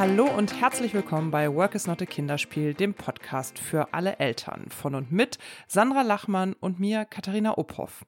Hallo 0.00 0.24
und 0.24 0.58
herzlich 0.58 0.94
willkommen 0.94 1.30
bei 1.30 1.54
Work 1.54 1.74
is 1.74 1.86
not 1.86 2.00
a 2.00 2.06
Kinderspiel, 2.06 2.72
dem 2.72 2.94
Podcast 2.94 3.58
für 3.58 3.92
alle 3.92 4.16
Eltern. 4.18 4.70
Von 4.70 4.94
und 4.94 5.12
mit 5.12 5.36
Sandra 5.68 6.00
Lachmann 6.00 6.54
und 6.54 6.80
mir, 6.80 7.04
Katharina 7.04 7.58
Ophoff. 7.58 8.06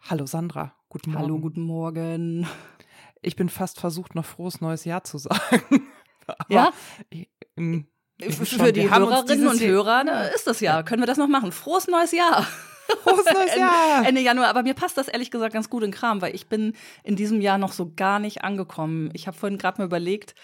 Hallo 0.00 0.24
Sandra, 0.24 0.74
guten 0.88 1.10
Morgen. 1.10 1.22
Hallo, 1.22 1.38
guten 1.38 1.60
Morgen. 1.60 2.48
Ich 3.20 3.36
bin 3.36 3.50
fast 3.50 3.78
versucht, 3.78 4.14
noch 4.14 4.24
frohes 4.24 4.62
neues 4.62 4.86
Jahr 4.86 5.04
zu 5.04 5.18
sagen. 5.18 5.86
ja? 6.48 6.72
Ich, 7.10 7.28
ähm, 7.58 7.88
für 8.22 8.72
die 8.72 8.90
Hörerinnen 8.90 9.46
und 9.46 9.60
Hörer 9.60 10.04
ne, 10.04 10.30
ist 10.34 10.46
das 10.46 10.60
ja. 10.60 10.82
Können 10.82 11.02
wir 11.02 11.06
das 11.06 11.18
noch 11.18 11.28
machen? 11.28 11.52
Frohes 11.52 11.88
neues 11.88 12.12
Jahr. 12.12 12.48
Frohes 13.02 13.26
neues 13.34 13.54
Jahr. 13.58 13.98
Ende, 13.98 14.08
Ende 14.08 14.20
Januar. 14.22 14.48
Aber 14.48 14.62
mir 14.62 14.72
passt 14.72 14.96
das 14.96 15.08
ehrlich 15.08 15.30
gesagt 15.30 15.52
ganz 15.52 15.68
gut 15.68 15.82
in 15.82 15.90
Kram, 15.90 16.22
weil 16.22 16.34
ich 16.34 16.48
bin 16.48 16.72
in 17.02 17.16
diesem 17.16 17.42
Jahr 17.42 17.58
noch 17.58 17.72
so 17.72 17.92
gar 17.94 18.18
nicht 18.18 18.44
angekommen. 18.44 19.10
Ich 19.12 19.26
habe 19.26 19.36
vorhin 19.36 19.58
gerade 19.58 19.82
mal 19.82 19.84
überlegt, 19.84 20.34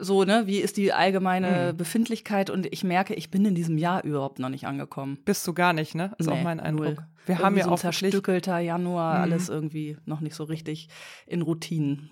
so, 0.00 0.24
ne, 0.24 0.44
wie 0.46 0.58
ist 0.58 0.76
die 0.76 0.92
allgemeine 0.92 1.72
mhm. 1.72 1.76
Befindlichkeit 1.76 2.50
und 2.50 2.66
ich 2.72 2.82
merke, 2.82 3.14
ich 3.14 3.30
bin 3.30 3.44
in 3.44 3.54
diesem 3.54 3.76
Jahr 3.76 4.02
überhaupt 4.02 4.38
noch 4.38 4.48
nicht 4.48 4.66
angekommen. 4.66 5.18
Bist 5.24 5.46
du 5.46 5.52
gar 5.52 5.72
nicht, 5.72 5.94
ne? 5.94 6.12
Ist 6.18 6.28
nee, 6.28 6.32
auch 6.32 6.42
mein 6.42 6.60
Eindruck. 6.60 6.84
Null. 6.84 6.96
Wir 7.26 7.34
irgendwie 7.34 7.44
haben 7.44 7.56
ja 7.58 7.64
so 7.64 7.70
auch 7.72 7.78
zerstückelter 7.78 8.58
Januar, 8.58 9.16
mhm. 9.16 9.22
alles 9.22 9.48
irgendwie 9.48 9.96
noch 10.06 10.20
nicht 10.20 10.34
so 10.34 10.44
richtig 10.44 10.88
in 11.26 11.42
Routinen. 11.42 12.10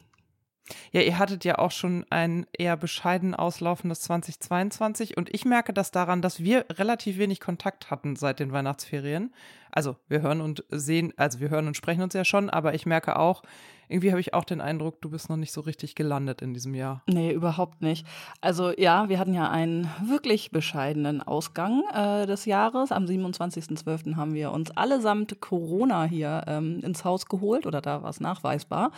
Ja, 0.93 1.01
ihr 1.01 1.19
hattet 1.19 1.45
ja 1.45 1.59
auch 1.59 1.71
schon 1.71 2.07
ein 2.11 2.47
eher 2.57 2.77
bescheiden 2.77 3.35
auslaufendes 3.35 4.01
2022 4.03 5.17
und 5.17 5.33
ich 5.35 5.45
merke 5.45 5.73
das 5.73 5.91
daran, 5.91 6.23
dass 6.23 6.41
wir 6.41 6.67
relativ 6.71 7.19
wenig 7.19 7.41
Kontakt 7.41 7.91
hatten 7.91 8.17
seit 8.17 8.39
den 8.39 8.53
Weihnachtsferien. 8.53 9.33
Also 9.71 9.97
wir 10.09 10.21
hören 10.21 10.41
und 10.41 10.65
sehen, 10.69 11.13
also 11.17 11.41
wir 11.41 11.51
hören 11.51 11.67
und 11.67 11.77
sprechen 11.77 12.03
uns 12.03 12.15
ja 12.15 12.25
schon, 12.25 12.51
aber 12.51 12.75
ich 12.75 12.85
merke 12.87 13.19
auch, 13.19 13.43
irgendwie 13.89 14.11
habe 14.11 14.21
ich 14.21 14.33
auch 14.33 14.45
den 14.45 14.61
Eindruck, 14.61 15.01
du 15.03 15.11
bist 15.11 15.29
noch 15.29 15.37
nicht 15.37 15.53
so 15.53 15.61
richtig 15.63 15.95
gelandet 15.95 16.41
in 16.41 16.55
diesem 16.55 16.75
Jahr. 16.75 17.03
Nee, 17.07 17.33
überhaupt 17.33 17.83
nicht. 17.83 18.07
Also 18.41 18.73
ja, 18.77 19.09
wir 19.09 19.19
hatten 19.19 19.35
ja 19.35 19.51
einen 19.51 19.91
wirklich 20.03 20.51
bescheidenen 20.51 21.23
Ausgang 21.23 21.83
äh, 21.93 22.27
des 22.27 22.45
Jahres. 22.45 22.93
Am 22.93 23.05
27.12. 23.05 24.17
haben 24.17 24.35
wir 24.35 24.53
uns 24.53 24.71
allesamt 24.71 25.41
Corona 25.41 26.05
hier 26.05 26.45
ähm, 26.47 26.81
ins 26.83 27.05
Haus 27.05 27.27
geholt 27.27 27.67
oder 27.67 27.81
da 27.81 28.03
war 28.03 28.11
es 28.11 28.21
nachweisbar. 28.21 28.93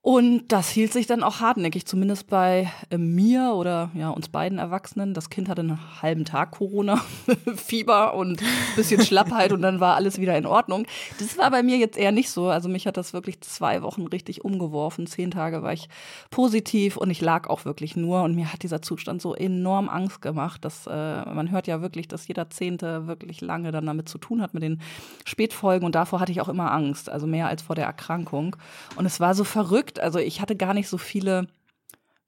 Und 0.00 0.48
das 0.48 0.70
hielt 0.70 0.92
sich 0.92 1.06
dann 1.06 1.22
auch 1.22 1.40
hartnäckig, 1.40 1.84
zumindest 1.86 2.28
bei 2.28 2.70
äh, 2.90 2.98
mir 2.98 3.52
oder 3.54 3.90
ja, 3.94 4.10
uns 4.10 4.28
beiden 4.28 4.58
Erwachsenen. 4.58 5.12
Das 5.12 5.28
Kind 5.28 5.48
hatte 5.48 5.62
einen 5.62 6.02
halben 6.02 6.24
Tag 6.24 6.52
Corona, 6.52 7.02
Fieber 7.56 8.14
und 8.14 8.40
bisschen 8.76 9.04
Schlappheit 9.04 9.52
und 9.52 9.60
dann 9.60 9.80
war 9.80 9.96
alles 9.96 10.20
wieder 10.20 10.38
in 10.38 10.46
Ordnung. 10.46 10.86
Das 11.18 11.36
war 11.36 11.50
bei 11.50 11.62
mir 11.62 11.76
jetzt 11.76 11.98
eher 11.98 12.12
nicht 12.12 12.30
so. 12.30 12.48
Also 12.48 12.68
mich 12.68 12.86
hat 12.86 12.96
das 12.96 13.12
wirklich 13.12 13.40
zwei 13.40 13.82
Wochen 13.82 14.06
richtig 14.06 14.44
umgeworfen. 14.44 15.06
Zehn 15.06 15.30
Tage 15.32 15.62
war 15.62 15.72
ich 15.72 15.88
positiv 16.30 16.96
und 16.96 17.10
ich 17.10 17.20
lag 17.20 17.48
auch 17.48 17.64
wirklich 17.64 17.96
nur. 17.96 18.22
Und 18.22 18.36
mir 18.36 18.52
hat 18.52 18.62
dieser 18.62 18.80
Zustand 18.80 19.20
so 19.20 19.34
enorm 19.34 19.88
Angst 19.88 20.22
gemacht, 20.22 20.64
dass 20.64 20.86
äh, 20.86 20.90
man 20.90 21.50
hört 21.50 21.66
ja 21.66 21.82
wirklich, 21.82 22.06
dass 22.06 22.28
jeder 22.28 22.50
Zehnte 22.50 23.08
wirklich 23.08 23.40
lange 23.40 23.72
dann 23.72 23.86
damit 23.86 24.08
zu 24.08 24.18
tun 24.18 24.42
hat 24.42 24.54
mit 24.54 24.62
den 24.62 24.80
Spätfolgen. 25.26 25.84
Und 25.84 25.96
davor 25.96 26.20
hatte 26.20 26.32
ich 26.32 26.40
auch 26.40 26.48
immer 26.48 26.72
Angst, 26.72 27.10
also 27.10 27.26
mehr 27.26 27.48
als 27.48 27.62
vor 27.62 27.74
der 27.74 27.86
Erkrankung. 27.86 28.56
Und 28.96 29.04
es 29.04 29.20
war 29.20 29.34
so 29.34 29.44
verrückt 29.44 29.97
also 30.00 30.18
ich 30.18 30.40
hatte 30.40 30.56
gar 30.56 30.74
nicht 30.74 30.88
so 30.88 30.98
viele, 30.98 31.48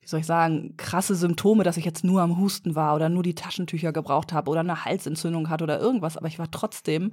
wie 0.01 0.07
soll 0.07 0.21
ich 0.21 0.27
sagen, 0.27 0.77
krasse 0.77 1.15
Symptome, 1.15 1.65
dass 1.65 1.77
ich 1.77 1.85
jetzt 1.85 2.05
nur 2.05 2.23
am 2.23 2.39
Husten 2.39 2.75
war 2.75 2.95
oder 2.95 3.09
nur 3.09 3.23
die 3.23 3.35
Taschentücher 3.35 3.93
gebraucht 3.93 4.33
habe 4.33 4.51
oder 4.51 4.61
eine 4.61 4.85
Halsentzündung 4.85 5.49
hatte 5.49 5.65
oder 5.65 5.81
irgendwas. 5.81 6.17
Aber 6.17 6.29
ich 6.29 6.39
war 6.39 6.51
trotzdem 6.51 7.13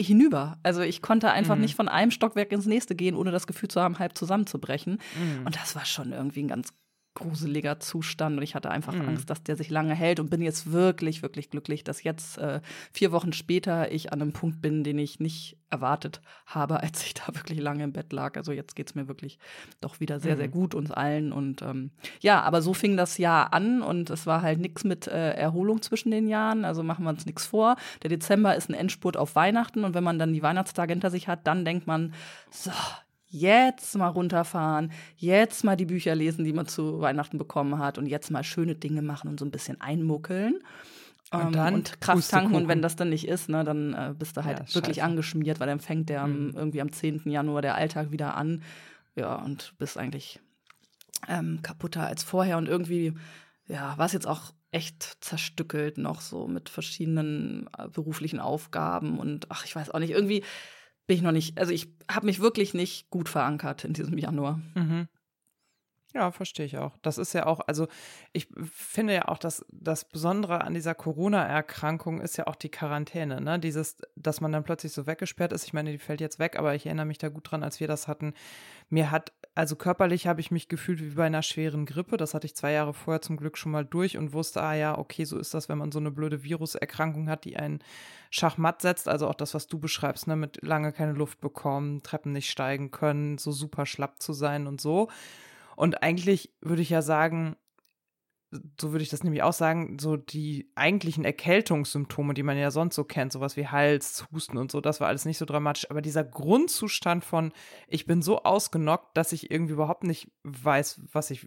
hinüber. 0.00 0.58
Also 0.62 0.80
ich 0.82 1.02
konnte 1.02 1.30
einfach 1.30 1.56
mhm. 1.56 1.62
nicht 1.62 1.74
von 1.74 1.88
einem 1.88 2.10
Stockwerk 2.10 2.52
ins 2.52 2.66
nächste 2.66 2.94
gehen, 2.94 3.16
ohne 3.16 3.30
das 3.30 3.46
Gefühl 3.46 3.68
zu 3.68 3.80
haben, 3.80 3.98
halb 3.98 4.16
zusammenzubrechen. 4.16 4.98
Mhm. 5.18 5.46
Und 5.46 5.56
das 5.56 5.74
war 5.74 5.84
schon 5.84 6.12
irgendwie 6.12 6.42
ein 6.42 6.48
ganz 6.48 6.72
gruseliger 7.18 7.80
Zustand 7.80 8.38
und 8.38 8.42
ich 8.42 8.54
hatte 8.54 8.70
einfach 8.70 8.94
mhm. 8.94 9.08
Angst, 9.08 9.28
dass 9.28 9.42
der 9.42 9.56
sich 9.56 9.70
lange 9.70 9.94
hält 9.94 10.20
und 10.20 10.30
bin 10.30 10.40
jetzt 10.40 10.72
wirklich, 10.72 11.22
wirklich 11.22 11.50
glücklich, 11.50 11.82
dass 11.82 12.02
jetzt 12.02 12.38
äh, 12.38 12.60
vier 12.92 13.12
Wochen 13.12 13.32
später 13.32 13.90
ich 13.90 14.12
an 14.12 14.22
einem 14.22 14.32
Punkt 14.32 14.62
bin, 14.62 14.84
den 14.84 14.98
ich 14.98 15.18
nicht 15.18 15.56
erwartet 15.70 16.20
habe, 16.46 16.80
als 16.82 17.04
ich 17.04 17.14
da 17.14 17.34
wirklich 17.34 17.60
lange 17.60 17.84
im 17.84 17.92
Bett 17.92 18.12
lag. 18.12 18.36
Also 18.36 18.52
jetzt 18.52 18.76
geht 18.76 18.88
es 18.88 18.94
mir 18.94 19.08
wirklich 19.08 19.38
doch 19.80 20.00
wieder 20.00 20.20
sehr, 20.20 20.34
mhm. 20.34 20.38
sehr 20.38 20.48
gut 20.48 20.74
uns 20.74 20.90
allen 20.90 21.32
und 21.32 21.60
ähm, 21.62 21.90
ja, 22.20 22.40
aber 22.42 22.62
so 22.62 22.72
fing 22.72 22.96
das 22.96 23.18
Jahr 23.18 23.52
an 23.52 23.82
und 23.82 24.10
es 24.10 24.26
war 24.26 24.42
halt 24.42 24.60
nichts 24.60 24.84
mit 24.84 25.08
äh, 25.08 25.32
Erholung 25.32 25.82
zwischen 25.82 26.10
den 26.10 26.28
Jahren, 26.28 26.64
also 26.64 26.82
machen 26.82 27.04
wir 27.04 27.10
uns 27.10 27.26
nichts 27.26 27.46
vor. 27.46 27.76
Der 28.02 28.10
Dezember 28.10 28.54
ist 28.54 28.70
ein 28.70 28.74
Endspurt 28.74 29.16
auf 29.16 29.34
Weihnachten 29.34 29.84
und 29.84 29.94
wenn 29.94 30.04
man 30.04 30.18
dann 30.18 30.32
die 30.32 30.42
Weihnachtstage 30.42 30.92
hinter 30.92 31.10
sich 31.10 31.26
hat, 31.26 31.46
dann 31.46 31.64
denkt 31.64 31.86
man, 31.86 32.14
so, 32.50 32.70
jetzt 33.28 33.96
mal 33.96 34.08
runterfahren, 34.08 34.92
jetzt 35.16 35.64
mal 35.64 35.76
die 35.76 35.86
Bücher 35.86 36.14
lesen, 36.14 36.44
die 36.44 36.52
man 36.52 36.66
zu 36.66 37.00
Weihnachten 37.00 37.38
bekommen 37.38 37.78
hat 37.78 37.98
und 37.98 38.06
jetzt 38.06 38.30
mal 38.30 38.44
schöne 38.44 38.74
Dinge 38.74 39.02
machen 39.02 39.28
und 39.28 39.38
so 39.38 39.44
ein 39.44 39.50
bisschen 39.50 39.80
einmuckeln. 39.80 40.60
Und, 41.30 41.40
ähm, 41.40 41.52
dann 41.52 41.74
und 41.74 42.00
Kraft 42.00 42.30
tanken 42.30 42.54
und 42.54 42.68
wenn 42.68 42.80
das 42.80 42.96
dann 42.96 43.10
nicht 43.10 43.28
ist, 43.28 43.50
ne, 43.50 43.62
dann 43.62 43.92
äh, 43.92 44.14
bist 44.18 44.36
du 44.36 44.44
halt 44.44 44.60
ja, 44.60 44.74
wirklich 44.74 45.02
angeschmiert, 45.02 45.60
weil 45.60 45.66
dann 45.66 45.80
fängt 45.80 46.08
der 46.08 46.26
mhm. 46.26 46.54
irgendwie 46.56 46.80
am 46.80 46.90
10. 46.90 47.22
Januar 47.26 47.60
der 47.60 47.74
Alltag 47.74 48.10
wieder 48.10 48.34
an. 48.34 48.62
Ja, 49.14 49.34
und 49.34 49.74
bist 49.78 49.98
eigentlich 49.98 50.40
ähm, 51.26 51.60
kaputter 51.62 52.06
als 52.06 52.22
vorher 52.22 52.56
und 52.56 52.68
irgendwie, 52.68 53.14
ja, 53.66 53.98
war 53.98 54.06
es 54.06 54.12
jetzt 54.12 54.26
auch 54.26 54.52
echt 54.70 55.18
zerstückelt 55.20 55.98
noch 55.98 56.20
so 56.20 56.46
mit 56.46 56.68
verschiedenen 56.68 57.68
äh, 57.76 57.88
beruflichen 57.88 58.38
Aufgaben 58.38 59.18
und 59.18 59.46
ach, 59.50 59.64
ich 59.64 59.74
weiß 59.74 59.90
auch 59.90 59.98
nicht, 59.98 60.10
irgendwie 60.10 60.44
bin 61.08 61.16
ich 61.16 61.22
noch 61.22 61.32
nicht, 61.32 61.58
also 61.58 61.72
ich 61.72 61.88
habe 62.08 62.26
mich 62.26 62.38
wirklich 62.38 62.74
nicht 62.74 63.10
gut 63.10 63.28
verankert 63.28 63.84
in 63.84 63.94
diesem 63.94 64.16
Januar. 64.18 64.60
Mhm. 64.74 65.08
Ja, 66.14 66.30
verstehe 66.30 66.64
ich 66.64 66.78
auch. 66.78 66.96
Das 67.02 67.18
ist 67.18 67.34
ja 67.34 67.44
auch, 67.44 67.60
also 67.66 67.86
ich 68.32 68.48
finde 68.72 69.12
ja 69.12 69.28
auch, 69.28 69.36
dass 69.36 69.66
das 69.70 70.06
Besondere 70.06 70.62
an 70.62 70.72
dieser 70.72 70.94
Corona-Erkrankung 70.94 72.22
ist 72.22 72.38
ja 72.38 72.46
auch 72.46 72.56
die 72.56 72.70
Quarantäne, 72.70 73.42
ne? 73.42 73.58
Dieses, 73.58 73.98
dass 74.16 74.40
man 74.40 74.50
dann 74.50 74.64
plötzlich 74.64 74.92
so 74.92 75.06
weggesperrt 75.06 75.52
ist. 75.52 75.64
Ich 75.64 75.74
meine, 75.74 75.92
die 75.92 75.98
fällt 75.98 76.22
jetzt 76.22 76.38
weg, 76.38 76.58
aber 76.58 76.74
ich 76.74 76.86
erinnere 76.86 77.04
mich 77.04 77.18
da 77.18 77.28
gut 77.28 77.50
dran, 77.50 77.62
als 77.62 77.78
wir 77.78 77.88
das 77.88 78.08
hatten. 78.08 78.32
Mir 78.88 79.10
hat, 79.10 79.32
also 79.54 79.76
körperlich 79.76 80.26
habe 80.26 80.40
ich 80.40 80.50
mich 80.50 80.68
gefühlt 80.68 81.02
wie 81.02 81.10
bei 81.10 81.26
einer 81.26 81.42
schweren 81.42 81.84
Grippe. 81.84 82.16
Das 82.16 82.32
hatte 82.32 82.46
ich 82.46 82.56
zwei 82.56 82.72
Jahre 82.72 82.94
vorher 82.94 83.20
zum 83.20 83.36
Glück 83.36 83.58
schon 83.58 83.72
mal 83.72 83.84
durch 83.84 84.16
und 84.16 84.32
wusste, 84.32 84.62
ah 84.62 84.74
ja, 84.74 84.96
okay, 84.96 85.24
so 85.24 85.38
ist 85.38 85.52
das, 85.52 85.68
wenn 85.68 85.76
man 85.76 85.92
so 85.92 85.98
eine 85.98 86.10
blöde 86.10 86.42
Viruserkrankung 86.42 87.28
hat, 87.28 87.44
die 87.44 87.58
einen 87.58 87.80
Schachmatt 88.30 88.80
setzt. 88.80 89.08
Also 89.08 89.28
auch 89.28 89.34
das, 89.34 89.52
was 89.52 89.66
du 89.66 89.78
beschreibst, 89.78 90.26
ne? 90.26 90.36
Mit 90.36 90.62
lange 90.62 90.92
keine 90.92 91.12
Luft 91.12 91.42
bekommen, 91.42 92.02
Treppen 92.02 92.32
nicht 92.32 92.48
steigen 92.48 92.90
können, 92.90 93.36
so 93.36 93.52
super 93.52 93.84
schlapp 93.84 94.22
zu 94.22 94.32
sein 94.32 94.66
und 94.66 94.80
so. 94.80 95.10
Und 95.78 96.02
eigentlich 96.02 96.52
würde 96.60 96.82
ich 96.82 96.90
ja 96.90 97.02
sagen, 97.02 97.54
so 98.80 98.90
würde 98.90 99.04
ich 99.04 99.10
das 99.10 99.22
nämlich 99.22 99.44
auch 99.44 99.52
sagen, 99.52 99.96
so 100.00 100.16
die 100.16 100.72
eigentlichen 100.74 101.24
Erkältungssymptome, 101.24 102.34
die 102.34 102.42
man 102.42 102.58
ja 102.58 102.72
sonst 102.72 102.96
so 102.96 103.04
kennt, 103.04 103.32
sowas 103.32 103.56
wie 103.56 103.68
Hals, 103.68 104.26
Husten 104.32 104.58
und 104.58 104.72
so, 104.72 104.80
das 104.80 104.98
war 105.00 105.06
alles 105.06 105.24
nicht 105.24 105.38
so 105.38 105.44
dramatisch. 105.44 105.88
Aber 105.88 106.02
dieser 106.02 106.24
Grundzustand 106.24 107.24
von, 107.24 107.52
ich 107.86 108.06
bin 108.06 108.22
so 108.22 108.42
ausgenockt, 108.42 109.16
dass 109.16 109.30
ich 109.30 109.52
irgendwie 109.52 109.74
überhaupt 109.74 110.02
nicht 110.02 110.32
weiß, 110.42 111.00
was 111.12 111.30
ich, 111.30 111.46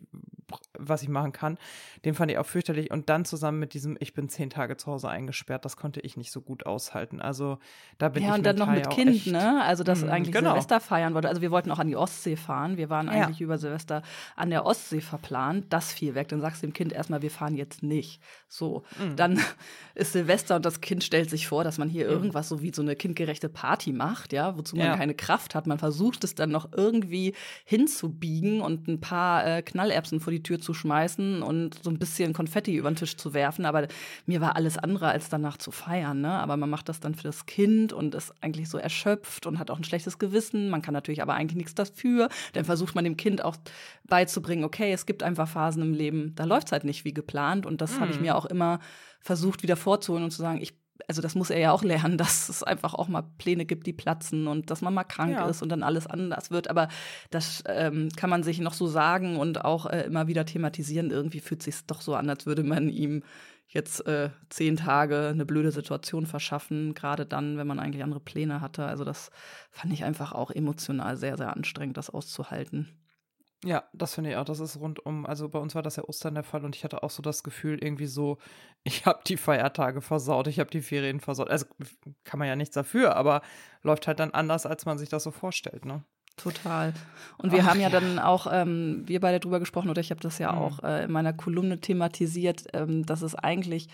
was 0.77 1.01
ich 1.01 1.09
machen 1.09 1.31
kann, 1.31 1.57
den 2.05 2.13
fand 2.13 2.31
ich 2.31 2.37
auch 2.37 2.45
fürchterlich. 2.45 2.91
Und 2.91 3.09
dann 3.09 3.25
zusammen 3.25 3.59
mit 3.59 3.73
diesem, 3.73 3.97
ich 3.99 4.13
bin 4.13 4.29
zehn 4.29 4.49
Tage 4.49 4.77
zu 4.77 4.87
Hause 4.91 5.09
eingesperrt, 5.09 5.65
das 5.65 5.77
konnte 5.77 6.01
ich 6.01 6.17
nicht 6.17 6.31
so 6.31 6.41
gut 6.41 6.65
aushalten. 6.65 7.21
Also 7.21 7.57
da 7.97 8.09
bin 8.09 8.23
ja, 8.23 8.29
ich 8.29 8.31
Ja, 8.31 8.35
und 8.35 8.45
dann 8.45 8.57
noch 8.57 8.73
mit 8.73 8.89
Kind, 8.89 9.11
echt, 9.11 9.27
ne? 9.27 9.63
Also, 9.63 9.83
dass 9.83 10.03
mh, 10.03 10.11
eigentlich 10.11 10.35
genau. 10.35 10.51
Silvester 10.51 10.79
feiern 10.79 11.13
wollte. 11.13 11.29
Also, 11.29 11.41
wir 11.41 11.51
wollten 11.51 11.71
auch 11.71 11.79
an 11.79 11.87
die 11.87 11.95
Ostsee 11.95 12.35
fahren. 12.35 12.77
Wir 12.77 12.89
waren 12.89 13.09
eigentlich 13.09 13.39
ja. 13.39 13.45
über 13.45 13.57
Silvester 13.57 14.01
an 14.35 14.49
der 14.49 14.65
Ostsee 14.65 15.01
verplant. 15.01 15.67
Das 15.69 15.93
fiel 15.93 16.15
weg. 16.15 16.27
Dann 16.27 16.41
sagst 16.41 16.61
du 16.61 16.67
dem 16.67 16.73
Kind, 16.73 16.81
Kind 16.81 16.93
erstmal, 16.93 17.21
wir 17.21 17.29
fahren 17.29 17.55
jetzt 17.55 17.83
nicht. 17.83 18.19
So, 18.47 18.81
mhm. 18.99 19.15
dann 19.15 19.39
ist 19.95 20.13
Silvester 20.13 20.55
und 20.55 20.65
das 20.65 20.81
Kind 20.81 21.03
stellt 21.03 21.29
sich 21.29 21.47
vor, 21.47 21.63
dass 21.63 21.77
man 21.77 21.89
hier 21.89 22.05
mhm. 22.05 22.11
irgendwas 22.11 22.49
so 22.49 22.63
wie 22.63 22.73
so 22.73 22.81
eine 22.81 22.95
kindgerechte 22.95 23.49
Party 23.49 23.93
macht, 23.93 24.33
ja, 24.33 24.57
wozu 24.57 24.75
man 24.75 24.87
ja. 24.87 24.97
keine 24.97 25.13
Kraft 25.13 25.53
hat. 25.53 25.67
Man 25.67 25.77
versucht 25.77 26.23
es 26.23 26.33
dann 26.33 26.49
noch 26.49 26.69
irgendwie 26.75 27.35
hinzubiegen 27.65 28.61
und 28.61 28.87
ein 28.87 28.99
paar 28.99 29.45
äh, 29.45 29.61
Knallerbsen 29.61 30.19
vor 30.19 30.31
die 30.31 30.40
Tür 30.43 30.59
zu 30.59 30.73
schmeißen 30.73 31.41
und 31.43 31.83
so 31.83 31.89
ein 31.89 31.99
bisschen 31.99 32.33
Konfetti 32.33 32.75
über 32.75 32.89
den 32.89 32.95
Tisch 32.95 33.17
zu 33.17 33.33
werfen. 33.33 33.65
Aber 33.65 33.87
mir 34.25 34.41
war 34.41 34.55
alles 34.55 34.77
andere 34.77 35.09
als 35.09 35.29
danach 35.29 35.57
zu 35.57 35.71
feiern. 35.71 36.21
Ne? 36.21 36.31
Aber 36.31 36.57
man 36.57 36.69
macht 36.69 36.89
das 36.89 36.99
dann 36.99 37.15
für 37.15 37.23
das 37.23 37.45
Kind 37.45 37.93
und 37.93 38.15
ist 38.15 38.33
eigentlich 38.41 38.69
so 38.69 38.77
erschöpft 38.77 39.45
und 39.45 39.59
hat 39.59 39.71
auch 39.71 39.77
ein 39.77 39.83
schlechtes 39.83 40.19
Gewissen. 40.19 40.69
Man 40.69 40.81
kann 40.81 40.93
natürlich 40.93 41.21
aber 41.21 41.33
eigentlich 41.33 41.57
nichts 41.57 41.75
dafür. 41.75 42.29
Dann 42.53 42.65
versucht 42.65 42.95
man 42.95 43.03
dem 43.03 43.17
Kind 43.17 43.43
auch 43.43 43.57
beizubringen, 44.05 44.63
okay, 44.63 44.91
es 44.91 45.05
gibt 45.05 45.23
einfach 45.23 45.47
Phasen 45.47 45.81
im 45.81 45.93
Leben, 45.93 46.33
da 46.35 46.43
läuft 46.43 46.67
es 46.67 46.71
halt 46.71 46.83
nicht 46.83 47.05
wie 47.05 47.13
geplant. 47.13 47.65
Und 47.65 47.81
das 47.81 47.95
mhm. 47.95 48.01
habe 48.01 48.11
ich 48.11 48.19
mir 48.19 48.35
auch 48.35 48.45
immer 48.45 48.79
versucht, 49.19 49.63
wieder 49.63 49.75
vorzuholen 49.75 50.23
und 50.23 50.31
zu 50.31 50.41
sagen, 50.41 50.61
ich 50.61 50.80
also 51.07 51.21
das 51.21 51.35
muss 51.35 51.49
er 51.49 51.59
ja 51.59 51.71
auch 51.71 51.83
lernen, 51.83 52.17
dass 52.17 52.49
es 52.49 52.63
einfach 52.63 52.93
auch 52.93 53.07
mal 53.07 53.23
Pläne 53.37 53.65
gibt, 53.65 53.87
die 53.87 53.93
platzen 53.93 54.47
und 54.47 54.69
dass 54.69 54.81
man 54.81 54.93
mal 54.93 55.03
krank 55.03 55.33
ja. 55.33 55.47
ist 55.47 55.61
und 55.61 55.69
dann 55.69 55.83
alles 55.83 56.07
anders 56.07 56.51
wird. 56.51 56.69
Aber 56.69 56.87
das 57.29 57.63
ähm, 57.67 58.09
kann 58.15 58.29
man 58.29 58.43
sich 58.43 58.59
noch 58.59 58.73
so 58.73 58.87
sagen 58.87 59.37
und 59.37 59.63
auch 59.63 59.85
äh, 59.85 60.01
immer 60.03 60.27
wieder 60.27 60.45
thematisieren. 60.45 61.11
Irgendwie 61.11 61.39
fühlt 61.39 61.63
sich 61.63 61.85
doch 61.85 62.01
so 62.01 62.15
an, 62.15 62.29
als 62.29 62.45
würde 62.45 62.63
man 62.63 62.89
ihm 62.89 63.23
jetzt 63.67 64.05
äh, 64.05 64.29
zehn 64.49 64.75
Tage 64.75 65.29
eine 65.29 65.45
blöde 65.45 65.71
Situation 65.71 66.25
verschaffen, 66.25 66.93
gerade 66.93 67.25
dann, 67.25 67.57
wenn 67.57 67.67
man 67.67 67.79
eigentlich 67.79 68.03
andere 68.03 68.19
Pläne 68.19 68.59
hatte. 68.59 68.85
Also 68.85 69.05
das 69.05 69.31
fand 69.69 69.93
ich 69.93 70.03
einfach 70.03 70.33
auch 70.33 70.51
emotional 70.51 71.15
sehr, 71.15 71.37
sehr 71.37 71.55
anstrengend, 71.55 71.97
das 71.97 72.09
auszuhalten. 72.09 72.89
Ja, 73.63 73.83
das 73.93 74.15
finde 74.15 74.31
ich 74.31 74.35
auch. 74.37 74.45
Das 74.45 74.59
ist 74.59 74.79
rundum. 74.79 75.25
Also 75.25 75.47
bei 75.47 75.59
uns 75.59 75.75
war 75.75 75.83
das 75.83 75.95
ja 75.95 76.03
Ostern 76.03 76.33
der 76.33 76.43
Fall 76.43 76.65
und 76.65 76.75
ich 76.75 76.83
hatte 76.83 77.03
auch 77.03 77.11
so 77.11 77.21
das 77.21 77.43
Gefühl, 77.43 77.77
irgendwie 77.81 78.07
so, 78.07 78.37
ich 78.83 79.05
habe 79.05 79.21
die 79.25 79.37
Feiertage 79.37 80.01
versaut, 80.01 80.47
ich 80.47 80.59
habe 80.59 80.71
die 80.71 80.81
Ferien 80.81 81.19
versaut. 81.19 81.49
Also 81.49 81.65
kann 82.23 82.39
man 82.39 82.47
ja 82.47 82.55
nichts 82.55 82.73
dafür, 82.73 83.15
aber 83.15 83.41
läuft 83.83 84.07
halt 84.07 84.19
dann 84.19 84.31
anders, 84.31 84.65
als 84.65 84.85
man 84.85 84.97
sich 84.97 85.09
das 85.09 85.23
so 85.23 85.31
vorstellt, 85.31 85.85
ne? 85.85 86.03
Total. 86.37 86.93
Und 87.37 87.51
wir 87.51 87.63
Ach, 87.63 87.67
haben 87.67 87.81
ja, 87.81 87.89
ja, 87.89 87.99
dann 87.99 88.17
auch, 88.17 88.47
ähm, 88.49 89.03
wir 89.05 89.19
beide 89.19 89.39
drüber 89.39 89.59
gesprochen, 89.59 89.89
oder 89.89 90.01
ich 90.01 90.11
habe 90.11 90.21
das 90.21 90.39
ja 90.39 90.51
mhm. 90.53 90.57
auch 90.57 90.83
äh, 90.83 91.03
in 91.03 91.11
meiner 91.11 91.33
Kolumne 91.33 91.79
thematisiert, 91.79 92.65
ähm, 92.73 93.05
dass 93.05 93.21
es 93.21 93.35
eigentlich 93.35 93.89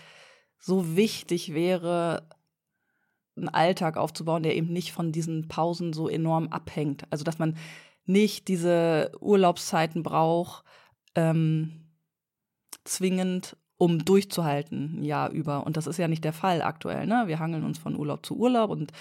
so 0.58 0.96
wichtig 0.96 1.52
wäre, 1.52 2.28
einen 3.36 3.48
Alltag 3.48 3.96
aufzubauen, 3.96 4.42
der 4.42 4.56
eben 4.56 4.72
nicht 4.72 4.92
von 4.92 5.12
diesen 5.12 5.48
Pausen 5.48 5.92
so 5.92 6.08
enorm 6.08 6.48
abhängt. 6.48 7.04
Also 7.10 7.24
dass 7.24 7.38
man 7.38 7.56
nicht 8.08 8.48
diese 8.48 9.12
Urlaubszeiten 9.20 10.02
braucht, 10.02 10.64
ähm, 11.14 11.88
zwingend, 12.84 13.56
um 13.76 14.04
durchzuhalten, 14.04 15.00
ein 15.00 15.04
Jahr 15.04 15.30
über. 15.30 15.64
Und 15.64 15.76
das 15.76 15.86
ist 15.86 15.98
ja 15.98 16.08
nicht 16.08 16.24
der 16.24 16.32
Fall 16.32 16.62
aktuell. 16.62 17.06
Ne? 17.06 17.24
Wir 17.26 17.38
hangeln 17.38 17.64
uns 17.64 17.78
von 17.78 17.96
Urlaub 17.96 18.26
zu 18.26 18.36
Urlaub 18.36 18.70
und 18.70 18.92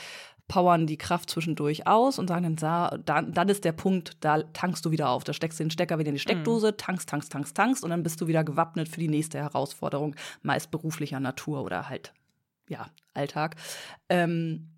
powern 0.48 0.88
die 0.88 0.98
Kraft 0.98 1.30
zwischendurch 1.30 1.88
aus 1.88 2.20
und 2.20 2.28
sagen 2.28 2.56
dann, 2.56 3.04
dann, 3.04 3.34
dann 3.34 3.50
ist 3.50 3.66
der 3.66 3.74
Punkt, 3.74 4.18
da 4.22 4.44
tankst 4.44 4.86
du 4.86 4.92
wieder 4.92 5.10
auf. 5.10 5.24
Da 5.24 5.34
steckst 5.34 5.60
du 5.60 5.64
den 5.64 5.72
Stecker 5.72 6.00
wieder 6.00 6.10
in 6.10 6.16
die 6.16 6.22
Steckdose, 6.22 6.72
mhm. 6.72 6.78
tankst, 6.78 7.10
tankst, 7.10 7.32
tankst, 7.32 7.58
tankst 7.58 7.84
und 7.84 7.90
dann 7.90 8.04
bist 8.04 8.22
du 8.22 8.28
wieder 8.28 8.44
gewappnet 8.44 8.88
für 8.88 9.00
die 9.00 9.10
nächste 9.10 9.40
Herausforderung, 9.40 10.16
meist 10.44 10.72
beruflicher 10.72 11.20
Natur 11.20 11.64
oder 11.64 11.90
halt, 11.90 12.14
ja, 12.70 12.88
Alltag. 13.14 13.56
Ähm, 14.10 14.70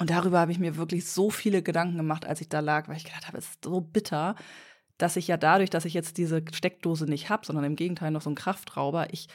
und 0.00 0.08
darüber 0.08 0.40
habe 0.40 0.50
ich 0.50 0.58
mir 0.58 0.76
wirklich 0.76 1.06
so 1.06 1.28
viele 1.28 1.62
Gedanken 1.62 1.98
gemacht, 1.98 2.24
als 2.24 2.40
ich 2.40 2.48
da 2.48 2.60
lag, 2.60 2.88
weil 2.88 2.96
ich 2.96 3.04
gedacht 3.04 3.28
habe, 3.28 3.36
es 3.36 3.44
ist 3.50 3.64
so 3.64 3.82
bitter, 3.82 4.34
dass 4.96 5.16
ich 5.16 5.28
ja 5.28 5.36
dadurch, 5.36 5.68
dass 5.68 5.84
ich 5.84 5.92
jetzt 5.92 6.16
diese 6.16 6.42
Steckdose 6.52 7.04
nicht 7.04 7.28
habe, 7.28 7.44
sondern 7.44 7.66
im 7.66 7.76
Gegenteil 7.76 8.10
noch 8.10 8.22
so 8.22 8.30
ein 8.30 8.34
Kraftrauber, 8.34 9.12
ich 9.12 9.28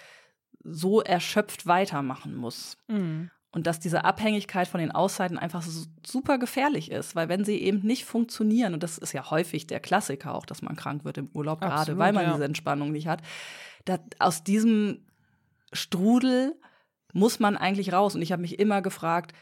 so 0.64 1.02
erschöpft 1.02 1.68
weitermachen 1.68 2.36
muss. 2.36 2.78
Mhm. 2.88 3.30
Und 3.52 3.68
dass 3.68 3.80
diese 3.80 4.06
Abhängigkeit 4.06 4.68
von 4.68 4.80
den 4.80 4.92
Auszeiten 4.92 5.38
einfach 5.38 5.62
so 5.62 5.86
super 6.04 6.40
gefährlich 6.40 6.90
ist, 6.90 7.16
weil 7.16 7.30
wenn 7.30 7.46
sie 7.46 7.58
eben 7.58 7.82
nicht 7.82 8.04
funktionieren, 8.04 8.74
und 8.74 8.82
das 8.82 8.98
ist 8.98 9.14
ja 9.14 9.30
häufig 9.30 9.68
der 9.68 9.80
Klassiker 9.80 10.34
auch, 10.34 10.48
dass 10.48 10.64
man 10.64 10.76
krank 10.76 11.06
wird 11.06 11.20
im 11.20 11.30
Urlaub, 11.32 11.62
Absolut, 11.62 11.76
gerade 11.86 11.98
weil 12.00 12.12
man 12.12 12.24
ja. 12.24 12.32
diese 12.34 12.46
Entspannung 12.46 12.92
nicht 12.92 13.08
hat, 13.08 13.22
aus 14.18 14.44
diesem 14.44 15.06
Strudel 15.72 16.60
muss 17.14 17.40
man 17.40 17.56
eigentlich 17.56 17.94
raus. 17.94 18.16
Und 18.16 18.24
ich 18.24 18.32
habe 18.32 18.42
mich 18.42 18.58
immer 18.58 18.82
gefragt, 18.82 19.34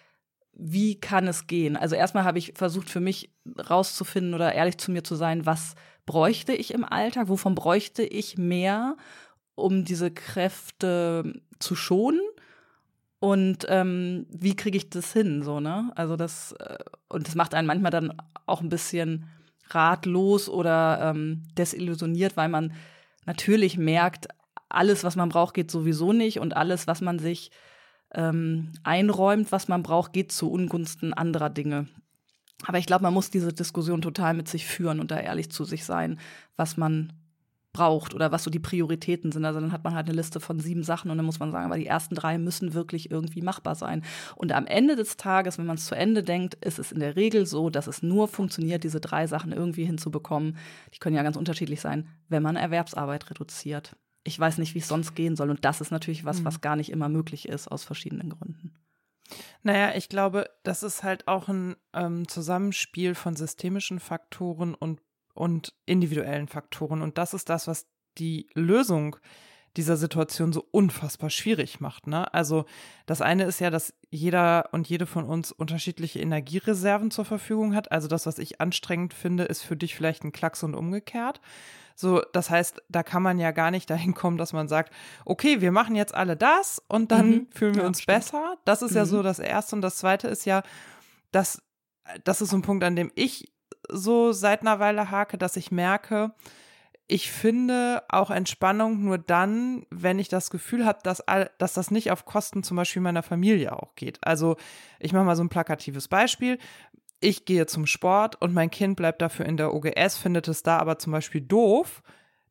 wie 0.53 0.95
kann 0.95 1.27
es 1.27 1.47
gehen? 1.47 1.75
Also 1.75 1.95
erstmal 1.95 2.23
habe 2.23 2.37
ich 2.37 2.53
versucht 2.55 2.89
für 2.89 2.99
mich 2.99 3.31
rauszufinden 3.69 4.33
oder 4.33 4.53
ehrlich 4.53 4.77
zu 4.77 4.91
mir 4.91 5.03
zu 5.03 5.15
sein, 5.15 5.45
was 5.45 5.75
bräuchte 6.05 6.53
ich 6.53 6.73
im 6.73 6.85
Alltag, 6.85 7.27
wovon 7.29 7.55
bräuchte 7.55 8.03
ich 8.03 8.37
mehr, 8.37 8.95
um 9.55 9.85
diese 9.85 10.11
Kräfte 10.11 11.41
zu 11.59 11.75
schonen 11.75 12.21
und 13.19 13.65
ähm, 13.69 14.25
wie 14.29 14.55
kriege 14.55 14.77
ich 14.77 14.89
das 14.89 15.13
hin, 15.13 15.43
so 15.43 15.59
ne? 15.59 15.91
Also 15.95 16.17
das 16.17 16.51
äh, 16.59 16.77
und 17.07 17.27
das 17.27 17.35
macht 17.35 17.53
einen 17.53 17.67
manchmal 17.67 17.91
dann 17.91 18.13
auch 18.45 18.61
ein 18.61 18.69
bisschen 18.69 19.29
ratlos 19.69 20.49
oder 20.49 20.99
ähm, 21.01 21.43
desillusioniert, 21.57 22.35
weil 22.35 22.49
man 22.49 22.73
natürlich 23.25 23.77
merkt, 23.77 24.27
alles, 24.69 25.03
was 25.03 25.15
man 25.15 25.29
braucht, 25.29 25.53
geht 25.53 25.71
sowieso 25.71 26.11
nicht 26.11 26.39
und 26.39 26.57
alles, 26.57 26.87
was 26.87 26.99
man 27.01 27.19
sich 27.19 27.51
ähm, 28.13 28.71
einräumt, 28.83 29.51
was 29.51 29.67
man 29.67 29.83
braucht, 29.83 30.13
geht 30.13 30.31
zu 30.31 30.51
Ungunsten 30.51 31.13
anderer 31.13 31.49
Dinge. 31.49 31.87
Aber 32.65 32.77
ich 32.77 32.85
glaube, 32.85 33.03
man 33.03 33.13
muss 33.13 33.29
diese 33.29 33.53
Diskussion 33.53 34.01
total 34.01 34.33
mit 34.33 34.47
sich 34.47 34.65
führen 34.65 34.99
und 34.99 35.11
da 35.11 35.19
ehrlich 35.19 35.51
zu 35.51 35.65
sich 35.65 35.83
sein, 35.85 36.19
was 36.55 36.77
man 36.77 37.13
braucht 37.73 38.13
oder 38.13 38.31
was 38.31 38.43
so 38.43 38.51
die 38.51 38.59
Prioritäten 38.59 39.31
sind. 39.31 39.43
Also 39.43 39.59
dann 39.59 39.71
hat 39.71 39.83
man 39.83 39.95
halt 39.95 40.07
eine 40.07 40.15
Liste 40.15 40.39
von 40.39 40.59
sieben 40.59 40.83
Sachen 40.83 41.09
und 41.09 41.17
dann 41.17 41.25
muss 41.25 41.39
man 41.39 41.51
sagen, 41.51 41.65
aber 41.65 41.77
die 41.77 41.87
ersten 41.87 42.13
drei 42.13 42.37
müssen 42.37 42.75
wirklich 42.75 43.09
irgendwie 43.09 43.41
machbar 43.41 43.73
sein. 43.73 44.03
Und 44.35 44.51
am 44.51 44.67
Ende 44.67 44.95
des 44.95 45.17
Tages, 45.17 45.57
wenn 45.57 45.65
man 45.65 45.77
es 45.77 45.85
zu 45.85 45.95
Ende 45.95 46.23
denkt, 46.23 46.53
ist 46.63 46.77
es 46.77 46.91
in 46.91 46.99
der 46.99 47.15
Regel 47.15 47.47
so, 47.47 47.71
dass 47.71 47.87
es 47.87 48.03
nur 48.03 48.27
funktioniert, 48.27 48.83
diese 48.83 49.01
drei 49.01 49.25
Sachen 49.25 49.51
irgendwie 49.51 49.85
hinzubekommen. 49.85 50.57
Die 50.93 50.99
können 50.99 51.15
ja 51.15 51.23
ganz 51.23 51.35
unterschiedlich 51.35 51.81
sein, 51.81 52.07
wenn 52.29 52.43
man 52.43 52.55
Erwerbsarbeit 52.55 53.29
reduziert 53.31 53.95
ich 54.23 54.39
weiß 54.39 54.57
nicht, 54.57 54.73
wie 54.73 54.79
es 54.79 54.87
sonst 54.87 55.15
gehen 55.15 55.35
soll. 55.35 55.49
Und 55.49 55.65
das 55.65 55.81
ist 55.81 55.91
natürlich 55.91 56.25
was, 56.25 56.39
mhm. 56.39 56.45
was 56.45 56.61
gar 56.61 56.75
nicht 56.75 56.91
immer 56.91 57.09
möglich 57.09 57.47
ist, 57.47 57.67
aus 57.67 57.83
verschiedenen 57.83 58.29
Gründen. 58.29 58.73
Naja, 59.63 59.95
ich 59.95 60.09
glaube, 60.09 60.49
das 60.63 60.83
ist 60.83 61.03
halt 61.03 61.27
auch 61.27 61.47
ein 61.47 61.75
ähm, 61.93 62.27
Zusammenspiel 62.27 63.15
von 63.15 63.35
systemischen 63.35 63.99
Faktoren 63.99 64.75
und, 64.75 65.01
und 65.33 65.73
individuellen 65.85 66.47
Faktoren. 66.47 67.01
Und 67.01 67.17
das 67.17 67.33
ist 67.33 67.49
das, 67.49 67.67
was 67.67 67.87
die 68.17 68.47
Lösung 68.53 69.17
dieser 69.77 69.97
Situation 69.97 70.53
so 70.53 70.65
unfassbar 70.71 71.29
schwierig 71.29 71.79
macht. 71.79 72.07
Ne? 72.07 72.31
Also 72.33 72.65
das 73.05 73.21
eine 73.21 73.45
ist 73.45 73.59
ja, 73.59 73.69
dass 73.69 73.93
jeder 74.09 74.69
und 74.71 74.87
jede 74.87 75.05
von 75.05 75.25
uns 75.25 75.51
unterschiedliche 75.51 76.19
Energiereserven 76.19 77.09
zur 77.11 77.25
Verfügung 77.25 77.75
hat. 77.75 77.91
Also 77.91 78.07
das, 78.07 78.25
was 78.25 78.37
ich 78.37 78.61
anstrengend 78.61 79.13
finde, 79.13 79.45
ist 79.45 79.63
für 79.63 79.75
dich 79.75 79.95
vielleicht 79.95 80.23
ein 80.23 80.31
Klacks 80.31 80.63
und 80.63 80.75
umgekehrt. 80.75 81.41
So, 81.95 82.21
das 82.33 82.49
heißt, 82.49 82.81
da 82.89 83.03
kann 83.03 83.23
man 83.23 83.39
ja 83.39 83.51
gar 83.51 83.71
nicht 83.71 83.89
dahin 83.89 84.13
kommen, 84.13 84.37
dass 84.37 84.53
man 84.53 84.67
sagt, 84.67 84.93
okay, 85.25 85.61
wir 85.61 85.71
machen 85.71 85.95
jetzt 85.95 86.13
alle 86.13 86.35
das 86.35 86.81
und 86.87 87.11
dann 87.11 87.29
mhm. 87.29 87.47
fühlen 87.51 87.75
wir 87.75 87.83
ja, 87.83 87.87
uns 87.87 88.01
stimmt. 88.01 88.17
besser. 88.19 88.57
Das 88.65 88.81
ist 88.81 88.91
mhm. 88.91 88.97
ja 88.97 89.05
so 89.05 89.23
das 89.23 89.39
Erste. 89.39 89.75
Und 89.75 89.81
das 89.81 89.97
Zweite 89.97 90.27
ist 90.27 90.45
ja, 90.45 90.63
dass 91.31 91.61
das 92.23 92.41
ist 92.41 92.49
so 92.49 92.57
ein 92.57 92.63
Punkt, 92.63 92.83
an 92.83 92.95
dem 92.95 93.11
ich 93.15 93.51
so 93.89 94.31
seit 94.31 94.61
einer 94.61 94.79
Weile 94.79 95.11
hake, 95.11 95.37
dass 95.37 95.55
ich 95.55 95.71
merke, 95.71 96.33
ich 97.07 97.31
finde 97.31 98.03
auch 98.09 98.31
Entspannung 98.31 99.03
nur 99.03 99.17
dann, 99.17 99.85
wenn 99.89 100.19
ich 100.19 100.29
das 100.29 100.49
Gefühl 100.49 100.85
habe, 100.85 100.99
dass, 101.03 101.23
dass 101.57 101.73
das 101.73 101.91
nicht 101.91 102.11
auf 102.11 102.25
Kosten 102.25 102.63
zum 102.63 102.77
Beispiel 102.77 103.01
meiner 103.01 103.23
Familie 103.23 103.75
auch 103.75 103.95
geht. 103.95 104.19
Also 104.21 104.55
ich 104.99 105.13
mache 105.13 105.25
mal 105.25 105.35
so 105.35 105.43
ein 105.43 105.49
plakatives 105.49 106.07
Beispiel 106.07 106.57
ich 107.23 107.45
gehe 107.45 107.65
zum 107.65 107.85
Sport 107.85 108.39
und 108.41 108.53
mein 108.53 108.69
Kind 108.69 108.97
bleibt 108.97 109.21
dafür 109.21 109.45
in 109.45 109.57
der 109.57 109.73
OGS, 109.73 110.17
findet 110.17 110.47
es 110.47 110.61
da 110.61 110.77
aber 110.77 110.99
zum 110.99 111.13
Beispiel 111.13 111.41
doof, 111.41 112.03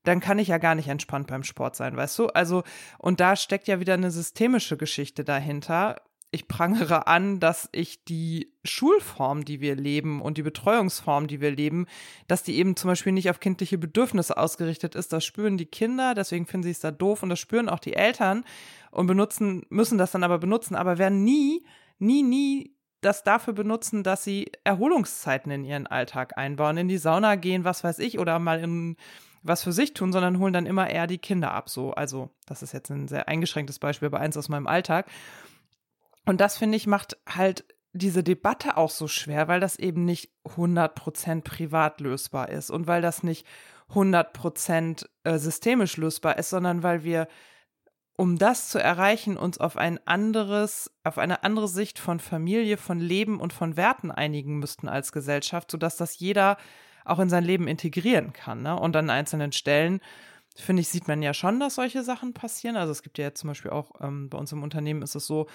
dann 0.02 0.20
kann 0.20 0.38
ich 0.38 0.48
ja 0.48 0.58
gar 0.58 0.74
nicht 0.74 0.88
entspannt 0.88 1.28
beim 1.28 1.44
Sport 1.44 1.76
sein, 1.76 1.96
weißt 1.96 2.18
du? 2.18 2.26
Also, 2.28 2.64
und 2.98 3.20
da 3.20 3.36
steckt 3.36 3.68
ja 3.68 3.78
wieder 3.78 3.94
eine 3.94 4.10
systemische 4.10 4.76
Geschichte 4.76 5.24
dahinter. 5.24 6.00
Ich 6.34 6.48
prangere 6.48 7.06
an, 7.06 7.40
dass 7.40 7.68
ich 7.72 8.04
die 8.04 8.54
Schulform, 8.64 9.44
die 9.44 9.60
wir 9.60 9.76
leben 9.76 10.22
und 10.22 10.38
die 10.38 10.42
Betreuungsform, 10.42 11.26
die 11.26 11.42
wir 11.42 11.50
leben, 11.50 11.86
dass 12.26 12.42
die 12.42 12.56
eben 12.56 12.74
zum 12.74 12.88
Beispiel 12.88 13.12
nicht 13.12 13.28
auf 13.28 13.38
kindliche 13.38 13.76
Bedürfnisse 13.76 14.38
ausgerichtet 14.38 14.94
ist. 14.94 15.12
Das 15.12 15.26
spüren 15.26 15.58
die 15.58 15.66
Kinder, 15.66 16.14
deswegen 16.14 16.46
finden 16.46 16.64
sie 16.64 16.70
es 16.70 16.80
da 16.80 16.90
doof 16.90 17.22
und 17.22 17.28
das 17.28 17.38
spüren 17.38 17.68
auch 17.68 17.80
die 17.80 17.92
Eltern 17.92 18.44
und 18.90 19.06
benutzen, 19.06 19.66
müssen 19.68 19.98
das 19.98 20.12
dann 20.12 20.24
aber 20.24 20.38
benutzen, 20.38 20.74
aber 20.74 20.96
werden 20.96 21.22
nie, 21.22 21.66
nie, 21.98 22.22
nie 22.22 22.74
das 23.02 23.24
dafür 23.24 23.52
benutzen, 23.52 24.02
dass 24.02 24.24
sie 24.24 24.50
Erholungszeiten 24.64 25.52
in 25.52 25.64
ihren 25.64 25.86
Alltag 25.86 26.38
einbauen, 26.38 26.78
in 26.78 26.88
die 26.88 26.98
Sauna 26.98 27.34
gehen, 27.34 27.64
was 27.64 27.84
weiß 27.84 27.98
ich, 27.98 28.18
oder 28.18 28.38
mal 28.38 28.60
in 28.60 28.96
was 29.42 29.64
für 29.64 29.72
sich 29.72 29.92
tun, 29.92 30.12
sondern 30.12 30.38
holen 30.38 30.52
dann 30.52 30.66
immer 30.66 30.88
eher 30.88 31.06
die 31.06 31.18
Kinder 31.18 31.52
ab. 31.52 31.68
So, 31.68 31.92
also, 31.92 32.30
das 32.46 32.62
ist 32.62 32.72
jetzt 32.72 32.90
ein 32.90 33.08
sehr 33.08 33.28
eingeschränktes 33.28 33.78
Beispiel, 33.78 34.06
aber 34.06 34.20
eins 34.20 34.36
aus 34.36 34.48
meinem 34.48 34.66
Alltag. 34.66 35.06
Und 36.24 36.40
das, 36.40 36.56
finde 36.56 36.76
ich, 36.76 36.86
macht 36.86 37.16
halt 37.28 37.64
diese 37.92 38.22
Debatte 38.22 38.76
auch 38.76 38.90
so 38.90 39.08
schwer, 39.08 39.48
weil 39.48 39.60
das 39.60 39.78
eben 39.78 40.04
nicht 40.04 40.30
100% 40.44 41.42
privat 41.42 42.00
lösbar 42.00 42.48
ist 42.48 42.70
und 42.70 42.86
weil 42.86 43.02
das 43.02 43.22
nicht 43.22 43.46
100% 43.90 45.06
äh, 45.24 45.38
systemisch 45.38 45.96
lösbar 45.96 46.38
ist, 46.38 46.50
sondern 46.50 46.82
weil 46.82 47.04
wir 47.04 47.28
um 48.16 48.38
das 48.38 48.68
zu 48.68 48.78
erreichen, 48.78 49.36
uns 49.36 49.58
auf 49.58 49.76
ein 49.76 49.98
anderes, 50.06 50.92
auf 51.02 51.18
eine 51.18 51.44
andere 51.44 51.66
Sicht 51.66 51.98
von 51.98 52.20
Familie, 52.20 52.76
von 52.76 53.00
Leben 53.00 53.40
und 53.40 53.52
von 53.52 53.76
Werten 53.76 54.10
einigen 54.10 54.58
müssten 54.58 54.88
als 54.88 55.12
Gesellschaft, 55.12 55.70
sodass 55.70 55.96
das 55.96 56.18
jeder 56.18 56.56
auch 57.04 57.18
in 57.18 57.30
sein 57.30 57.42
Leben 57.42 57.66
integrieren 57.66 58.32
kann. 58.32 58.62
Ne? 58.62 58.78
Und 58.78 58.94
an 58.96 59.10
einzelnen 59.10 59.52
Stellen, 59.52 60.00
finde 60.54 60.82
ich, 60.82 60.88
sieht 60.88 61.08
man 61.08 61.22
ja 61.22 61.34
schon, 61.34 61.58
dass 61.58 61.76
solche 61.76 62.02
Sachen 62.02 62.34
passieren. 62.34 62.76
Also 62.76 62.92
es 62.92 63.02
gibt 63.02 63.18
ja 63.18 63.24
jetzt 63.24 63.40
zum 63.40 63.48
Beispiel 63.48 63.70
auch 63.70 63.90
ähm, 64.00 64.28
bei 64.28 64.38
uns 64.38 64.52
im 64.52 64.62
Unternehmen 64.62 65.02
ist 65.02 65.14
es 65.14 65.26
so, 65.26 65.46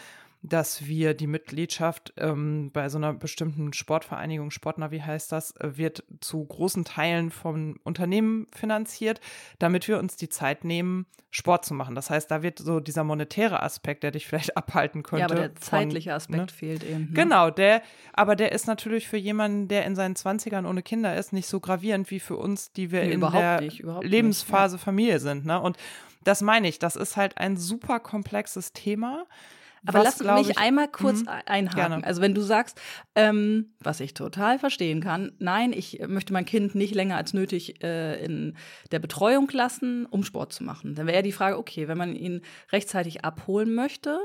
dass 0.42 0.86
wir 0.86 1.14
die 1.14 1.28
Mitgliedschaft 1.28 2.14
ähm, 2.18 2.72
bei 2.72 2.90
so 2.90 2.98
einer 2.98 3.14
bestimmten 3.14 3.74
Sportvereinigung, 3.74 4.52
Sportnavi 4.52 5.00
heißt 5.00 5.32
das, 5.32 5.56
äh, 5.58 5.78
wird 5.78 6.04
zu 6.22 6.44
großen 6.46 6.86
Teilen 6.86 7.32
vom 7.32 7.78
Unternehmen 7.84 8.48
finanziert, 8.56 9.20
damit 9.60 9.88
wir 9.88 10.00
uns 10.00 10.16
die 10.16 10.30
Zeit 10.30 10.64
nehmen, 10.64 11.06
Sport 11.30 11.66
zu 11.66 11.74
machen. 11.74 11.94
Das 11.94 12.10
heißt, 12.10 12.32
da 12.32 12.42
wird 12.42 12.60
so 12.60 12.80
dieser 12.80 13.04
monetäre 13.04 13.62
Aspekt, 13.62 14.04
der 14.04 14.12
dich 14.12 14.28
vielleicht 14.28 14.56
abhalten 14.58 15.04
könnte. 15.04 15.22
Ja, 15.22 15.26
aber 15.26 15.36
der 15.36 15.56
zeitliche 15.56 16.12
von, 16.12 16.16
Aspekt 16.16 16.40
ne? 16.40 16.48
fehlt 16.48 16.84
eben. 16.84 17.08
Ne? 17.08 17.14
Genau, 17.14 17.50
der, 17.50 17.82
aber 18.14 18.36
der 18.36 18.52
ist 18.52 18.68
natürlich 18.68 19.08
für 19.08 19.18
jemanden, 19.18 19.68
der 19.68 19.86
in 19.86 19.96
seinen 19.96 20.16
Zwanzigern 20.16 20.66
ohne 20.66 20.84
Kinder 20.84 21.16
ist, 21.16 21.34
nicht 21.34 21.48
so 21.48 21.60
gravierend 21.60 22.10
wie 22.12 22.20
für 22.20 22.38
uns, 22.38 22.72
die 22.72 22.92
wir 22.92 23.04
nee, 23.04 23.12
in 23.12 23.22
der 23.22 23.62
nicht, 23.62 23.84
Lebensphase 24.02 24.76
nicht, 24.76 24.82
ja. 24.82 24.86
Familie 24.86 25.20
sind. 25.20 25.46
Ne? 25.46 25.60
Und 25.60 25.78
das 26.24 26.42
meine 26.42 26.68
ich, 26.68 26.80
das 26.80 26.96
ist 26.96 27.18
halt 27.18 27.38
ein 27.38 27.58
super 27.58 28.00
komplexes 28.00 28.74
Thema 28.74 29.26
Aber 29.86 30.00
was, 30.00 30.20
lass 30.20 30.40
mich 30.40 30.50
ich, 30.52 30.58
einmal 30.58 30.88
kurz 30.88 31.22
Mhm. 31.22 31.28
einhaken. 31.46 31.76
Gerne. 31.76 32.04
Also 32.06 32.22
wenn 32.22 32.34
du 32.34 32.42
sagst, 32.42 32.80
ähm, 33.16 33.74
was 33.80 34.00
ich 34.00 34.14
total 34.14 34.60
verstehen 34.60 35.02
kann, 35.02 35.34
nein, 35.40 35.74
ich 35.74 36.00
möchte 36.08 36.34
mein 36.34 36.46
Kind 36.46 36.76
nicht 36.76 36.96
länger 36.96 37.18
als 37.18 37.34
nötig 37.34 37.84
äh, 37.84 38.24
in 38.24 38.58
der 38.92 39.00
Betreuung 39.00 39.50
lassen, 39.52 40.06
um 40.06 40.24
Sport 40.24 40.54
zu 40.54 40.64
machen. 40.64 40.96
Dann 40.96 41.08
wäre 41.08 41.18
ja 41.18 41.22
die 41.22 41.32
Frage, 41.32 41.58
okay, 41.58 41.88
wenn 41.88 41.98
man 41.98 42.16
ihn 42.16 42.42
rechtzeitig 42.72 43.24
abholen 43.24 43.74
möchte, 43.76 44.20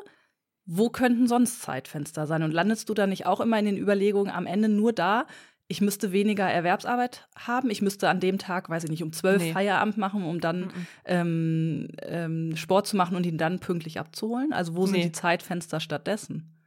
wo 0.64 0.90
könnten 0.90 1.26
sonst 1.26 1.60
Zeitfenster 1.60 2.26
sein? 2.26 2.42
Und 2.42 2.52
landest 2.52 2.88
du 2.88 2.94
da 2.94 3.06
nicht 3.06 3.26
auch 3.26 3.40
immer 3.40 3.58
in 3.58 3.64
den 3.64 3.76
Überlegungen 3.76 4.32
am 4.32 4.46
Ende 4.46 4.68
nur 4.68 4.92
da, 4.92 5.26
ich 5.68 5.80
müsste 5.80 6.12
weniger 6.12 6.48
Erwerbsarbeit 6.50 7.28
haben, 7.36 7.70
ich 7.70 7.80
müsste 7.82 8.08
an 8.08 8.20
dem 8.20 8.38
Tag, 8.38 8.68
weiß 8.68 8.84
ich 8.84 8.90
nicht, 8.90 9.02
um 9.02 9.12
zwölf 9.12 9.40
Nee. 9.42 9.52
Feierabend 9.52 9.96
machen, 9.96 10.24
um 10.24 10.40
dann 10.40 10.60
Mhm. 10.66 10.86
ähm, 11.06 11.88
ähm, 12.02 12.56
Sport 12.56 12.86
zu 12.86 12.96
machen 12.96 13.16
und 13.16 13.24
ihn 13.24 13.38
dann 13.38 13.58
pünktlich 13.58 13.98
abzuholen? 13.98 14.52
Also 14.52 14.76
wo 14.76 14.86
sind 14.86 14.96
Nee. 14.96 15.04
die 15.04 15.12
Zeitfenster 15.12 15.80
stattdessen? 15.80 16.58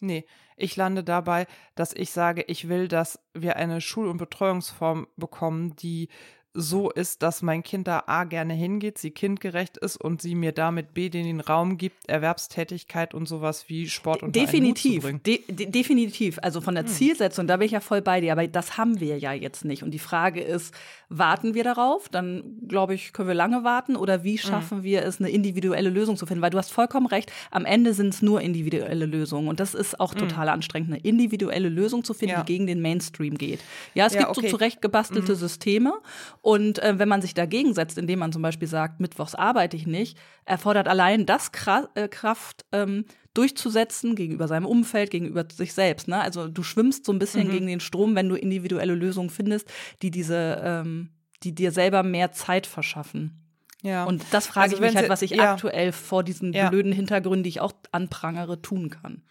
Nee, 0.00 0.26
ich 0.56 0.76
lande 0.76 1.02
dabei, 1.04 1.46
dass 1.74 1.94
ich 1.94 2.10
sage, 2.10 2.42
ich 2.48 2.68
will, 2.68 2.86
dass 2.88 3.18
wir 3.34 3.56
eine 3.56 3.80
Schul- 3.80 4.08
und 4.08 4.18
Betreuungsform 4.18 5.06
bekommen, 5.16 5.74
die 5.76 6.08
so 6.58 6.90
ist, 6.90 7.22
dass 7.22 7.42
mein 7.42 7.62
Kind 7.62 7.86
da 7.86 8.04
A 8.06 8.24
gerne 8.24 8.54
hingeht, 8.54 8.96
sie 8.98 9.10
kindgerecht 9.10 9.76
ist 9.76 9.96
und 9.96 10.22
sie 10.22 10.34
mir 10.34 10.52
damit 10.52 10.94
B 10.94 11.10
den 11.10 11.40
Raum 11.40 11.76
gibt, 11.76 12.08
Erwerbstätigkeit 12.08 13.12
und 13.14 13.26
sowas 13.26 13.68
wie 13.68 13.88
Sport 13.88 14.22
und 14.22 14.34
Definitiv, 14.34 15.02
Zu 15.02 15.08
bringen. 15.08 15.20
de 15.24 15.40
de 15.48 15.66
definitiv. 15.70 16.38
Also 16.42 16.60
von 16.60 16.74
der 16.74 16.84
Hm. 16.84 16.88
Zielsetzung, 16.90 17.46
da 17.46 17.56
bin 17.58 17.66
ich 17.66 17.72
ja 17.72 17.80
voll 17.80 18.00
bei 18.02 18.20
dir, 18.20 18.32
aber 18.32 18.46
das 18.46 18.78
haben 18.78 19.00
wir 19.00 19.18
ja 19.18 19.32
jetzt 19.32 19.64
nicht. 19.64 19.82
Und 19.82 19.90
die 19.92 19.98
Frage 19.98 20.40
ist, 20.40 20.74
warten 21.08 21.54
wir 21.54 21.62
darauf? 21.64 22.08
Dann 22.08 22.58
glaube 22.68 22.94
ich, 22.94 23.12
können 23.12 23.28
wir 23.28 23.34
lange 23.34 23.62
warten 23.64 23.96
oder 23.96 24.14
Hm. 24.18 24.24
wie 24.24 24.38
schaffen 24.38 24.82
wir 24.82 25.02
es, 25.04 25.20
eine 25.20 25.28
individuelle 25.30 25.90
Lösung 25.90 26.16
zu 26.16 26.26
finden? 26.26 26.42
Weil 26.42 26.50
du 26.50 26.58
hast 26.58 26.72
vollkommen 26.72 27.06
recht, 27.06 27.30
am 27.50 27.64
Ende 27.64 27.92
sind 27.94 28.14
es 28.14 28.22
nur 28.22 28.40
individuelle 28.40 29.06
Lösungen. 29.06 29.48
Und 29.48 29.60
das 29.60 29.74
ist 29.74 30.00
auch 30.00 30.14
total 30.14 30.48
anstrengend, 30.48 30.90
eine 30.92 31.00
individuelle 31.00 31.68
Lösung 31.68 32.02
zu 32.04 32.14
finden, 32.14 32.32
Hm. 32.34 32.38
Ja. 32.38 32.44
die 32.44 32.52
gegen 32.52 32.66
den 32.66 32.80
Mainstream 32.80 33.36
geht. 33.38 33.60
Ja, 33.94 34.06
es 34.06 34.14
Ja, 34.14 34.20
gibt 34.20 34.30
okay. 34.30 34.40
Hm. 34.46 34.50
so 34.50 34.56
zurecht 34.56 34.82
gebastelte 34.82 35.36
Systeme. 35.36 35.92
Und 36.46 36.78
äh, 36.78 36.96
wenn 37.00 37.08
man 37.08 37.22
sich 37.22 37.34
dagegen 37.34 37.74
setzt, 37.74 37.98
indem 37.98 38.20
man 38.20 38.30
zum 38.30 38.40
Beispiel 38.40 38.68
sagt, 38.68 39.00
mittwochs 39.00 39.34
arbeite 39.34 39.76
ich 39.76 39.84
nicht, 39.84 40.16
erfordert 40.44 40.86
allein 40.86 41.26
das 41.26 41.50
Kra 41.50 41.88
äh, 41.96 42.06
Kraft, 42.06 42.64
ähm, 42.70 43.04
durchzusetzen 43.34 44.14
gegenüber 44.14 44.46
seinem 44.46 44.64
Umfeld, 44.64 45.10
gegenüber 45.10 45.44
sich 45.52 45.74
selbst. 45.74 46.06
Ne? 46.06 46.20
Also 46.20 46.46
du 46.46 46.62
schwimmst 46.62 47.04
so 47.04 47.12
ein 47.12 47.18
bisschen 47.18 47.48
Mhm. 47.48 47.50
gegen 47.50 47.66
den 47.66 47.80
Strom, 47.80 48.14
wenn 48.14 48.28
du 48.28 48.36
individuelle 48.36 48.94
Lösungen 48.94 49.28
findest, 49.28 49.68
die 50.02 50.12
diese, 50.12 50.62
ähm, 50.64 51.10
die 51.42 51.52
dir 51.52 51.72
selber 51.72 52.04
mehr 52.04 52.30
Zeit 52.30 52.68
verschaffen. 52.68 53.42
Ja. 53.82 54.04
Und 54.04 54.22
das 54.30 54.46
frage 54.46 54.66
Also 54.66 54.76
ich 54.76 54.82
mich 54.82 54.94
halt, 54.94 55.08
was 55.08 55.22
ich 55.22 55.32
ja. 55.32 55.54
aktuell 55.54 55.90
vor 55.90 56.22
diesen 56.22 56.52
Ja. 56.52 56.70
blöden 56.70 56.92
Hintergründen, 56.92 57.42
die 57.42 57.48
ich 57.48 57.60
auch 57.60 57.72
anprangere, 57.90 58.62
tun 58.62 58.88
kann. 58.90 59.22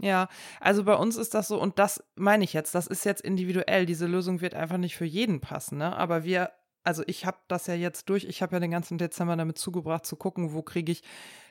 Ja, 0.00 0.28
also 0.58 0.84
bei 0.84 0.94
uns 0.94 1.16
ist 1.16 1.34
das 1.34 1.48
so, 1.48 1.60
und 1.60 1.78
das 1.78 2.02
meine 2.16 2.44
ich 2.44 2.54
jetzt, 2.54 2.74
das 2.74 2.86
ist 2.86 3.04
jetzt 3.04 3.20
individuell. 3.20 3.84
Diese 3.84 4.06
Lösung 4.06 4.40
wird 4.40 4.54
einfach 4.54 4.78
nicht 4.78 4.96
für 4.96 5.04
jeden 5.04 5.40
passen, 5.40 5.76
ne? 5.76 5.94
Aber 5.94 6.24
wir, 6.24 6.50
also 6.84 7.02
ich 7.06 7.26
habe 7.26 7.38
das 7.48 7.66
ja 7.66 7.74
jetzt 7.74 8.08
durch, 8.08 8.24
ich 8.24 8.42
habe 8.42 8.56
ja 8.56 8.60
den 8.60 8.70
ganzen 8.70 8.98
Dezember 8.98 9.36
damit 9.36 9.58
zugebracht 9.58 10.06
zu 10.06 10.16
gucken, 10.16 10.52
wo 10.52 10.62
kriege 10.62 10.92
ich 10.92 11.02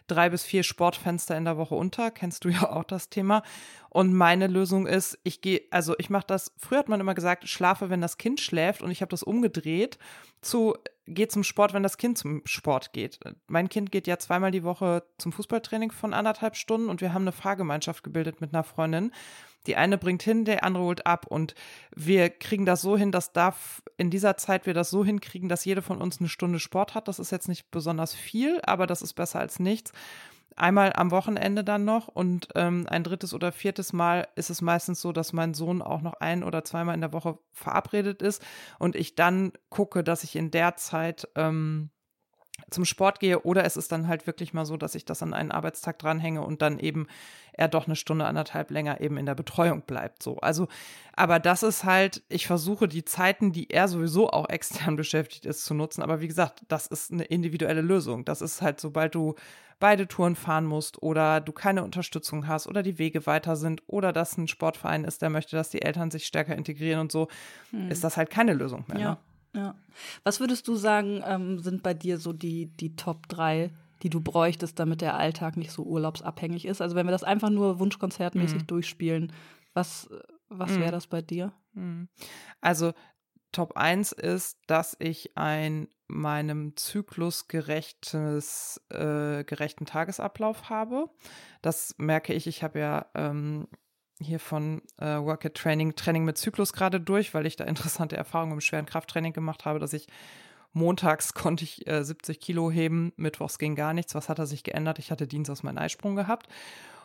drei 0.07 0.29
bis 0.29 0.43
vier 0.43 0.63
Sportfenster 0.63 1.37
in 1.37 1.45
der 1.45 1.57
Woche 1.57 1.75
unter. 1.75 2.11
Kennst 2.11 2.43
du 2.43 2.49
ja 2.49 2.69
auch 2.71 2.83
das 2.83 3.09
Thema. 3.09 3.43
Und 3.89 4.13
meine 4.13 4.47
Lösung 4.47 4.87
ist, 4.87 5.17
ich 5.23 5.41
gehe, 5.41 5.61
also 5.71 5.95
ich 5.97 6.09
mache 6.09 6.27
das, 6.27 6.53
früher 6.57 6.79
hat 6.79 6.89
man 6.89 6.99
immer 6.99 7.13
gesagt, 7.13 7.47
schlafe, 7.47 7.89
wenn 7.89 8.01
das 8.01 8.17
Kind 8.17 8.39
schläft, 8.39 8.81
und 8.81 8.91
ich 8.91 9.01
habe 9.01 9.09
das 9.09 9.23
umgedreht 9.23 9.97
zu, 10.41 10.75
geh 11.07 11.27
zum 11.27 11.43
Sport, 11.43 11.73
wenn 11.73 11.83
das 11.83 11.97
Kind 11.97 12.17
zum 12.17 12.41
Sport 12.45 12.93
geht. 12.93 13.19
Mein 13.47 13.69
Kind 13.69 13.91
geht 13.91 14.07
ja 14.07 14.17
zweimal 14.17 14.51
die 14.51 14.63
Woche 14.63 15.03
zum 15.17 15.31
Fußballtraining 15.31 15.91
von 15.91 16.13
anderthalb 16.13 16.55
Stunden 16.55 16.89
und 16.89 17.01
wir 17.01 17.13
haben 17.13 17.23
eine 17.23 17.31
Fahrgemeinschaft 17.31 18.03
gebildet 18.03 18.41
mit 18.41 18.53
einer 18.53 18.63
Freundin. 18.63 19.11
Die 19.67 19.75
eine 19.75 19.97
bringt 19.97 20.23
hin, 20.23 20.45
der 20.45 20.63
andere 20.63 20.83
holt 20.83 21.05
ab 21.05 21.27
und 21.27 21.53
wir 21.95 22.29
kriegen 22.29 22.65
das 22.65 22.81
so 22.81 22.97
hin, 22.97 23.11
dass 23.11 23.31
darf 23.31 23.83
in 23.97 24.09
dieser 24.09 24.37
Zeit 24.37 24.65
wir 24.65 24.73
das 24.73 24.89
so 24.89 25.05
hinkriegen, 25.05 25.49
dass 25.49 25.65
jede 25.65 25.81
von 25.81 26.01
uns 26.01 26.19
eine 26.19 26.29
Stunde 26.29 26.59
Sport 26.59 26.95
hat. 26.95 27.07
Das 27.07 27.19
ist 27.19 27.31
jetzt 27.31 27.47
nicht 27.47 27.69
besonders 27.71 28.13
viel, 28.13 28.59
aber 28.63 28.87
das 28.87 29.01
ist 29.01 29.13
besser 29.13 29.39
als 29.39 29.59
nichts. 29.59 29.91
Einmal 30.55 30.91
am 30.93 31.11
Wochenende 31.11 31.63
dann 31.63 31.85
noch 31.85 32.07
und 32.07 32.49
ähm, 32.55 32.85
ein 32.89 33.03
drittes 33.03 33.33
oder 33.33 33.51
viertes 33.51 33.93
Mal 33.93 34.27
ist 34.35 34.49
es 34.49 34.61
meistens 34.61 34.99
so, 34.99 35.11
dass 35.13 35.31
mein 35.31 35.53
Sohn 35.53 35.81
auch 35.81 36.01
noch 36.01 36.15
ein 36.15 36.43
oder 36.43 36.63
zweimal 36.65 36.95
in 36.95 37.01
der 37.01 37.13
Woche 37.13 37.37
verabredet 37.53 38.21
ist 38.21 38.43
und 38.77 38.95
ich 38.95 39.15
dann 39.15 39.53
gucke, 39.69 40.03
dass 40.03 40.23
ich 40.23 40.35
in 40.35 40.51
der 40.51 40.75
Zeit 40.75 41.27
ähm, 41.35 41.89
zum 42.69 42.85
Sport 42.85 43.19
gehe 43.19 43.41
oder 43.41 43.65
es 43.65 43.77
ist 43.77 43.91
dann 43.91 44.07
halt 44.07 44.27
wirklich 44.27 44.53
mal 44.53 44.65
so, 44.65 44.77
dass 44.77 44.95
ich 44.95 45.05
das 45.05 45.23
an 45.23 45.33
einen 45.33 45.51
Arbeitstag 45.51 45.99
dranhänge 45.99 46.41
und 46.41 46.61
dann 46.61 46.79
eben 46.79 47.07
er 47.53 47.67
doch 47.67 47.85
eine 47.85 47.95
Stunde, 47.95 48.25
anderthalb 48.25 48.71
länger 48.71 49.01
eben 49.01 49.17
in 49.17 49.25
der 49.25 49.35
Betreuung 49.35 49.81
bleibt. 49.81 50.23
So, 50.23 50.37
also, 50.37 50.67
aber 51.13 51.39
das 51.39 51.63
ist 51.63 51.83
halt, 51.83 52.23
ich 52.29 52.47
versuche 52.47 52.87
die 52.87 53.03
Zeiten, 53.03 53.51
die 53.51 53.69
er 53.69 53.87
sowieso 53.87 54.29
auch 54.29 54.49
extern 54.49 54.95
beschäftigt 54.95 55.45
ist, 55.45 55.65
zu 55.65 55.73
nutzen. 55.73 56.01
Aber 56.01 56.21
wie 56.21 56.27
gesagt, 56.27 56.63
das 56.67 56.87
ist 56.87 57.11
eine 57.11 57.23
individuelle 57.23 57.81
Lösung. 57.81 58.25
Das 58.25 58.41
ist 58.41 58.61
halt, 58.61 58.79
sobald 58.79 59.15
du 59.15 59.35
beide 59.79 60.07
Touren 60.07 60.35
fahren 60.35 60.65
musst 60.65 61.01
oder 61.01 61.41
du 61.41 61.51
keine 61.51 61.83
Unterstützung 61.83 62.47
hast 62.47 62.67
oder 62.67 62.83
die 62.83 62.99
Wege 62.99 63.25
weiter 63.25 63.55
sind 63.55 63.81
oder 63.87 64.13
das 64.13 64.37
ein 64.37 64.47
Sportverein 64.47 65.03
ist, 65.03 65.21
der 65.21 65.29
möchte, 65.31 65.55
dass 65.55 65.69
die 65.69 65.81
Eltern 65.81 66.11
sich 66.11 66.27
stärker 66.27 66.55
integrieren 66.55 66.99
und 66.99 67.11
so, 67.11 67.27
ist 67.89 68.03
das 68.03 68.15
halt 68.15 68.29
keine 68.29 68.53
Lösung 68.53 68.85
mehr. 68.87 68.99
Ja. 68.99 69.09
Ne? 69.11 69.17
Ja. 69.55 69.75
Was 70.23 70.39
würdest 70.39 70.67
du 70.67 70.75
sagen, 70.75 71.21
ähm, 71.25 71.59
sind 71.59 71.83
bei 71.83 71.93
dir 71.93 72.17
so 72.17 72.33
die, 72.33 72.67
die 72.67 72.95
Top 72.95 73.27
3, 73.27 73.71
die 74.03 74.09
du 74.09 74.21
bräuchtest, 74.21 74.79
damit 74.79 75.01
der 75.01 75.15
Alltag 75.17 75.57
nicht 75.57 75.71
so 75.71 75.83
urlaubsabhängig 75.83 76.65
ist? 76.65 76.81
Also 76.81 76.95
wenn 76.95 77.05
wir 77.05 77.11
das 77.11 77.23
einfach 77.23 77.49
nur 77.49 77.79
wunschkonzertmäßig 77.79 78.63
Mhm. 78.63 78.67
durchspielen, 78.67 79.33
was, 79.73 80.09
was 80.49 80.71
Mhm. 80.71 80.79
wäre 80.79 80.91
das 80.91 81.07
bei 81.07 81.21
dir? 81.21 81.51
Mhm. 81.73 82.07
Also 82.61 82.93
Top 83.51 83.75
1 83.75 84.13
ist, 84.13 84.59
dass 84.67 84.95
ich 84.99 85.37
ein 85.37 85.89
meinem 86.07 86.75
Zyklus 86.77 87.47
gerechtes, 87.49 88.81
äh, 88.89 89.43
gerechten 89.43 89.85
Tagesablauf 89.85 90.69
habe. 90.69 91.09
Das 91.61 91.95
merke 91.97 92.33
ich. 92.33 92.47
Ich 92.47 92.63
habe 92.63 92.79
ja 92.79 93.05
ähm, 93.13 93.67
hier 94.21 94.39
von 94.39 94.81
äh, 94.97 95.17
Work 95.17 95.45
at 95.45 95.55
Training 95.55 95.95
Training 95.95 96.25
mit 96.25 96.37
Zyklus 96.37 96.73
gerade 96.73 96.99
durch, 96.99 97.33
weil 97.33 97.45
ich 97.45 97.55
da 97.55 97.65
interessante 97.65 98.15
Erfahrungen 98.15 98.53
im 98.53 98.61
schweren 98.61 98.85
Krafttraining 98.85 99.33
gemacht 99.33 99.65
habe, 99.65 99.79
dass 99.79 99.93
ich 99.93 100.07
montags 100.73 101.33
konnte 101.33 101.63
ich 101.63 101.87
äh, 101.87 102.03
70 102.03 102.39
Kilo 102.39 102.71
heben, 102.71 103.13
mittwochs 103.17 103.59
ging 103.59 103.75
gar 103.75 103.93
nichts. 103.93 104.15
Was 104.15 104.29
hat 104.29 104.39
er 104.39 104.47
sich 104.47 104.63
geändert? 104.63 104.99
Ich 104.99 105.11
hatte 105.11 105.27
dienstags 105.27 105.63
meinen 105.63 105.77
Eisprung 105.77 106.15
gehabt. 106.15 106.47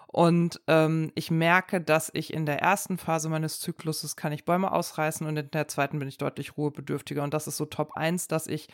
Und 0.06 0.60
ähm, 0.68 1.12
ich 1.14 1.30
merke, 1.30 1.80
dass 1.80 2.10
ich 2.14 2.32
in 2.32 2.46
der 2.46 2.60
ersten 2.62 2.96
Phase 2.96 3.28
meines 3.28 3.60
Zykluses 3.60 4.16
kann 4.16 4.32
ich 4.32 4.44
Bäume 4.44 4.72
ausreißen 4.72 5.26
und 5.26 5.36
in 5.36 5.50
der 5.50 5.68
zweiten 5.68 5.98
bin 5.98 6.08
ich 6.08 6.16
deutlich 6.16 6.56
ruhebedürftiger. 6.56 7.22
Und 7.22 7.34
das 7.34 7.46
ist 7.48 7.56
so 7.56 7.66
Top 7.66 7.96
1, 7.96 8.28
dass 8.28 8.46
ich 8.46 8.68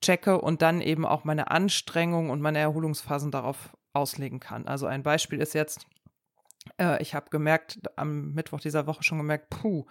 checke 0.00 0.40
und 0.40 0.62
dann 0.62 0.80
eben 0.80 1.04
auch 1.04 1.24
meine 1.24 1.50
Anstrengung 1.50 2.30
und 2.30 2.40
meine 2.40 2.58
Erholungsphasen 2.58 3.30
darauf 3.30 3.70
auslegen 3.92 4.40
kann. 4.40 4.68
Also 4.68 4.86
ein 4.86 5.02
Beispiel 5.02 5.40
ist 5.40 5.54
jetzt, 5.54 5.86
äh, 6.78 7.00
ich 7.02 7.14
habe 7.14 7.30
gemerkt, 7.30 7.80
am 7.96 8.32
Mittwoch 8.34 8.60
dieser 8.60 8.86
Woche 8.86 9.02
schon 9.02 9.18
gemerkt, 9.18 9.50
puh, 9.50 9.86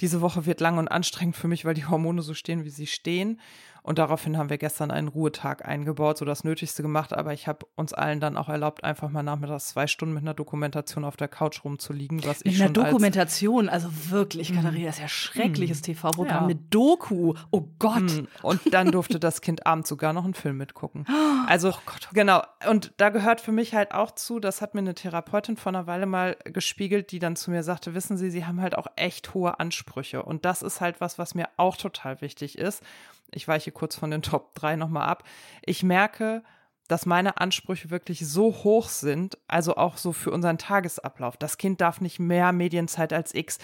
diese 0.00 0.20
Woche 0.20 0.46
wird 0.46 0.60
lang 0.60 0.78
und 0.78 0.88
anstrengend 0.88 1.36
für 1.36 1.48
mich, 1.48 1.64
weil 1.64 1.74
die 1.74 1.86
Hormone 1.86 2.22
so 2.22 2.34
stehen, 2.34 2.64
wie 2.64 2.70
sie 2.70 2.86
stehen. 2.86 3.40
Und 3.82 3.98
daraufhin 3.98 4.36
haben 4.36 4.50
wir 4.50 4.58
gestern 4.58 4.90
einen 4.90 5.08
Ruhetag 5.08 5.66
eingebaut, 5.66 6.18
so 6.18 6.24
das 6.24 6.44
Nötigste 6.44 6.82
gemacht. 6.82 7.12
Aber 7.12 7.32
ich 7.32 7.46
habe 7.48 7.66
uns 7.76 7.92
allen 7.92 8.20
dann 8.20 8.36
auch 8.36 8.48
erlaubt, 8.48 8.84
einfach 8.84 9.08
mal 9.10 9.22
nachmittags 9.22 9.68
zwei 9.68 9.86
Stunden 9.86 10.14
mit 10.14 10.22
einer 10.22 10.34
Dokumentation 10.34 11.04
auf 11.04 11.16
der 11.16 11.28
Couch 11.28 11.64
rumzuliegen, 11.64 12.24
was 12.24 12.44
Mit 12.44 12.54
ich 12.54 12.60
einer 12.60 12.68
schon 12.74 12.82
als 12.82 12.90
Dokumentation, 12.90 13.68
also 13.68 13.88
wirklich, 14.10 14.52
Katharina, 14.54 14.86
das 14.86 14.96
ist 14.96 15.02
ja 15.02 15.08
schreckliches 15.08 15.82
TV-Programm 15.82 16.42
Ja. 16.42 16.46
mit 16.46 16.74
Doku. 16.74 17.34
Oh 17.50 17.68
Gott. 17.78 18.02
Mm, 18.02 18.26
Und 18.42 18.60
dann 18.74 18.90
durfte 18.90 19.18
das 19.18 19.40
Kind 19.40 19.66
abends 19.66 19.88
sogar 19.88 20.12
noch 20.12 20.24
einen 20.24 20.34
Film 20.34 20.56
mitgucken. 20.58 21.04
Also, 21.46 21.72
genau. 22.12 22.42
Und 22.68 22.92
da 22.98 23.08
gehört 23.08 23.40
für 23.40 23.52
mich 23.52 23.72
halt 23.74 23.92
auch 23.92 24.10
zu, 24.10 24.38
das 24.38 24.60
hat 24.60 24.74
mir 24.74 24.80
eine 24.80 24.94
Therapeutin 24.94 25.56
vor 25.56 25.70
einer 25.70 25.86
Weile 25.86 26.04
mal 26.04 26.36
gespiegelt, 26.44 27.10
die 27.10 27.20
dann 27.20 27.36
zu 27.36 27.50
mir 27.50 27.62
sagte, 27.62 27.94
wissen 27.94 28.18
Sie, 28.18 28.30
Sie 28.30 28.44
haben 28.44 28.60
halt 28.60 28.76
auch 28.76 28.86
echt 28.96 29.32
hohe 29.32 29.58
Ansprüche. 29.58 30.22
Und 30.22 30.44
das 30.44 30.60
ist 30.60 30.82
halt 30.82 31.00
was, 31.00 31.18
was 31.18 31.34
mir 31.34 31.48
auch 31.56 31.76
total 31.76 32.20
wichtig 32.20 32.58
ist. 32.58 32.82
Ich 33.30 33.46
weiche 33.48 33.72
kurz 33.72 33.96
von 33.96 34.10
den 34.10 34.22
Top 34.22 34.54
3 34.54 34.76
nochmal 34.76 35.08
ab. 35.08 35.24
Ich 35.64 35.82
merke, 35.82 36.42
dass 36.88 37.04
meine 37.04 37.38
Ansprüche 37.38 37.90
wirklich 37.90 38.26
so 38.26 38.52
hoch 38.64 38.88
sind, 38.88 39.38
also 39.46 39.76
auch 39.76 39.98
so 39.98 40.12
für 40.12 40.30
unseren 40.30 40.58
Tagesablauf. 40.58 41.36
Das 41.36 41.58
Kind 41.58 41.80
darf 41.80 42.00
nicht 42.00 42.18
mehr 42.18 42.52
Medienzeit 42.52 43.12
als 43.12 43.34
X. 43.34 43.58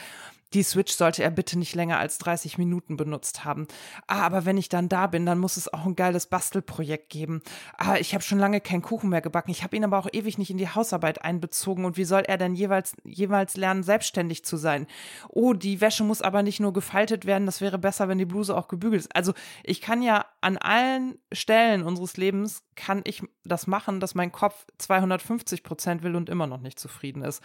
die 0.54 0.62
Switch 0.62 0.92
sollte 0.92 1.23
er 1.23 1.30
bitte 1.30 1.58
nicht 1.58 1.75
länger 1.75 1.99
als 1.99 2.18
30 2.18 2.58
Minuten 2.58 2.96
benutzt 2.96 3.44
haben. 3.44 3.66
Ah, 4.06 4.23
aber 4.23 4.44
wenn 4.44 4.56
ich 4.56 4.68
dann 4.68 4.88
da 4.88 5.08
bin, 5.08 5.26
dann 5.26 5.38
muss 5.38 5.56
es 5.56 5.73
auch 5.73 5.84
ein 5.84 5.96
geiles 5.96 6.26
Bastelprojekt 6.26 7.11
geben. 7.11 7.42
Ah, 7.76 7.96
ich 7.96 8.14
habe 8.14 8.23
schon 8.23 8.38
lange 8.38 8.61
keinen 8.61 8.82
Kuchen 8.82 9.11
mehr 9.11 9.20
gebacken. 9.20 9.50
Ich 9.50 9.64
habe 9.64 9.76
ihn 9.76 9.84
aber 9.84 9.99
auch 9.99 10.08
ewig 10.12 10.38
nicht 10.38 10.50
in 10.50 10.58
die 10.58 10.68
Hausarbeit 10.68 11.23
einbezogen. 11.25 11.84
Und 11.84 11.96
wie 11.96 12.04
soll 12.04 12.23
er 12.23 12.38
denn 12.38 12.54
jeweils, 12.54 12.94
jeweils 13.04 13.56
lernen, 13.56 13.82
selbstständig 13.82 14.44
zu 14.44 14.56
sein? 14.56 14.87
Oh, 15.28 15.52
die 15.52 15.80
Wäsche 15.80 16.04
muss 16.04 16.23
aber 16.23 16.42
nicht 16.42 16.61
nur 16.61 16.73
gefaltet 16.73 17.26
werden. 17.26 17.46
Das 17.46 17.61
wäre 17.61 17.78
besser, 17.78 18.08
wenn 18.08 18.18
die 18.18 18.25
Bluse 18.25 18.56
auch 18.56 18.68
gebügelt 18.68 19.02
ist. 19.02 19.14
Also 19.16 19.34
ich 19.64 19.80
kann 19.80 20.02
ja 20.02 20.25
an 20.40 20.56
allen 20.56 21.18
Stellen 21.32 21.82
unseres 21.82 22.16
Lebens 22.16 22.62
kann 22.76 23.02
ich 23.04 23.23
das 23.44 23.66
machen, 23.66 24.00
dass 24.00 24.14
mein 24.14 24.32
Kopf 24.32 24.66
250 24.78 25.62
Prozent 25.62 26.02
will 26.02 26.16
und 26.16 26.28
immer 26.28 26.46
noch 26.46 26.61
nicht 26.61 26.78
zufrieden 26.78 27.23
ist. 27.23 27.42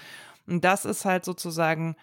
Und 0.48 0.64
das 0.64 0.86
ist 0.86 1.06
halt 1.06 1.26
sozusagen 1.26 1.96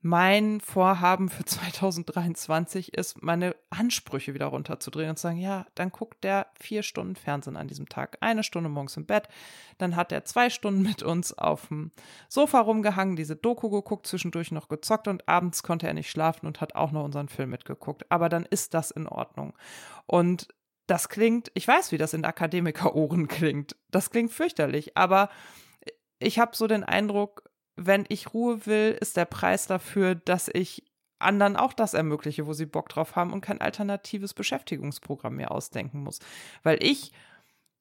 mein 0.00 0.60
Vorhaben 0.60 1.28
für 1.28 1.44
2023 1.46 2.94
ist, 2.94 3.22
meine 3.22 3.56
Ansprüche 3.70 4.34
wieder 4.34 4.46
runterzudrehen 4.46 5.10
und 5.10 5.16
zu 5.16 5.22
sagen, 5.22 5.38
ja, 5.38 5.66
dann 5.74 5.90
guckt 5.90 6.22
der 6.24 6.46
vier 6.58 6.82
Stunden 6.82 7.16
Fernsehen 7.16 7.56
an 7.56 7.68
diesem 7.68 7.88
Tag, 7.88 8.18
eine 8.20 8.42
Stunde 8.42 8.68
morgens 8.68 8.96
im 8.96 9.06
Bett, 9.06 9.28
dann 9.78 9.96
hat 9.96 10.12
er 10.12 10.24
zwei 10.24 10.50
Stunden 10.50 10.82
mit 10.82 11.02
uns 11.02 11.36
auf 11.36 11.68
dem 11.68 11.90
Sofa 12.28 12.60
rumgehangen, 12.60 13.16
diese 13.16 13.36
Doku 13.36 13.70
geguckt, 13.70 14.06
zwischendurch 14.06 14.52
noch 14.52 14.68
gezockt 14.68 15.08
und 15.08 15.28
abends 15.28 15.62
konnte 15.62 15.86
er 15.86 15.94
nicht 15.94 16.10
schlafen 16.10 16.46
und 16.46 16.60
hat 16.60 16.74
auch 16.74 16.92
noch 16.92 17.04
unseren 17.04 17.28
Film 17.28 17.50
mitgeguckt. 17.50 18.10
Aber 18.10 18.28
dann 18.28 18.44
ist 18.44 18.74
das 18.74 18.90
in 18.90 19.06
Ordnung. 19.06 19.54
Und 20.06 20.48
das 20.86 21.08
klingt, 21.08 21.50
ich 21.54 21.68
weiß, 21.68 21.92
wie 21.92 21.98
das 21.98 22.14
in 22.14 22.24
Akademikerohren 22.24 23.28
klingt. 23.28 23.76
Das 23.90 24.10
klingt 24.10 24.32
fürchterlich, 24.32 24.96
aber 24.96 25.28
ich 26.18 26.38
habe 26.38 26.56
so 26.56 26.66
den 26.66 26.82
Eindruck, 26.82 27.47
wenn 27.78 28.04
ich 28.08 28.34
Ruhe 28.34 28.66
will, 28.66 28.98
ist 29.00 29.16
der 29.16 29.24
Preis 29.24 29.66
dafür, 29.66 30.16
dass 30.16 30.50
ich 30.52 30.84
anderen 31.20 31.56
auch 31.56 31.72
das 31.72 31.94
ermögliche, 31.94 32.46
wo 32.46 32.52
sie 32.52 32.66
Bock 32.66 32.88
drauf 32.88 33.16
haben 33.16 33.32
und 33.32 33.40
kein 33.40 33.60
alternatives 33.60 34.34
Beschäftigungsprogramm 34.34 35.36
mehr 35.36 35.52
ausdenken 35.52 36.02
muss. 36.02 36.18
Weil 36.62 36.82
ich, 36.82 37.12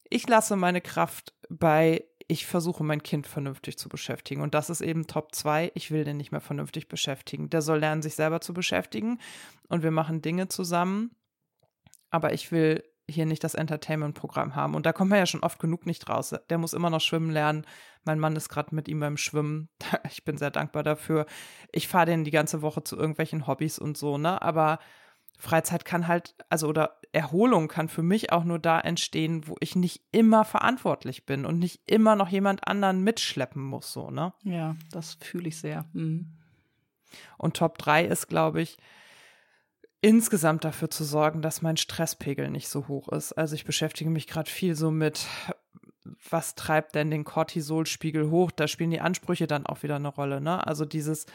ich 0.09 0.27
lasse 0.27 0.55
meine 0.55 0.81
Kraft 0.81 1.33
bei, 1.49 2.03
ich 2.27 2.45
versuche 2.45 2.83
mein 2.83 3.01
Kind 3.03 3.25
vernünftig 3.25 3.77
zu 3.77 3.89
beschäftigen. 3.89 4.41
Und 4.41 4.53
das 4.53 4.69
ist 4.69 4.81
eben 4.81 5.07
Top 5.07 5.33
2. 5.33 5.71
Ich 5.73 5.91
will 5.91 6.03
den 6.03 6.17
nicht 6.17 6.31
mehr 6.31 6.41
vernünftig 6.41 6.87
beschäftigen. 6.87 7.49
Der 7.49 7.61
soll 7.61 7.79
lernen, 7.79 8.01
sich 8.01 8.15
selber 8.15 8.41
zu 8.41 8.53
beschäftigen. 8.53 9.19
Und 9.67 9.83
wir 9.83 9.91
machen 9.91 10.21
Dinge 10.21 10.47
zusammen. 10.47 11.11
Aber 12.09 12.33
ich 12.33 12.51
will 12.51 12.83
hier 13.09 13.25
nicht 13.25 13.43
das 13.43 13.55
Entertainment-Programm 13.55 14.55
haben. 14.55 14.75
Und 14.75 14.85
da 14.85 14.93
kommt 14.93 15.09
man 15.09 15.19
ja 15.19 15.25
schon 15.25 15.43
oft 15.43 15.59
genug 15.59 15.85
nicht 15.85 16.09
raus. 16.09 16.35
Der 16.49 16.57
muss 16.57 16.73
immer 16.73 16.89
noch 16.89 17.01
schwimmen 17.01 17.29
lernen. 17.29 17.65
Mein 18.03 18.19
Mann 18.19 18.35
ist 18.35 18.49
gerade 18.49 18.75
mit 18.75 18.87
ihm 18.87 18.99
beim 18.99 19.17
Schwimmen. 19.17 19.69
Ich 20.11 20.25
bin 20.25 20.37
sehr 20.37 20.51
dankbar 20.51 20.83
dafür. 20.83 21.25
Ich 21.71 21.87
fahre 21.87 22.07
den 22.07 22.23
die 22.23 22.31
ganze 22.31 22.61
Woche 22.61 22.83
zu 22.83 22.97
irgendwelchen 22.97 23.47
Hobbys 23.47 23.79
und 23.79 23.97
so, 23.97 24.17
ne? 24.17 24.41
Aber 24.41 24.79
Freizeit 25.37 25.85
kann 25.85 26.07
halt, 26.07 26.35
also 26.49 26.67
oder 26.67 26.99
Erholung 27.11 27.67
kann 27.67 27.89
für 27.89 28.03
mich 28.03 28.31
auch 28.31 28.43
nur 28.43 28.59
da 28.59 28.79
entstehen, 28.79 29.47
wo 29.47 29.55
ich 29.59 29.75
nicht 29.75 30.01
immer 30.11 30.43
verantwortlich 30.43 31.25
bin 31.25 31.45
und 31.45 31.59
nicht 31.59 31.81
immer 31.89 32.15
noch 32.15 32.29
jemand 32.29 32.67
anderen 32.67 33.03
mitschleppen 33.03 33.61
muss, 33.61 33.93
so, 33.93 34.09
ne? 34.09 34.33
Ja, 34.43 34.75
das 34.91 35.17
fühle 35.21 35.47
ich 35.47 35.59
sehr. 35.59 35.85
Mhm. 35.93 36.37
Und 37.37 37.55
Top 37.55 37.77
3 37.77 38.05
ist, 38.05 38.27
glaube 38.27 38.61
ich, 38.61 38.77
insgesamt 40.01 40.63
dafür 40.63 40.89
zu 40.89 41.03
sorgen, 41.03 41.41
dass 41.41 41.61
mein 41.61 41.77
Stresspegel 41.77 42.49
nicht 42.49 42.69
so 42.69 42.87
hoch 42.87 43.09
ist. 43.09 43.33
Also 43.33 43.55
ich 43.55 43.65
beschäftige 43.65 44.09
mich 44.09 44.27
gerade 44.27 44.49
viel 44.49 44.75
so 44.75 44.91
mit, 44.91 45.25
was 46.29 46.55
treibt 46.55 46.95
denn 46.95 47.11
den 47.11 47.23
Cortisolspiegel 47.23 48.29
hoch? 48.29 48.51
Da 48.51 48.67
spielen 48.67 48.91
die 48.91 49.01
Ansprüche 49.01 49.47
dann 49.47 49.65
auch 49.65 49.83
wieder 49.83 49.95
eine 49.95 50.09
Rolle. 50.09 50.39
Ne? 50.39 50.65
Also 50.65 50.85
dieses, 50.85 51.25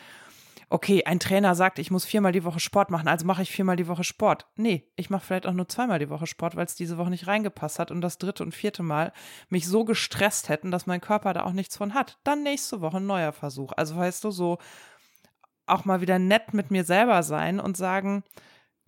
okay, 0.73 1.05
ein 1.05 1.21
Trainer 1.21 1.55
sagt, 1.55 1.79
ich 1.79 1.91
muss 1.91 2.05
viermal 2.05 2.33
die 2.33 2.45
Woche 2.45 2.61
Sport 2.61 2.91
machen, 2.91 3.09
also 3.09 3.27
mache 3.27 3.43
ich 3.43 3.51
viermal 3.51 3.77
die 3.77 3.89
Woche 3.89 4.05
Sport. 4.05 4.47
Nee, 4.57 4.89
ich 4.97 5.11
mache 5.11 5.27
vielleicht 5.27 5.47
auch 5.47 5.53
nur 5.53 5.69
zweimal 5.69 5.99
die 5.99 6.09
Woche 6.09 6.27
Sport, 6.27 6.57
weil 6.57 6.65
es 6.65 6.75
diese 6.75 6.97
Woche 6.99 7.11
nicht 7.11 7.27
reingepasst 7.27 7.79
hat 7.79 7.91
und 7.91 8.01
das 8.01 8.19
dritte 8.19 8.43
und 8.43 8.55
vierte 8.55 8.83
Mal 8.83 9.13
mich 9.51 9.67
so 9.67 9.85
gestresst 9.85 10.49
hätten, 10.49 10.71
dass 10.71 10.87
mein 10.87 11.01
Körper 11.01 11.35
da 11.35 11.45
auch 11.45 11.53
nichts 11.53 11.77
von 11.77 11.95
hat. 11.95 12.19
Dann 12.25 12.43
nächste 12.43 12.81
Woche 12.81 12.99
ein 12.99 13.07
neuer 13.07 13.33
Versuch. 13.33 13.73
Also 13.77 13.97
weißt 13.97 14.25
du, 14.25 14.31
so 14.31 14.59
auch 15.67 15.85
mal 15.85 16.01
wieder 16.01 16.19
nett 16.19 16.55
mit 16.55 16.71
mir 16.71 16.85
selber 16.85 17.23
sein 17.23 17.61
und 17.61 17.77
sagen, 17.77 18.25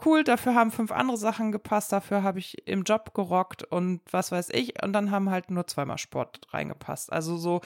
cool, 0.04 0.24
dafür 0.24 0.54
haben 0.54 0.70
fünf 0.70 0.90
andere 0.92 1.16
Sachen 1.16 1.52
gepasst, 1.52 1.92
dafür 1.92 2.22
habe 2.22 2.38
ich 2.38 2.66
im 2.66 2.82
Job 2.82 3.14
gerockt 3.14 3.62
und 3.64 4.00
was 4.10 4.32
weiß 4.32 4.50
ich. 4.50 4.82
Und 4.82 4.92
dann 4.92 5.10
haben 5.10 5.30
halt 5.30 5.50
nur 5.50 5.66
zweimal 5.66 5.98
Sport 5.98 6.40
reingepasst. 6.52 7.12
Also 7.12 7.36
so 7.36 7.60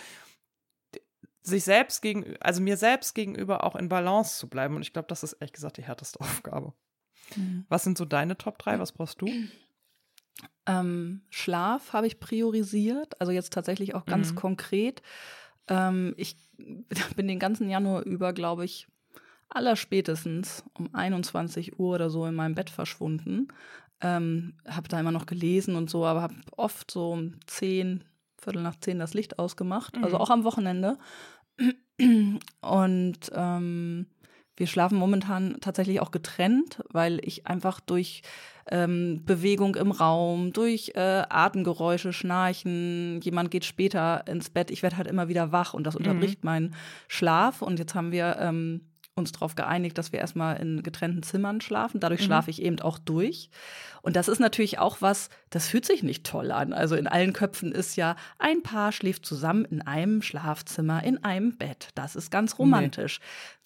sich 1.43 1.65
selbst 1.65 2.03
gegen, 2.03 2.37
also 2.41 2.61
mir 2.61 2.77
selbst 2.77 3.15
gegenüber 3.15 3.65
auch 3.65 3.75
in 3.75 3.89
Balance 3.89 4.39
zu 4.39 4.49
bleiben. 4.49 4.77
Und 4.77 4.83
ich 4.83 4.93
glaube, 4.93 5.09
das 5.09 5.23
ist 5.23 5.35
ehrlich 5.35 5.53
gesagt 5.53 5.77
die 5.79 5.85
härteste 5.85 6.21
Aufgabe. 6.21 6.73
Mhm. 7.37 7.65
Was 7.69 7.85
sind 7.85 7.99
so 7.99 8.05
deine 8.05 8.37
Top 8.37 8.59
3? 8.59 8.79
Was 8.79 8.93
brauchst 8.93 9.21
du? 9.21 9.29
Ähm, 10.67 11.23
Schlaf 11.31 11.93
habe 11.93 12.07
ich 12.07 12.21
priorisiert, 12.21 13.21
also 13.21 13.33
jetzt 13.33 13.53
tatsächlich 13.53 13.95
auch 13.95 14.05
ganz 14.05 14.33
mhm. 14.33 14.37
konkret. 14.37 15.03
Ähm, 15.67 16.15
ich 16.17 16.37
bin 17.17 17.27
den 17.27 17.39
ganzen 17.39 17.69
Januar 17.69 18.03
über, 18.03 18.33
glaube 18.33 18.65
ich, 18.65 18.87
allerspätestens 19.49 20.65
um 20.75 20.95
21 20.95 21.79
Uhr 21.79 21.95
oder 21.95 22.11
so 22.11 22.27
in 22.27 22.35
meinem 22.35 22.55
Bett 22.55 22.71
verschwunden. 22.71 23.49
Ähm, 24.01 24.55
habe 24.69 24.89
da 24.89 25.01
immer 25.01 25.13
noch 25.13 25.27
gelesen 25.27 25.75
und 25.75 25.91
so, 25.91 26.05
aber 26.07 26.23
habe 26.23 26.35
oft 26.57 26.91
so 26.91 27.13
um 27.13 27.35
10, 27.47 28.05
Viertel 28.41 28.63
nach 28.63 28.77
10 28.77 28.99
das 28.99 29.15
Licht 29.15 29.39
ausgemacht, 29.39 29.95
also 29.95 29.99
mhm. 29.99 30.05
also 30.05 30.19
auch 30.19 30.31
am 30.31 30.45
Wochenende. 30.45 30.99
Und 32.61 33.19
ähm, 33.33 34.07
wir 34.57 34.67
schlafen 34.67 34.99
momentan 34.99 35.57
tatsächlich 35.61 36.01
auch 36.01 36.11
getrennt, 36.11 36.83
weil 36.91 37.21
ich 37.23 37.47
einfach 37.47 37.81
durch 37.81 38.23
ähm, 38.71 39.23
Bewegung 39.25 39.77
im 39.77 39.91
Raum, 39.91 40.53
durch 40.53 40.93
äh, 40.95 41.23
Atemgeräusche, 41.29 42.13
Schnarchen, 42.13 43.21
jemand 43.23 43.51
geht 43.51 43.65
später 43.65 44.27
ins 44.27 44.51
Bett, 44.51 44.71
ich 44.71 44.83
werde 44.83 44.97
halt 44.97 45.07
immer 45.07 45.29
wieder 45.29 45.53
wach 45.53 45.75
und 45.75 45.85
das 45.85 45.95
mhm. 45.95 46.07
unterbricht 46.07 46.45
mhm. 46.45 46.47
meinen 46.47 46.75
Schlaf. 47.07 47.63
Und 47.63 47.79
jetzt 47.79 47.95
haben 47.95 48.13
wir 48.13 48.37
ähm, 48.41 48.83
uns 49.19 49.33
darauf 49.33 49.55
geeinigt, 49.55 49.99
dass 49.99 50.13
wir 50.13 50.21
erstmal 50.21 50.57
in 50.57 50.83
getrennten 50.83 51.23
Zimmern 51.23 51.61
schlafen. 51.61 52.01
Dadurch 52.01 52.21
mhm. 52.23 52.27
schlafe 52.27 52.51
ich 52.51 52.63
eben 52.63 52.81
auch 52.81 52.99
durch. 52.99 53.51
Und 54.03 54.17
das 54.17 54.29
ist 54.29 54.39
natürlich 54.39 54.79
auch 54.79 54.99
was, 55.01 55.29
das 55.51 55.69
fühlt 55.69 55.85
sich 55.85 56.03
nicht 56.03 56.25
toll 56.25 56.53
an. 56.53 56.73
Also 56.73 56.97
in 56.97 57.07
allen 57.07 57.33
Köpfen 57.33 57.73
ist 57.73 57.97
ja, 57.97 58.17
ein 58.39 58.63
Paar 58.63 58.93
schläft 58.93 59.27
zusammen 59.27 59.65
in 59.65 59.83
einem 59.83 60.23
Schlafzimmer, 60.23 61.03
in 61.05 61.23
einem 61.25 61.57
Bett. 61.57 61.89
Das 61.95 62.17
ist 62.17 62.31
ganz 62.31 62.59
romantisch. 62.59 63.21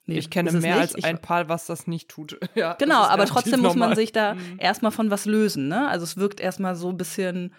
Nee. 0.06 0.18
ich 0.18 0.30
kenne 0.30 0.50
mehr 0.52 0.78
als 0.80 0.96
ein 1.04 1.20
Paar, 1.20 1.48
was 1.48 1.66
das 1.66 1.86
nicht 1.86 2.08
tut. 2.08 2.38
Ja, 2.54 2.74
genau, 2.74 3.02
aber 3.02 3.26
trotzdem 3.26 3.60
muss 3.60 3.76
man 3.76 3.94
sich 3.94 4.12
da 4.12 4.34
mhm. 4.34 4.56
erstmal 4.58 4.90
von 4.90 5.10
was 5.10 5.26
lösen. 5.26 5.68
Ne? 5.68 5.88
Also 5.88 6.04
es 6.04 6.16
wirkt 6.16 6.40
erstmal 6.40 6.74
so 6.74 6.88
ein 6.88 6.96
bisschen 6.96 7.54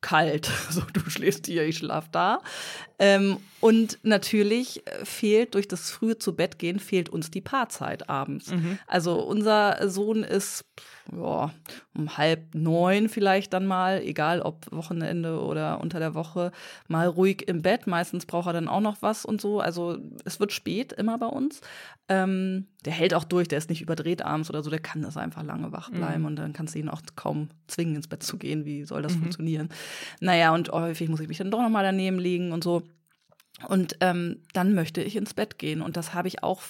kalt. 0.00 0.50
So, 0.70 0.82
du 0.92 1.00
schläfst 1.10 1.46
hier, 1.46 1.64
ich 1.64 1.78
schlaf 1.78 2.08
da. 2.10 2.40
Ähm, 2.98 3.38
und 3.60 3.98
natürlich 4.02 4.86
äh, 4.86 5.04
fehlt 5.04 5.54
durch 5.54 5.66
das 5.66 5.90
frühe 5.90 6.18
zu 6.18 6.36
Bett 6.36 6.58
gehen, 6.58 6.78
fehlt 6.78 7.08
uns 7.08 7.30
die 7.30 7.40
Paarzeit 7.40 8.08
abends. 8.08 8.50
Mhm. 8.50 8.78
Also 8.86 9.20
unser 9.20 9.88
Sohn 9.88 10.22
ist 10.22 10.64
ja, 11.12 11.50
um 11.94 12.16
halb 12.18 12.54
neun 12.54 13.08
vielleicht 13.08 13.52
dann 13.52 13.66
mal, 13.66 14.02
egal 14.02 14.42
ob 14.42 14.70
Wochenende 14.70 15.40
oder 15.40 15.80
unter 15.80 15.98
der 15.98 16.14
Woche, 16.14 16.52
mal 16.86 17.06
ruhig 17.06 17.48
im 17.48 17.62
Bett. 17.62 17.86
Meistens 17.86 18.26
braucht 18.26 18.48
er 18.48 18.52
dann 18.52 18.68
auch 18.68 18.80
noch 18.80 19.00
was 19.00 19.24
und 19.24 19.40
so. 19.40 19.60
Also 19.60 19.98
es 20.24 20.38
wird 20.38 20.52
spät 20.52 20.92
immer 20.92 21.18
bei 21.18 21.26
uns. 21.26 21.60
Ähm, 22.08 22.66
der 22.88 22.94
hält 22.94 23.12
auch 23.12 23.24
durch, 23.24 23.48
der 23.48 23.58
ist 23.58 23.68
nicht 23.68 23.82
überdreht 23.82 24.22
abends 24.22 24.48
oder 24.48 24.62
so, 24.62 24.70
der 24.70 24.78
kann 24.78 25.02
das 25.02 25.18
einfach 25.18 25.42
lange 25.42 25.72
wach 25.72 25.90
bleiben 25.90 26.20
mhm. 26.20 26.26
und 26.26 26.36
dann 26.36 26.54
kannst 26.54 26.74
du 26.74 26.78
ihn 26.78 26.88
auch 26.88 27.02
kaum 27.16 27.50
zwingen, 27.66 27.96
ins 27.96 28.08
Bett 28.08 28.22
zu 28.22 28.38
gehen. 28.38 28.64
Wie 28.64 28.84
soll 28.84 29.02
das 29.02 29.14
mhm. 29.14 29.20
funktionieren? 29.20 29.68
Naja, 30.20 30.54
und 30.54 30.70
häufig 30.70 31.10
muss 31.10 31.20
ich 31.20 31.28
mich 31.28 31.36
dann 31.36 31.50
doch 31.50 31.60
nochmal 31.60 31.84
daneben 31.84 32.18
legen 32.18 32.50
und 32.50 32.64
so. 32.64 32.84
Und 33.68 33.98
ähm, 34.00 34.40
dann 34.54 34.72
möchte 34.74 35.02
ich 35.02 35.16
ins 35.16 35.34
Bett 35.34 35.58
gehen. 35.58 35.82
Und 35.82 35.98
das 35.98 36.14
habe 36.14 36.28
ich 36.28 36.42
auch 36.42 36.62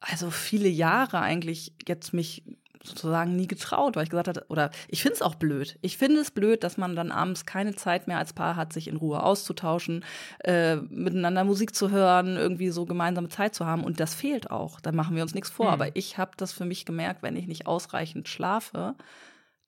also 0.00 0.30
viele 0.30 0.70
Jahre 0.70 1.20
eigentlich 1.20 1.74
jetzt 1.86 2.14
mich 2.14 2.42
sozusagen 2.84 3.36
nie 3.36 3.46
getraut, 3.46 3.96
weil 3.96 4.04
ich 4.04 4.10
gesagt 4.10 4.28
hatte, 4.28 4.44
oder 4.48 4.70
ich 4.88 5.02
finde 5.02 5.14
es 5.14 5.22
auch 5.22 5.34
blöd. 5.34 5.78
Ich 5.82 5.96
finde 5.96 6.20
es 6.20 6.30
blöd, 6.30 6.64
dass 6.64 6.76
man 6.76 6.96
dann 6.96 7.12
abends 7.12 7.46
keine 7.46 7.74
Zeit 7.74 8.08
mehr 8.08 8.18
als 8.18 8.32
Paar 8.32 8.56
hat, 8.56 8.72
sich 8.72 8.88
in 8.88 8.96
Ruhe 8.96 9.22
auszutauschen, 9.22 10.04
äh, 10.44 10.76
miteinander 10.76 11.44
Musik 11.44 11.74
zu 11.74 11.90
hören, 11.90 12.36
irgendwie 12.36 12.70
so 12.70 12.84
gemeinsame 12.84 13.28
Zeit 13.28 13.54
zu 13.54 13.66
haben. 13.66 13.84
Und 13.84 14.00
das 14.00 14.14
fehlt 14.14 14.50
auch. 14.50 14.80
Da 14.80 14.92
machen 14.92 15.16
wir 15.16 15.22
uns 15.22 15.34
nichts 15.34 15.50
vor. 15.50 15.66
Mhm. 15.66 15.72
Aber 15.72 15.96
ich 15.96 16.18
habe 16.18 16.32
das 16.36 16.52
für 16.52 16.64
mich 16.64 16.84
gemerkt, 16.84 17.22
wenn 17.22 17.36
ich 17.36 17.46
nicht 17.46 17.66
ausreichend 17.66 18.28
schlafe, 18.28 18.94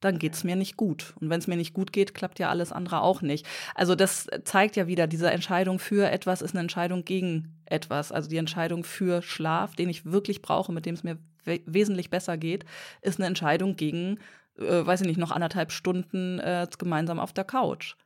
dann 0.00 0.18
geht 0.18 0.34
es 0.34 0.44
mir 0.44 0.56
nicht 0.56 0.76
gut. 0.76 1.14
Und 1.20 1.30
wenn 1.30 1.38
es 1.38 1.46
mir 1.46 1.56
nicht 1.56 1.72
gut 1.72 1.92
geht, 1.92 2.14
klappt 2.14 2.38
ja 2.38 2.50
alles 2.50 2.72
andere 2.72 3.00
auch 3.00 3.22
nicht. 3.22 3.46
Also 3.74 3.94
das 3.94 4.26
zeigt 4.44 4.76
ja 4.76 4.86
wieder, 4.86 5.06
diese 5.06 5.30
Entscheidung 5.30 5.78
für 5.78 6.10
etwas 6.10 6.42
ist 6.42 6.54
eine 6.54 6.60
Entscheidung 6.60 7.04
gegen 7.04 7.62
etwas. 7.64 8.12
Also 8.12 8.28
die 8.28 8.36
Entscheidung 8.36 8.84
für 8.84 9.22
Schlaf, 9.22 9.74
den 9.76 9.88
ich 9.88 10.04
wirklich 10.04 10.42
brauche, 10.42 10.72
mit 10.72 10.84
dem 10.84 10.94
es 10.94 11.04
mir 11.04 11.18
we 11.44 11.60
wesentlich 11.66 12.10
besser 12.10 12.36
geht, 12.36 12.64
ist 13.02 13.18
eine 13.18 13.26
Entscheidung 13.26 13.76
gegen, 13.76 14.18
äh, 14.58 14.84
weiß 14.86 15.00
ich 15.02 15.06
nicht, 15.06 15.18
noch 15.18 15.30
anderthalb 15.32 15.72
Stunden 15.72 16.38
äh, 16.38 16.66
gemeinsam 16.78 17.18
auf 17.18 17.32
der 17.32 17.44
Couch. 17.44 17.96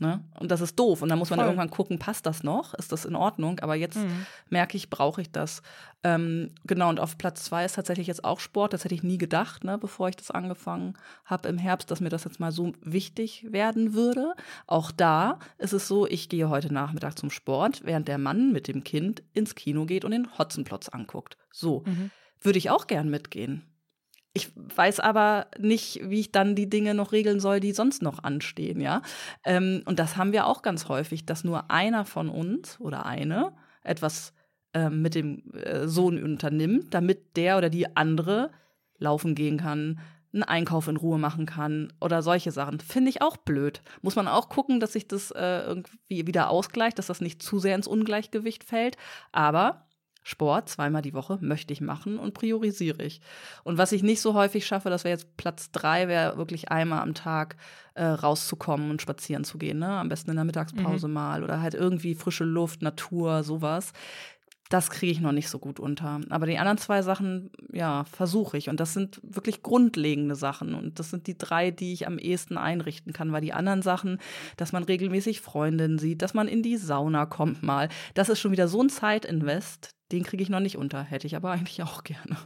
Ne? 0.00 0.22
Und 0.38 0.52
das 0.52 0.60
ist 0.60 0.78
doof. 0.78 1.02
Und 1.02 1.08
dann 1.08 1.18
muss 1.18 1.30
man 1.30 1.40
Voll. 1.40 1.46
irgendwann 1.48 1.70
gucken, 1.70 1.98
passt 1.98 2.24
das 2.24 2.44
noch? 2.44 2.72
Ist 2.74 2.92
das 2.92 3.04
in 3.04 3.16
Ordnung? 3.16 3.58
Aber 3.58 3.74
jetzt 3.74 3.96
Mhm. 3.96 4.26
merke 4.48 4.76
ich, 4.76 4.90
brauche 4.90 5.20
ich 5.20 5.32
das. 5.32 5.60
Ähm, 6.04 6.54
genau, 6.64 6.88
und 6.88 7.00
auf 7.00 7.18
Platz 7.18 7.42
zwei 7.42 7.64
ist 7.64 7.72
tatsächlich 7.74 8.06
jetzt 8.06 8.22
auch 8.22 8.38
Sport. 8.38 8.72
Das 8.72 8.84
hätte 8.84 8.94
ich 8.94 9.02
nie 9.02 9.18
gedacht, 9.18 9.64
ne, 9.64 9.76
bevor 9.76 10.08
ich 10.08 10.14
das 10.14 10.30
angefangen 10.30 10.94
habe 11.24 11.48
im 11.48 11.58
Herbst, 11.58 11.90
dass 11.90 12.00
mir 12.00 12.10
das 12.10 12.22
jetzt 12.22 12.38
mal 12.38 12.52
so 12.52 12.74
wichtig 12.80 13.48
werden 13.50 13.92
würde. 13.92 14.34
Auch 14.68 14.92
da 14.92 15.40
ist 15.58 15.72
es 15.72 15.88
so, 15.88 16.06
ich 16.06 16.28
gehe 16.28 16.48
heute 16.48 16.72
Nachmittag 16.72 17.18
zum 17.18 17.30
Sport, 17.30 17.80
während 17.84 18.06
der 18.06 18.18
Mann 18.18 18.52
mit 18.52 18.68
dem 18.68 18.84
Kind 18.84 19.24
ins 19.32 19.56
Kino 19.56 19.84
geht 19.84 20.04
und 20.04 20.12
den 20.12 20.38
Hotzenplotz 20.38 20.88
anguckt. 20.90 21.36
So, 21.50 21.82
Mhm. 21.86 22.12
Würde 22.40 22.58
ich 22.58 22.70
auch 22.70 22.86
gern 22.86 23.08
mitgehen. 23.08 23.64
Ich 24.34 24.52
weiß 24.54 25.00
aber 25.00 25.48
nicht, 25.58 26.00
wie 26.04 26.20
ich 26.20 26.32
dann 26.32 26.54
die 26.54 26.70
Dinge 26.70 26.94
noch 26.94 27.12
regeln 27.12 27.40
soll, 27.40 27.60
die 27.60 27.72
sonst 27.72 28.02
noch 28.02 28.22
anstehen, 28.22 28.80
ja. 28.80 29.02
Ähm, 29.44 29.82
und 29.84 29.98
das 29.98 30.16
haben 30.16 30.32
wir 30.32 30.46
auch 30.46 30.62
ganz 30.62 30.88
häufig, 30.88 31.26
dass 31.26 31.44
nur 31.44 31.70
einer 31.70 32.04
von 32.04 32.28
uns 32.28 32.78
oder 32.80 33.06
eine 33.06 33.52
etwas 33.82 34.32
ähm, 34.74 35.02
mit 35.02 35.14
dem 35.14 35.50
äh, 35.54 35.88
Sohn 35.88 36.22
unternimmt, 36.22 36.92
damit 36.94 37.36
der 37.36 37.58
oder 37.58 37.70
die 37.70 37.96
andere 37.96 38.50
laufen 38.98 39.34
gehen 39.34 39.56
kann, 39.56 39.98
einen 40.32 40.42
Einkauf 40.42 40.88
in 40.88 40.96
Ruhe 40.96 41.18
machen 41.18 41.46
kann 41.46 41.92
oder 42.00 42.22
solche 42.22 42.52
Sachen. 42.52 42.80
Finde 42.80 43.08
ich 43.10 43.22
auch 43.22 43.38
blöd. 43.38 43.80
Muss 44.02 44.14
man 44.14 44.28
auch 44.28 44.48
gucken, 44.50 44.78
dass 44.78 44.92
sich 44.92 45.08
das 45.08 45.30
äh, 45.30 45.62
irgendwie 45.62 46.26
wieder 46.26 46.50
ausgleicht, 46.50 46.98
dass 46.98 47.06
das 47.06 47.20
nicht 47.20 47.42
zu 47.42 47.58
sehr 47.58 47.74
ins 47.74 47.88
Ungleichgewicht 47.88 48.62
fällt. 48.62 48.96
Aber 49.32 49.87
Sport 50.28 50.68
zweimal 50.68 51.00
die 51.00 51.14
Woche 51.14 51.38
möchte 51.40 51.72
ich 51.72 51.80
machen 51.80 52.18
und 52.18 52.34
priorisiere 52.34 53.02
ich. 53.02 53.22
Und 53.64 53.78
was 53.78 53.92
ich 53.92 54.02
nicht 54.02 54.20
so 54.20 54.34
häufig 54.34 54.66
schaffe, 54.66 54.90
das 54.90 55.04
wäre 55.04 55.14
jetzt 55.14 55.38
Platz 55.38 55.70
drei, 55.70 56.06
wäre 56.06 56.36
wirklich 56.36 56.70
einmal 56.70 57.00
am 57.00 57.14
Tag 57.14 57.56
äh, 57.94 58.04
rauszukommen 58.04 58.90
und 58.90 59.00
spazieren 59.00 59.44
zu 59.44 59.56
gehen. 59.56 59.78
Ne? 59.78 59.88
Am 59.88 60.10
besten 60.10 60.28
in 60.28 60.36
der 60.36 60.44
Mittagspause 60.44 61.08
mal 61.08 61.42
oder 61.42 61.62
halt 61.62 61.72
irgendwie 61.72 62.14
frische 62.14 62.44
Luft, 62.44 62.82
Natur, 62.82 63.42
sowas. 63.42 63.94
Das 64.68 64.90
kriege 64.90 65.12
ich 65.12 65.20
noch 65.20 65.32
nicht 65.32 65.48
so 65.48 65.58
gut 65.58 65.80
unter. 65.80 66.20
Aber 66.28 66.46
die 66.46 66.58
anderen 66.58 66.78
zwei 66.78 67.02
Sachen, 67.02 67.50
ja, 67.72 68.04
versuche 68.04 68.58
ich. 68.58 68.68
Und 68.68 68.80
das 68.80 68.92
sind 68.92 69.20
wirklich 69.22 69.62
grundlegende 69.62 70.34
Sachen. 70.34 70.74
Und 70.74 70.98
das 70.98 71.10
sind 71.10 71.26
die 71.26 71.38
drei, 71.38 71.70
die 71.70 71.92
ich 71.92 72.06
am 72.06 72.18
ehesten 72.18 72.58
einrichten 72.58 73.12
kann. 73.12 73.32
Weil 73.32 73.40
die 73.40 73.52
anderen 73.52 73.82
Sachen, 73.82 74.18
dass 74.56 74.72
man 74.72 74.84
regelmäßig 74.84 75.40
Freundinnen 75.40 75.98
sieht, 75.98 76.22
dass 76.22 76.34
man 76.34 76.48
in 76.48 76.62
die 76.62 76.76
Sauna 76.76 77.26
kommt 77.26 77.62
mal, 77.62 77.88
das 78.14 78.28
ist 78.28 78.40
schon 78.40 78.52
wieder 78.52 78.68
so 78.68 78.82
ein 78.82 78.90
Zeitinvest, 78.90 79.96
den 80.12 80.22
kriege 80.24 80.42
ich 80.42 80.50
noch 80.50 80.60
nicht 80.60 80.76
unter. 80.76 81.02
Hätte 81.02 81.26
ich 81.26 81.36
aber 81.36 81.50
eigentlich 81.52 81.82
auch 81.82 82.04
gerne. 82.04 82.36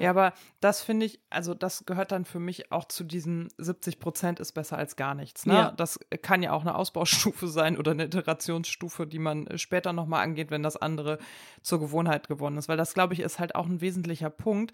Ja, 0.00 0.10
aber 0.10 0.32
das 0.60 0.82
finde 0.82 1.06
ich, 1.06 1.20
also 1.30 1.54
das 1.54 1.84
gehört 1.86 2.12
dann 2.12 2.24
für 2.24 2.38
mich 2.38 2.72
auch 2.72 2.86
zu 2.86 3.04
diesen 3.04 3.52
70 3.58 3.98
Prozent 3.98 4.40
ist 4.40 4.52
besser 4.52 4.78
als 4.78 4.96
gar 4.96 5.14
nichts. 5.14 5.46
Ne? 5.46 5.54
Ja. 5.54 5.72
Das 5.72 5.98
kann 6.22 6.42
ja 6.42 6.52
auch 6.52 6.62
eine 6.62 6.74
Ausbaustufe 6.74 7.46
sein 7.48 7.78
oder 7.78 7.92
eine 7.92 8.04
Iterationsstufe, 8.04 9.06
die 9.06 9.18
man 9.18 9.46
äh, 9.46 9.58
später 9.58 9.92
nochmal 9.92 10.22
angeht, 10.22 10.50
wenn 10.50 10.62
das 10.62 10.76
andere 10.76 11.18
zur 11.62 11.80
Gewohnheit 11.80 12.28
geworden 12.28 12.56
ist. 12.56 12.68
Weil 12.68 12.76
das, 12.76 12.94
glaube 12.94 13.14
ich, 13.14 13.20
ist 13.20 13.38
halt 13.38 13.54
auch 13.54 13.66
ein 13.66 13.80
wesentlicher 13.80 14.30
Punkt, 14.30 14.72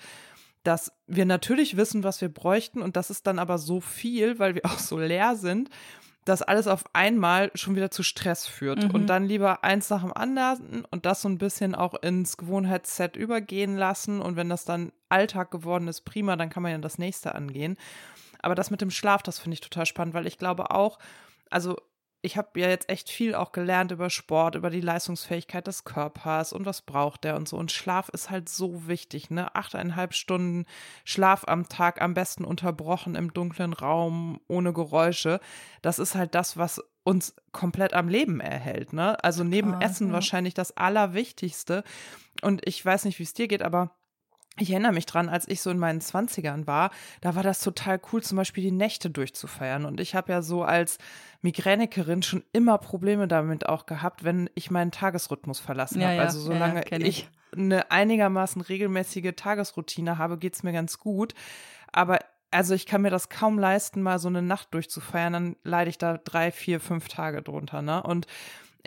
dass 0.65 0.93
wir 1.07 1.25
natürlich 1.25 1.77
wissen, 1.77 2.05
was 2.05 2.21
wir 2.21 2.29
bräuchten 2.29 2.83
und 2.83 2.97
das 2.97 3.11
ist 3.11 3.27
dann 3.27 3.39
aber 3.39 3.59
so 3.59 3.81
viel, 3.81 4.39
weil 4.39 4.55
wir 4.55 4.65
auch 4.67 4.79
so 4.79 4.99
leer 4.99 5.37
sind, 5.37 5.71
dass 6.29 6.43
alles 6.43 6.67
auf 6.67 6.85
einmal 6.93 7.51
schon 7.55 7.75
wieder 7.75 7.91
zu 7.91 8.03
Stress 8.03 8.47
führt. 8.47 8.85
Mhm. 8.85 8.91
Und 8.91 9.07
dann 9.07 9.25
lieber 9.25 9.65
eins 9.65 9.89
nach 9.89 10.03
dem 10.03 10.13
anderen 10.13 10.85
und 10.91 11.07
das 11.07 11.23
so 11.23 11.29
ein 11.29 11.39
bisschen 11.39 11.75
auch 11.75 11.95
ins 11.95 12.37
Gewohnheitsset 12.37 13.17
übergehen 13.17 13.77
lassen. 13.77 14.21
Und 14.21 14.37
wenn 14.37 14.49
das 14.49 14.65
dann 14.65 14.93
Alltag 15.09 15.51
geworden 15.51 15.89
ist, 15.89 16.03
prima, 16.03 16.37
dann 16.37 16.51
kann 16.51 16.63
man 16.63 16.73
ja 16.73 16.79
das 16.79 16.99
nächste 16.99 17.35
angehen. 17.35 17.79
Aber 18.41 18.55
das 18.55 18.71
mit 18.71 18.81
dem 18.81 18.91
Schlaf, 18.91 19.23
das 19.23 19.39
finde 19.39 19.55
ich 19.55 19.61
total 19.61 19.87
spannend, 19.87 20.15
weil 20.15 20.27
ich 20.27 20.39
glaube 20.39 20.71
auch, 20.71 20.99
also 21.51 21.77
ich 22.21 22.37
habe 22.37 22.59
ja 22.59 22.69
jetzt 22.69 22.89
echt 22.89 23.11
viel 23.11 23.35
auch 23.35 23.53
gelernt 23.53 23.93
über 23.93 24.11
Sport, 24.11 24.57
über 24.57 24.71
die 24.71 24.81
Leistungsfähigkeit 24.81 25.67
des 25.67 25.85
Körpers 25.85 26.53
und 26.53 26.67
was 26.67 26.83
braucht 26.83 27.23
der 27.23 27.37
und 27.37 27.49
so. 27.49 27.57
Und 27.57 27.71
Schlaf 27.71 28.09
ist 28.09 28.29
halt 28.29 28.49
so 28.49 28.89
wichtig, 28.89 29.31
ne? 29.31 29.55
Achteinhalb 29.55 30.15
Stunden 30.15 30.67
Schlaf 31.05 31.45
am 31.47 31.69
Tag, 31.69 32.03
am 32.03 32.15
besten 32.15 32.45
unterbrochen 32.45 33.15
im 33.15 33.33
dunklen 33.33 33.73
Raum, 33.73 34.41
ohne 34.49 34.73
Geräusche. 34.73 35.39
Das 35.81 36.01
ist 36.01 36.17
halt 36.17 36.35
das, 36.35 36.57
was 36.57 36.83
uns 37.05 37.37
komplett 37.53 37.95
am 37.95 38.09
Leben 38.09 38.41
erhält, 38.41 38.93
ne? 38.93 39.23
Also 39.23 39.45
neben 39.45 39.81
Essen 39.81 40.13
wahrscheinlich 40.13 40.55
das 40.55 40.77
Allerwichtigste. 40.77 41.85
Und 42.43 42.67
ich 42.67 42.85
weiß 42.85 43.05
nicht, 43.05 43.21
wie 43.21 43.25
es 43.25 43.35
dir 43.35 43.47
geht, 43.47 43.63
aber 43.63 43.98
ich 44.61 44.71
erinnere 44.71 44.93
mich 44.93 45.07
dran, 45.07 45.29
als 45.29 45.47
ich 45.49 45.61
so 45.61 45.71
in 45.71 45.79
meinen 45.79 46.01
Zwanzigern 46.01 46.67
war, 46.67 46.91
da 47.21 47.35
war 47.35 47.43
das 47.43 47.61
total 47.61 48.01
cool, 48.13 48.23
zum 48.23 48.37
Beispiel 48.37 48.63
die 48.65 48.71
Nächte 48.73 49.11
durchzufeiern. 49.11 49.85
Und 49.85 50.01
ich 50.01 50.15
habe 50.15 50.33
ja 50.33 50.43
so 50.43 50.63
als 50.63 50.99
Migränikerin 51.43 52.23
schon 52.23 52.45
immer 52.53 52.79
Probleme 52.79 53.29
damit 53.29 53.69
auch 53.69 53.87
gehabt, 53.87 54.25
wenn 54.25 54.51
ich 54.55 54.71
meinen 54.71 54.91
Tagesrhythmus 54.91 55.61
verlassen 55.61 56.01
Ja, 56.01 56.09
habe. 56.09 56.17
ja, 56.17 56.23
Also 56.23 56.41
solange 56.41 56.85
ja, 56.91 56.99
ich. 56.99 57.29
eine 57.57 57.91
einigermaßen 57.91 58.61
regelmäßige 58.63 59.33
Tagesroutine 59.37 60.19
habe, 60.19 60.39
geht 60.39 60.55
es 60.55 60.63
mir 60.63 60.73
ganz 60.73 60.99
gut. 60.99 61.35
Aber 61.93 62.19
also 62.51 62.75
ich 62.75 62.87
kann 62.87 63.03
mir 63.03 63.11
das 63.11 63.29
kaum 63.29 63.59
leisten, 63.59 64.03
mal 64.03 64.19
so 64.19 64.29
eine 64.29 64.43
Nacht 64.43 64.73
durchzufeiern, 64.73 65.33
dann 65.33 65.57
leide 65.65 65.91
ich 65.91 65.99
da 65.99 66.17
drei, 66.17 66.51
vier, 66.51 66.81
fünf 66.81 67.09
Tage 67.09 67.43
drunter, 67.43 67.83
ne? 67.83 68.03
Und 68.03 68.27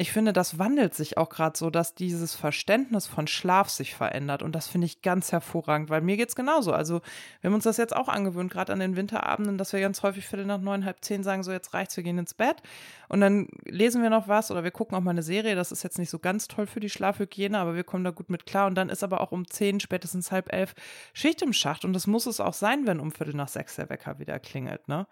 ich 0.02 0.12
finde, 0.12 0.34
das 0.34 0.58
wandelt 0.58 0.96
sich 0.96 1.20
auch 1.20 1.30
gerade 1.30 1.56
so, 1.56 1.70
dass 1.70 1.94
dieses 1.94 2.34
Verständnis 2.34 3.06
von 3.06 3.28
Schlaf 3.28 3.70
sich 3.70 3.94
verändert. 3.94 4.42
Und 4.42 4.54
das 4.54 4.68
finde 4.68 4.86
ich 4.86 5.04
ganz 5.04 5.32
hervorragend, 5.32 5.92
weil 5.92 6.02
mir 6.02 6.18
geht's 6.18 6.36
genauso. 6.36 6.74
Also, 6.74 7.02
wir 7.40 7.50
haben 7.50 7.54
uns 7.54 7.66
das 7.66 7.78
jetzt 7.78 7.96
auch 7.96 8.08
angewöhnt, 8.08 8.52
gerade 8.52 8.74
an 8.74 8.80
den 8.80 8.96
Winterabenden, 8.96 9.60
dass 9.60 9.74
wir 9.74 9.80
ganz 9.80 10.02
häufig 10.02 10.26
Viertel 10.26 10.48
nach 10.48 10.60
neun, 10.60 10.86
halb 10.86 11.06
zehn 11.06 11.22
sagen, 11.22 11.44
so 11.44 11.52
jetzt 11.52 11.76
reicht's, 11.76 11.96
wir 11.98 12.04
gehen 12.04 12.18
ins 12.18 12.34
Bett. 12.34 12.64
Und 13.10 13.22
dann 13.22 13.48
lesen 13.66 14.02
wir 14.02 14.10
noch 14.10 14.28
was 14.28 14.50
oder 14.50 14.64
wir 14.64 14.72
gucken 14.72 14.98
auch 14.98 15.02
mal 15.02 15.12
eine 15.12 15.22
Serie. 15.22 15.54
Das 15.54 15.72
ist 15.72 15.84
jetzt 15.84 16.00
nicht 16.00 16.10
so 16.10 16.18
ganz 16.18 16.48
toll 16.48 16.66
für 16.66 16.80
die 16.80 16.90
Schlafhygiene, 16.90 17.60
aber 17.60 17.76
wir 17.76 17.84
kommen 17.84 18.04
da 18.04 18.10
gut 18.10 18.32
mit 18.32 18.48
klar. 18.48 18.66
Und 18.66 18.74
dann 18.74 18.90
ist 18.90 19.04
aber 19.04 19.22
auch 19.22 19.32
um 19.32 19.48
zehn, 19.48 19.80
spätestens 19.80 20.32
halb 20.32 20.52
elf 20.52 20.74
Schicht 21.14 21.44
im 21.44 21.54
Schacht. 21.54 21.86
Und 21.86 21.94
das 21.94 22.08
muss 22.08 22.26
es 22.26 22.40
auch 22.40 22.54
sein, 22.54 22.88
wenn 22.88 23.00
um 23.00 23.12
Viertel 23.12 23.36
nach 23.36 23.50
sechs 23.50 23.76
der 23.76 23.92
Wecker 23.92 24.18
wieder 24.18 24.40
klingelt, 24.40 24.88
ne? 24.88 25.06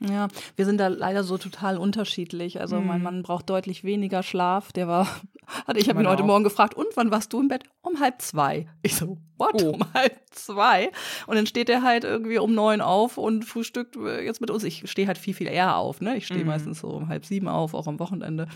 Ja, 0.00 0.28
wir 0.56 0.66
sind 0.66 0.78
da 0.78 0.88
leider 0.88 1.24
so 1.24 1.38
total 1.38 1.78
unterschiedlich. 1.78 2.60
Also 2.60 2.80
mein 2.80 2.98
Mhm. 2.98 3.04
Mann 3.04 3.22
braucht 3.22 3.48
deutlich 3.48 3.82
weniger 3.82 4.22
Schlaf. 4.22 4.72
Der 4.72 4.88
war, 4.88 5.06
hatte 5.66 5.78
ich 5.80 5.88
habe 5.88 6.02
ihn 6.02 6.08
heute 6.08 6.22
auch. 6.22 6.26
Morgen 6.26 6.44
gefragt, 6.44 6.74
und 6.74 6.88
wann 6.96 7.10
warst 7.10 7.32
du 7.32 7.40
im 7.40 7.48
Bett? 7.48 7.64
Um 7.86 8.00
halb 8.00 8.20
zwei. 8.20 8.66
Ich 8.82 8.96
so, 8.96 9.18
what? 9.38 9.62
Oh. 9.62 9.70
Um 9.70 9.84
halb 9.94 10.16
zwei? 10.32 10.90
Und 11.28 11.36
dann 11.36 11.46
steht 11.46 11.70
er 11.70 11.82
halt 11.82 12.02
irgendwie 12.04 12.38
um 12.38 12.52
neun 12.54 12.80
auf 12.80 13.16
und 13.16 13.44
frühstückt 13.44 13.94
äh, 13.96 14.24
jetzt 14.24 14.40
mit 14.40 14.50
uns. 14.50 14.64
Ich 14.64 14.90
stehe 14.90 15.06
halt 15.06 15.18
viel, 15.18 15.34
viel 15.34 15.46
eher 15.46 15.76
auf. 15.76 16.00
Ne? 16.00 16.16
Ich 16.16 16.26
stehe 16.26 16.40
Mhm. 16.40 16.46
meistens 16.48 16.80
so 16.80 16.88
um 16.88 17.08
halb 17.08 17.24
sieben 17.24 17.46
auf, 17.48 17.74
auch 17.74 17.86
am 17.86 17.98
Wochenende. 18.00 18.48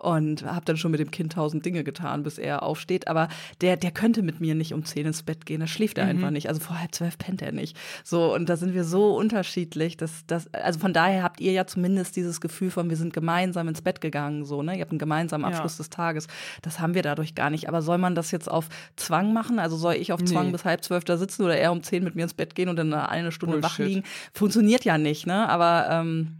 Und 0.00 0.44
habe 0.44 0.66
dann 0.66 0.76
schon 0.76 0.90
mit 0.90 1.00
dem 1.00 1.10
Kind 1.10 1.32
tausend 1.32 1.64
Dinge 1.64 1.82
getan, 1.82 2.22
bis 2.24 2.36
er 2.36 2.62
aufsteht. 2.62 3.08
Aber 3.08 3.28
der, 3.62 3.78
der 3.78 3.90
könnte 3.90 4.22
mit 4.22 4.38
mir 4.40 4.54
nicht 4.54 4.74
um 4.74 4.84
zehn 4.84 5.06
ins 5.06 5.22
Bett 5.22 5.46
gehen. 5.46 5.60
Da 5.60 5.66
schläft 5.66 5.96
er 5.96 6.04
Mhm. 6.04 6.10
einfach 6.10 6.30
nicht. 6.30 6.48
Also 6.48 6.60
vor 6.60 6.78
halb 6.78 6.94
zwölf 6.94 7.16
pennt 7.16 7.40
er 7.40 7.52
nicht. 7.52 7.74
So, 8.04 8.34
und 8.34 8.48
da 8.50 8.56
sind 8.56 8.74
wir 8.74 8.84
so 8.84 9.16
unterschiedlich. 9.16 9.96
Dass, 9.96 10.26
dass, 10.26 10.52
also 10.52 10.78
von 10.78 10.92
daher 10.92 11.22
habt 11.22 11.40
ihr 11.40 11.52
ja 11.52 11.66
zumindest 11.66 12.16
dieses 12.16 12.42
Gefühl 12.42 12.70
von, 12.70 12.90
wir 12.90 12.96
sind 12.98 13.14
gemeinsam 13.14 13.66
ins 13.68 13.80
Bett 13.80 14.02
gegangen. 14.02 14.44
So, 14.44 14.62
ne? 14.62 14.74
Ihr 14.76 14.82
habt 14.82 14.90
einen 14.92 14.98
gemeinsamen 14.98 15.44
Ja. 15.44 15.50
Abschluss 15.52 15.78
des 15.78 15.88
Tages. 15.88 16.26
Das 16.60 16.80
haben 16.80 16.94
wir 16.94 17.02
dadurch 17.02 17.34
gar 17.34 17.48
nicht. 17.48 17.68
Aber 17.68 17.80
soll 17.80 17.96
man 17.98 18.14
das 18.14 18.30
jetzt 18.30 18.50
auf 18.50 18.68
Zwang 18.96 19.32
machen? 19.32 19.58
Also 19.58 19.76
soll 19.76 19.94
ich 19.94 20.12
auf 20.12 20.22
Zwang 20.24 20.46
Nee. 20.46 20.52
bis 20.52 20.64
halb 20.64 20.84
zwölf 20.84 21.04
da 21.04 21.16
sitzen 21.16 21.44
oder 21.44 21.56
er 21.56 21.72
um 21.72 21.82
zehn 21.82 22.04
mit 22.04 22.14
mir 22.14 22.22
ins 22.22 22.34
Bett 22.34 22.54
gehen 22.54 22.68
und 22.68 22.76
dann 22.76 22.92
eine, 22.92 23.32
Stunde 23.32 23.62
wach 23.62 23.76
Bullshit. 23.76 23.94
liegen? 23.94 24.06
Funktioniert 24.32 24.84
ja 24.84 24.98
nicht, 24.98 25.26
ne? 25.26 25.48
Aber 25.48 25.88
ähm, 25.90 26.38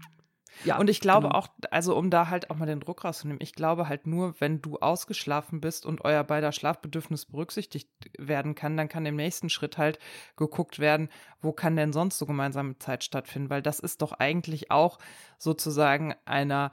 ja. 0.63 0.79
Und 0.79 0.89
ich 0.89 1.01
glaube 1.01 1.29
genau. 1.29 1.39
auch, 1.39 1.49
also 1.71 1.97
um 1.97 2.11
da 2.11 2.29
halt 2.29 2.51
auch 2.51 2.57
mal 2.57 2.67
den 2.67 2.81
Druck 2.81 3.05
rauszunehmen, 3.05 3.43
ich 3.43 3.55
glaube 3.55 3.89
halt 3.89 4.07
nur, 4.07 4.35
wenn 4.41 4.63
du 4.63 4.79
ausgeschlafen 4.79 5.61
bist 5.61 5.85
und 5.85 6.05
euer 6.05 6.23
beider 6.25 6.53
Schlafbedürfnis 6.53 7.27
berücksichtigt 7.27 7.89
werden 8.19 8.55
kann, 8.55 8.77
dann 8.77 8.89
kann 8.89 9.05
im 9.05 9.17
nächsten 9.17 9.51
Schritt 9.51 9.79
halt 9.79 9.99
geguckt 10.37 10.79
werden, 10.79 11.09
wo 11.41 11.53
kann 11.53 11.77
denn 11.77 11.93
sonst 11.93 12.19
so 12.19 12.27
gemeinsame 12.27 12.79
Zeit 12.79 13.05
stattfinden, 13.05 13.51
weil 13.51 13.63
das 13.63 13.81
ist 13.81 14.01
doch 14.03 14.13
eigentlich 14.13 14.71
auch 14.71 14.99
sozusagen 15.39 16.15
einer 16.25 16.71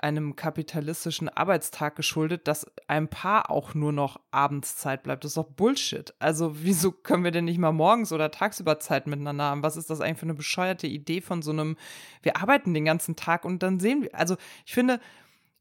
einem 0.00 0.36
kapitalistischen 0.36 1.28
Arbeitstag 1.28 1.96
geschuldet, 1.96 2.46
dass 2.46 2.66
einem 2.86 3.08
Paar 3.08 3.50
auch 3.50 3.74
nur 3.74 3.92
noch 3.92 4.20
abends 4.30 4.76
Zeit 4.76 5.02
bleibt. 5.02 5.24
Das 5.24 5.32
ist 5.32 5.36
doch 5.36 5.50
Bullshit. 5.50 6.14
Also 6.18 6.62
wieso 6.62 6.92
können 6.92 7.24
wir 7.24 7.30
denn 7.30 7.46
nicht 7.46 7.58
mal 7.58 7.72
morgens 7.72 8.12
oder 8.12 8.30
tagsüber 8.30 8.78
Zeit 8.80 9.06
miteinander 9.06 9.44
haben? 9.44 9.62
Was 9.62 9.76
ist 9.76 9.90
das 9.90 10.00
eigentlich 10.00 10.18
für 10.18 10.26
eine 10.26 10.34
bescheuerte 10.34 10.86
Idee 10.86 11.20
von 11.20 11.42
so 11.42 11.50
einem, 11.50 11.76
wir 12.22 12.36
arbeiten 12.36 12.74
den 12.74 12.84
ganzen 12.84 13.16
Tag 13.16 13.44
und 13.44 13.62
dann 13.62 13.80
sehen 13.80 14.02
wir, 14.02 14.14
also 14.14 14.36
ich 14.64 14.74
finde, 14.74 15.00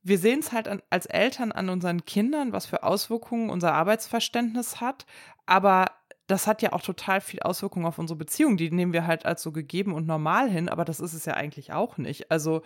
wir 0.04 0.20
sehen 0.20 0.40
es 0.40 0.52
halt 0.52 0.68
an, 0.68 0.82
als 0.90 1.06
Eltern 1.06 1.52
an 1.52 1.70
unseren 1.70 2.06
Kindern, 2.06 2.54
was 2.54 2.66
für 2.66 2.84
Auswirkungen 2.84 3.50
unser 3.50 3.74
Arbeitsverständnis 3.74 4.80
hat, 4.80 5.06
aber 5.46 5.88
das 6.28 6.46
hat 6.46 6.62
ja 6.62 6.74
auch 6.74 6.82
total 6.82 7.22
viel 7.22 7.40
Auswirkungen 7.40 7.86
auf 7.86 8.00
unsere 8.00 8.18
Beziehung. 8.18 8.58
Die 8.58 8.70
nehmen 8.70 8.94
wir 8.94 9.08
halt 9.08 9.26
als 9.26 9.42
so 9.42 9.52
gegeben 9.52 9.94
und 9.94 10.06
normal 10.06 10.50
hin, 10.50 10.70
aber 10.70 10.86
das 10.86 11.00
ist 11.00 11.14
es 11.14 11.26
ja 11.26 11.34
eigentlich 11.34 11.72
auch 11.72 11.98
nicht. 11.98 12.30
Also 12.32 12.62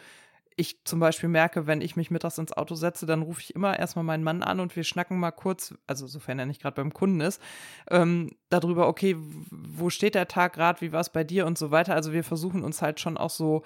ich 0.61 0.85
zum 0.85 0.99
Beispiel 0.99 1.27
merke, 1.27 1.67
wenn 1.67 1.81
ich 1.81 1.95
mich 1.95 2.11
mittags 2.11 2.37
ins 2.37 2.53
Auto 2.53 2.75
setze, 2.75 3.05
dann 3.05 3.21
rufe 3.21 3.41
ich 3.41 3.55
immer 3.55 3.77
erstmal 3.77 4.05
meinen 4.05 4.23
Mann 4.23 4.43
an 4.43 4.59
und 4.59 4.75
wir 4.75 4.83
schnacken 4.83 5.19
mal 5.19 5.31
kurz, 5.31 5.73
also 5.87 6.07
sofern 6.07 6.39
er 6.39 6.45
nicht 6.45 6.61
gerade 6.61 6.75
beim 6.75 6.93
Kunden 6.93 7.19
ist, 7.19 7.41
ähm, 7.89 8.31
darüber, 8.49 8.87
okay, 8.87 9.17
wo 9.49 9.89
steht 9.89 10.15
der 10.15 10.27
Tag 10.27 10.53
gerade, 10.53 10.79
wie 10.81 10.91
war 10.91 11.01
es 11.01 11.09
bei 11.09 11.23
dir 11.23 11.45
und 11.45 11.57
so 11.57 11.71
weiter. 11.71 11.95
Also 11.95 12.13
wir 12.13 12.23
versuchen 12.23 12.63
uns 12.63 12.81
halt 12.81 12.99
schon 12.99 13.17
auch 13.17 13.29
so 13.29 13.63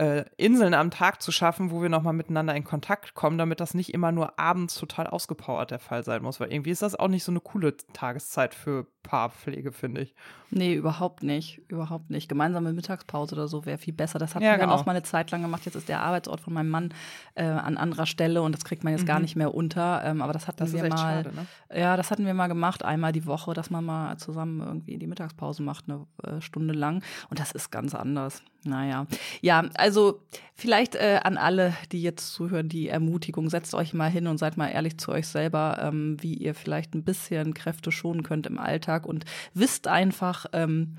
äh, 0.00 0.24
Inseln 0.38 0.72
am 0.72 0.90
Tag 0.90 1.20
zu 1.20 1.30
schaffen, 1.30 1.70
wo 1.70 1.82
wir 1.82 1.88
nochmal 1.90 2.14
miteinander 2.14 2.54
in 2.54 2.64
Kontakt 2.64 3.14
kommen, 3.14 3.36
damit 3.36 3.60
das 3.60 3.74
nicht 3.74 3.92
immer 3.92 4.12
nur 4.12 4.38
abends 4.38 4.74
total 4.76 5.06
ausgepowert 5.06 5.70
der 5.70 5.78
Fall 5.78 6.02
sein 6.04 6.22
muss. 6.22 6.40
Weil 6.40 6.50
irgendwie 6.52 6.70
ist 6.70 6.80
das 6.82 6.94
auch 6.96 7.08
nicht 7.08 7.22
so 7.24 7.32
eine 7.32 7.40
coole 7.40 7.76
Tageszeit 7.92 8.54
für 8.54 8.86
Paarpflege, 9.02 9.72
finde 9.72 10.02
ich. 10.02 10.14
Nee, 10.50 10.74
überhaupt 10.74 11.22
nicht. 11.22 11.60
Überhaupt 11.68 12.10
nicht. 12.10 12.28
Gemeinsame 12.28 12.72
Mittagspause 12.72 13.34
oder 13.34 13.48
so 13.48 13.64
wäre 13.66 13.78
viel 13.78 13.92
besser. 13.94 14.18
Das 14.18 14.34
hatten 14.34 14.44
Ja, 14.44 14.52
wir 14.52 14.58
genau. 14.58 14.74
auch 14.74 14.86
mal 14.86 14.92
eine 14.92 15.02
Zeit 15.02 15.30
lang 15.30 15.42
gemacht. 15.42 15.64
Jetzt 15.64 15.74
ist 15.74 15.88
der 15.88 16.00
Arbeitsort 16.00 16.40
von 16.40 16.52
meinem 16.52 16.68
Mann 16.70 16.94
äh, 17.34 17.44
an 17.44 17.76
anderer 17.76 18.06
Stelle 18.06 18.42
und 18.42 18.52
das 18.54 18.64
kriegt 18.64 18.84
man 18.84 18.92
jetzt 18.94 19.06
gar 19.06 19.20
nicht 19.20 19.36
mehr 19.36 19.54
unter. 19.54 20.02
Ähm, 20.04 20.22
aber 20.22 20.32
das 20.32 20.48
hatten 20.48 20.62
Mhm. 20.64 20.72
Das 20.72 20.82
wir 20.82 20.88
mal. 20.88 20.98
schade, 20.98 21.32
ne? 21.34 21.46
Ja, 21.78 21.96
das 21.96 22.10
hatten 22.10 22.26
wir 22.26 22.34
mal 22.34 22.48
gemacht, 22.48 22.84
einmal 22.84 23.12
die 23.12 23.26
Woche, 23.26 23.54
dass 23.54 23.70
man 23.70 23.84
mal 23.84 24.16
zusammen 24.18 24.60
irgendwie 24.60 24.98
die 24.98 25.06
Mittagspause 25.06 25.62
macht, 25.62 25.86
eine 25.88 26.06
äh, 26.22 26.40
Stunde 26.40 26.74
lang. 26.74 27.02
Und 27.30 27.38
das 27.40 27.52
ist 27.52 27.70
ganz 27.70 27.94
anders. 27.94 28.42
Naja. 28.64 29.06
Ja, 29.40 29.64
also 29.74 30.20
vielleicht 30.54 30.94
äh, 30.94 31.20
an 31.22 31.38
alle, 31.38 31.74
die 31.92 32.02
jetzt 32.02 32.32
zuhören, 32.32 32.68
die 32.68 32.88
Ermutigung, 32.88 33.48
setzt 33.48 33.74
euch 33.74 33.94
mal 33.94 34.10
hin 34.10 34.26
und 34.26 34.36
seid 34.38 34.56
mal 34.58 34.68
ehrlich 34.68 34.98
zu 34.98 35.12
euch 35.12 35.26
selber, 35.28 35.78
ähm, 35.80 36.16
wie 36.20 36.34
ihr 36.34 36.54
vielleicht 36.54 36.94
ein 36.94 37.02
bisschen 37.02 37.54
Kräfte 37.54 37.90
schonen 37.90 38.22
könnt 38.22 38.46
im 38.46 38.58
Alltag 38.58 39.06
und 39.06 39.24
wisst 39.54 39.88
einfach, 39.88 40.46
ähm, 40.52 40.94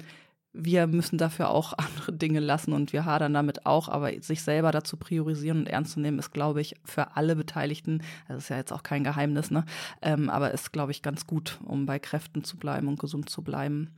wir 0.54 0.88
müssen 0.88 1.18
dafür 1.18 1.50
auch 1.50 1.74
andere 1.78 2.14
Dinge 2.14 2.40
lassen 2.40 2.74
und 2.74 2.94
wir 2.94 3.06
hadern 3.06 3.34
damit 3.34 3.66
auch, 3.66 3.90
aber 3.90 4.12
sich 4.22 4.44
selber 4.44 4.72
dazu 4.72 4.98
priorisieren 4.98 5.60
und 5.60 5.68
ernst 5.68 5.94
zu 5.94 6.00
nehmen, 6.00 6.20
ist, 6.20 6.32
glaube 6.32 6.62
ich, 6.62 6.76
für 6.84 7.16
alle 7.16 7.36
Beteiligten, 7.36 8.04
das 8.28 8.44
ist 8.44 8.50
ja 8.50 8.58
jetzt 8.58 8.74
auch 8.74 8.84
kein 8.84 9.04
Geheimnis, 9.04 9.52
ne? 9.52 9.66
Ähm, 10.02 10.30
aber 10.30 10.52
ist, 10.52 10.74
glaube 10.74 10.92
ich, 10.92 11.02
ganz 11.02 11.28
gut, 11.28 11.60
um 11.64 11.86
bei 11.86 12.00
Kräften 12.00 12.44
zu 12.44 12.58
bleiben 12.58 12.88
und 12.88 13.00
gesund 13.00 13.30
zu 13.30 13.44
bleiben. 13.44 13.92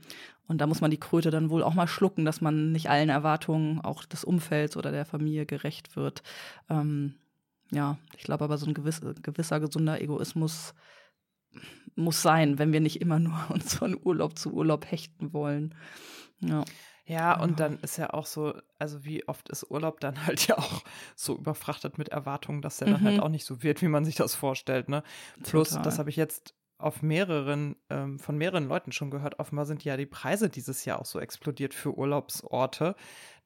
Und 0.48 0.60
da 0.60 0.68
muss 0.68 0.82
man 0.82 0.92
die 0.92 1.00
Kröte 1.00 1.32
dann 1.32 1.50
wohl 1.50 1.64
auch 1.64 1.74
mal 1.74 1.88
schlucken, 1.88 2.26
dass 2.26 2.42
man 2.42 2.72
nicht 2.72 2.90
allen 2.90 3.10
Erwartungen 3.10 3.80
auch 3.82 4.04
des 4.06 4.24
Umfelds 4.24 4.76
oder 4.76 4.92
der 4.92 5.06
Familie 5.06 5.46
gerecht 5.46 5.96
wird. 5.96 6.22
Ähm, 6.70 7.16
ja, 7.72 7.98
ich 8.18 8.24
glaube 8.24 8.44
aber 8.44 8.58
so 8.58 8.68
ein 8.68 8.74
gewiss, 8.74 9.02
gewisser 9.22 9.60
gesunder 9.60 10.02
Egoismus 10.02 10.74
muss 11.96 12.22
sein, 12.22 12.60
wenn 12.60 12.74
wir 12.74 12.82
nicht 12.82 13.02
immer 13.02 13.20
nur 13.20 13.38
uns 13.50 13.76
von 13.76 13.98
Urlaub 14.02 14.38
zu 14.38 14.54
Urlaub 14.54 14.90
hechten 14.90 15.34
wollen. 15.34 15.74
Ja. 16.42 16.64
Ja, 17.06 17.38
und 17.38 17.60
dann 17.60 17.80
ist 17.80 17.98
ja 17.98 18.12
auch 18.14 18.26
so, 18.26 18.54
also 18.80 19.04
wie 19.04 19.28
oft 19.28 19.50
ist 19.50 19.70
Urlaub 19.70 20.00
dann 20.00 20.16
halt 20.26 20.48
ja 20.48 20.58
auch 20.58 20.84
so 21.16 21.36
überfrachtet 21.38 21.98
mit 21.98 22.10
Erwartungen, 22.10 22.62
dass 22.62 22.78
der 22.78 22.88
dann 22.88 23.02
Mhm. 23.02 23.06
halt 23.06 23.20
auch 23.20 23.30
nicht 23.30 23.46
so 23.46 23.62
wird, 23.62 23.82
wie 23.82 23.88
man 23.90 24.06
sich 24.06 24.16
das 24.16 24.36
vorstellt, 24.36 24.88
ne? 24.90 25.04
Plus, 25.44 25.70
Total. 25.70 25.84
das 25.84 26.00
habe 26.00 26.10
ich 26.10 26.16
jetzt 26.16 26.56
auf 26.78 27.02
mehreren, 27.02 27.78
ähm, 27.90 28.20
von 28.20 28.38
mehreren 28.38 28.68
Leuten 28.68 28.92
schon 28.92 29.10
gehört, 29.12 29.40
offenbar 29.40 29.66
sind 29.66 29.84
ja 29.86 29.96
die 29.96 30.06
Preise 30.06 30.50
dieses 30.50 30.84
Jahr 30.86 31.00
auch 31.00 31.06
so 31.06 31.20
explodiert 31.20 31.74
für 31.74 31.98
Urlaubsorte, 31.98 32.96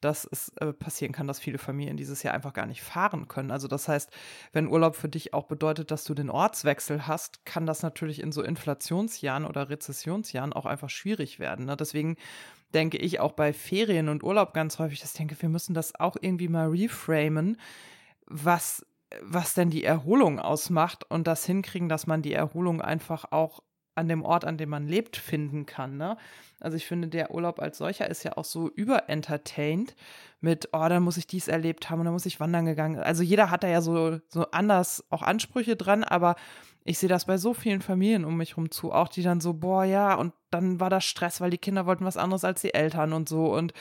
dass 0.01 0.25
es 0.25 0.49
äh, 0.57 0.73
passieren 0.73 1.11
kann, 1.11 1.27
dass 1.27 1.39
viele 1.39 1.57
Familien 1.59 1.97
dieses 1.97 2.23
Jahr 2.23 2.33
einfach 2.33 2.53
gar 2.53 2.65
nicht 2.65 2.81
fahren 2.83 3.27
können. 3.27 3.51
Also 3.51 3.67
das 3.67 3.87
heißt, 3.87 4.11
wenn 4.53 4.67
Urlaub 4.67 4.95
für 4.95 5.09
dich 5.09 5.33
auch 5.33 5.45
bedeutet, 5.45 5.91
dass 5.91 6.03
du 6.03 6.13
den 6.15 6.29
Ortswechsel 6.31 7.05
hast, 7.07 7.45
kann 7.45 7.65
das 7.67 7.83
natürlich 7.83 8.21
in 8.21 8.31
so 8.31 8.41
Inflationsjahren 8.43 9.45
oder 9.45 9.69
Rezessionsjahren 9.69 10.53
auch 10.53 10.65
einfach 10.65 10.89
schwierig 10.89 11.39
werden. 11.39 11.65
Ne? 11.65 11.75
Deswegen 11.77 12.15
denke 12.73 12.97
ich 12.97 13.19
auch 13.19 13.33
bei 13.33 13.53
Ferien 13.53 14.09
und 14.09 14.23
Urlaub 14.23 14.53
ganz 14.53 14.79
häufig, 14.79 14.99
dass 14.99 15.11
ich 15.11 15.17
denke, 15.17 15.41
wir 15.41 15.49
müssen 15.49 15.73
das 15.73 15.99
auch 15.99 16.15
irgendwie 16.19 16.49
mal 16.49 16.69
reframen, 16.69 17.57
was, 18.25 18.85
was 19.21 19.53
denn 19.53 19.69
die 19.69 19.83
Erholung 19.83 20.39
ausmacht 20.39 21.09
und 21.09 21.27
das 21.27 21.45
hinkriegen, 21.45 21.89
dass 21.89 22.07
man 22.07 22.21
die 22.21 22.33
Erholung 22.33 22.81
einfach 22.81 23.31
auch 23.31 23.61
an 23.97 24.07
dem 24.07 24.23
Ort, 24.23 24.45
an 24.45 24.57
dem 24.57 24.69
man 24.69 24.87
lebt, 24.87 25.17
finden 25.17 25.65
kann. 25.65 25.97
Ne? 25.97 26.17
Also 26.59 26.77
ich 26.77 26.85
finde, 26.85 27.07
der 27.07 27.31
Urlaub 27.33 27.59
als 27.59 27.79
solcher 27.79 28.07
ist 28.07 28.23
ja 28.23 28.37
auch 28.37 28.45
so 28.45 28.69
überentertained 28.69 29.95
mit, 30.39 30.69
oh, 30.71 30.87
da 30.87 30.99
muss 30.99 31.17
ich 31.17 31.25
dies 31.25 31.47
erlebt 31.47 31.89
haben 31.89 31.99
und 31.99 32.05
da 32.05 32.11
muss 32.11 32.27
ich 32.27 32.39
wandern 32.39 32.65
gegangen. 32.65 32.99
Also 32.99 33.23
jeder 33.23 33.49
hat 33.49 33.63
da 33.63 33.67
ja 33.67 33.81
so, 33.81 34.19
so 34.27 34.51
anders 34.51 35.03
auch 35.09 35.23
Ansprüche 35.23 35.75
dran, 35.75 36.03
aber 36.03 36.35
ich 36.87 36.99
sehe 36.99 37.09
das 37.09 37.25
bei 37.25 37.37
so 37.37 37.53
vielen 37.53 37.81
Familien 37.81 38.23
um 38.23 38.37
mich 38.37 38.55
rum 38.55 38.71
zu, 38.71 38.93
auch 38.93 39.09
die 39.09 39.21
dann 39.21 39.41
so, 39.41 39.53
boah, 39.53 39.83
ja, 39.83 40.15
und 40.15 40.33
dann 40.51 40.79
war 40.79 40.89
das 40.89 41.03
Stress, 41.03 41.41
weil 41.41 41.49
die 41.49 41.57
Kinder 41.57 41.85
wollten 41.85 42.05
was 42.05 42.17
anderes 42.17 42.45
als 42.45 42.61
die 42.61 42.73
Eltern 42.73 43.11
und 43.11 43.27
so. 43.27 43.53
Und 43.53 43.73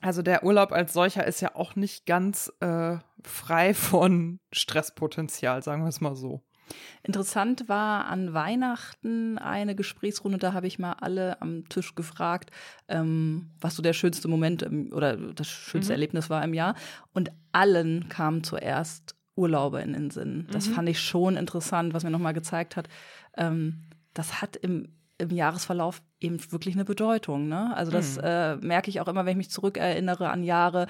also 0.00 0.20
der 0.22 0.44
Urlaub 0.44 0.70
als 0.70 0.92
solcher 0.92 1.26
ist 1.26 1.40
ja 1.40 1.54
auch 1.54 1.76
nicht 1.76 2.04
ganz 2.04 2.52
äh, 2.60 2.98
frei 3.24 3.72
von 3.72 4.38
Stresspotenzial, 4.52 5.62
sagen 5.62 5.82
wir 5.82 5.88
es 5.88 6.00
mal 6.00 6.14
so. 6.14 6.42
Interessant 7.02 7.70
war 7.70 8.04
an 8.06 8.34
Weihnachten 8.34 9.38
eine 9.38 9.74
Gesprächsrunde, 9.74 10.36
da 10.36 10.52
habe 10.52 10.66
ich 10.66 10.78
mal 10.78 10.92
alle 11.00 11.40
am 11.40 11.66
Tisch 11.70 11.94
gefragt, 11.94 12.50
ähm, 12.88 13.50
was 13.58 13.74
so 13.74 13.82
der 13.82 13.94
schönste 13.94 14.28
Moment 14.28 14.60
im, 14.60 14.92
oder 14.92 15.16
das 15.16 15.48
schönste 15.48 15.92
Mhm. 15.92 15.94
Erlebnis 15.94 16.28
war 16.28 16.44
im 16.44 16.52
Jahr. 16.52 16.74
Und 17.14 17.32
allen 17.52 18.10
kamen 18.10 18.44
zuerst 18.44 19.17
Urlaube 19.38 19.80
in 19.80 19.92
den 19.94 20.10
Sinn. 20.10 20.46
Das 20.50 20.68
Mhm. 20.68 20.72
fand 20.74 20.88
ich 20.88 21.00
schon 21.00 21.36
interessant, 21.36 21.94
was 21.94 22.04
mir 22.04 22.10
nochmal 22.10 22.34
gezeigt 22.34 22.76
hat. 22.76 22.88
Ähm, 23.36 23.84
das 24.14 24.42
hat 24.42 24.56
im, 24.56 24.88
im 25.18 25.30
Jahresverlauf 25.30 26.02
eben 26.20 26.38
wirklich 26.52 26.74
eine 26.74 26.84
Bedeutung. 26.84 27.48
Ne? 27.48 27.74
Also 27.76 27.90
das 27.92 28.16
Mhm. 28.16 28.22
äh, 28.24 28.56
merke 28.56 28.90
ich 28.90 29.00
auch 29.00 29.08
immer, 29.08 29.24
wenn 29.24 29.32
ich 29.32 29.36
mich 29.46 29.50
zurückerinnere 29.50 30.30
an 30.30 30.42
Jahre. 30.44 30.86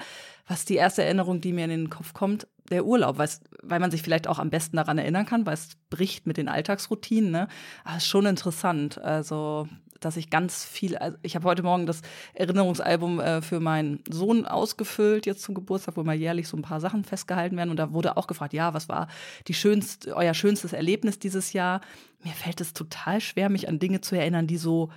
Was 0.47 0.65
die 0.65 0.75
erste 0.75 1.03
Erinnerung, 1.03 1.41
die 1.41 1.53
mir 1.53 1.63
in 1.65 1.69
den 1.69 1.89
Kopf 1.89 2.13
kommt? 2.13 2.47
Der 2.71 2.85
Urlaub, 2.85 3.17
weil 3.17 3.79
man 3.79 3.89
sich 3.91 4.01
vielleicht 4.03 4.27
auch 4.27 4.37
am 4.39 4.49
besten 4.51 4.77
daran 4.77 4.97
erinnern 4.99 5.25
kann, 5.25 5.45
weil 5.47 5.55
es 5.55 5.69
bricht 5.89 6.27
mit 6.27 6.37
den 6.37 6.47
Alltagsroutinen. 6.47 7.31
Ne? 7.31 7.47
Aber 7.83 7.97
es 7.97 8.03
ist 8.03 8.09
schon 8.09 8.25
interessant. 8.27 8.99
Also 9.01 9.67
dass 9.99 10.17
ich 10.17 10.29
ganz 10.29 10.65
viel, 10.65 10.97
also 10.97 11.17
ich 11.21 11.35
habe 11.35 11.45
heute 11.45 11.63
Morgen 11.63 11.85
das 11.85 12.01
Erinnerungsalbum 12.33 13.19
äh, 13.19 13.41
für 13.41 13.59
meinen 13.59 14.03
Sohn 14.09 14.45
ausgefüllt, 14.45 15.25
jetzt 15.25 15.43
zum 15.43 15.55
Geburtstag, 15.55 15.97
wo 15.97 16.03
mal 16.03 16.15
jährlich 16.15 16.47
so 16.47 16.57
ein 16.57 16.61
paar 16.61 16.79
Sachen 16.79 17.03
festgehalten 17.03 17.57
werden. 17.57 17.69
Und 17.69 17.77
da 17.77 17.93
wurde 17.93 18.17
auch 18.17 18.27
gefragt, 18.27 18.53
ja, 18.53 18.73
was 18.73 18.89
war 18.89 19.07
die 19.47 19.53
schönste, 19.53 20.15
euer 20.15 20.33
schönstes 20.33 20.73
Erlebnis 20.73 21.19
dieses 21.19 21.53
Jahr? 21.53 21.81
Mir 22.23 22.33
fällt 22.33 22.61
es 22.61 22.73
total 22.73 23.21
schwer, 23.21 23.49
mich 23.49 23.67
an 23.67 23.79
Dinge 23.79 24.01
zu 24.01 24.15
erinnern, 24.15 24.47
die 24.47 24.57
so 24.57 24.89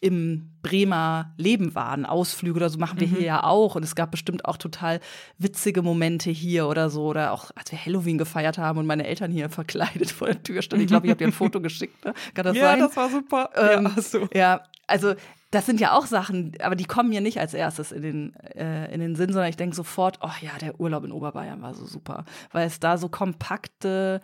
im 0.00 0.50
Bremer 0.62 1.32
Leben 1.36 1.74
waren. 1.74 2.06
Ausflüge 2.06 2.56
oder 2.56 2.70
so 2.70 2.78
machen 2.78 3.00
wir 3.00 3.06
Mhm. 3.06 3.12
hier 3.16 3.22
ja 3.22 3.44
auch. 3.44 3.74
Und 3.74 3.82
es 3.82 3.94
gab 3.94 4.10
bestimmt 4.10 4.44
auch 4.46 4.56
total 4.56 5.00
witzige 5.38 5.82
Momente 5.82 6.30
hier 6.30 6.68
oder 6.68 6.88
so. 6.90 7.04
Oder 7.04 7.32
auch, 7.32 7.50
als 7.54 7.70
wir 7.70 7.78
Halloween 7.84 8.16
gefeiert 8.18 8.56
haben 8.58 8.78
und 8.78 8.86
meine 8.86 9.06
Eltern 9.06 9.30
hier 9.30 9.48
verkleidet 9.50 10.10
vor 10.10 10.28
der 10.28 10.42
Tür 10.42 10.62
standen. 10.62 10.84
Ich 10.84 10.88
glaube, 10.88 11.06
ich 11.06 11.10
habe 11.10 11.18
dir 11.18 11.26
ein 11.28 11.32
Foto 11.32 11.60
geschickt. 11.60 12.04
Ne? 12.04 12.14
Kann 12.34 12.44
das 12.44 12.56
ja, 12.56 12.62
sein? 12.62 12.78
das 12.80 12.96
war 12.96 13.10
super. 13.10 13.50
Ähm, 13.56 13.90
ja, 13.94 14.02
so. 14.02 14.28
Ja, 14.34 14.60
also 14.86 15.14
das 15.50 15.66
sind 15.66 15.80
ja 15.80 15.92
auch 15.96 16.06
Sachen, 16.06 16.52
aber 16.62 16.76
die 16.76 16.84
kommen 16.84 17.08
mir 17.10 17.20
nicht 17.20 17.40
als 17.40 17.54
erstes 17.54 17.90
in 17.92 18.02
den, 18.02 18.36
äh, 18.54 18.92
in 18.94 19.00
den 19.00 19.16
Sinn, 19.16 19.32
sondern 19.32 19.50
ich 19.50 19.56
denke 19.56 19.74
sofort, 19.74 20.18
oh 20.22 20.30
ja, 20.40 20.52
der 20.60 20.78
Urlaub 20.80 21.04
in 21.04 21.10
Oberbayern 21.12 21.60
war 21.60 21.74
so 21.74 21.84
super, 21.86 22.24
weil 22.52 22.66
es 22.68 22.78
da 22.80 22.96
so 22.98 23.08
kompakte 23.08 24.20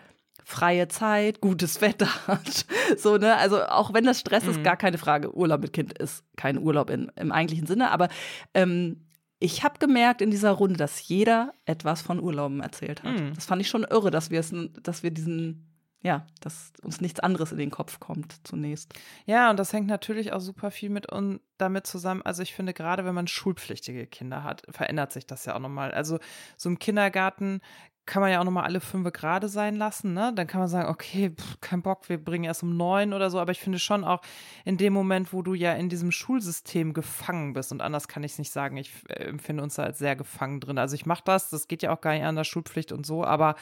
freie 0.48 0.86
Zeit, 0.86 1.40
gutes 1.40 1.80
Wetter. 1.80 2.08
So, 2.96 3.16
ne? 3.16 3.36
Also 3.36 3.64
auch 3.64 3.92
wenn 3.92 4.04
das 4.04 4.20
Stress 4.20 4.46
ist, 4.46 4.58
Mhm. 4.58 4.62
gar 4.62 4.76
keine 4.76 4.96
Frage. 4.96 5.34
Urlaub 5.36 5.60
mit 5.60 5.72
Kind 5.72 5.98
ist 5.98 6.24
kein 6.36 6.56
Urlaub 6.56 6.88
in, 6.88 7.10
im 7.16 7.32
eigentlichen 7.32 7.66
Sinne, 7.66 7.90
aber 7.90 8.08
ähm, 8.54 9.04
ich 9.40 9.64
habe 9.64 9.80
gemerkt 9.80 10.22
in 10.22 10.30
dieser 10.30 10.52
Runde, 10.52 10.76
dass 10.76 11.08
jeder 11.08 11.52
etwas 11.64 12.00
von 12.00 12.20
Urlauben 12.20 12.60
erzählt 12.60 13.02
hat. 13.02 13.18
Mhm. 13.20 13.34
Das 13.34 13.44
fand 13.44 13.60
ich 13.60 13.68
schon 13.68 13.82
irre, 13.82 14.12
dass 14.12 14.30
wir 14.30 14.38
es, 14.38 14.54
dass 14.82 15.02
wir 15.02 15.10
diesen, 15.10 15.66
ja, 16.00 16.26
dass 16.40 16.72
uns 16.82 17.00
nichts 17.00 17.18
anderes 17.18 17.50
in 17.50 17.58
den 17.58 17.70
Kopf 17.72 17.98
kommt 17.98 18.36
zunächst. 18.46 18.94
Ja, 19.26 19.50
und 19.50 19.58
das 19.58 19.72
hängt 19.72 19.88
natürlich 19.88 20.32
auch 20.32 20.40
super 20.40 20.70
viel 20.70 20.90
mit 20.90 21.10
und 21.10 21.40
damit 21.58 21.88
zusammen. 21.88 22.22
Also 22.22 22.42
ich 22.42 22.54
finde, 22.54 22.72
gerade 22.72 23.04
wenn 23.04 23.14
man 23.16 23.26
schulpflichtige 23.26 24.06
Kinder 24.06 24.44
hat, 24.44 24.62
verändert 24.70 25.12
sich 25.12 25.26
das 25.26 25.44
ja 25.44 25.56
auch 25.56 25.60
nochmal. 25.60 25.90
Also 25.90 26.20
so 26.56 26.68
im 26.68 26.78
Kindergarten 26.78 27.60
kann 28.06 28.22
man 28.22 28.30
ja 28.30 28.40
auch 28.40 28.44
nochmal 28.44 28.64
alle 28.64 28.80
fünf 28.80 29.12
gerade 29.12 29.48
sein 29.48 29.76
lassen, 29.76 30.14
ne? 30.14 30.32
Dann 30.34 30.46
kann 30.46 30.60
man 30.60 30.68
sagen, 30.68 30.88
okay, 30.88 31.30
pff, 31.30 31.60
kein 31.60 31.82
Bock, 31.82 32.08
wir 32.08 32.22
bringen 32.22 32.44
erst 32.44 32.62
um 32.62 32.76
neun 32.76 33.12
oder 33.12 33.30
so. 33.30 33.40
Aber 33.40 33.50
ich 33.52 33.60
finde 33.60 33.78
schon 33.78 34.04
auch 34.04 34.22
in 34.64 34.76
dem 34.76 34.92
Moment, 34.92 35.32
wo 35.32 35.42
du 35.42 35.54
ja 35.54 35.72
in 35.74 35.88
diesem 35.88 36.12
Schulsystem 36.12 36.94
gefangen 36.94 37.52
bist, 37.52 37.72
und 37.72 37.82
anders 37.82 38.08
kann 38.08 38.22
ich 38.22 38.32
es 38.32 38.38
nicht 38.38 38.52
sagen, 38.52 38.76
ich 38.76 38.92
äh, 39.08 39.24
empfinde 39.24 39.62
uns 39.62 39.74
da 39.74 39.82
als 39.82 39.98
sehr 39.98 40.16
gefangen 40.16 40.60
drin. 40.60 40.78
Also 40.78 40.94
ich 40.94 41.04
mache 41.04 41.22
das, 41.24 41.50
das 41.50 41.68
geht 41.68 41.82
ja 41.82 41.92
auch 41.92 42.00
gar 42.00 42.12
nicht 42.14 42.24
an 42.24 42.36
der 42.36 42.44
Schulpflicht 42.44 42.92
und 42.92 43.04
so, 43.04 43.24
aber 43.24 43.56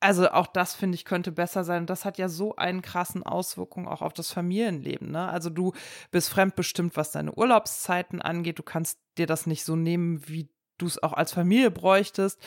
also 0.00 0.30
auch 0.30 0.46
das 0.46 0.74
finde 0.74 0.96
ich 0.96 1.04
könnte 1.04 1.30
besser 1.30 1.62
sein. 1.64 1.82
Und 1.82 1.90
das 1.90 2.04
hat 2.04 2.18
ja 2.18 2.28
so 2.28 2.56
einen 2.56 2.82
krassen 2.82 3.22
Auswirkungen 3.22 3.86
auch 3.86 4.02
auf 4.02 4.14
das 4.14 4.32
Familienleben. 4.32 5.10
Ne? 5.10 5.28
Also 5.28 5.50
du 5.50 5.72
bist 6.10 6.30
fremdbestimmt, 6.30 6.96
was 6.96 7.12
deine 7.12 7.34
Urlaubszeiten 7.34 8.22
angeht. 8.22 8.58
Du 8.58 8.62
kannst 8.62 8.98
dir 9.18 9.26
das 9.26 9.46
nicht 9.46 9.64
so 9.64 9.76
nehmen, 9.76 10.26
wie 10.26 10.48
du 10.80 10.86
es 10.86 11.02
auch 11.02 11.12
als 11.12 11.32
Familie 11.32 11.70
bräuchtest. 11.70 12.40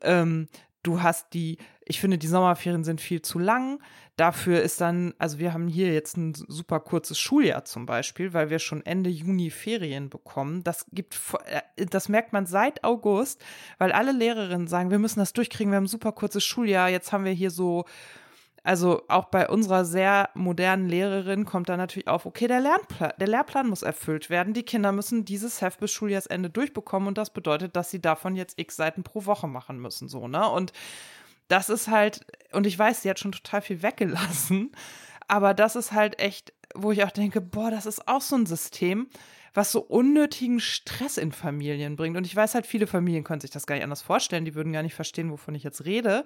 Ähm, 0.00 0.48
du 0.82 1.02
hast 1.02 1.34
die, 1.34 1.58
ich 1.84 2.00
finde, 2.00 2.18
die 2.18 2.26
Sommerferien 2.26 2.84
sind 2.84 3.00
viel 3.00 3.22
zu 3.22 3.38
lang. 3.38 3.80
Dafür 4.16 4.62
ist 4.62 4.80
dann, 4.80 5.12
also 5.18 5.38
wir 5.38 5.52
haben 5.52 5.66
hier 5.66 5.92
jetzt 5.92 6.16
ein 6.16 6.34
super 6.34 6.78
kurzes 6.78 7.18
Schuljahr 7.18 7.64
zum 7.64 7.84
Beispiel, 7.84 8.32
weil 8.32 8.48
wir 8.48 8.60
schon 8.60 8.86
Ende 8.86 9.10
Juni 9.10 9.50
Ferien 9.50 10.08
bekommen. 10.08 10.62
Das 10.62 10.86
gibt, 10.92 11.18
äh, 11.46 11.86
das 11.86 12.08
merkt 12.08 12.32
man 12.32 12.46
seit 12.46 12.84
August, 12.84 13.42
weil 13.78 13.90
alle 13.90 14.12
Lehrerinnen 14.12 14.68
sagen, 14.68 14.90
wir 14.90 15.00
müssen 15.00 15.18
das 15.18 15.32
durchkriegen, 15.32 15.72
wir 15.72 15.76
haben 15.76 15.84
ein 15.84 15.88
super 15.88 16.12
kurzes 16.12 16.44
Schuljahr, 16.44 16.90
jetzt 16.90 17.12
haben 17.12 17.24
wir 17.24 17.32
hier 17.32 17.50
so 17.50 17.86
also 18.64 19.02
auch 19.08 19.26
bei 19.26 19.48
unserer 19.50 19.84
sehr 19.84 20.30
modernen 20.32 20.88
Lehrerin 20.88 21.44
kommt 21.44 21.68
da 21.68 21.76
natürlich 21.76 22.08
auf, 22.08 22.24
okay, 22.24 22.48
der, 22.48 22.60
Lernplan, 22.60 23.12
der 23.20 23.28
Lehrplan 23.28 23.68
muss 23.68 23.82
erfüllt 23.82 24.30
werden. 24.30 24.54
Die 24.54 24.62
Kinder 24.62 24.90
müssen 24.90 25.26
dieses 25.26 25.60
Heft 25.60 25.80
bis 25.80 25.92
Schuljahrsende 25.92 26.48
durchbekommen 26.48 27.08
und 27.08 27.18
das 27.18 27.30
bedeutet, 27.30 27.76
dass 27.76 27.90
sie 27.90 28.00
davon 28.00 28.36
jetzt 28.36 28.58
x 28.58 28.76
Seiten 28.76 29.02
pro 29.02 29.26
Woche 29.26 29.46
machen 29.48 29.78
müssen, 29.78 30.08
so, 30.08 30.28
ne? 30.28 30.48
Und 30.48 30.72
das 31.48 31.68
ist 31.68 31.88
halt, 31.88 32.24
und 32.52 32.66
ich 32.66 32.78
weiß, 32.78 33.02
sie 33.02 33.10
hat 33.10 33.18
schon 33.18 33.32
total 33.32 33.60
viel 33.60 33.82
weggelassen, 33.82 34.72
aber 35.28 35.52
das 35.52 35.76
ist 35.76 35.92
halt 35.92 36.18
echt, 36.18 36.54
wo 36.74 36.90
ich 36.90 37.04
auch 37.04 37.10
denke, 37.10 37.42
boah, 37.42 37.70
das 37.70 37.84
ist 37.84 38.08
auch 38.08 38.22
so 38.22 38.34
ein 38.34 38.46
System, 38.46 39.08
was 39.52 39.72
so 39.72 39.80
unnötigen 39.80 40.58
Stress 40.58 41.18
in 41.18 41.32
Familien 41.32 41.96
bringt. 41.96 42.16
Und 42.16 42.26
ich 42.26 42.34
weiß 42.34 42.54
halt, 42.54 42.66
viele 42.66 42.86
Familien 42.86 43.24
können 43.24 43.40
sich 43.40 43.50
das 43.50 43.66
gar 43.66 43.76
nicht 43.76 43.84
anders 43.84 44.02
vorstellen, 44.02 44.44
die 44.44 44.54
würden 44.54 44.72
gar 44.72 44.82
nicht 44.82 44.94
verstehen, 44.94 45.30
wovon 45.30 45.54
ich 45.54 45.62
jetzt 45.62 45.84
rede. 45.84 46.24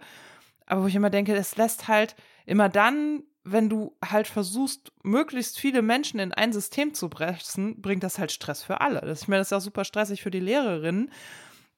Aber 0.68 0.82
wo 0.82 0.86
ich 0.86 0.94
immer 0.94 1.10
denke, 1.10 1.34
es 1.34 1.56
lässt 1.56 1.88
halt 1.88 2.14
immer 2.44 2.68
dann, 2.68 3.22
wenn 3.42 3.70
du 3.70 3.96
halt 4.04 4.28
versuchst, 4.28 4.92
möglichst 5.02 5.58
viele 5.58 5.80
Menschen 5.80 6.20
in 6.20 6.32
ein 6.32 6.52
System 6.52 6.92
zu 6.92 7.08
pressen, 7.08 7.80
bringt 7.80 8.02
das 8.02 8.18
halt 8.18 8.30
Stress 8.30 8.62
für 8.62 8.82
alle. 8.82 9.00
Das, 9.00 9.22
ich 9.22 9.28
meine, 9.28 9.40
das 9.40 9.48
ist 9.48 9.54
auch 9.54 9.60
super 9.62 9.84
stressig 9.84 10.22
für 10.22 10.30
die 10.30 10.40
Lehrerinnen, 10.40 11.10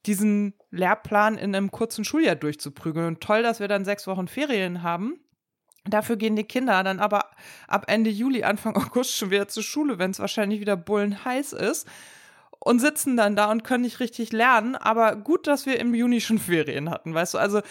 diesen 0.07 0.55
Lehrplan 0.70 1.38
in 1.38 1.55
einem 1.55 1.70
kurzen 1.70 2.05
Schuljahr 2.05 2.35
durchzuprügeln. 2.35 3.07
Und 3.07 3.20
toll, 3.20 3.42
dass 3.42 3.61
wir 3.61 3.68
dann 3.68 3.85
sechs 3.85 4.09
Wochen 4.09 4.26
Ferien 4.26 4.83
haben. 4.83 5.20
Dafür 5.85 6.16
gehen 6.16 6.37
die 6.37 6.44
Kinder 6.44 6.83
dann 6.83 6.98
aber 6.98 7.31
ab 7.68 7.85
Ende 7.87 8.11
Juli, 8.11 8.42
Anfang 8.42 8.76
August 8.76 9.16
schon 9.16 9.31
wieder 9.31 9.46
zur 9.46 9.62
Schule, 9.62 10.00
wenn 10.00 10.11
es 10.11 10.18
wahrscheinlich 10.18 10.61
wieder 10.61 10.76
bullenheiß 10.76 11.53
ist. 11.53 11.87
Und 12.59 12.81
sitzen 12.81 13.16
dann 13.16 13.37
da 13.37 13.50
und 13.50 13.62
können 13.62 13.85
nicht 13.85 14.00
richtig 14.00 14.33
lernen. 14.33 14.74
Aber 14.74 15.14
gut, 15.16 15.46
dass 15.46 15.64
wir 15.64 15.79
im 15.79 15.94
Juni 15.94 16.20
schon 16.20 16.38
Ferien 16.38 16.90
hatten, 16.90 17.14
weißt 17.14 17.35
du? 17.35 17.38
Also, 17.38 17.62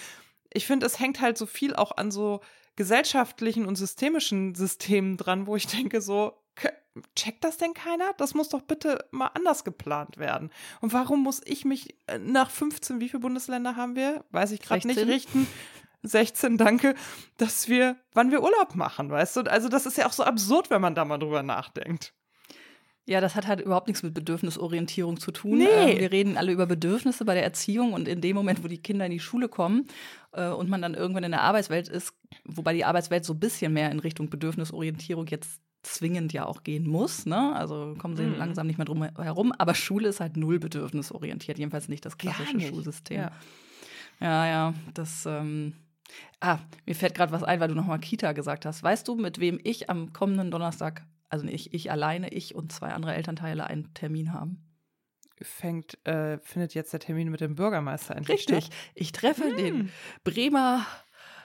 ich 0.54 0.66
finde, 0.66 0.86
es 0.86 1.00
hängt 1.00 1.22
halt 1.22 1.38
so 1.38 1.46
viel 1.46 1.76
auch 1.76 1.98
an 1.98 2.12
so 2.12 2.42
gesellschaftlichen 2.76 3.66
und 3.66 3.76
systemischen 3.76 4.56
Systemen 4.56 5.18
dran, 5.18 5.48
wo 5.48 5.56
ich 5.56 5.68
denke, 5.68 6.02
so, 6.02 6.34
checkt 7.16 7.44
das 7.44 7.58
denn 7.58 7.74
keiner? 7.74 8.14
Das 8.18 8.34
muss 8.34 8.50
doch 8.50 8.62
bitte 8.62 9.06
mal 9.12 9.28
anders 9.34 9.64
geplant 9.64 10.18
werden. 10.18 10.52
Und 10.82 10.94
warum 10.94 11.24
muss 11.24 11.42
ich 11.46 11.66
mich 11.66 11.96
äh, 12.08 12.18
nach 12.20 12.50
15, 12.50 13.00
wie 13.00 13.10
viele 13.10 13.22
Bundesländer 13.22 13.76
haben 13.76 13.96
wir? 13.96 14.24
Weiß 14.32 14.52
ich 14.52 14.62
gerade 14.62 14.86
nicht 14.88 15.00
richten. 15.00 15.48
16, 16.04 16.58
danke, 16.58 16.96
dass 17.38 17.68
wir, 17.68 17.98
wann 18.14 18.32
wir 18.32 18.42
Urlaub 18.42 18.76
machen, 18.76 19.10
weißt 19.10 19.36
du? 19.36 19.42
Also, 19.42 19.68
das 19.68 19.86
ist 19.86 19.98
ja 19.98 20.08
auch 20.08 20.14
so 20.14 20.24
absurd, 20.24 20.70
wenn 20.70 20.82
man 20.82 20.96
da 20.96 21.04
mal 21.04 21.18
drüber 21.18 21.44
nachdenkt. 21.44 22.14
Ja, 23.10 23.22
das 23.22 23.36
hat 23.36 23.48
halt 23.48 23.60
überhaupt 23.60 23.88
nichts 23.88 24.04
mit 24.04 24.14
Bedürfnisorientierung 24.14 25.20
zu 25.20 25.32
tun. 25.32 25.58
Nee. 25.58 25.66
Ähm, 25.66 26.00
wir 26.00 26.12
reden 26.12 26.38
alle 26.38 26.52
über 26.52 26.68
Bedürfnisse 26.68 27.26
bei 27.26 27.34
der 27.34 27.44
Erziehung 27.44 27.94
und 27.94 28.08
in 28.08 28.22
dem 28.22 28.36
Moment, 28.36 28.64
wo 28.64 28.68
die 28.68 28.78
Kinder 28.78 29.08
in 29.08 29.12
die 29.12 29.20
Schule 29.20 29.50
kommen 29.50 29.88
äh, 30.32 30.50
und 30.50 30.70
man 30.70 30.84
dann 30.84 30.94
irgendwann 30.94 31.24
in 31.24 31.32
der 31.32 31.42
Arbeitswelt 31.42 31.90
ist, 31.90 32.14
wobei 32.46 32.72
die 32.74 32.86
Arbeitswelt 32.86 33.26
so 33.26 33.34
ein 33.34 33.40
bisschen 33.40 33.74
mehr 33.74 33.90
in 33.90 33.98
Richtung 33.98 34.30
Bedürfnisorientierung 34.30 35.26
jetzt 35.26 35.60
zwingend 35.82 36.34
ja 36.34 36.46
auch 36.46 36.62
gehen 36.62 36.88
muss. 36.88 37.26
Ne? 37.26 37.56
Also 37.56 37.96
kommen 37.98 38.16
sie 38.16 38.22
mhm. 38.22 38.36
langsam 38.36 38.68
nicht 38.68 38.78
mehr 38.78 38.86
drum 38.86 39.02
herum. 39.02 39.54
Aber 39.58 39.74
Schule 39.74 40.10
ist 40.10 40.20
halt 40.20 40.38
null 40.38 40.60
bedürfnisorientiert, 40.60 41.58
jedenfalls 41.58 41.90
nicht 41.90 42.06
das 42.06 42.16
klassische 42.16 42.58
nicht. 42.58 42.70
Schulsystem. 42.70 43.22
Ja. 43.22 43.32
ja, 44.20 44.46
ja, 44.46 44.74
das. 44.94 45.26
Ähm 45.26 45.74
ah, 46.42 46.60
mir 46.86 46.94
fällt 46.94 47.16
gerade 47.16 47.32
was 47.32 47.42
ein, 47.42 47.60
weil 47.60 47.70
du 47.70 47.76
nochmal 47.76 48.00
Kita 48.00 48.34
gesagt 48.34 48.68
hast. 48.68 48.84
Weißt 48.84 49.08
du, 49.08 49.16
mit 49.16 49.40
wem 49.40 49.60
ich 49.64 49.90
am 49.90 50.14
kommenden 50.14 50.52
Donnerstag 50.52 51.04
also 51.30 51.48
ich, 51.48 51.74
ich 51.74 51.92
alleine, 51.92 52.30
ich 52.30 52.56
und 52.56 52.72
zwei 52.72 52.90
andere 52.90 53.14
Elternteile 53.16 53.66
einen 53.66 53.94
Termin 53.94 54.34
haben. 54.34 54.66
Fängt, 55.42 56.06
äh, 56.06 56.38
findet 56.40 56.74
jetzt 56.74 56.92
der 56.92 57.00
Termin 57.00 57.30
mit 57.30 57.40
dem 57.40 57.56
Bürgermeister 57.56 58.16
endlich 58.16 58.40
Richtig. 58.40 58.66
Statt? 58.66 58.76
Ich 58.94 59.12
treffe 59.14 59.46
hm. 59.46 59.56
den 59.56 59.92
Bremer 60.26 60.86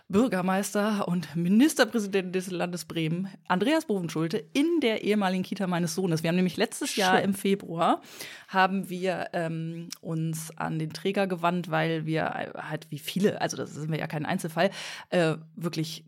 Bürgermeister 0.08 1.08
und 1.08 1.34
Ministerpräsidenten 1.34 2.32
des 2.32 2.50
Landes 2.50 2.84
Bremen, 2.84 3.28
Andreas 3.48 3.86
Bovenschulte, 3.86 4.36
in 4.52 4.80
der 4.80 5.02
ehemaligen 5.02 5.42
Kita 5.42 5.66
meines 5.66 5.94
Sohnes. 5.94 6.22
Wir 6.22 6.28
haben 6.28 6.36
nämlich 6.36 6.58
letztes 6.58 6.90
Schön. 6.90 7.02
Jahr 7.02 7.22
im 7.22 7.32
Februar 7.32 8.02
haben 8.48 8.90
wir 8.90 9.28
ähm, 9.32 9.88
uns 10.02 10.56
an 10.58 10.78
den 10.78 10.92
Träger 10.92 11.26
gewandt, 11.26 11.70
weil 11.70 12.04
wir 12.04 12.52
halt 12.54 12.90
wie 12.90 12.98
viele, 12.98 13.40
also 13.40 13.56
das 13.56 13.72
sind 13.72 13.90
wir 13.90 13.98
ja 13.98 14.06
kein 14.06 14.26
Einzelfall, 14.26 14.70
äh, 15.08 15.36
wirklich 15.56 16.04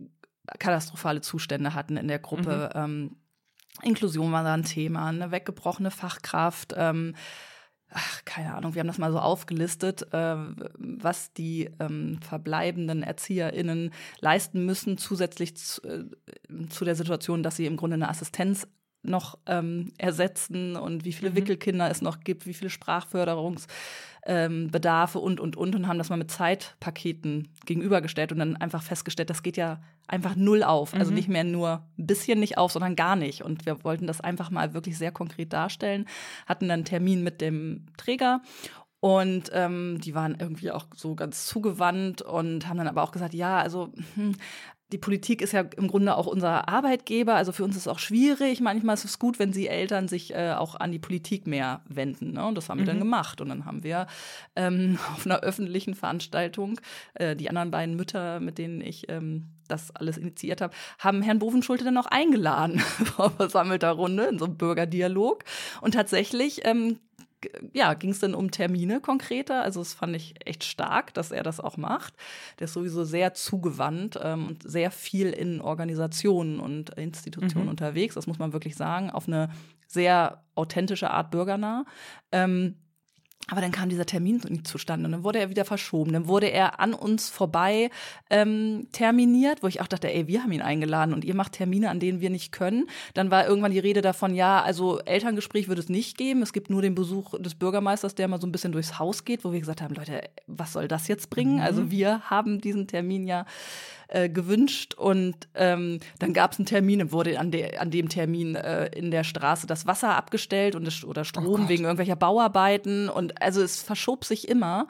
katastrophale 0.59 1.23
Zustände 1.23 1.75
hatten 1.75 1.97
in 1.97 2.09
der 2.09 2.19
Gruppe. 2.19 2.71
Mhm. 2.75 2.81
Ähm, 2.81 3.17
Inklusion 3.83 4.33
war 4.33 4.45
da 4.45 4.55
ein 4.55 4.65
Thema, 4.65 5.07
eine 5.07 5.31
weggebrochene 5.31 5.91
Fachkraft. 5.91 6.75
Ähm, 6.77 7.15
ach, 7.91 8.25
keine 8.25 8.55
Ahnung, 8.55 8.75
wir 8.75 8.81
haben 8.81 8.87
das 8.89 8.99
mal 8.99 9.13
so 9.13 9.19
aufgelistet, 9.19 10.13
äh, 10.13 10.37
was 10.79 11.33
die 11.33 11.71
ähm, 11.81 12.19
verbleibenden 12.23 13.03
ErzieherInnen 13.03 13.93
leisten 14.21 14.65
müssen, 14.65 14.99
zusätzlich 14.99 15.57
zu, 15.57 15.83
äh, 15.83 16.05
zu, 16.69 16.85
der 16.85 16.95
Situation, 16.95 17.43
dass 17.43 17.57
sie 17.57 17.67
im 17.67 17.77
Grunde 17.77 17.95
eine 17.95 18.09
Assistenz 18.09 18.67
noch 19.03 19.39
ähm, 19.47 19.93
ersetzen 19.99 20.77
und 20.77 21.05
wie 21.05 21.13
viele 21.13 21.31
mhm. 21.31 21.37
Wickelkinder 21.37 21.91
es 21.91 22.03
noch 22.03 22.21
gibt, 22.21 22.47
wie 22.47 22.55
viele 22.55 22.71
Sprachförderungs- 22.71 23.67
ähm, 24.27 24.71
Bedarfe 24.71 25.19
und, 25.19 25.41
und, 25.41 25.57
und 25.57 25.75
und 25.75 25.87
haben 25.89 25.99
das 25.99 26.11
mal 26.11 26.17
mit 26.17 26.31
Zeitpaketen 26.31 27.49
gegenübergestellt 27.65 28.33
und 28.33 28.39
dann 28.39 28.57
einfach 28.57 28.83
festgestellt, 28.83 29.31
das 29.31 29.43
geht 29.43 29.57
ja 29.57 29.81
einfach 30.09 30.37
null 30.37 30.63
auf. 30.63 30.95
Also 30.95 31.11
mhm. 31.11 31.17
Nicht 31.17 31.29
mehr 31.29 31.45
nur 31.45 31.85
ein 31.99 32.07
bisschen 32.07 32.41
nicht 32.41 32.59
auf, 32.59 32.73
sondern 32.73 32.97
gar 32.97 33.17
nicht. 33.17 33.43
Und 33.43 33.67
wir 33.67 33.83
wollten 33.85 34.07
das 34.07 34.21
einfach 34.21 34.51
mal 34.51 34.75
wirklich 34.75 34.99
sehr 34.99 35.13
konkret 35.13 35.53
darstellen, 35.53 36.07
hatten 36.47 36.69
dann 36.69 36.79
einen 36.79 36.85
Termin 36.85 37.23
mit 37.23 37.41
dem 37.41 37.87
Träger 37.97 38.43
und 39.01 39.51
ähm, 39.53 40.01
die 40.01 40.15
waren 40.15 40.37
irgendwie 40.41 40.71
auch 40.71 40.87
so 40.95 41.15
ganz 41.15 41.47
zugewandt 41.47 42.23
und 42.23 42.67
haben 42.67 42.79
dann 42.79 42.89
aber 42.89 43.03
auch 43.03 43.13
gesagt, 43.13 43.35
ja, 43.35 43.59
also 43.59 43.93
hm, 44.15 44.35
die 44.93 44.99
Politik 44.99 45.43
ist 45.43 45.53
ja 45.53 45.65
im 45.77 45.89
Grunde 45.89 46.17
auch 46.17 46.27
unser 46.27 46.69
Arbeitgeber. 46.69 47.35
Also 47.35 47.51
für 47.51 47.65
uns 47.65 47.75
ist 47.75 47.83
es 47.83 47.89
auch 47.89 47.99
schwierig. 47.99 48.61
Manchmal 48.61 48.95
ist 48.95 49.05
es 49.05 49.19
gut, 49.19 49.41
wenn 49.41 49.53
sie 49.53 49.67
Eltern 49.67 50.07
sich 50.07 50.33
äh, 50.33 50.53
auch 50.53 50.77
an 50.77 50.93
die 50.93 51.01
Politik 51.01 51.47
mehr 51.47 51.81
wenden. 51.89 52.35
Ne? 52.35 52.47
Und 52.47 52.57
das 52.57 52.69
haben 52.69 52.79
wir 52.79 52.87
dann 52.87 52.97
mhm. 52.97 53.01
gemacht. 53.01 53.41
Und 53.41 53.49
dann 53.49 53.65
haben 53.65 53.83
wir 53.83 54.07
ähm, 54.55 54.99
auf 55.15 55.27
einer 55.27 55.41
öffentlichen 55.41 55.95
Veranstaltung 55.95 56.81
äh, 57.15 57.35
die 57.35 57.49
anderen 57.49 57.73
beiden 57.73 57.97
Mütter, 57.97 58.39
mit 58.39 58.59
denen 58.59 58.81
ich 58.81 59.09
ähm, 59.09 59.47
das 59.67 59.91
alles 59.97 60.19
initiiert 60.19 60.61
habe, 60.61 60.73
haben 61.01 61.21
Herrn 61.23 61.41
Bovenschulte 61.41 61.85
dann 61.85 61.99
auch 61.99 62.07
eingeladen 62.07 62.79
vor 63.17 63.31
versammelter 63.31 63.91
Runde 63.91 64.27
in 64.27 64.39
so 64.39 64.45
einem 64.45 64.57
Bürgerdialog. 64.57 65.43
Und 65.81 65.95
tatsächlich 65.95 66.61
ähm, 66.65 67.01
ja, 67.73 67.95
ging 67.95 68.11
es 68.11 68.21
dann 68.21 68.35
um 68.35 68.51
Termine 68.51 69.01
konkreter. 69.01 69.63
Also 69.63 69.81
das 69.81 69.95
fand 69.95 70.17
ich 70.17 70.35
echt 70.45 70.65
stark, 70.65 71.15
dass 71.15 71.31
er 71.31 71.43
das 71.43 71.61
auch 71.61 71.77
macht. 71.77 72.15
Der 72.59 72.67
ist 72.67 72.73
sowieso 72.73 73.05
sehr 73.05 73.35
zugewandt 73.35 74.19
ähm, 74.23 74.49
und 74.49 74.69
sehr 74.69 74.91
viel 74.91 75.31
in 75.31 75.61
Organisationen 75.61 76.61
und 76.61 76.91
Institutionen 76.91 77.65
mhm. 77.65 77.71
unterwegs. 77.71 78.15
Das 78.15 78.27
muss 78.27 78.39
man 78.39 78.53
wirklich 78.53 78.77
sagen, 78.77 79.11
auf 79.11 79.29
eine 79.29 79.51
sehr 79.87 80.45
authentische 80.55 81.11
Art 81.11 81.31
bürgernah. 81.31 81.85
Ähm, 82.33 82.77
aber 83.49 83.61
dann 83.61 83.71
kam 83.71 83.89
dieser 83.89 84.07
Termin 84.07 84.41
nicht 84.49 84.67
zustande 84.67 85.07
und 85.07 85.13
dann 85.13 85.23
wurde 85.23 85.39
er 85.39 85.51
wieder 85.51 85.65
verschoben. 85.65 86.13
Dann 86.13 86.27
wurde 86.27 86.49
er 86.49 86.81
an 86.81 86.95
uns 86.95 87.29
vorbei 87.29 87.91
ähm, 88.29 88.89
terminiert, 88.91 89.63
wo 89.63 89.69
ich 89.69 89.81
auch 89.81 89.87
dachte, 89.87 90.13
ey, 90.13 90.27
wir 90.27 90.43
haben 90.43 90.51
ihn 90.51 90.63
eingeladen 90.63 91.15
und 91.15 91.25
ihr 91.25 91.35
macht 91.35 91.53
Termine, 91.53 91.91
an 91.91 92.01
denen 92.01 92.21
wir 92.21 92.31
nicht 92.31 92.51
können. 92.51 92.89
Dann 93.15 93.31
war 93.31 93.47
irgendwann 93.47 93.71
die 93.71 93.79
Rede 93.79 94.03
davon, 94.03 94.35
ja, 94.35 94.63
also 94.63 94.99
Elterngespräch 94.99 95.69
wird 95.69 95.79
es 95.79 95.89
nicht 95.89 96.19
geben. 96.19 96.43
Es 96.43 96.53
gibt 96.53 96.71
nur 96.71 96.83
den 96.83 96.97
Besuch 96.97 97.39
des 97.39 97.55
Bürgermeisters, 97.55 98.17
der 98.17 98.27
mal 98.27 98.41
so 98.41 98.49
ein 98.49 98.53
bisschen 98.53 98.73
durchs 98.73 98.99
Haus 98.99 99.25
geht, 99.25 99.45
wo 99.45 99.53
wir 99.53 99.61
gesagt 99.61 99.81
haben, 99.81 99.95
Leute, 99.95 100.23
was 100.49 100.73
soll 100.73 100.89
das 100.89 101.07
jetzt 101.07 101.31
bringen? 101.31 101.57
Mhm. 101.57 101.63
Also 101.63 101.91
wir 101.91 102.23
haben 102.23 102.61
diesen 102.61 102.89
Termin 102.89 103.29
ja 103.29 103.47
äh, 104.09 104.29
gewünscht 104.29 104.95
und 104.95 105.35
ähm, 105.55 106.01
dann 106.19 106.33
gab 106.33 106.53
es 106.53 106.59
einen 106.59 106.67
Termin 106.67 107.13
wurde 107.13 107.39
an, 107.39 107.51
de 107.51 107.77
an 107.77 107.91
dem 107.91 108.09
Termin 108.09 108.55
äh, 108.55 108.87
in 108.87 109.11
der 109.11 109.25
Straße 109.25 109.67
das 109.67 109.87
Wasser 109.87 110.15
abgestellt 110.17 110.75
und 110.75 110.85
das, 110.87 111.05
oder 111.05 111.25
Strom 111.25 111.65
oh 111.65 111.69
wegen 111.69 111.85
irgendwelcher 111.85 112.17
Bauarbeiten 112.17 113.09
und 113.09 113.43
also 113.43 113.63
es 113.63 113.83
verschob 113.83 114.25
sich 114.25 114.49
immer 114.49 114.89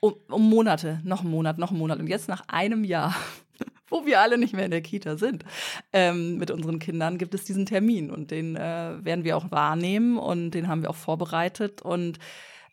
um, 0.00 0.14
um 0.28 0.48
Monate, 0.48 1.00
noch 1.04 1.20
einen 1.20 1.30
Monat, 1.30 1.58
noch 1.58 1.70
einen 1.70 1.78
Monat 1.78 1.98
und 1.98 2.06
jetzt 2.06 2.28
nach 2.28 2.44
einem 2.48 2.84
Jahr 2.84 3.14
wo 3.88 4.06
wir 4.06 4.20
alle 4.20 4.38
nicht 4.38 4.54
mehr 4.54 4.64
in 4.64 4.70
der 4.70 4.82
Kita 4.82 5.16
sind, 5.16 5.44
ähm, 5.92 6.38
mit 6.38 6.50
unseren 6.50 6.78
Kindern, 6.78 7.18
gibt 7.18 7.34
es 7.34 7.44
diesen 7.44 7.66
Termin 7.66 8.10
und 8.10 8.30
den 8.30 8.56
äh, 8.56 9.04
werden 9.04 9.24
wir 9.24 9.36
auch 9.36 9.50
wahrnehmen 9.50 10.18
und 10.18 10.52
den 10.52 10.68
haben 10.68 10.82
wir 10.82 10.90
auch 10.90 10.96
vorbereitet 10.96 11.82
und 11.82 12.18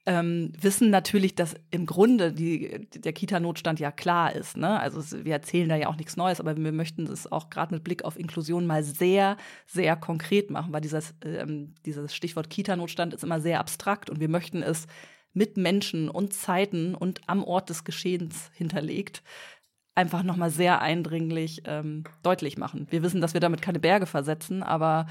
ähm, 0.05 0.51
wissen 0.59 0.89
natürlich, 0.89 1.35
dass 1.35 1.55
im 1.69 1.85
Grunde 1.85 2.33
die, 2.33 2.87
der 2.95 3.13
Kita-Notstand 3.13 3.79
ja 3.79 3.91
klar 3.91 4.33
ist. 4.33 4.57
Ne? 4.57 4.79
Also 4.79 5.23
wir 5.23 5.33
erzählen 5.33 5.69
da 5.69 5.75
ja 5.75 5.87
auch 5.89 5.95
nichts 5.95 6.17
Neues, 6.17 6.39
aber 6.39 6.57
wir 6.57 6.71
möchten 6.71 7.05
es 7.05 7.31
auch 7.31 7.49
gerade 7.49 7.75
mit 7.75 7.83
Blick 7.83 8.03
auf 8.03 8.17
Inklusion 8.17 8.65
mal 8.65 8.83
sehr, 8.83 9.37
sehr 9.67 9.95
konkret 9.95 10.49
machen, 10.49 10.73
weil 10.73 10.81
dieses, 10.81 11.13
ähm, 11.23 11.75
dieses 11.85 12.15
Stichwort 12.15 12.49
Kita-Notstand 12.49 13.13
ist 13.13 13.23
immer 13.23 13.39
sehr 13.39 13.59
abstrakt 13.59 14.09
und 14.09 14.19
wir 14.19 14.29
möchten 14.29 14.63
es 14.63 14.87
mit 15.33 15.55
Menschen 15.55 16.09
und 16.09 16.33
Zeiten 16.33 16.95
und 16.95 17.21
am 17.27 17.43
Ort 17.43 17.69
des 17.69 17.83
Geschehens 17.83 18.49
hinterlegt 18.53 19.21
einfach 19.93 20.23
nochmal 20.23 20.49
sehr 20.49 20.81
eindringlich 20.81 21.63
ähm, 21.65 22.05
deutlich 22.23 22.57
machen. 22.57 22.87
Wir 22.89 23.03
wissen, 23.03 23.21
dass 23.21 23.33
wir 23.33 23.41
damit 23.41 23.61
keine 23.61 23.79
Berge 23.79 24.05
versetzen, 24.05 24.63
aber 24.63 25.07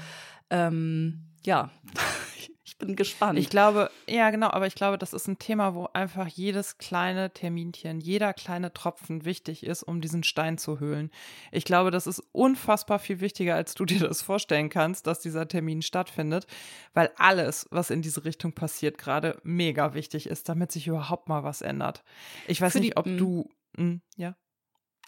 ähm, 0.49 1.27
ja, 1.43 1.69
bin 2.77 2.95
gespannt. 2.95 3.39
Ich 3.39 3.49
glaube, 3.49 3.89
ja, 4.07 4.29
genau, 4.29 4.49
aber 4.49 4.67
ich 4.67 4.75
glaube, 4.75 4.97
das 4.97 5.13
ist 5.13 5.27
ein 5.27 5.39
Thema, 5.39 5.75
wo 5.75 5.87
einfach 5.93 6.27
jedes 6.27 6.77
kleine 6.77 7.31
Terminchen, 7.31 7.99
jeder 7.99 8.33
kleine 8.33 8.73
Tropfen 8.73 9.25
wichtig 9.25 9.65
ist, 9.65 9.83
um 9.83 10.01
diesen 10.01 10.23
Stein 10.23 10.57
zu 10.57 10.79
höhlen. 10.79 11.11
Ich 11.51 11.65
glaube, 11.65 11.91
das 11.91 12.07
ist 12.07 12.23
unfassbar 12.31 12.99
viel 12.99 13.19
wichtiger, 13.19 13.55
als 13.55 13.73
du 13.73 13.85
dir 13.85 13.99
das 13.99 14.21
vorstellen 14.21 14.69
kannst, 14.69 15.07
dass 15.07 15.19
dieser 15.19 15.47
Termin 15.47 15.81
stattfindet, 15.81 16.47
weil 16.93 17.11
alles, 17.17 17.67
was 17.71 17.89
in 17.89 18.01
diese 18.01 18.25
Richtung 18.25 18.53
passiert, 18.53 18.97
gerade 18.97 19.39
mega 19.43 19.93
wichtig 19.93 20.27
ist, 20.27 20.49
damit 20.49 20.71
sich 20.71 20.87
überhaupt 20.87 21.29
mal 21.29 21.43
was 21.43 21.61
ändert. 21.61 22.03
Ich 22.47 22.61
weiß 22.61 22.73
Für 22.73 22.79
nicht, 22.79 22.97
ob 22.97 23.05
du, 23.05 23.49
mh, 23.77 23.83
hm, 23.83 24.01
ja 24.17 24.35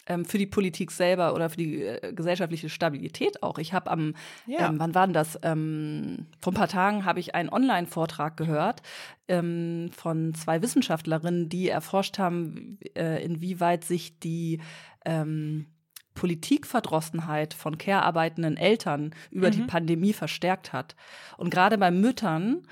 ähm, 0.06 0.24
für 0.24 0.38
die 0.38 0.46
Politik 0.46 0.90
selber 0.90 1.34
oder 1.34 1.50
für 1.50 1.56
die 1.56 1.82
äh, 1.82 2.12
gesellschaftliche 2.12 2.68
Stabilität 2.68 3.42
auch. 3.42 3.58
Ich 3.58 3.72
habe 3.72 3.90
am, 3.90 4.14
ja. 4.46 4.68
ähm, 4.68 4.78
wann 4.78 4.94
war 4.94 5.06
denn 5.06 5.14
das? 5.14 5.38
Ähm, 5.42 6.26
vor 6.40 6.52
ein 6.52 6.56
paar 6.56 6.68
Tagen 6.68 7.04
habe 7.04 7.20
ich 7.20 7.34
einen 7.34 7.48
Online-Vortrag 7.48 8.36
gehört 8.36 8.82
ähm, 9.28 9.90
von 9.92 10.34
zwei 10.34 10.62
Wissenschaftlerinnen, 10.62 11.48
die 11.48 11.68
erforscht 11.68 12.18
haben, 12.18 12.78
äh, 12.96 13.24
inwieweit 13.24 13.84
sich 13.84 14.18
die 14.18 14.60
ähm, 15.04 15.66
Politikverdrossenheit 16.14 17.54
von 17.54 17.76
care-arbeitenden 17.76 18.56
Eltern 18.56 19.14
über 19.30 19.48
mhm. 19.48 19.52
die 19.52 19.62
Pandemie 19.62 20.12
verstärkt 20.12 20.72
hat. 20.72 20.94
Und 21.36 21.50
gerade 21.50 21.76
bei 21.76 21.90
Müttern 21.90 22.62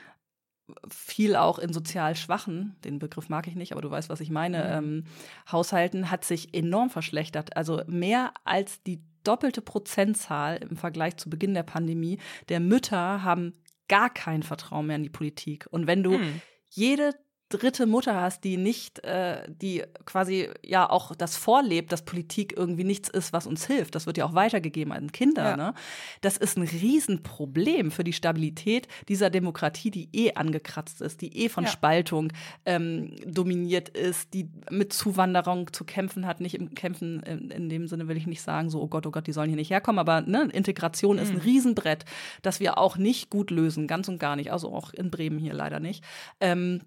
viel 0.89 1.37
auch 1.37 1.59
in 1.59 1.73
sozial 1.73 2.17
schwachen, 2.17 2.77
den 2.85 2.99
Begriff 2.99 3.29
mag 3.29 3.47
ich 3.47 3.55
nicht, 3.55 3.73
aber 3.73 3.83
du 3.83 3.91
weißt, 3.91 4.09
was 4.09 4.21
ich 4.21 4.31
meine, 4.31 4.81
mhm. 4.81 4.89
ähm, 4.89 5.05
Haushalten 5.51 6.11
hat 6.11 6.25
sich 6.25 6.55
enorm 6.55 6.91
verschlechtert. 6.91 7.57
Also 7.57 7.83
mehr 7.87 8.33
als 8.45 8.83
die 8.83 9.03
doppelte 9.25 9.63
Prozentzahl 9.63 10.57
im 10.57 10.77
Vergleich 10.77 11.17
zu 11.17 11.31
Beginn 11.31 11.55
der 11.55 11.63
Pandemie 11.63 12.19
der 12.49 12.61
Mütter 12.61 13.23
haben 13.23 13.53
gar 13.89 14.11
kein 14.11 14.43
Vertrauen 14.43 14.87
mehr 14.87 14.97
in 14.97 15.03
die 15.03 15.11
Politik. 15.11 15.67
Und 15.71 15.87
wenn 15.87 16.03
du 16.03 16.19
mhm. 16.19 16.41
jede 16.71 17.13
dritte 17.53 17.87
Mutter 17.87 18.21
hast, 18.21 18.45
die 18.45 18.57
nicht, 18.57 19.05
äh, 19.05 19.43
die 19.49 19.83
quasi 20.05 20.49
ja 20.65 20.89
auch 20.89 21.15
das 21.15 21.37
vorlebt, 21.37 21.93
dass 21.93 22.05
Politik 22.05 22.55
irgendwie 22.57 22.85
nichts 22.85 23.09
ist, 23.09 23.33
was 23.33 23.47
uns 23.47 23.67
hilft. 23.67 23.95
Das 23.95 24.07
wird 24.07 24.19
ja 24.19 24.25
auch 24.25 24.35
weitergegeben 24.35 24.93
an 24.93 25.13
Kinder. 25.13 25.51
Ja. 25.51 25.57
Ne? 25.57 25.75
Das 26.21 26.37
ist 26.37 26.57
ein 26.57 26.63
Riesenproblem 26.63 27.91
für 27.91 28.05
die 28.05 28.13
Stabilität 28.13 28.89
dieser 29.09 29.31
Demokratie, 29.31 29.91
die 29.91 30.09
eh 30.13 30.35
angekratzt 30.35 31.01
ist, 31.01 31.21
die 31.21 31.45
eh 31.45 31.49
von 31.49 31.65
ja. 31.65 31.71
Spaltung 31.71 32.33
ähm, 32.65 33.15
dominiert 33.27 33.89
ist, 33.91 34.35
die 34.35 34.49
mit 34.71 34.93
Zuwanderung 34.93 35.73
zu 35.73 35.85
kämpfen 35.85 36.27
hat. 36.27 36.41
Nicht 36.41 36.55
im 36.55 36.75
Kämpfen 36.75 37.21
in, 37.21 37.51
in, 37.51 37.69
dem 37.69 37.87
Sinne 37.87 38.09
will 38.09 38.17
ich 38.17 38.27
nicht 38.27 38.43
sagen, 38.43 38.71
so, 38.71 38.81
oh 38.81 38.89
Gott, 38.89 39.07
oh 39.07 39.11
Gott, 39.11 39.27
die 39.27 39.33
sollen 39.33 39.49
hier 39.49 39.57
nicht 39.57 39.71
herkommen, 39.71 39.99
aber 39.99 40.23
ne, 40.23 40.49
Integration 40.53 41.17
mhm. 41.17 41.23
ist 41.23 41.29
ein 41.31 41.37
mhm. 41.37 41.43
Riesenbrett, 41.43 42.05
das 42.43 42.61
wir 42.61 42.79
auch 42.79 42.97
nicht 42.97 43.31
gut 43.31 43.51
lösen, 43.51 43.87
ganz 43.87 44.09
und 44.09 44.19
gar 44.19 44.37
nicht. 44.37 44.53
Also 44.53 44.73
auch 44.73 44.93
in 44.93 45.11
Bremen 45.11 45.39
hier 45.39 45.55
leider 45.55 45.81
nicht. 45.81 46.05
Ähm, 46.41 46.81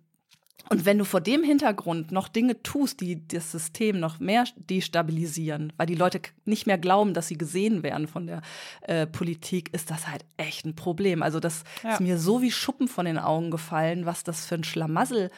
und 0.70 0.86
wenn 0.86 0.98
du 0.98 1.06
vor 1.06 1.22
dem 1.22 1.44
Hintergrund 1.44 2.12
noch 2.12 2.28
Dinge 2.28 2.62
tust, 2.64 3.00
die 3.02 3.28
das 3.28 3.52
System 3.52 4.00
noch 4.00 4.20
mehr 4.20 4.46
destabilisieren, 4.56 5.72
weil 5.78 5.86
die 5.86 5.96
Leute 5.96 6.22
nicht 6.46 6.66
mehr 6.66 6.78
glauben, 6.78 7.14
dass 7.14 7.28
sie 7.28 7.38
gesehen 7.38 7.84
werden 7.84 8.08
von 8.08 8.26
der 8.26 8.42
äh, 8.82 9.06
Politik, 9.06 9.74
ist 9.74 9.92
das 9.92 10.08
halt 10.08 10.26
echt 10.38 10.66
ein 10.66 10.76
Problem. 10.76 11.22
Also 11.22 11.40
das 11.40 11.64
ja. 11.84 11.94
ist 11.94 12.02
mir 12.02 12.18
so 12.18 12.42
wie 12.42 12.52
Schuppen 12.52 12.88
von 12.88 13.06
den 13.06 13.20
Augen 13.20 13.52
gefallen, 13.52 14.06
was 14.06 14.24
das 14.24 14.46
für 14.46 14.56
ein 14.56 14.64
Schlamassel 14.64 15.30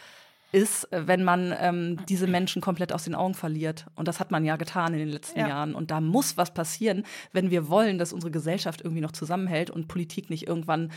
ist, 0.53 0.87
wenn 0.91 1.25
man 1.25 1.53
ähm, 1.59 1.97
diese 2.07 2.25
Menschen 2.25 2.61
komplett 2.61 2.93
aus 2.93 3.03
den 3.03 3.15
Augen 3.15 3.33
verliert. 3.33 3.85
Und 3.95 4.07
das 4.07 4.21
hat 4.21 4.31
man 4.31 4.45
ja 4.45 4.55
getan 4.55 4.93
in 4.93 4.99
den 4.99 5.09
letzten 5.09 5.39
ja. 5.39 5.49
Jahren. 5.49 5.75
Und 5.75 5.91
da 5.91 5.99
muss 5.99 6.37
was 6.37 6.53
passieren, 6.53 7.03
wenn 7.33 7.51
wir 7.51 7.67
wollen, 7.67 7.97
dass 7.97 8.13
unsere 8.13 8.31
Gesellschaft 8.31 8.81
irgendwie 8.81 9.01
noch 9.01 9.11
zusammenhält 9.11 9.69
und 9.69 9.89
Politik 9.89 10.29
nicht 10.29 10.47
irgendwann 10.47 10.91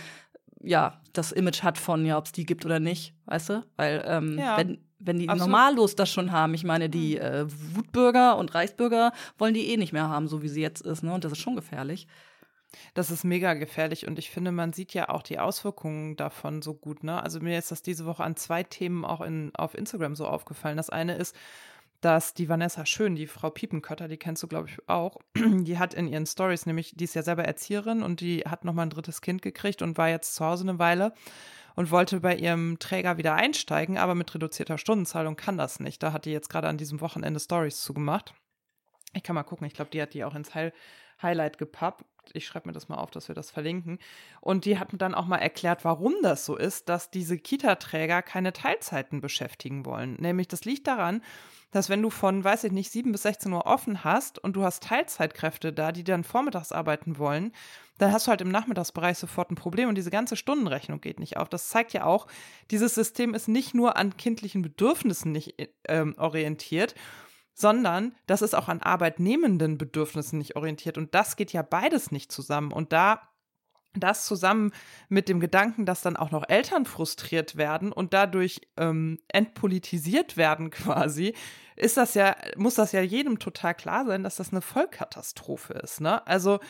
ja, 0.62 1.00
das 1.12 1.32
Image 1.32 1.62
hat 1.62 1.78
von, 1.78 2.04
ja, 2.04 2.18
ob 2.18 2.26
es 2.26 2.32
die 2.32 2.44
gibt 2.44 2.64
oder 2.64 2.80
nicht, 2.80 3.14
weißt 3.26 3.48
du? 3.50 3.66
Weil, 3.76 4.04
ähm, 4.06 4.38
ja, 4.38 4.56
wenn, 4.58 4.78
wenn 4.98 5.18
die 5.18 5.28
absolut. 5.28 5.50
normallos 5.50 5.96
das 5.96 6.10
schon 6.10 6.32
haben, 6.32 6.54
ich 6.54 6.64
meine, 6.64 6.88
die 6.88 7.16
mhm. 7.16 7.22
äh, 7.22 7.74
Wutbürger 7.76 8.36
und 8.36 8.54
Reichsbürger 8.54 9.12
wollen 9.38 9.54
die 9.54 9.68
eh 9.68 9.76
nicht 9.76 9.92
mehr 9.92 10.08
haben, 10.08 10.28
so 10.28 10.42
wie 10.42 10.48
sie 10.48 10.60
jetzt 10.60 10.82
ist, 10.82 11.02
ne? 11.02 11.12
Und 11.12 11.24
das 11.24 11.32
ist 11.32 11.38
schon 11.38 11.56
gefährlich. 11.56 12.06
Das 12.94 13.10
ist 13.10 13.24
mega 13.24 13.54
gefährlich 13.54 14.06
und 14.06 14.18
ich 14.18 14.30
finde, 14.30 14.52
man 14.52 14.72
sieht 14.72 14.94
ja 14.94 15.08
auch 15.08 15.22
die 15.22 15.40
Auswirkungen 15.40 16.14
davon 16.16 16.62
so 16.62 16.74
gut, 16.74 17.02
ne? 17.02 17.20
Also 17.22 17.40
mir 17.40 17.58
ist 17.58 17.72
das 17.72 17.82
diese 17.82 18.06
Woche 18.06 18.22
an 18.22 18.36
zwei 18.36 18.62
Themen 18.62 19.04
auch 19.04 19.22
in, 19.22 19.52
auf 19.54 19.74
Instagram 19.74 20.14
so 20.14 20.26
aufgefallen. 20.26 20.76
Das 20.76 20.90
eine 20.90 21.16
ist, 21.16 21.34
dass 22.00 22.34
die 22.34 22.48
Vanessa 22.48 22.86
Schön, 22.86 23.14
die 23.14 23.26
Frau 23.26 23.50
Piepenkötter, 23.50 24.08
die 24.08 24.16
kennst 24.16 24.42
du, 24.42 24.48
glaube 24.48 24.68
ich, 24.68 24.88
auch, 24.88 25.18
die 25.36 25.78
hat 25.78 25.94
in 25.94 26.08
ihren 26.08 26.26
Stories 26.26 26.66
nämlich, 26.66 26.94
die 26.96 27.04
ist 27.04 27.14
ja 27.14 27.22
selber 27.22 27.44
Erzieherin 27.44 28.02
und 28.02 28.20
die 28.20 28.40
hat 28.40 28.64
nochmal 28.64 28.86
ein 28.86 28.90
drittes 28.90 29.20
Kind 29.20 29.42
gekriegt 29.42 29.82
und 29.82 29.98
war 29.98 30.08
jetzt 30.08 30.34
zu 30.34 30.44
Hause 30.44 30.64
eine 30.64 30.78
Weile 30.78 31.12
und 31.76 31.90
wollte 31.90 32.20
bei 32.20 32.36
ihrem 32.36 32.78
Träger 32.78 33.18
wieder 33.18 33.34
einsteigen, 33.34 33.98
aber 33.98 34.14
mit 34.14 34.34
reduzierter 34.34 34.78
Stundenzahlung 34.78 35.36
kann 35.36 35.58
das 35.58 35.80
nicht. 35.80 36.02
Da 36.02 36.12
hat 36.12 36.24
die 36.24 36.32
jetzt 36.32 36.48
gerade 36.48 36.68
an 36.68 36.78
diesem 36.78 37.00
Wochenende 37.00 37.40
Stories 37.40 37.80
zugemacht. 37.82 38.34
Ich 39.12 39.22
kann 39.22 39.34
mal 39.34 39.42
gucken, 39.42 39.66
ich 39.66 39.74
glaube, 39.74 39.90
die 39.90 40.00
hat 40.00 40.14
die 40.14 40.24
auch 40.24 40.34
ins 40.34 40.54
Heil 40.54 40.72
Highlight 41.22 41.58
gepappt. 41.58 42.04
Ich 42.32 42.46
schreibe 42.46 42.68
mir 42.68 42.72
das 42.72 42.88
mal 42.88 42.98
auf, 42.98 43.10
dass 43.10 43.28
wir 43.28 43.34
das 43.34 43.50
verlinken. 43.50 43.98
Und 44.40 44.64
die 44.64 44.78
hat 44.78 44.92
mir 44.92 44.98
dann 44.98 45.14
auch 45.14 45.26
mal 45.26 45.38
erklärt, 45.38 45.84
warum 45.84 46.14
das 46.22 46.44
so 46.44 46.56
ist, 46.56 46.88
dass 46.88 47.10
diese 47.10 47.38
Kita-Träger 47.38 48.22
keine 48.22 48.52
Teilzeiten 48.52 49.20
beschäftigen 49.20 49.84
wollen. 49.84 50.14
Nämlich, 50.20 50.46
das 50.46 50.64
liegt 50.64 50.86
daran, 50.86 51.22
dass 51.70 51.88
wenn 51.88 52.02
du 52.02 52.10
von, 52.10 52.42
weiß 52.42 52.64
ich 52.64 52.72
nicht, 52.72 52.90
7 52.90 53.12
bis 53.12 53.22
16 53.22 53.52
Uhr 53.52 53.66
offen 53.66 54.04
hast 54.04 54.38
und 54.38 54.54
du 54.54 54.62
hast 54.62 54.82
Teilzeitkräfte 54.82 55.72
da, 55.72 55.92
die 55.92 56.04
dann 56.04 56.24
vormittags 56.24 56.72
arbeiten 56.72 57.18
wollen, 57.18 57.52
dann 57.98 58.12
hast 58.12 58.26
du 58.26 58.30
halt 58.30 58.40
im 58.40 58.50
Nachmittagsbereich 58.50 59.18
sofort 59.18 59.50
ein 59.50 59.56
Problem 59.56 59.88
und 59.88 59.94
diese 59.94 60.10
ganze 60.10 60.36
Stundenrechnung 60.36 61.00
geht 61.00 61.20
nicht 61.20 61.36
auf. 61.36 61.48
Das 61.48 61.68
zeigt 61.68 61.92
ja 61.92 62.04
auch, 62.04 62.26
dieses 62.70 62.94
System 62.94 63.34
ist 63.34 63.46
nicht 63.46 63.74
nur 63.74 63.96
an 63.96 64.16
kindlichen 64.16 64.62
Bedürfnissen 64.62 65.32
nicht 65.32 65.54
äh, 65.84 66.06
orientiert, 66.16 66.94
sondern 67.54 68.14
das 68.26 68.42
ist 68.42 68.54
auch 68.54 68.68
an 68.68 68.80
arbeitnehmenden 68.80 69.78
Bedürfnissen 69.78 70.38
nicht 70.38 70.56
orientiert. 70.56 70.98
Und 70.98 71.14
das 71.14 71.36
geht 71.36 71.52
ja 71.52 71.62
beides 71.62 72.10
nicht 72.10 72.32
zusammen. 72.32 72.72
Und 72.72 72.92
da 72.92 73.20
das 73.94 74.24
zusammen 74.26 74.72
mit 75.08 75.28
dem 75.28 75.40
Gedanken, 75.40 75.84
dass 75.84 76.02
dann 76.02 76.16
auch 76.16 76.30
noch 76.30 76.48
Eltern 76.48 76.86
frustriert 76.86 77.56
werden 77.56 77.92
und 77.92 78.14
dadurch 78.14 78.60
ähm, 78.76 79.18
entpolitisiert 79.28 80.36
werden 80.36 80.70
quasi, 80.70 81.34
ist 81.76 81.96
das 81.96 82.14
ja, 82.14 82.36
muss 82.56 82.74
das 82.74 82.92
ja 82.92 83.00
jedem 83.00 83.38
total 83.38 83.74
klar 83.74 84.04
sein, 84.06 84.22
dass 84.22 84.36
das 84.36 84.52
eine 84.52 84.60
Vollkatastrophe 84.60 85.74
ist. 85.74 86.00
Ne? 86.00 86.24
Also 86.26 86.60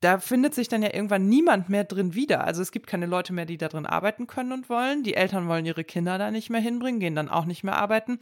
da 0.00 0.18
findet 0.18 0.54
sich 0.54 0.68
dann 0.68 0.82
ja 0.82 0.92
irgendwann 0.92 1.28
niemand 1.28 1.68
mehr 1.68 1.84
drin 1.84 2.14
wieder. 2.14 2.44
Also 2.44 2.62
es 2.62 2.72
gibt 2.72 2.86
keine 2.86 3.06
Leute 3.06 3.32
mehr, 3.32 3.44
die 3.44 3.58
da 3.58 3.68
drin 3.68 3.86
arbeiten 3.86 4.26
können 4.26 4.52
und 4.52 4.68
wollen. 4.68 5.02
Die 5.02 5.14
Eltern 5.14 5.46
wollen 5.46 5.66
ihre 5.66 5.84
Kinder 5.84 6.16
da 6.18 6.30
nicht 6.30 6.50
mehr 6.50 6.60
hinbringen, 6.60 7.00
gehen 7.00 7.14
dann 7.14 7.28
auch 7.28 7.44
nicht 7.44 7.64
mehr 7.64 7.76
arbeiten. 7.76 8.18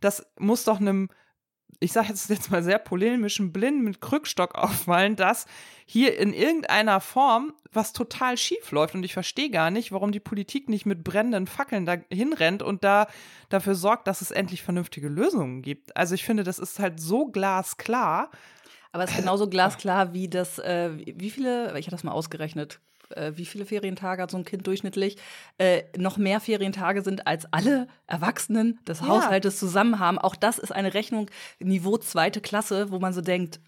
Das 0.00 0.26
muss 0.38 0.64
doch 0.64 0.80
einem 0.80 1.08
ich 1.80 1.92
sage 1.92 2.08
jetzt, 2.08 2.28
jetzt 2.28 2.50
mal 2.50 2.62
sehr 2.62 2.78
polemischen 2.78 3.52
Blinden 3.52 3.82
mit 3.82 4.00
Krückstock 4.00 4.54
auffallen, 4.54 5.16
dass 5.16 5.46
hier 5.86 6.18
in 6.18 6.34
irgendeiner 6.34 7.00
Form 7.00 7.54
was 7.72 7.92
total 7.94 8.36
schief 8.36 8.70
läuft. 8.70 8.94
Und 8.94 9.02
ich 9.02 9.14
verstehe 9.14 9.50
gar 9.50 9.70
nicht, 9.70 9.90
warum 9.90 10.12
die 10.12 10.20
Politik 10.20 10.68
nicht 10.68 10.84
mit 10.84 11.02
brennenden 11.02 11.46
Fackeln 11.46 11.86
da 11.86 11.96
hinrennt 12.10 12.62
und 12.62 12.84
da 12.84 13.08
dafür 13.48 13.74
sorgt, 13.74 14.06
dass 14.06 14.20
es 14.20 14.30
endlich 14.30 14.62
vernünftige 14.62 15.08
Lösungen 15.08 15.62
gibt. 15.62 15.96
Also 15.96 16.14
ich 16.14 16.24
finde, 16.24 16.44
das 16.44 16.58
ist 16.58 16.78
halt 16.78 17.00
so 17.00 17.26
glasklar. 17.26 18.30
Aber 18.92 19.04
es 19.04 19.10
ist 19.10 19.18
genauso 19.18 19.48
glasklar 19.48 20.12
wie 20.12 20.28
das, 20.28 20.58
äh, 20.58 20.90
wie 20.96 21.30
viele, 21.30 21.78
ich 21.78 21.86
hatte 21.86 21.96
das 21.96 22.04
mal 22.04 22.12
ausgerechnet, 22.12 22.80
äh, 23.10 23.32
wie 23.34 23.44
viele 23.44 23.66
Ferientage 23.66 24.22
hat 24.22 24.30
so 24.30 24.36
ein 24.36 24.44
Kind 24.44 24.66
durchschnittlich, 24.66 25.16
äh, 25.58 25.82
noch 25.96 26.16
mehr 26.16 26.40
Ferientage 26.40 27.02
sind, 27.02 27.26
als 27.26 27.52
alle 27.52 27.88
Erwachsenen 28.06 28.78
des 28.86 29.00
ja. 29.00 29.08
Haushaltes 29.08 29.58
zusammen 29.58 29.98
haben. 29.98 30.18
Auch 30.18 30.36
das 30.36 30.58
ist 30.58 30.72
eine 30.72 30.94
Rechnung 30.94 31.30
Niveau 31.58 31.96
zweite 31.98 32.40
Klasse, 32.40 32.90
wo 32.90 32.98
man 32.98 33.12
so 33.12 33.20
denkt, 33.20 33.60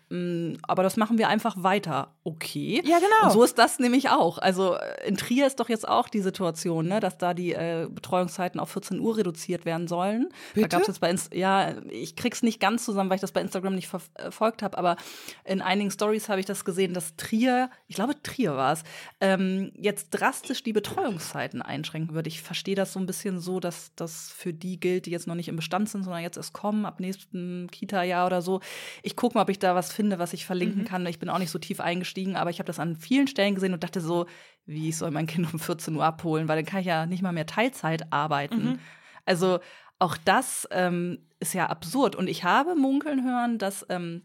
aber 0.63 0.83
das 0.85 0.97
machen 0.97 1.19
wir 1.19 1.29
einfach 1.29 1.57
weiter. 1.63 2.15
Okay. 2.25 2.81
Ja, 2.85 2.99
genau. 2.99 3.25
Und 3.25 3.33
so 3.33 3.43
ist 3.43 3.59
das 3.59 3.81
nämlich 3.81 4.11
auch. 4.11 4.39
Also 4.39 4.77
äh, 4.77 5.09
in 5.09 5.17
Trier 5.17 5.47
ist 5.47 5.59
doch 5.59 5.69
jetzt 5.69 5.89
auch 5.89 6.09
die 6.09 6.21
Situation, 6.21 6.87
ne, 6.87 7.01
dass 7.01 7.19
da 7.19 7.35
die 7.35 7.53
äh, 7.53 7.89
Betreuungszeiten 7.91 8.61
auf 8.61 8.71
14 8.71 9.01
Uhr 9.01 9.17
reduziert 9.17 9.65
werden 9.65 9.89
sollen. 9.89 10.29
Bitte? 10.55 10.69
Da 10.69 10.77
gab 10.77 10.83
es 10.83 10.89
jetzt 10.89 11.01
bei 11.01 11.11
Inst 11.11 11.35
ja, 11.35 11.75
ich 11.91 12.15
krieg's 12.15 12.43
nicht 12.43 12.61
ganz 12.61 12.85
zusammen, 12.85 13.11
weil 13.11 13.17
ich 13.17 13.21
das 13.21 13.33
bei 13.33 13.41
Instagram 13.41 13.75
nicht 13.75 13.89
verfolgt 13.89 14.63
habe, 14.63 14.79
aber 14.79 14.97
in 15.45 15.63
einigen 15.63 15.91
Stories 15.91 16.29
habe 16.29 16.41
ich 16.41 16.47
das 16.47 16.65
gesehen, 16.65 16.95
dass 16.95 17.17
Trier, 17.17 17.71
ich 17.89 17.97
glaube 17.97 18.15
Trier 18.23 18.55
war 18.57 18.75
es, 18.75 18.83
äh, 19.19 19.33
ähm, 19.33 19.73
jetzt 19.77 20.11
drastisch 20.11 20.63
die 20.63 20.73
Betreuungszeiten 20.73 21.63
einschränken 21.63 22.15
würde. 22.15 22.29
Ich 22.29 22.43
verstehe 22.43 22.75
das 22.75 22.93
so 22.93 23.01
ein 23.01 23.07
bisschen 23.07 23.39
so, 23.39 23.61
dass 23.61 23.95
das 23.95 24.31
für 24.31 24.53
die 24.53 24.79
gilt, 24.79 25.07
die 25.07 25.11
jetzt 25.11 25.27
noch 25.27 25.35
nicht 25.35 25.49
im 25.49 25.57
Bestand 25.57 25.89
sind, 25.89 26.05
sondern 26.05 26.23
jetzt 26.23 26.37
erst 26.37 26.53
kommen, 26.53 26.85
ab 26.85 27.01
nächsten 27.01 27.69
Kita-Jahr 27.71 28.27
oder 28.27 28.43
so. 28.43 28.61
Ich 29.03 29.17
gucke 29.17 29.37
mal, 29.37 29.43
ob 29.43 29.49
ich 29.49 29.59
da 29.59 29.75
was 29.75 29.93
finde, 29.93 30.02
was 30.11 30.33
ich 30.33 30.47
verlinken 30.47 30.83
mhm. 30.83 30.87
kann. 30.87 31.07
Ich 31.07 31.19
bin 31.19 31.29
auch 31.29 31.39
nicht 31.39 31.51
so 31.51 31.59
tief 31.59 31.81
eingestiegen, 31.81 32.37
aber 32.37 32.51
ich 32.51 32.59
habe 32.59 32.67
das 32.67 32.79
an 32.79 32.97
vielen 32.97 33.27
Stellen 33.29 33.55
gesehen 33.55 33.73
und 33.73 33.83
dachte 33.83 34.01
so, 34.01 34.27
wie 34.67 34.89
ich 34.89 34.97
soll 34.97 35.11
mein 35.11 35.27
Kind 35.27 35.53
um 35.53 35.59
14 35.59 35.95
Uhr 35.95 36.05
abholen, 36.05 36.49
weil 36.49 36.57
dann 36.57 36.67
kann 36.67 36.81
ich 36.81 36.87
ja 36.87 37.07
nicht 37.07 37.23
mal 37.23 37.33
mehr 37.33 37.47
Teilzeit 37.47 38.13
arbeiten. 38.13 38.65
Mhm. 38.65 38.79
Also 39.25 39.61
auch 39.99 40.17
das 40.17 40.69
ähm, 40.71 41.19
ist 41.41 41.55
ja 41.55 41.67
absurd. 41.67 42.17
Und 42.17 42.29
ich 42.29 42.45
habe 42.45 42.75
munkeln 42.75 43.25
hören, 43.25 43.59
dass, 43.59 43.87
ähm, 43.89 44.23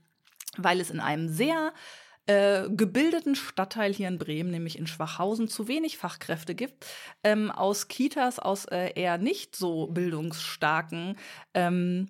weil 0.58 0.80
es 0.80 0.90
in 0.90 1.00
einem 1.00 1.30
sehr 1.30 1.74
äh, 2.28 2.68
gebildeten 2.70 3.36
Stadtteil 3.36 3.94
hier 3.94 4.08
in 4.08 4.18
Bremen, 4.18 4.52
nämlich 4.52 4.78
in 4.78 4.88
Schwachhausen, 4.88 5.48
zu 5.48 5.68
wenig 5.68 5.98
Fachkräfte 5.98 6.56
gibt, 6.56 6.86
ähm, 7.24 7.52
aus 7.52 7.88
Kitas, 7.88 8.40
aus 8.40 8.66
äh, 8.66 8.92
eher 8.96 9.18
nicht 9.18 9.56
so 9.56 9.88
bildungsstarken 9.88 11.16
ähm, 11.54 12.10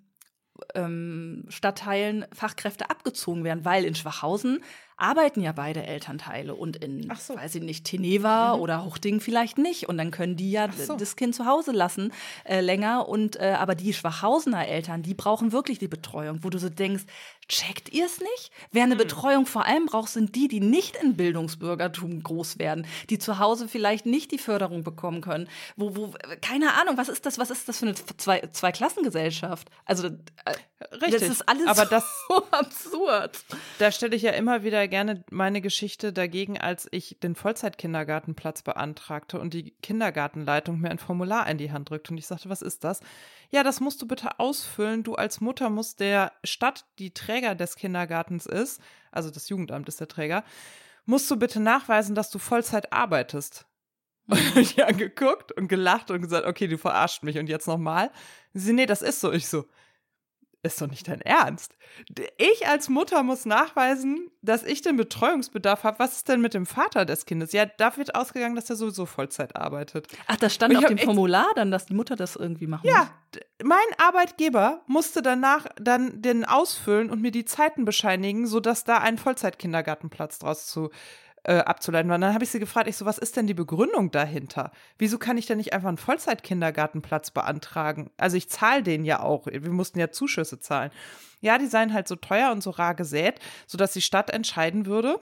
ähm, 0.75 1.45
Stadtteilen 1.49 2.25
Fachkräfte 2.33 2.89
abgezogen 2.89 3.43
werden, 3.43 3.65
weil 3.65 3.85
in 3.85 3.95
Schwachhausen 3.95 4.63
arbeiten 4.97 5.41
ja 5.41 5.51
beide 5.51 5.85
Elternteile 5.85 6.55
und 6.55 6.75
in, 6.77 7.11
so. 7.17 7.35
weiß 7.35 7.55
ich 7.55 7.61
nicht, 7.61 7.85
Teneva 7.85 8.55
mhm. 8.55 8.61
oder 8.61 8.83
Hochding 8.83 9.21
vielleicht 9.21 9.59
nicht. 9.59 9.87
Und 9.87 9.97
dann 9.97 10.09
können 10.11 10.35
die 10.35 10.51
ja 10.51 10.71
so. 10.71 10.95
das 10.95 11.15
Kind 11.15 11.35
zu 11.35 11.45
Hause 11.45 11.71
lassen 11.71 12.11
äh, 12.43 12.61
länger. 12.61 13.07
Und 13.07 13.39
äh, 13.39 13.55
aber 13.57 13.75
die 13.75 13.93
Schwachhausener 13.93 14.67
Eltern, 14.67 15.03
die 15.03 15.13
brauchen 15.13 15.51
wirklich 15.51 15.77
die 15.77 15.87
Betreuung, 15.87 16.43
wo 16.43 16.49
du 16.49 16.57
so 16.57 16.69
denkst, 16.69 17.03
checkt 17.47 17.93
ihr 17.93 18.05
es 18.05 18.19
nicht? 18.19 18.51
Wer 18.71 18.83
eine 18.83 18.95
mhm. 18.95 18.99
Betreuung 18.99 19.45
vor 19.45 19.65
allem 19.65 19.85
braucht, 19.85 20.09
sind 20.09 20.35
die, 20.35 20.47
die 20.47 20.59
nicht 20.59 20.95
in 20.97 21.15
Bildungsbürgertum 21.15 22.23
groß 22.23 22.57
werden, 22.57 22.87
die 23.09 23.19
zu 23.19 23.39
Hause 23.39 23.67
vielleicht 23.67 24.05
nicht 24.07 24.31
die 24.31 24.39
Förderung 24.39 24.83
bekommen 24.83 25.21
können. 25.21 25.47
Wo, 25.75 25.95
wo, 25.95 26.13
keine 26.41 26.73
Ahnung, 26.73 26.97
was 26.97 27.07
ist 27.07 27.25
das, 27.25 27.37
was 27.37 27.51
ist 27.51 27.69
das 27.69 27.79
für 27.79 27.85
eine 27.85 27.95
Zwei, 27.95 28.41
Zweiklassengesellschaft? 28.51 29.69
Also 29.85 30.07
äh, 30.07 30.55
Richtig. 30.91 31.13
das 31.13 31.29
ist 31.29 31.49
alles 31.49 31.67
aber 31.67 31.85
das, 31.85 32.05
so 32.27 32.45
absurd. 32.51 33.39
Da 33.79 33.91
stelle 33.91 34.15
ich 34.15 34.21
ja 34.21 34.31
immer 34.31 34.63
wieder 34.63 34.87
gerne 34.87 35.23
meine 35.31 35.59
Geschichte 35.59 36.13
dagegen, 36.13 36.59
als 36.59 36.87
ich 36.91 37.17
den 37.21 37.33
Vollzeitkindergartenplatz 37.35 38.61
beantragte 38.61 39.39
und 39.39 39.55
die 39.55 39.71
Kindergartenleitung 39.81 40.79
mir 40.79 40.91
ein 40.91 40.99
Formular 40.99 41.49
in 41.49 41.57
die 41.57 41.71
Hand 41.71 41.89
drückte 41.89 42.11
und 42.11 42.19
ich 42.19 42.27
sagte, 42.27 42.49
was 42.49 42.61
ist 42.61 42.83
das? 42.83 43.01
Ja, 43.49 43.63
das 43.63 43.79
musst 43.79 44.01
du 44.03 44.07
bitte 44.07 44.39
ausfüllen. 44.39 45.03
Du 45.03 45.15
als 45.15 45.41
Mutter 45.41 45.71
musst 45.71 45.99
der 45.99 46.31
Stadt, 46.43 46.85
die 46.99 47.11
Träger 47.11 47.55
des 47.55 47.75
Kindergartens 47.75 48.45
ist, 48.45 48.79
also 49.11 49.31
das 49.31 49.49
Jugendamt 49.49 49.87
ist 49.87 49.99
der 49.99 50.07
Träger, 50.07 50.43
musst 51.05 51.29
du 51.31 51.37
bitte 51.37 51.59
nachweisen, 51.59 52.13
dass 52.13 52.29
du 52.29 52.37
Vollzeit 52.37 52.93
arbeitest. 52.93 53.65
Und 54.27 54.57
ich 54.57 54.83
angeguckt 54.83 55.53
und 55.53 55.69
gelacht 55.69 56.11
und 56.11 56.21
gesagt, 56.21 56.45
okay, 56.45 56.67
du 56.67 56.77
verarscht 56.77 57.23
mich 57.23 57.37
und 57.37 57.47
jetzt 57.47 57.65
nochmal. 57.65 58.11
Sie, 58.53 58.73
nee, 58.73 58.85
das 58.85 59.01
ist 59.01 59.21
so. 59.21 59.31
Ich 59.31 59.47
so, 59.47 59.65
ist 60.63 60.81
doch 60.81 60.87
nicht 60.87 61.07
dein 61.07 61.21
Ernst. 61.21 61.77
Ich 62.37 62.67
als 62.67 62.89
Mutter 62.89 63.23
muss 63.23 63.45
nachweisen, 63.45 64.29
dass 64.41 64.63
ich 64.63 64.81
den 64.81 64.97
Betreuungsbedarf 64.97 65.83
habe. 65.83 65.99
Was 65.99 66.17
ist 66.17 66.29
denn 66.29 66.41
mit 66.41 66.53
dem 66.53 66.65
Vater 66.65 67.05
des 67.05 67.25
Kindes? 67.25 67.53
Ja, 67.53 67.65
da 67.65 67.95
wird 67.97 68.15
ausgegangen, 68.15 68.55
dass 68.55 68.69
er 68.69 68.75
sowieso 68.75 69.05
Vollzeit 69.05 69.55
arbeitet. 69.55 70.07
Ach, 70.27 70.35
das 70.35 70.53
stand 70.53 70.75
auf 70.75 70.85
dem 70.85 70.97
Formular 70.97 71.47
dann, 71.55 71.71
dass 71.71 71.85
die 71.85 71.93
Mutter 71.93 72.15
das 72.15 72.35
irgendwie 72.35 72.67
machen 72.67 72.87
ja, 72.87 72.99
muss? 72.99 73.07
Ja, 73.35 73.41
mein 73.63 73.77
Arbeitgeber 73.97 74.81
musste 74.87 75.21
danach 75.21 75.67
dann 75.79 76.21
den 76.21 76.45
ausfüllen 76.45 77.09
und 77.09 77.21
mir 77.21 77.31
die 77.31 77.45
Zeiten 77.45 77.85
bescheinigen, 77.85 78.47
sodass 78.47 78.83
da 78.83 78.97
ein 78.97 79.17
Vollzeitkindergartenplatz 79.17 80.39
draus 80.39 80.67
zu 80.67 80.89
äh, 81.47 81.59
abzuleiten 81.59 82.09
war. 82.09 82.15
Und 82.15 82.21
dann 82.21 82.33
habe 82.33 82.43
ich 82.43 82.49
sie 82.49 82.59
gefragt, 82.59 82.87
ich 82.87 82.97
so, 82.97 83.05
was 83.05 83.17
ist 83.17 83.37
denn 83.37 83.47
die 83.47 83.53
Begründung 83.53 84.11
dahinter? 84.11 84.71
Wieso 84.97 85.17
kann 85.17 85.37
ich 85.37 85.45
denn 85.45 85.57
nicht 85.57 85.73
einfach 85.73 85.87
einen 85.87 85.97
Vollzeitkindergartenplatz 85.97 87.31
beantragen? 87.31 88.11
Also 88.17 88.35
ich 88.35 88.49
zahle 88.49 88.83
den 88.83 89.05
ja 89.05 89.21
auch. 89.21 89.47
Wir 89.47 89.71
mussten 89.71 89.97
ja 89.97 90.11
Zuschüsse 90.11 90.59
zahlen. 90.59 90.91
Ja, 91.39 91.57
die 91.57 91.67
seien 91.67 91.93
halt 91.93 92.07
so 92.07 92.15
teuer 92.15 92.51
und 92.51 92.61
so 92.61 92.71
rar 92.71 92.95
gesät, 92.95 93.39
sodass 93.65 93.93
die 93.93 94.01
Stadt 94.01 94.29
entscheiden 94.29 94.85
würde, 94.85 95.19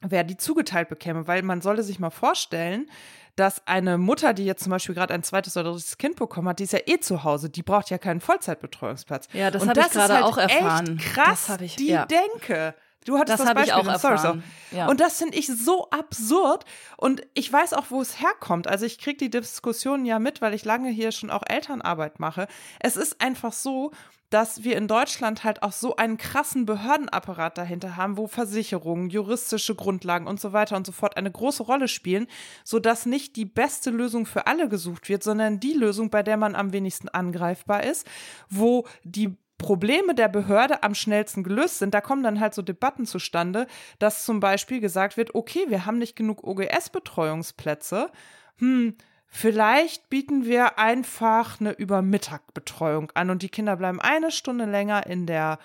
wer 0.00 0.24
die 0.24 0.36
zugeteilt 0.36 0.88
bekäme. 0.88 1.28
Weil 1.28 1.42
man 1.42 1.60
solle 1.60 1.84
sich 1.84 2.00
mal 2.00 2.10
vorstellen, 2.10 2.90
dass 3.36 3.66
eine 3.66 3.96
Mutter, 3.96 4.34
die 4.34 4.44
jetzt 4.44 4.64
zum 4.64 4.70
Beispiel 4.70 4.94
gerade 4.94 5.14
ein 5.14 5.22
zweites 5.22 5.56
oder 5.56 5.70
drittes 5.70 5.98
Kind 5.98 6.16
bekommen 6.16 6.48
hat, 6.48 6.58
die 6.58 6.64
ist 6.64 6.72
ja 6.72 6.80
eh 6.86 6.98
zu 6.98 7.24
Hause, 7.24 7.50
die 7.50 7.62
braucht 7.62 7.90
ja 7.90 7.98
keinen 7.98 8.20
Vollzeitbetreuungsplatz. 8.20 9.28
Ja, 9.32 9.50
das 9.50 9.66
habe 9.66 9.80
ich 9.80 9.90
gerade 9.90 10.14
halt 10.14 10.24
auch 10.24 10.38
erfahren. 10.38 10.98
Echt 10.98 11.14
krass, 11.14 11.46
das 11.46 11.60
ich, 11.60 11.76
die 11.76 11.88
ja. 11.88 12.06
denke. 12.06 12.74
Du 13.04 13.18
hattest 13.18 13.40
das, 13.40 13.46
das 13.46 13.54
Beispiel, 13.54 13.74
ich 13.74 13.74
auch 13.74 13.86
erfahren. 13.86 14.18
Sorry, 14.18 14.42
so. 14.70 14.76
ja. 14.76 14.88
Und 14.88 15.00
das 15.00 15.18
finde 15.18 15.36
ich 15.36 15.46
so 15.46 15.88
absurd. 15.90 16.64
Und 16.96 17.22
ich 17.34 17.52
weiß 17.52 17.74
auch, 17.74 17.86
wo 17.90 18.00
es 18.00 18.20
herkommt. 18.20 18.66
Also 18.66 18.86
ich 18.86 18.98
kriege 18.98 19.18
die 19.18 19.30
Diskussionen 19.30 20.06
ja 20.06 20.18
mit, 20.18 20.40
weil 20.40 20.54
ich 20.54 20.64
lange 20.64 20.90
hier 20.90 21.12
schon 21.12 21.30
auch 21.30 21.42
Elternarbeit 21.46 22.18
mache. 22.18 22.48
Es 22.80 22.96
ist 22.96 23.20
einfach 23.20 23.52
so, 23.52 23.92
dass 24.34 24.64
wir 24.64 24.76
in 24.76 24.88
Deutschland 24.88 25.44
halt 25.44 25.62
auch 25.62 25.70
so 25.70 25.94
einen 25.94 26.16
krassen 26.16 26.66
Behördenapparat 26.66 27.56
dahinter 27.56 27.96
haben, 27.96 28.16
wo 28.16 28.26
Versicherungen, 28.26 29.08
juristische 29.08 29.76
Grundlagen 29.76 30.26
und 30.26 30.40
so 30.40 30.52
weiter 30.52 30.76
und 30.76 30.84
so 30.84 30.90
fort 30.90 31.16
eine 31.16 31.30
große 31.30 31.62
Rolle 31.62 31.86
spielen, 31.86 32.26
sodass 32.64 33.06
nicht 33.06 33.36
die 33.36 33.44
beste 33.44 33.90
Lösung 33.90 34.26
für 34.26 34.48
alle 34.48 34.68
gesucht 34.68 35.08
wird, 35.08 35.22
sondern 35.22 35.60
die 35.60 35.74
Lösung, 35.74 36.10
bei 36.10 36.24
der 36.24 36.36
man 36.36 36.56
am 36.56 36.72
wenigsten 36.72 37.08
angreifbar 37.08 37.84
ist, 37.84 38.08
wo 38.50 38.88
die 39.04 39.36
Probleme 39.64 40.14
der 40.14 40.28
Behörde 40.28 40.82
am 40.82 40.94
schnellsten 40.94 41.42
gelöst 41.42 41.78
sind, 41.78 41.94
da 41.94 42.02
kommen 42.02 42.22
dann 42.22 42.38
halt 42.38 42.52
so 42.52 42.60
Debatten 42.60 43.06
zustande, 43.06 43.66
dass 43.98 44.26
zum 44.26 44.38
Beispiel 44.38 44.78
gesagt 44.78 45.16
wird, 45.16 45.34
okay, 45.34 45.64
wir 45.68 45.86
haben 45.86 45.96
nicht 45.96 46.16
genug 46.16 46.44
OGS-Betreuungsplätze, 46.44 48.10
hm, 48.58 48.94
vielleicht 49.26 50.10
bieten 50.10 50.44
wir 50.44 50.78
einfach 50.78 51.60
eine 51.60 51.72
Übermittagbetreuung 51.72 53.10
an 53.14 53.30
und 53.30 53.40
die 53.40 53.48
Kinder 53.48 53.76
bleiben 53.76 54.02
eine 54.02 54.30
Stunde 54.30 54.66
länger 54.66 55.06
in 55.06 55.24
der 55.24 55.58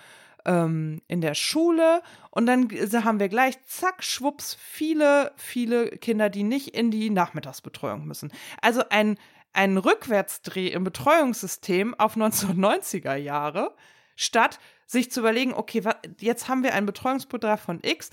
ähm, 0.45 1.01
in 1.09 1.19
der 1.19 1.33
Schule 1.33 2.01
und 2.31 2.45
dann 2.45 2.69
haben 3.03 3.19
wir 3.19 3.27
gleich, 3.27 3.61
zack, 3.65 4.01
schwupps, 4.01 4.55
viele, 4.57 5.33
viele 5.35 5.89
Kinder, 5.89 6.29
die 6.29 6.43
nicht 6.43 6.69
in 6.69 6.89
die 6.89 7.09
Nachmittagsbetreuung 7.09 8.05
müssen. 8.05 8.31
Also 8.61 8.83
ein 8.89 9.17
einen 9.53 9.77
Rückwärtsdreh 9.77 10.67
im 10.67 10.83
Betreuungssystem 10.83 11.95
auf 11.95 12.15
1990er 12.15 13.15
Jahre, 13.15 13.75
statt 14.15 14.59
sich 14.85 15.11
zu 15.11 15.19
überlegen, 15.21 15.53
okay, 15.53 15.83
jetzt 16.19 16.47
haben 16.47 16.63
wir 16.63 16.73
einen 16.73 16.85
Betreuungsbedarf 16.85 17.61
von 17.61 17.79
X 17.81 18.09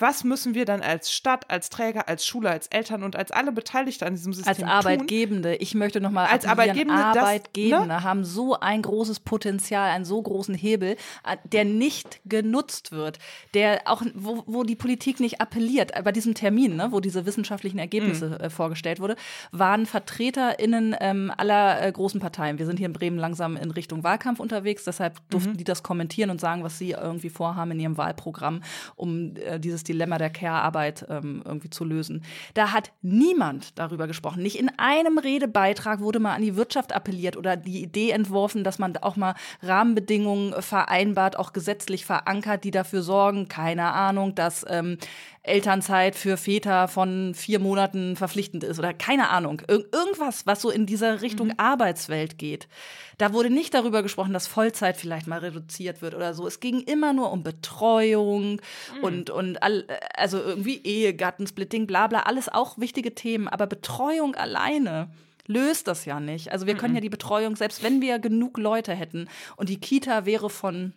was 0.00 0.24
müssen 0.24 0.54
wir 0.54 0.64
dann 0.64 0.82
als 0.82 1.12
Stadt, 1.12 1.50
als 1.50 1.70
Träger, 1.70 2.08
als 2.08 2.26
Schule, 2.26 2.50
als 2.50 2.66
Eltern 2.68 3.02
und 3.02 3.16
als 3.16 3.30
alle 3.30 3.52
Beteiligten 3.52 4.04
an 4.04 4.14
diesem 4.14 4.32
System 4.32 4.54
tun? 4.54 4.64
Als 4.64 4.86
Arbeitgebende, 4.86 5.56
ich 5.56 5.74
möchte 5.74 6.00
nochmal 6.00 6.26
als 6.28 6.44
Arbeitgebende, 6.46 6.94
Arbeitgebende 6.94 7.88
das, 7.88 8.02
ne? 8.02 8.04
haben 8.04 8.24
so 8.24 8.58
ein 8.58 8.82
großes 8.82 9.20
Potenzial, 9.20 9.90
einen 9.90 10.04
so 10.04 10.20
großen 10.20 10.54
Hebel, 10.54 10.96
äh, 11.24 11.36
der 11.44 11.64
nicht 11.64 12.20
genutzt 12.24 12.92
wird, 12.92 13.18
der 13.54 13.82
auch, 13.84 14.02
wo, 14.14 14.42
wo 14.46 14.64
die 14.64 14.76
Politik 14.76 15.20
nicht 15.20 15.40
appelliert. 15.40 15.92
Bei 16.04 16.12
diesem 16.12 16.34
Termin, 16.34 16.76
ne, 16.76 16.88
wo 16.92 17.00
diese 17.00 17.26
wissenschaftlichen 17.26 17.78
Ergebnisse 17.78 18.30
mhm. 18.30 18.34
äh, 18.44 18.50
vorgestellt 18.50 19.00
wurde, 19.00 19.16
waren 19.52 19.86
VertreterInnen 19.86 20.96
ähm, 21.00 21.32
aller 21.36 21.82
äh, 21.82 21.92
großen 21.92 22.20
Parteien. 22.20 22.58
Wir 22.58 22.66
sind 22.66 22.78
hier 22.78 22.86
in 22.86 22.92
Bremen 22.92 23.18
langsam 23.18 23.56
in 23.56 23.70
Richtung 23.70 24.02
Wahlkampf 24.04 24.40
unterwegs, 24.40 24.84
deshalb 24.84 25.18
durften 25.28 25.52
mhm. 25.52 25.56
die 25.56 25.64
das 25.64 25.82
kommentieren 25.82 26.30
und 26.30 26.40
sagen, 26.40 26.64
was 26.64 26.78
sie 26.78 26.92
irgendwie 26.92 27.30
vorhaben 27.30 27.72
in 27.72 27.80
ihrem 27.80 27.96
Wahlprogramm, 27.96 28.62
um 28.96 29.36
äh, 29.36 29.58
dieses 29.58 29.84
Dilemma 29.92 30.18
der 30.18 30.30
Care-Arbeit 30.30 31.06
ähm, 31.08 31.42
irgendwie 31.44 31.70
zu 31.70 31.84
lösen. 31.84 32.22
Da 32.54 32.72
hat 32.72 32.92
niemand 33.02 33.78
darüber 33.78 34.06
gesprochen. 34.06 34.42
Nicht 34.42 34.58
in 34.58 34.70
einem 34.78 35.18
Redebeitrag 35.18 36.00
wurde 36.00 36.20
mal 36.20 36.34
an 36.34 36.42
die 36.42 36.56
Wirtschaft 36.56 36.94
appelliert 36.94 37.36
oder 37.36 37.56
die 37.56 37.82
Idee 37.82 38.10
entworfen, 38.10 38.64
dass 38.64 38.78
man 38.78 38.96
auch 38.98 39.16
mal 39.16 39.34
Rahmenbedingungen 39.62 40.60
vereinbart, 40.62 41.38
auch 41.38 41.52
gesetzlich 41.52 42.04
verankert, 42.04 42.64
die 42.64 42.70
dafür 42.70 43.02
sorgen, 43.02 43.48
keine 43.48 43.92
Ahnung, 43.92 44.34
dass 44.34 44.64
ähm, 44.68 44.98
Elternzeit 45.42 46.16
für 46.16 46.36
Väter 46.36 46.86
von 46.86 47.34
vier 47.34 47.60
Monaten 47.60 48.14
verpflichtend 48.14 48.62
ist 48.62 48.78
oder 48.78 48.92
keine 48.92 49.30
Ahnung. 49.30 49.62
Ir 49.68 49.86
irgendwas, 49.90 50.46
was 50.46 50.60
so 50.60 50.70
in 50.70 50.84
dieser 50.84 51.22
Richtung 51.22 51.48
mhm. 51.48 51.54
Arbeitswelt 51.56 52.36
geht. 52.36 52.68
Da 53.16 53.32
wurde 53.32 53.48
nicht 53.48 53.72
darüber 53.72 54.02
gesprochen, 54.02 54.34
dass 54.34 54.46
Vollzeit 54.46 54.98
vielleicht 54.98 55.26
mal 55.26 55.38
reduziert 55.38 56.02
wird 56.02 56.14
oder 56.14 56.34
so. 56.34 56.46
Es 56.46 56.60
ging 56.60 56.80
immer 56.80 57.14
nur 57.14 57.32
um 57.32 57.42
Betreuung 57.42 58.60
mhm. 58.98 59.02
und, 59.02 59.30
und 59.30 59.62
all, 59.62 59.86
also 60.14 60.38
irgendwie 60.38 60.82
Ehegattensplitting, 60.82 61.86
bla 61.86 62.06
bla, 62.06 62.20
alles 62.20 62.50
auch 62.50 62.76
wichtige 62.78 63.14
Themen. 63.14 63.48
Aber 63.48 63.66
Betreuung 63.66 64.34
alleine 64.34 65.10
löst 65.46 65.88
das 65.88 66.04
ja 66.04 66.20
nicht. 66.20 66.52
Also 66.52 66.66
wir 66.66 66.74
können 66.76 66.92
mhm. 66.92 66.98
ja 66.98 67.02
die 67.02 67.08
Betreuung, 67.08 67.56
selbst 67.56 67.82
wenn 67.82 68.02
wir 68.02 68.18
genug 68.18 68.58
Leute 68.58 68.94
hätten 68.94 69.26
und 69.56 69.70
die 69.70 69.80
Kita 69.80 70.26
wäre 70.26 70.50
von 70.50 70.92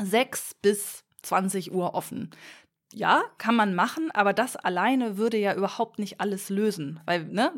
sechs 0.00 0.54
bis 0.54 1.04
20 1.22 1.72
Uhr 1.72 1.94
offen, 1.94 2.30
ja, 2.94 3.24
kann 3.38 3.56
man 3.56 3.74
machen, 3.74 4.10
aber 4.12 4.32
das 4.32 4.56
alleine 4.56 5.16
würde 5.16 5.36
ja 5.36 5.54
überhaupt 5.54 5.98
nicht 5.98 6.20
alles 6.20 6.48
lösen. 6.48 7.00
Weil, 7.06 7.24
ne, 7.24 7.52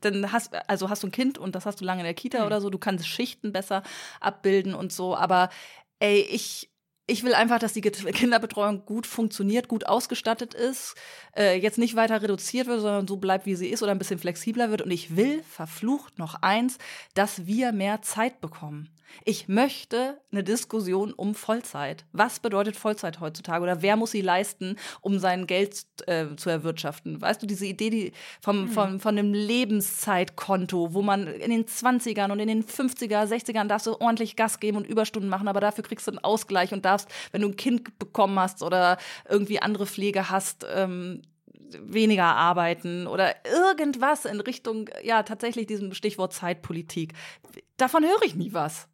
dann 0.00 0.32
hast, 0.32 0.54
also 0.68 0.88
hast 0.88 1.02
du 1.02 1.08
ein 1.08 1.12
Kind 1.12 1.36
und 1.36 1.54
das 1.54 1.66
hast 1.66 1.80
du 1.80 1.84
lange 1.84 2.00
in 2.00 2.06
der 2.06 2.14
Kita 2.14 2.40
mhm. 2.40 2.46
oder 2.46 2.60
so, 2.60 2.70
du 2.70 2.78
kannst 2.78 3.06
Schichten 3.06 3.52
besser 3.52 3.82
abbilden 4.20 4.74
und 4.74 4.90
so, 4.90 5.14
aber 5.14 5.50
ey, 5.98 6.20
ich, 6.20 6.70
ich 7.06 7.24
will 7.24 7.34
einfach, 7.34 7.58
dass 7.58 7.74
die 7.74 7.82
Kinderbetreuung 7.82 8.86
gut 8.86 9.06
funktioniert, 9.06 9.68
gut 9.68 9.86
ausgestattet 9.86 10.54
ist, 10.54 10.94
äh, 11.36 11.58
jetzt 11.58 11.78
nicht 11.78 11.94
weiter 11.94 12.22
reduziert 12.22 12.66
wird, 12.66 12.80
sondern 12.80 13.06
so 13.06 13.18
bleibt, 13.18 13.44
wie 13.44 13.54
sie 13.54 13.68
ist 13.68 13.82
oder 13.82 13.92
ein 13.92 13.98
bisschen 13.98 14.18
flexibler 14.18 14.70
wird. 14.70 14.82
Und 14.82 14.90
ich 14.90 15.14
will, 15.14 15.42
verflucht 15.42 16.18
noch 16.18 16.42
eins, 16.42 16.78
dass 17.14 17.46
wir 17.46 17.72
mehr 17.72 18.02
Zeit 18.02 18.40
bekommen. 18.40 18.88
Ich 19.24 19.48
möchte 19.48 20.20
eine 20.30 20.44
Diskussion 20.44 21.12
um 21.12 21.34
Vollzeit. 21.34 22.04
Was 22.12 22.40
bedeutet 22.40 22.76
Vollzeit 22.76 23.20
heutzutage 23.20 23.62
oder 23.62 23.82
wer 23.82 23.96
muss 23.96 24.10
sie 24.10 24.20
leisten, 24.20 24.76
um 25.00 25.18
sein 25.18 25.46
Geld 25.46 25.86
äh, 26.06 26.26
zu 26.36 26.50
erwirtschaften? 26.50 27.20
Weißt 27.20 27.42
du, 27.42 27.46
diese 27.46 27.66
Idee 27.66 27.90
die 27.90 28.12
vom, 28.40 28.62
mhm. 28.62 28.68
vom, 28.68 29.00
von 29.00 29.18
einem 29.18 29.32
Lebenszeitkonto, 29.32 30.94
wo 30.94 31.02
man 31.02 31.26
in 31.26 31.50
den 31.50 31.64
20ern 31.64 32.30
und 32.30 32.40
in 32.40 32.48
den 32.48 32.64
50er, 32.64 33.26
60ern 33.26 33.68
darfst 33.68 33.86
du 33.86 34.00
ordentlich 34.00 34.36
Gas 34.36 34.60
geben 34.60 34.76
und 34.76 34.86
Überstunden 34.86 35.28
machen, 35.28 35.48
aber 35.48 35.60
dafür 35.60 35.84
kriegst 35.84 36.06
du 36.06 36.12
einen 36.12 36.24
Ausgleich 36.24 36.72
und 36.72 36.84
darfst, 36.84 37.08
wenn 37.32 37.42
du 37.42 37.48
ein 37.48 37.56
Kind 37.56 37.98
bekommen 37.98 38.38
hast 38.38 38.62
oder 38.62 38.98
irgendwie 39.28 39.60
andere 39.60 39.86
Pflege 39.86 40.30
hast, 40.30 40.66
ähm, 40.72 41.22
weniger 41.80 42.24
arbeiten 42.24 43.06
oder 43.06 43.34
irgendwas 43.44 44.24
in 44.24 44.40
Richtung, 44.40 44.88
ja, 45.02 45.22
tatsächlich 45.22 45.66
diesem 45.66 45.94
Stichwort 45.94 46.32
Zeitpolitik. 46.32 47.12
Davon 47.76 48.04
höre 48.04 48.22
ich 48.22 48.34
nie 48.34 48.52
was. 48.52 48.88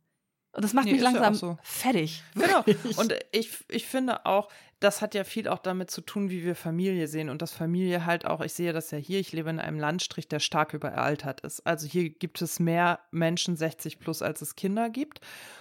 Und 0.53 0.65
das 0.65 0.75
macht 0.75 0.85
nee, 0.85 0.93
mich 0.93 1.01
langsam 1.01 1.33
ja 1.33 1.35
so. 1.35 1.59
fertig. 1.63 2.23
Genau. 2.35 2.65
Und 2.97 3.15
ich, 3.31 3.51
ich 3.69 3.87
finde 3.87 4.27
auch, 4.27 4.49
das 4.81 5.01
hat 5.01 5.15
ja 5.15 5.25
viel 5.25 5.49
auch 5.49 5.61
damit 5.61 5.91
zu 5.91 6.01
tun, 6.01 6.29
wie 6.29 6.45
wir 6.45 6.55
Familie 6.55 7.09
sehen. 7.09 7.31
Und 7.31 7.41
dass 7.41 7.53
Familie 7.53 8.05
halt 8.05 8.27
auch, 8.27 8.41
ich 8.41 8.53
sehe 8.53 8.73
das 8.73 8.91
ja 8.91 8.99
hier, 8.99 9.21
ich 9.21 9.33
lebe 9.33 9.49
in 9.49 9.61
einem 9.61 9.79
Landstrich, 9.79 10.29
der 10.29 10.41
stark 10.41 10.75
überaltert 10.75 11.41
ist. 11.41 11.67
Also 11.67 11.87
hier 11.87 12.11
gibt 12.11 12.43
es 12.43 12.61
mehr 12.61 12.99
Menschen 13.11 13.57
60 13.57 13.99
plus, 13.99 14.21
als 14.23 14.43
es 14.43 14.57
Kinder 14.57 14.91
gibt. 14.91 15.21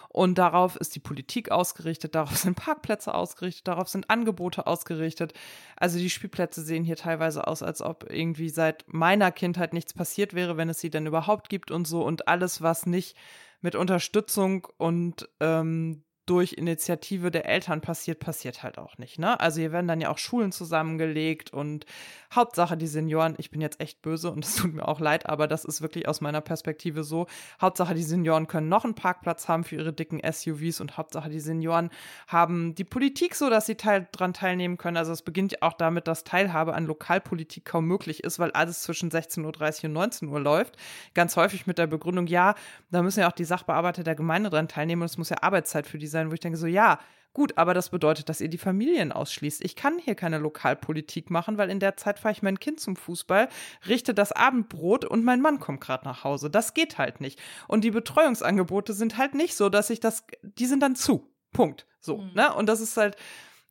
Und 0.10 0.38
darauf 0.38 0.76
ist 0.76 0.94
die 0.96 1.00
Politik 1.00 1.52
ausgerichtet, 1.52 2.16
darauf 2.16 2.36
sind 2.36 2.56
Parkplätze 2.56 3.14
ausgerichtet, 3.14 3.66
darauf 3.70 3.88
sind 3.88 4.10
Angebote 4.10 4.68
ausgerichtet. 4.68 5.34
Also 5.78 6.00
die 6.00 6.10
Spielplätze 6.10 6.62
sehen 6.62 6.84
hier 6.84 6.98
teilweise 6.98 7.48
aus, 7.48 7.64
als 7.64 7.82
ob 7.82 8.12
irgendwie 8.12 8.50
seit 8.50 8.84
meiner 8.88 9.32
Kindheit 9.32 9.72
nichts 9.72 9.94
passiert 9.94 10.34
wäre, 10.34 10.58
wenn 10.58 10.68
es 10.68 10.82
sie 10.82 10.90
denn 10.90 11.06
überhaupt 11.06 11.48
gibt 11.48 11.72
und 11.72 11.88
so. 11.88 12.04
Und 12.04 12.28
alles, 12.28 12.62
was 12.62 12.86
nicht 12.86 13.16
mit 13.62 13.76
Unterstützung 13.76 14.68
und 14.78 15.30
ähm, 15.40 16.04
durch 16.32 16.54
Initiative 16.54 17.30
der 17.30 17.46
Eltern 17.46 17.82
passiert, 17.82 18.22
passiert 18.22 18.64
halt 18.64 18.78
auch 18.78 18.98
nicht. 18.98 19.20
Ne? 19.20 19.38
Also 19.42 19.60
hier 19.60 19.74
werden 19.74 19.90
dann 19.90 20.00
ja 20.00 20.10
auch 20.10 20.18
Schulen 20.18 20.54
zusammengelegt 20.54 21.52
und 21.52 21.86
Hauptsache 22.34 22.78
die 22.78 22.88
Senioren, 22.88 23.36
ich 23.38 23.52
bin 23.52 23.60
jetzt 23.60 23.82
echt 23.82 24.02
böse 24.02 24.32
und 24.32 24.46
es 24.46 24.56
tut 24.56 24.74
mir 24.74 24.88
auch 24.88 25.02
leid, 25.02 25.28
aber 25.28 25.50
das 25.50 25.66
ist 25.66 25.82
wirklich 25.82 26.08
aus 26.08 26.22
meiner 26.22 26.40
Perspektive 26.40 27.04
so. 27.04 27.28
Hauptsache 27.60 27.96
die 27.96 28.04
Senioren 28.04 28.48
können 28.48 28.70
noch 28.70 28.86
einen 28.86 28.96
Parkplatz 28.96 29.50
haben 29.50 29.66
für 29.66 29.76
ihre 29.76 29.92
dicken 29.92 30.22
SUVs 30.24 30.80
und 30.80 30.96
Hauptsache 30.96 31.30
die 31.30 31.42
Senioren 31.42 31.90
haben 32.28 32.76
die 32.76 32.86
Politik 32.86 33.36
so, 33.36 33.50
dass 33.50 33.66
sie 33.66 33.76
teil 33.76 34.08
dran 34.14 34.32
teilnehmen 34.32 34.78
können. 34.78 34.96
Also 34.96 35.12
es 35.12 35.24
beginnt 35.24 35.52
ja 35.52 35.58
auch 35.64 35.74
damit, 35.74 36.08
dass 36.08 36.24
Teilhabe 36.24 36.76
an 36.76 36.86
Lokalpolitik 36.86 37.66
kaum 37.66 37.88
möglich 37.88 38.24
ist, 38.24 38.40
weil 38.40 38.52
alles 38.52 38.84
zwischen 38.84 39.12
16.30 39.12 39.80
Uhr 39.84 39.86
und 39.90 39.94
19 39.94 40.30
Uhr 40.30 40.40
läuft. 40.40 40.78
Ganz 41.14 41.36
häufig 41.36 41.68
mit 41.68 41.78
der 41.78 41.88
Begründung, 41.88 42.28
ja, 42.28 42.56
da 42.90 43.02
müssen 43.02 43.20
ja 43.20 43.28
auch 43.28 43.34
die 43.34 43.44
Sachbearbeiter 43.44 44.04
der 44.04 44.16
Gemeinde 44.16 44.50
dran 44.50 44.70
teilnehmen 44.70 45.02
und 45.02 45.08
es 45.08 45.18
muss 45.18 45.28
ja 45.28 45.42
Arbeitszeit 45.42 45.88
für 45.88 45.98
die 45.98 46.08
sein 46.22 46.32
wo 46.32 46.34
ich 46.34 46.40
denke 46.40 46.58
so, 46.58 46.68
ja, 46.68 47.00
gut, 47.34 47.58
aber 47.58 47.74
das 47.74 47.90
bedeutet, 47.90 48.30
dass 48.30 48.42
ihr 48.42 48.50
die 48.50 48.58
Familien 48.58 49.12
ausschließt. 49.12 49.64
Ich 49.64 49.76
kann 49.76 49.98
hier 50.00 50.16
keine 50.16 50.38
Lokalpolitik 50.38 51.30
machen, 51.30 51.58
weil 51.58 51.70
in 51.70 51.80
der 51.80 51.98
Zeit 51.98 52.20
fahre 52.20 52.34
ich 52.34 52.44
mein 52.44 52.60
Kind 52.60 52.80
zum 52.80 52.96
Fußball, 52.96 53.50
richte 53.88 54.14
das 54.14 54.32
Abendbrot 54.32 55.06
und 55.06 55.24
mein 55.24 55.42
Mann 55.42 55.60
kommt 55.60 55.82
gerade 55.82 56.06
nach 56.06 56.24
Hause. 56.24 56.50
Das 56.50 56.74
geht 56.74 56.98
halt 56.98 57.22
nicht. 57.22 57.40
Und 57.68 57.84
die 57.84 57.92
Betreuungsangebote 57.92 58.94
sind 58.94 59.18
halt 59.18 59.34
nicht 59.34 59.56
so, 59.56 59.70
dass 59.70 59.90
ich 59.90 60.00
das, 60.00 60.26
die 60.42 60.66
sind 60.66 60.82
dann 60.82 60.96
zu. 60.96 61.30
Punkt. 61.52 61.86
So, 62.00 62.18
mhm. 62.18 62.34
ne? 62.34 62.54
Und 62.54 62.68
das 62.68 62.82
ist 62.82 62.98
halt, 62.98 63.16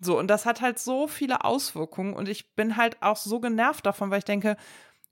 so, 0.01 0.18
und 0.18 0.28
das 0.28 0.46
hat 0.46 0.61
halt 0.61 0.78
so 0.78 1.07
viele 1.07 1.44
Auswirkungen 1.44 2.14
und 2.14 2.28
ich 2.28 2.55
bin 2.55 2.76
halt 2.76 3.03
auch 3.03 3.16
so 3.16 3.40
genervt 3.40 3.84
davon, 3.84 4.11
weil 4.11 4.18
ich 4.18 4.24
denke, 4.24 4.57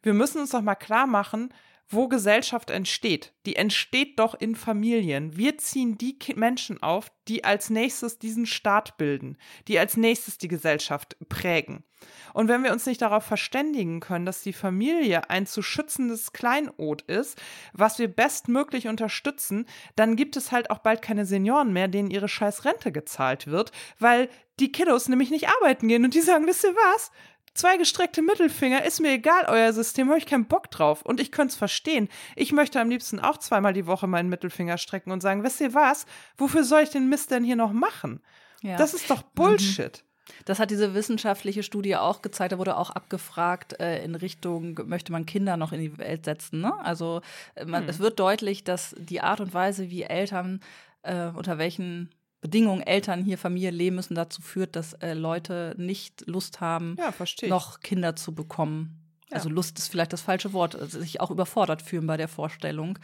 wir 0.03 0.15
müssen 0.15 0.41
uns 0.41 0.51
doch 0.51 0.63
mal 0.63 0.77
klar 0.77 1.07
machen, 1.07 1.53
wo 1.89 2.09
Gesellschaft 2.09 2.71
entsteht. 2.71 3.33
Die 3.47 3.57
entsteht 3.57 4.19
doch 4.19 4.35
in 4.35 4.55
Familien. 4.55 5.37
Wir 5.37 5.59
ziehen 5.59 5.97
die 5.97 6.19
Menschen 6.37 6.83
auf, 6.83 7.11
die 7.29 7.45
als 7.45 7.71
nächstes 7.71 8.19
diesen 8.19 8.47
Staat 8.47 8.99
bilden, 8.99 9.39
die 9.69 9.79
als 9.79 9.97
nächstes 9.97 10.39
die 10.39 10.49
Gesellschaft 10.49 11.17
prägen. 11.29 11.85
Und 12.33 12.49
wenn 12.49 12.63
wir 12.63 12.73
uns 12.73 12.87
nicht 12.87 13.03
darauf 13.03 13.25
verständigen 13.25 14.01
können, 14.01 14.27
dass 14.27 14.43
die 14.43 14.53
Familie 14.53 15.31
ein 15.31 15.47
zu 15.47 15.63
schützendes 15.63 16.33
Kleinod 16.33 17.03
ist, 17.03 17.41
was 17.73 17.99
wir 17.99 18.09
bestmöglich 18.09 18.87
unterstützen, 18.87 19.67
dann 19.97 20.15
gibt 20.15 20.37
es 20.37 20.53
halt 20.53 20.71
auch 20.71 20.79
bald 20.79 21.03
keine 21.03 21.27
Senioren 21.27 21.73
mehr, 21.73 21.89
denen 21.89 22.11
ihre 22.11 22.29
scheiß 22.29 22.65
Rente 22.65 22.93
gezahlt 22.93 23.47
wird, 23.47 23.73
weil 23.99 24.29
die 24.61 24.73
Kiddos 24.73 25.09
nämlich 25.09 25.31
nicht 25.31 25.49
arbeiten 25.49 25.89
gehen 25.89 26.05
und 26.05 26.15
die 26.15 26.21
sagen, 26.21 26.47
wisst 26.47 26.65
ihr 26.65 26.75
was? 26.75 27.11
Zwei 27.59 27.77
gestreckte 27.77 28.23
Mittelfinger, 28.23 28.85
ist 28.85 29.01
mir 29.01 29.11
egal, 29.11 29.47
euer 29.49 29.73
System, 29.73 30.09
habe 30.11 30.19
ich 30.19 30.27
keinen 30.27 30.45
Bock 30.45 30.71
drauf. 30.71 31.03
Und 31.03 31.19
ich 31.19 31.33
könnte 31.33 31.51
es 31.51 31.57
verstehen. 31.57 32.09
Ich 32.37 32.53
möchte 32.53 32.81
am 32.81 32.89
liebsten 32.89 33.19
auch 33.19 33.37
zweimal 33.39 33.73
die 33.73 33.89
Woche 33.89 34.07
meinen 34.07 34.29
Mittelfinger 34.29 34.79
strecken 34.79 35.11
und 35.11 35.23
sagen, 35.23 35.43
wisst 35.43 35.61
ihr 35.61 35.75
was, 35.75 36.07
wofür 36.37 36.63
soll 36.63 36.83
ich 36.83 36.91
den 36.91 37.09
Mist 37.09 37.33
denn 37.33 37.43
hier 37.43 37.57
noch 37.57 37.73
machen? 37.73 38.21
Ja. 38.63 38.77
Das 38.77 38.95
ist 38.95 39.11
doch 39.11 39.23
Bullshit. 39.23 40.05
Mhm. 40.05 40.35
Das 40.45 40.61
hat 40.61 40.71
diese 40.71 40.95
wissenschaftliche 40.95 41.65
Studie 41.65 41.97
auch 41.97 42.23
gezeigt. 42.23 42.53
Da 42.53 42.59
wurde 42.59 42.77
auch 42.77 42.91
abgefragt 42.91 43.81
äh, 43.81 44.05
in 44.05 44.15
Richtung, 44.15 44.79
möchte 44.87 45.11
man 45.11 45.27
Kinder 45.27 45.57
noch 45.57 45.73
in 45.73 45.81
die 45.81 45.99
Welt 45.99 46.27
setzen? 46.27 46.61
Ne? 46.61 46.73
Also 46.85 47.23
äh, 47.57 47.65
man, 47.65 47.83
hm. 47.83 47.89
es 47.89 47.99
wird 47.99 48.21
deutlich, 48.21 48.63
dass 48.63 48.95
die 48.97 49.21
Art 49.21 49.41
und 49.41 49.53
Weise, 49.53 49.91
wie 49.91 50.05
Eltern 50.05 50.61
äh, 51.03 51.27
unter 51.35 51.59
welchen 51.59 52.11
Bedingungen 52.41 52.83
Eltern 52.83 53.25
hier 53.25 53.39
Familie 53.39 53.71
leben 53.71 53.97
müssen, 53.97 54.15
dazu 54.15 54.43
führt, 54.43 54.77
dass 54.77 54.93
äh, 54.95 55.15
Leute 55.15 55.75
nicht 55.77 56.27
Lust 56.27 56.61
haben, 56.61 56.97
ja, 56.99 57.13
noch 57.49 57.81
Kinder 57.81 58.15
zu 58.17 58.35
bekommen. 58.35 58.99
Ja. 59.31 59.37
Also 59.37 59.51
Lust 59.51 59.79
ist 59.79 59.89
vielleicht 59.89 60.13
das 60.13 60.23
falsche 60.23 60.55
Wort, 60.55 60.75
also 60.75 61.01
sich 61.01 61.21
auch 61.21 61.31
überfordert 61.31 61.83
fühlen 61.83 62.07
bei 62.07 62.17
der 62.17 62.29
Vorstellung, 62.29 62.99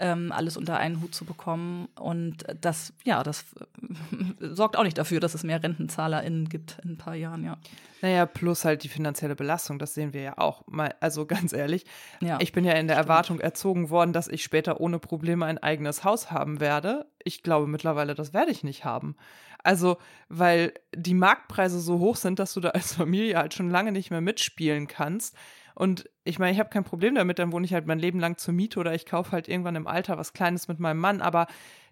ähm, 0.00 0.32
alles 0.32 0.56
unter 0.56 0.76
einen 0.76 1.00
Hut 1.00 1.14
zu 1.14 1.24
bekommen. 1.24 1.88
Und 2.00 2.44
das, 2.60 2.92
ja, 3.04 3.22
das 3.22 3.44
äh, 3.60 4.46
sorgt 4.54 4.76
auch 4.76 4.82
nicht 4.82 4.98
dafür, 4.98 5.20
dass 5.20 5.34
es 5.34 5.44
mehr 5.44 5.62
RentenzahlerInnen 5.62 6.48
gibt 6.48 6.78
in 6.82 6.92
ein 6.92 6.98
paar 6.98 7.14
Jahren, 7.14 7.44
ja. 7.44 7.58
Naja, 8.00 8.26
plus 8.26 8.64
halt 8.64 8.84
die 8.84 8.88
finanzielle 8.88 9.34
Belastung, 9.34 9.78
das 9.78 9.94
sehen 9.94 10.12
wir 10.12 10.22
ja 10.22 10.38
auch. 10.38 10.66
Mal, 10.66 10.94
also 11.00 11.26
ganz 11.26 11.52
ehrlich, 11.52 11.84
ja, 12.20 12.38
ich 12.40 12.52
bin 12.52 12.64
ja 12.64 12.72
in 12.72 12.88
der 12.88 12.96
stimmt. 12.96 13.08
Erwartung 13.08 13.40
erzogen 13.40 13.90
worden, 13.90 14.12
dass 14.12 14.28
ich 14.28 14.42
später 14.42 14.80
ohne 14.80 14.98
Probleme 14.98 15.46
ein 15.46 15.58
eigenes 15.58 16.02
Haus 16.02 16.30
haben 16.30 16.58
werde. 16.60 17.06
Ich 17.24 17.42
glaube 17.42 17.66
mittlerweile, 17.66 18.14
das 18.14 18.32
werde 18.32 18.50
ich 18.50 18.64
nicht 18.64 18.84
haben. 18.84 19.16
Also, 19.62 19.98
weil 20.28 20.72
die 20.94 21.14
Marktpreise 21.14 21.80
so 21.80 21.98
hoch 21.98 22.16
sind, 22.16 22.38
dass 22.38 22.54
du 22.54 22.60
da 22.60 22.70
als 22.70 22.94
Familie 22.94 23.36
halt 23.36 23.54
schon 23.54 23.70
lange 23.70 23.92
nicht 23.92 24.10
mehr 24.10 24.20
mitspielen 24.20 24.86
kannst. 24.86 25.36
Und 25.74 26.08
ich 26.24 26.38
meine, 26.38 26.52
ich 26.52 26.58
habe 26.58 26.70
kein 26.70 26.84
Problem 26.84 27.14
damit, 27.14 27.38
dann 27.38 27.52
wohne 27.52 27.64
ich 27.64 27.72
halt 27.72 27.86
mein 27.86 27.98
Leben 27.98 28.18
lang 28.18 28.36
zur 28.36 28.54
Miete 28.54 28.80
oder 28.80 28.94
ich 28.94 29.06
kaufe 29.06 29.32
halt 29.32 29.48
irgendwann 29.48 29.76
im 29.76 29.86
Alter 29.86 30.18
was 30.18 30.32
Kleines 30.32 30.68
mit 30.68 30.80
meinem 30.80 30.98
Mann. 30.98 31.20
Aber 31.20 31.46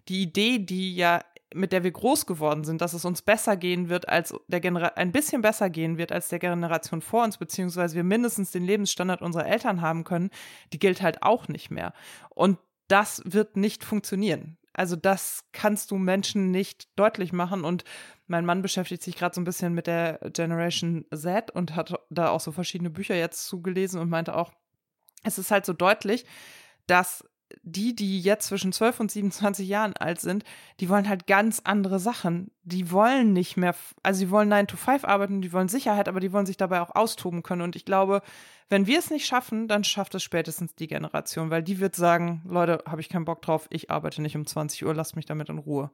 die 0.09 0.21
Idee, 0.21 0.59
die 0.59 0.95
ja 0.95 1.21
mit 1.53 1.71
der 1.71 1.83
wir 1.83 1.91
groß 1.91 2.25
geworden 2.25 2.63
sind, 2.63 2.81
dass 2.81 2.93
es 2.93 3.05
uns 3.05 3.21
besser 3.21 3.55
gehen 3.55 3.89
wird 3.89 4.09
als 4.09 4.33
der 4.47 4.59
Genera 4.59 4.87
ein 4.95 5.11
bisschen 5.11 5.41
besser 5.41 5.69
gehen 5.69 5.97
wird 5.97 6.11
als 6.11 6.27
der 6.29 6.39
Generation 6.39 7.01
vor 7.01 7.23
uns, 7.23 7.37
beziehungsweise 7.37 7.95
wir 7.95 8.03
mindestens 8.03 8.51
den 8.51 8.65
Lebensstandard 8.65 9.21
unserer 9.21 9.47
Eltern 9.47 9.81
haben 9.81 10.03
können, 10.03 10.29
die 10.73 10.79
gilt 10.79 11.01
halt 11.01 11.23
auch 11.23 11.47
nicht 11.47 11.71
mehr. 11.71 11.93
Und 12.29 12.57
das 12.87 13.21
wird 13.25 13.57
nicht 13.57 13.83
funktionieren. 13.83 14.57
Also 14.77 14.95
das 14.95 15.43
kannst 15.51 15.91
du 15.91 15.97
Menschen 15.97 16.51
nicht 16.51 16.87
deutlich 16.97 17.33
machen. 17.33 17.65
Und 17.65 17.83
mein 18.27 18.45
Mann 18.45 18.61
beschäftigt 18.61 19.01
sich 19.03 19.17
gerade 19.17 19.35
so 19.35 19.41
ein 19.41 19.45
bisschen 19.45 19.73
mit 19.73 19.87
der 19.87 20.19
Generation 20.31 21.05
Z 21.13 21.51
und 21.51 21.75
hat 21.75 21.93
da 22.09 22.29
auch 22.29 22.39
so 22.39 22.51
verschiedene 22.53 22.91
Bücher 22.91 23.15
jetzt 23.15 23.47
zugelesen 23.47 23.99
und 23.99 24.09
meinte 24.09 24.35
auch, 24.35 24.53
es 25.23 25.39
ist 25.39 25.51
halt 25.51 25.65
so 25.65 25.73
deutlich, 25.73 26.25
dass 26.85 27.27
die, 27.63 27.95
die 27.95 28.19
jetzt 28.19 28.47
zwischen 28.47 28.73
12 28.73 28.99
und 28.99 29.11
27 29.11 29.67
Jahren 29.67 29.93
alt 29.93 30.19
sind, 30.19 30.43
die 30.79 30.89
wollen 30.89 31.07
halt 31.07 31.27
ganz 31.27 31.61
andere 31.63 31.99
Sachen. 31.99 32.51
Die 32.63 32.91
wollen 32.91 33.33
nicht 33.33 33.57
mehr, 33.57 33.75
also 34.03 34.19
sie 34.19 34.29
wollen 34.29 34.49
9 34.49 34.67
to 34.67 34.77
5 34.77 35.05
arbeiten, 35.05 35.41
die 35.41 35.53
wollen 35.53 35.69
Sicherheit, 35.69 36.07
aber 36.07 36.19
die 36.19 36.33
wollen 36.33 36.45
sich 36.45 36.57
dabei 36.57 36.81
auch 36.81 36.95
austoben 36.95 37.43
können. 37.43 37.61
Und 37.61 37.75
ich 37.75 37.85
glaube, 37.85 38.21
wenn 38.69 38.87
wir 38.87 38.99
es 38.99 39.09
nicht 39.09 39.25
schaffen, 39.25 39.67
dann 39.67 39.83
schafft 39.83 40.15
es 40.15 40.23
spätestens 40.23 40.75
die 40.75 40.87
Generation, 40.87 41.49
weil 41.49 41.63
die 41.63 41.79
wird 41.79 41.95
sagen, 41.95 42.41
Leute, 42.45 42.83
habe 42.85 43.01
ich 43.01 43.09
keinen 43.09 43.25
Bock 43.25 43.41
drauf, 43.41 43.67
ich 43.69 43.89
arbeite 43.89 44.21
nicht 44.21 44.35
um 44.35 44.45
20 44.45 44.85
Uhr, 44.85 44.93
lasst 44.93 45.15
mich 45.15 45.25
damit 45.25 45.49
in 45.49 45.57
Ruhe. 45.57 45.91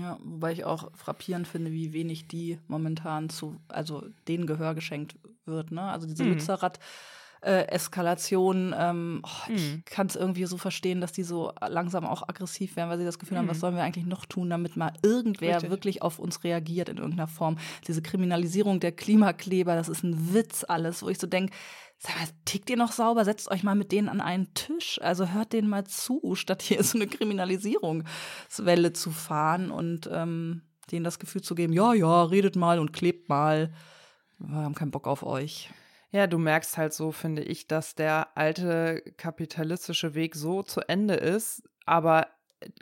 Ja, 0.00 0.18
wobei 0.22 0.52
ich 0.52 0.64
auch 0.64 0.90
frappierend 0.96 1.46
finde, 1.46 1.70
wie 1.70 1.92
wenig 1.92 2.26
die 2.26 2.58
momentan 2.68 3.28
zu, 3.28 3.56
also 3.68 4.06
denen 4.26 4.46
Gehör 4.46 4.74
geschenkt 4.74 5.16
wird. 5.44 5.72
Ne? 5.72 5.82
Also 5.82 6.06
diese 6.06 6.24
mhm. 6.24 6.32
Lützerath 6.32 6.80
äh, 7.44 7.66
Eskalation. 7.68 8.74
Ähm, 8.76 9.22
oh, 9.24 9.50
mhm. 9.50 9.56
Ich 9.56 9.84
kann 9.84 10.06
es 10.06 10.16
irgendwie 10.16 10.44
so 10.46 10.56
verstehen, 10.56 11.00
dass 11.00 11.12
die 11.12 11.22
so 11.22 11.52
langsam 11.68 12.04
auch 12.04 12.28
aggressiv 12.28 12.76
werden, 12.76 12.90
weil 12.90 12.98
sie 12.98 13.04
das 13.04 13.18
Gefühl 13.18 13.36
mhm. 13.36 13.40
haben, 13.40 13.48
was 13.48 13.58
mhm. 13.58 13.60
sollen 13.60 13.76
wir 13.76 13.82
eigentlich 13.82 14.06
noch 14.06 14.26
tun, 14.26 14.50
damit 14.50 14.76
mal 14.76 14.92
irgendwer 15.02 15.56
Richtig. 15.56 15.70
wirklich 15.70 16.02
auf 16.02 16.18
uns 16.18 16.44
reagiert 16.44 16.88
in 16.88 16.96
irgendeiner 16.96 17.28
Form. 17.28 17.56
Diese 17.86 18.02
Kriminalisierung 18.02 18.80
der 18.80 18.92
Klimakleber, 18.92 19.74
das 19.74 19.88
ist 19.88 20.02
ein 20.02 20.34
Witz 20.34 20.64
alles, 20.66 21.02
wo 21.02 21.08
ich 21.08 21.18
so 21.18 21.26
denke, 21.26 21.52
Sag 21.98 22.16
mal, 22.16 22.28
tickt 22.44 22.68
ihr 22.68 22.76
noch 22.76 22.92
sauber? 22.92 23.24
Setzt 23.24 23.50
euch 23.50 23.62
mal 23.62 23.74
mit 23.74 23.90
denen 23.90 24.10
an 24.10 24.20
einen 24.20 24.52
Tisch. 24.52 25.00
Also 25.00 25.28
hört 25.28 25.54
denen 25.54 25.68
mal 25.68 25.84
zu, 25.84 26.34
statt 26.34 26.60
hier 26.60 26.82
so 26.84 26.98
eine 26.98 27.06
Kriminalisierungswelle 27.06 28.92
zu 28.92 29.10
fahren 29.10 29.70
und 29.70 30.10
ähm, 30.12 30.62
denen 30.92 31.04
das 31.04 31.18
Gefühl 31.18 31.40
zu 31.40 31.54
geben, 31.54 31.72
ja, 31.72 31.94
ja, 31.94 32.24
redet 32.24 32.56
mal 32.56 32.78
und 32.78 32.92
klebt 32.92 33.28
mal. 33.28 33.72
Wir 34.38 34.56
haben 34.56 34.74
keinen 34.74 34.90
Bock 34.90 35.06
auf 35.06 35.22
euch. 35.22 35.70
Ja, 36.14 36.28
du 36.28 36.38
merkst 36.38 36.78
halt 36.78 36.94
so, 36.94 37.10
finde 37.10 37.42
ich, 37.42 37.66
dass 37.66 37.96
der 37.96 38.36
alte 38.36 39.02
kapitalistische 39.16 40.14
Weg 40.14 40.36
so 40.36 40.62
zu 40.62 40.80
Ende 40.88 41.14
ist, 41.14 41.64
aber 41.86 42.28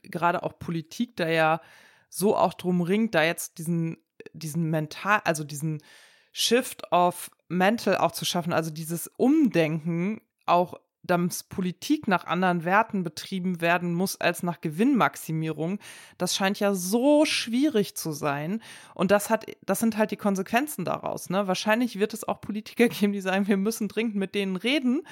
gerade 0.02 0.42
auch 0.42 0.58
Politik 0.58 1.16
da 1.16 1.26
ja 1.26 1.62
so 2.10 2.36
auch 2.36 2.52
drum 2.52 2.82
ringt, 2.82 3.14
da 3.14 3.24
jetzt 3.24 3.56
diesen, 3.56 3.96
diesen 4.34 4.68
mental, 4.68 5.22
also 5.24 5.44
diesen 5.44 5.82
Shift 6.30 6.92
of 6.92 7.30
Mental 7.48 7.96
auch 7.96 8.12
zu 8.12 8.26
schaffen, 8.26 8.52
also 8.52 8.70
dieses 8.70 9.06
Umdenken 9.16 10.20
auch 10.44 10.78
dass 11.02 11.42
Politik 11.42 12.06
nach 12.06 12.26
anderen 12.26 12.64
Werten 12.64 13.02
betrieben 13.02 13.60
werden 13.60 13.92
muss 13.92 14.20
als 14.20 14.42
nach 14.42 14.60
Gewinnmaximierung, 14.60 15.78
das 16.18 16.36
scheint 16.36 16.60
ja 16.60 16.74
so 16.74 17.24
schwierig 17.24 17.96
zu 17.96 18.12
sein. 18.12 18.62
Und 18.94 19.10
das 19.10 19.28
hat, 19.28 19.46
das 19.66 19.80
sind 19.80 19.96
halt 19.96 20.12
die 20.12 20.16
Konsequenzen 20.16 20.84
daraus. 20.84 21.28
Ne? 21.28 21.46
Wahrscheinlich 21.48 21.98
wird 21.98 22.14
es 22.14 22.26
auch 22.26 22.40
Politiker 22.40 22.88
geben, 22.88 23.12
die 23.12 23.20
sagen, 23.20 23.48
wir 23.48 23.56
müssen 23.56 23.88
dringend 23.88 24.14
mit 24.14 24.34
denen 24.34 24.56
reden. 24.56 25.02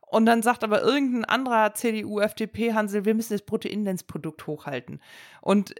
Und 0.00 0.26
dann 0.26 0.42
sagt 0.42 0.62
aber 0.62 0.82
irgendein 0.82 1.24
anderer 1.24 1.74
CDU, 1.74 2.20
FDP, 2.20 2.74
Hansel, 2.74 3.04
wir 3.04 3.14
müssen 3.14 3.34
das 3.34 3.42
Bruttoinlandsprodukt 3.42 4.46
hochhalten. 4.46 5.00
Und 5.40 5.74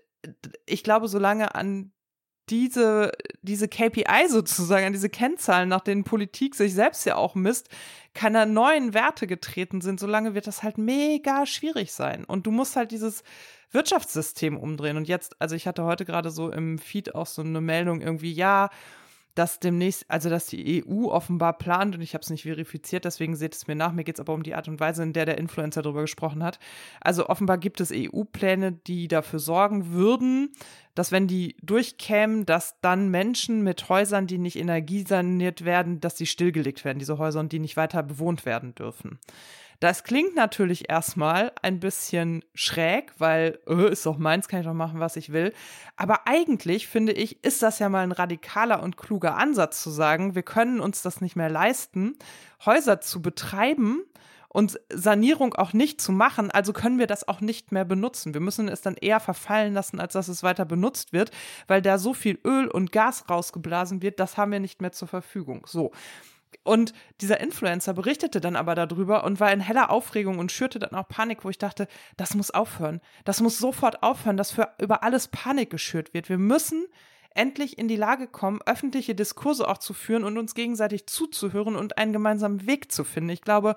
ich 0.66 0.82
glaube, 0.82 1.06
solange 1.06 1.54
an 1.54 1.92
diese, 2.48 3.12
diese 3.42 3.68
KPI 3.68 4.28
sozusagen, 4.28 4.86
an 4.86 4.92
diese 4.92 5.08
Kennzahlen, 5.08 5.68
nach 5.68 5.80
denen 5.80 6.04
Politik 6.04 6.54
sich 6.54 6.74
selbst 6.74 7.04
ja 7.04 7.16
auch 7.16 7.34
misst, 7.34 7.68
keine 8.14 8.46
neuen 8.46 8.94
Werte 8.94 9.26
getreten 9.26 9.80
sind, 9.80 10.00
solange 10.00 10.34
wird 10.34 10.46
das 10.46 10.62
halt 10.62 10.78
mega 10.78 11.46
schwierig 11.46 11.92
sein. 11.92 12.24
Und 12.24 12.46
du 12.46 12.50
musst 12.50 12.76
halt 12.76 12.92
dieses 12.92 13.22
Wirtschaftssystem 13.72 14.56
umdrehen. 14.56 14.96
Und 14.96 15.08
jetzt, 15.08 15.40
also 15.40 15.54
ich 15.54 15.66
hatte 15.66 15.84
heute 15.84 16.04
gerade 16.04 16.30
so 16.30 16.50
im 16.50 16.78
Feed 16.78 17.14
auch 17.14 17.26
so 17.26 17.42
eine 17.42 17.60
Meldung 17.60 18.00
irgendwie, 18.00 18.32
ja, 18.32 18.70
dass 19.36 19.60
demnächst, 19.60 20.06
also 20.08 20.30
dass 20.30 20.46
die 20.46 20.82
EU 20.84 21.08
offenbar 21.08 21.56
plant, 21.58 21.94
und 21.94 22.00
ich 22.00 22.14
habe 22.14 22.22
es 22.22 22.30
nicht 22.30 22.42
verifiziert, 22.42 23.04
deswegen 23.04 23.36
seht 23.36 23.54
es 23.54 23.66
mir 23.68 23.76
nach, 23.76 23.92
mir 23.92 24.02
geht 24.02 24.16
es 24.16 24.20
aber 24.20 24.32
um 24.32 24.42
die 24.42 24.54
Art 24.54 24.66
und 24.66 24.80
Weise, 24.80 25.02
in 25.02 25.12
der 25.12 25.26
der 25.26 25.38
Influencer 25.38 25.82
darüber 25.82 26.00
gesprochen 26.00 26.42
hat. 26.42 26.58
Also 27.00 27.28
offenbar 27.28 27.58
gibt 27.58 27.80
es 27.80 27.92
EU-Pläne, 27.94 28.72
die 28.72 29.08
dafür 29.08 29.38
sorgen 29.38 29.92
würden, 29.92 30.54
dass 30.94 31.12
wenn 31.12 31.26
die 31.26 31.54
durchkämen, 31.62 32.46
dass 32.46 32.80
dann 32.80 33.10
Menschen 33.10 33.62
mit 33.62 33.90
Häusern, 33.90 34.26
die 34.26 34.38
nicht 34.38 34.56
energiesaniert 34.56 35.66
werden, 35.66 36.00
dass 36.00 36.14
die 36.14 36.26
stillgelegt 36.26 36.86
werden, 36.86 36.98
diese 36.98 37.18
Häuser, 37.18 37.40
und 37.40 37.52
die 37.52 37.58
nicht 37.58 37.76
weiter 37.76 38.02
bewohnt 38.02 38.46
werden 38.46 38.74
dürfen. 38.74 39.18
Das 39.80 40.04
klingt 40.04 40.34
natürlich 40.34 40.88
erstmal 40.88 41.52
ein 41.62 41.80
bisschen 41.80 42.44
schräg, 42.54 43.12
weil 43.18 43.58
äh, 43.66 43.90
ist 43.90 44.06
doch 44.06 44.18
meins, 44.18 44.48
kann 44.48 44.60
ich 44.60 44.66
doch 44.66 44.74
machen, 44.74 45.00
was 45.00 45.16
ich 45.16 45.32
will. 45.32 45.52
Aber 45.96 46.26
eigentlich 46.26 46.88
finde 46.88 47.12
ich, 47.12 47.44
ist 47.44 47.62
das 47.62 47.78
ja 47.78 47.88
mal 47.88 48.02
ein 48.02 48.12
radikaler 48.12 48.82
und 48.82 48.96
kluger 48.96 49.36
Ansatz 49.36 49.82
zu 49.82 49.90
sagen, 49.90 50.34
wir 50.34 50.42
können 50.42 50.80
uns 50.80 51.02
das 51.02 51.20
nicht 51.20 51.36
mehr 51.36 51.50
leisten, 51.50 52.16
Häuser 52.64 53.00
zu 53.00 53.20
betreiben 53.20 54.02
und 54.56 54.80
Sanierung 54.90 55.54
auch 55.54 55.74
nicht 55.74 56.00
zu 56.00 56.12
machen, 56.12 56.50
also 56.50 56.72
können 56.72 56.98
wir 56.98 57.06
das 57.06 57.28
auch 57.28 57.42
nicht 57.42 57.72
mehr 57.72 57.84
benutzen. 57.84 58.32
Wir 58.32 58.40
müssen 58.40 58.68
es 58.68 58.80
dann 58.80 58.94
eher 58.94 59.20
verfallen 59.20 59.74
lassen, 59.74 60.00
als 60.00 60.14
dass 60.14 60.28
es 60.28 60.42
weiter 60.42 60.64
benutzt 60.64 61.12
wird, 61.12 61.30
weil 61.66 61.82
da 61.82 61.98
so 61.98 62.14
viel 62.14 62.38
Öl 62.42 62.66
und 62.66 62.90
Gas 62.90 63.28
rausgeblasen 63.28 64.00
wird, 64.00 64.18
das 64.18 64.38
haben 64.38 64.52
wir 64.52 64.60
nicht 64.60 64.80
mehr 64.80 64.92
zur 64.92 65.08
Verfügung. 65.08 65.66
So. 65.66 65.92
Und 66.62 66.92
dieser 67.20 67.40
Influencer 67.40 67.94
berichtete 67.94 68.40
dann 68.40 68.56
aber 68.56 68.74
darüber 68.74 69.24
und 69.24 69.38
war 69.38 69.52
in 69.52 69.60
heller 69.60 69.90
Aufregung 69.90 70.38
und 70.38 70.50
schürte 70.50 70.78
dann 70.78 70.94
auch 70.94 71.08
Panik, 71.08 71.44
wo 71.44 71.50
ich 71.50 71.58
dachte, 71.58 71.86
das 72.16 72.34
muss 72.34 72.50
aufhören. 72.50 73.00
Das 73.24 73.40
muss 73.40 73.58
sofort 73.58 74.02
aufhören, 74.02 74.36
dass 74.36 74.50
für 74.50 74.72
über 74.80 75.02
alles 75.02 75.28
Panik 75.28 75.70
geschürt 75.70 76.12
wird. 76.12 76.28
Wir 76.28 76.38
müssen 76.38 76.86
endlich 77.36 77.78
in 77.78 77.86
die 77.86 77.96
Lage 77.96 78.26
kommen, 78.26 78.60
öffentliche 78.66 79.14
Diskurse 79.14 79.68
auch 79.68 79.78
zu 79.78 79.94
führen 79.94 80.24
und 80.24 80.38
uns 80.38 80.54
gegenseitig 80.54 81.06
zuzuhören 81.06 81.76
und 81.76 81.98
einen 81.98 82.12
gemeinsamen 82.12 82.66
Weg 82.66 82.90
zu 82.90 83.04
finden. 83.04 83.30
Ich 83.30 83.42
glaube, 83.42 83.76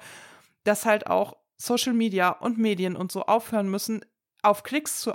dass 0.63 0.86
halt 0.86 1.07
auch 1.07 1.38
Social 1.57 1.93
Media 1.93 2.30
und 2.30 2.57
Medien 2.57 2.95
und 2.95 3.11
so 3.11 3.24
aufhören 3.24 3.70
müssen, 3.70 4.03
auf 4.41 4.63
Klicks 4.63 5.01
zu, 5.01 5.13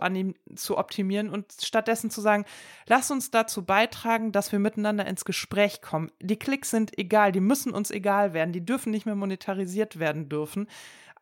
zu 0.54 0.78
optimieren 0.78 1.30
und 1.30 1.46
stattdessen 1.62 2.10
zu 2.10 2.20
sagen, 2.20 2.44
lass 2.86 3.10
uns 3.10 3.30
dazu 3.30 3.64
beitragen, 3.64 4.32
dass 4.32 4.52
wir 4.52 4.58
miteinander 4.58 5.06
ins 5.06 5.24
Gespräch 5.24 5.80
kommen. 5.80 6.10
Die 6.20 6.38
Klicks 6.38 6.70
sind 6.70 6.98
egal, 6.98 7.32
die 7.32 7.40
müssen 7.40 7.72
uns 7.72 7.90
egal 7.90 8.34
werden, 8.34 8.52
die 8.52 8.64
dürfen 8.64 8.90
nicht 8.90 9.06
mehr 9.06 9.14
monetarisiert 9.14 9.98
werden 9.98 10.28
dürfen. 10.28 10.68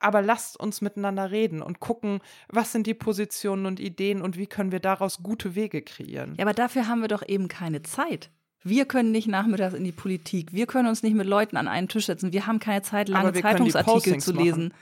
Aber 0.01 0.21
lasst 0.21 0.59
uns 0.59 0.81
miteinander 0.81 1.31
reden 1.31 1.63
und 1.63 1.79
gucken, 1.79 2.21
was 2.49 2.73
sind 2.73 2.89
die 2.89 2.95
Positionen 2.95 3.67
und 3.67 3.79
Ideen 3.79 4.21
und 4.21 4.37
wie 4.37 4.49
können 4.49 4.73
wir 4.73 4.81
daraus 4.81 5.23
gute 5.23 5.55
Wege 5.55 5.81
kreieren. 5.81 6.35
Ja, 6.37 6.45
aber 6.45 6.55
dafür 6.55 6.89
haben 6.89 7.03
wir 7.03 7.09
doch 7.09 7.23
eben 7.27 7.47
keine 7.47 7.83
Zeit. 7.83 8.31
Wir 8.65 8.85
können 8.85 9.13
nicht 9.13 9.29
nachmittags 9.29 9.75
in 9.75 9.85
die 9.85 9.93
Politik. 9.93 10.53
Wir 10.53 10.67
können 10.67 10.89
uns 10.89 11.05
nicht 11.05 11.15
mit 11.15 11.27
Leuten 11.27 11.57
an 11.57 11.69
einen 11.69 11.89
Tisch 11.89 12.07
setzen. 12.07 12.33
Wir 12.33 12.47
haben 12.47 12.59
keine 12.59 12.83
Zeit, 12.83 13.09
lange 13.09 13.33
Zeitungsartikel 13.33 14.19
zu 14.19 14.33
lesen. 14.33 14.69
Machen. 14.69 14.75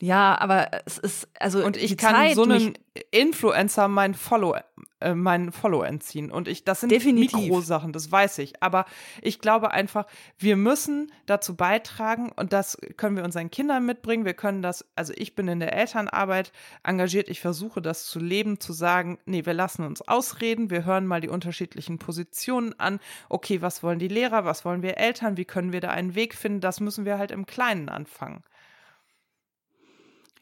Ja, 0.00 0.38
aber 0.40 0.70
es 0.86 0.96
ist, 0.96 1.28
also. 1.38 1.64
Und 1.64 1.76
ich 1.76 1.98
kann 1.98 2.14
Zeit, 2.14 2.34
so 2.34 2.44
einem 2.44 2.72
Influencer 3.10 3.86
mein 3.86 4.14
Follow, 4.14 4.56
äh, 5.00 5.14
mein 5.14 5.52
Follow 5.52 5.82
entziehen. 5.82 6.30
Und 6.30 6.48
ich, 6.48 6.64
das 6.64 6.80
sind 6.80 6.90
Definitiv. 6.90 7.38
Mikrosachen, 7.38 7.92
das 7.92 8.10
weiß 8.10 8.38
ich. 8.38 8.62
Aber 8.62 8.86
ich 9.20 9.40
glaube 9.40 9.72
einfach, 9.72 10.06
wir 10.38 10.56
müssen 10.56 11.12
dazu 11.26 11.54
beitragen 11.54 12.32
und 12.34 12.54
das 12.54 12.78
können 12.96 13.14
wir 13.16 13.24
unseren 13.24 13.50
Kindern 13.50 13.84
mitbringen. 13.84 14.24
Wir 14.24 14.32
können 14.32 14.62
das, 14.62 14.86
also 14.96 15.12
ich 15.16 15.34
bin 15.34 15.48
in 15.48 15.60
der 15.60 15.74
Elternarbeit 15.74 16.50
engagiert. 16.82 17.28
Ich 17.28 17.40
versuche 17.40 17.82
das 17.82 18.06
zu 18.06 18.20
leben, 18.20 18.58
zu 18.58 18.72
sagen, 18.72 19.18
nee, 19.26 19.44
wir 19.44 19.54
lassen 19.54 19.84
uns 19.84 20.00
ausreden. 20.00 20.70
Wir 20.70 20.86
hören 20.86 21.06
mal 21.06 21.20
die 21.20 21.28
unterschiedlichen 21.28 21.98
Positionen 21.98 22.72
an. 22.80 23.00
Okay, 23.28 23.60
was 23.60 23.82
wollen 23.82 23.98
die 23.98 24.08
Lehrer? 24.08 24.46
Was 24.46 24.64
wollen 24.64 24.82
wir 24.82 24.96
Eltern? 24.96 25.36
Wie 25.36 25.44
können 25.44 25.74
wir 25.74 25.80
da 25.80 25.90
einen 25.90 26.14
Weg 26.14 26.34
finden? 26.34 26.62
Das 26.62 26.80
müssen 26.80 27.04
wir 27.04 27.18
halt 27.18 27.32
im 27.32 27.44
Kleinen 27.44 27.90
anfangen. 27.90 28.42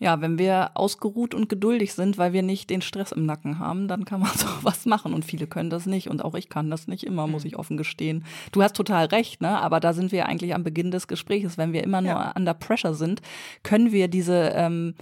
Ja, 0.01 0.21
wenn 0.21 0.39
wir 0.39 0.71
ausgeruht 0.75 1.35
und 1.35 1.49
geduldig 1.49 1.93
sind, 1.93 2.19
weil 2.19 2.33
wir 2.33 2.43
nicht 2.43 2.71
den 2.71 2.83
Stress 2.83 3.11
im 3.11 3.27
Nacken 3.27 3.59
haben, 3.59 3.89
dann 3.89 4.05
kann 4.05 4.21
man 4.21 4.31
so 4.37 4.47
was 4.63 4.87
machen. 4.87 5.13
Und 5.13 5.25
viele 5.25 5.47
können 5.47 5.71
das 5.71 5.87
nicht. 5.87 6.09
Und 6.09 6.25
auch 6.25 6.35
ich 6.35 6.49
kann 6.49 6.71
das 6.71 6.87
nicht 6.87 7.05
immer, 7.05 7.27
muss 7.27 7.43
mhm. 7.43 7.49
ich 7.49 7.57
offen 7.59 7.77
gestehen. 7.77 8.25
Du 8.53 8.63
hast 8.63 8.77
total 8.77 9.07
recht, 9.07 9.41
ne? 9.41 9.61
Aber 9.61 9.81
da 9.81 9.93
sind 9.93 10.13
wir 10.13 10.27
eigentlich 10.27 10.55
am 10.55 10.63
Beginn 10.63 10.91
des 10.91 11.09
Gesprächs. 11.09 11.59
Wenn 11.59 11.73
wir 11.73 11.83
immer 11.83 12.01
nur 12.01 12.13
ja. 12.13 12.33
under 12.37 12.55
pressure 12.55 12.95
sind, 12.95 13.23
können 13.63 13.93
wir 13.93 14.09
diese 14.09 14.53
ähm, 14.55 14.95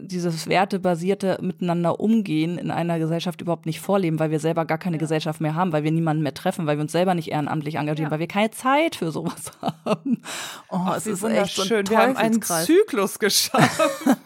dieses 0.00 0.48
wertebasierte 0.48 1.38
Miteinander 1.40 2.00
umgehen 2.00 2.58
in 2.58 2.70
einer 2.70 2.98
Gesellschaft 2.98 3.40
überhaupt 3.40 3.66
nicht 3.66 3.80
vorleben, 3.80 4.18
weil 4.18 4.30
wir 4.30 4.40
selber 4.40 4.64
gar 4.64 4.78
keine 4.78 4.96
ja. 4.96 5.00
Gesellschaft 5.00 5.40
mehr 5.40 5.54
haben, 5.54 5.72
weil 5.72 5.84
wir 5.84 5.90
niemanden 5.90 6.22
mehr 6.22 6.34
treffen, 6.34 6.66
weil 6.66 6.76
wir 6.76 6.82
uns 6.82 6.92
selber 6.92 7.14
nicht 7.14 7.28
ehrenamtlich 7.28 7.76
engagieren, 7.76 8.08
ja. 8.08 8.10
weil 8.10 8.20
wir 8.20 8.28
keine 8.28 8.50
Zeit 8.50 8.96
für 8.96 9.10
sowas 9.10 9.52
haben. 9.84 10.22
Oh, 10.70 10.78
oh 10.88 10.92
es 10.96 11.06
ist 11.06 11.22
echt 11.24 11.56
so 11.56 11.68
Wir 11.68 11.98
haben 11.98 12.16
einen 12.16 12.42
Zyklus 12.42 13.18
geschaffen. 13.18 14.16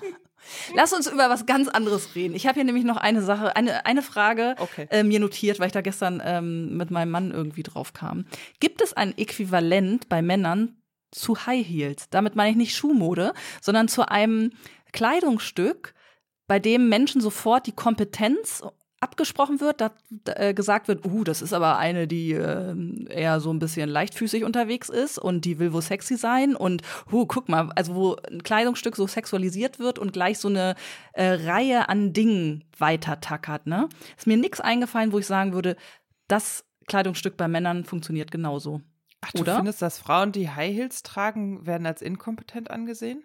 Lass 0.75 0.93
uns 0.93 1.07
über 1.07 1.31
was 1.31 1.47
ganz 1.47 1.69
anderes 1.69 2.15
reden. 2.15 2.35
Ich 2.35 2.47
habe 2.47 2.55
hier 2.55 2.65
nämlich 2.65 2.85
noch 2.85 2.97
eine 2.97 3.23
Sache, 3.23 3.57
eine, 3.57 3.87
eine 3.87 4.03
Frage 4.03 4.55
okay. 4.59 4.87
äh, 4.91 5.03
mir 5.03 5.21
notiert, 5.21 5.59
weil 5.59 5.69
ich 5.69 5.73
da 5.73 5.81
gestern 5.81 6.23
ähm, 6.25 6.77
mit 6.77 6.91
meinem 6.91 7.11
Mann 7.11 7.31
irgendwie 7.31 7.63
drauf 7.63 7.93
kam. 7.93 8.27
Gibt 8.61 8.83
es 8.83 8.93
ein 8.93 9.17
Äquivalent 9.17 10.09
bei 10.09 10.23
Männern 10.23 10.77
zu 11.11 11.47
High 11.47 11.67
Heels? 11.67 12.09
Damit 12.11 12.37
meine 12.37 12.51
ich 12.51 12.57
nicht 12.57 12.75
Schuhmode, 12.75 13.33
sondern 13.61 13.89
zu 13.89 14.09
einem 14.09 14.53
Kleidungsstück, 14.93 15.95
bei 16.47 16.59
dem 16.59 16.89
Menschen 16.89 17.21
sofort 17.21 17.67
die 17.67 17.73
Kompetenz 17.73 18.63
abgesprochen 19.01 19.61
wird, 19.61 19.81
da, 19.81 19.93
äh, 20.27 20.53
gesagt 20.53 20.87
wird, 20.87 21.07
uh, 21.07 21.25
das 21.25 21.41
ist 21.41 21.55
aber 21.55 21.79
eine, 21.79 22.07
die 22.07 22.33
äh, 22.33 22.75
eher 23.09 23.41
so 23.41 23.51
ein 23.51 23.59
bisschen 23.59 23.89
leichtfüßig 23.89 24.45
unterwegs 24.45 24.91
ist 24.91 25.19
und 25.19 25.47
die 25.47 25.59
will 25.59 25.73
wohl 25.73 25.81
sexy 25.81 26.17
sein 26.17 26.55
und 26.55 26.83
uh, 27.11 27.25
guck 27.25 27.49
mal, 27.49 27.71
also 27.77 27.95
wo 27.95 28.17
ein 28.31 28.43
Kleidungsstück 28.43 28.97
so 28.97 29.07
sexualisiert 29.07 29.79
wird 29.79 29.99
und 29.99 30.13
gleich 30.13 30.39
so 30.39 30.49
eine 30.49 30.75
äh, 31.15 31.31
Reihe 31.31 31.89
an 31.89 32.13
Dingen 32.13 32.65
weiter 32.77 33.21
tackert, 33.21 33.67
ne? 33.67 33.89
Ist 34.19 34.27
mir 34.27 34.37
nichts 34.37 34.61
eingefallen, 34.61 35.13
wo 35.13 35.19
ich 35.19 35.27
sagen 35.27 35.55
würde, 35.55 35.77
das 36.29 36.65
Kleidungsstück 36.87 37.39
bei 37.39 37.49
Männern 37.49 37.85
funktioniert 37.85 38.31
genauso. 38.31 38.83
Ach, 39.23 39.33
du 39.33 39.43
Oder? 39.43 39.57
findest, 39.57 39.81
dass 39.81 39.99
Frauen, 39.99 40.33
die 40.33 40.51
High 40.51 40.75
Heels 40.75 41.03
tragen, 41.03 41.67
werden 41.67 41.87
als 41.87 42.03
inkompetent 42.03 42.71
angesehen? 42.71 43.23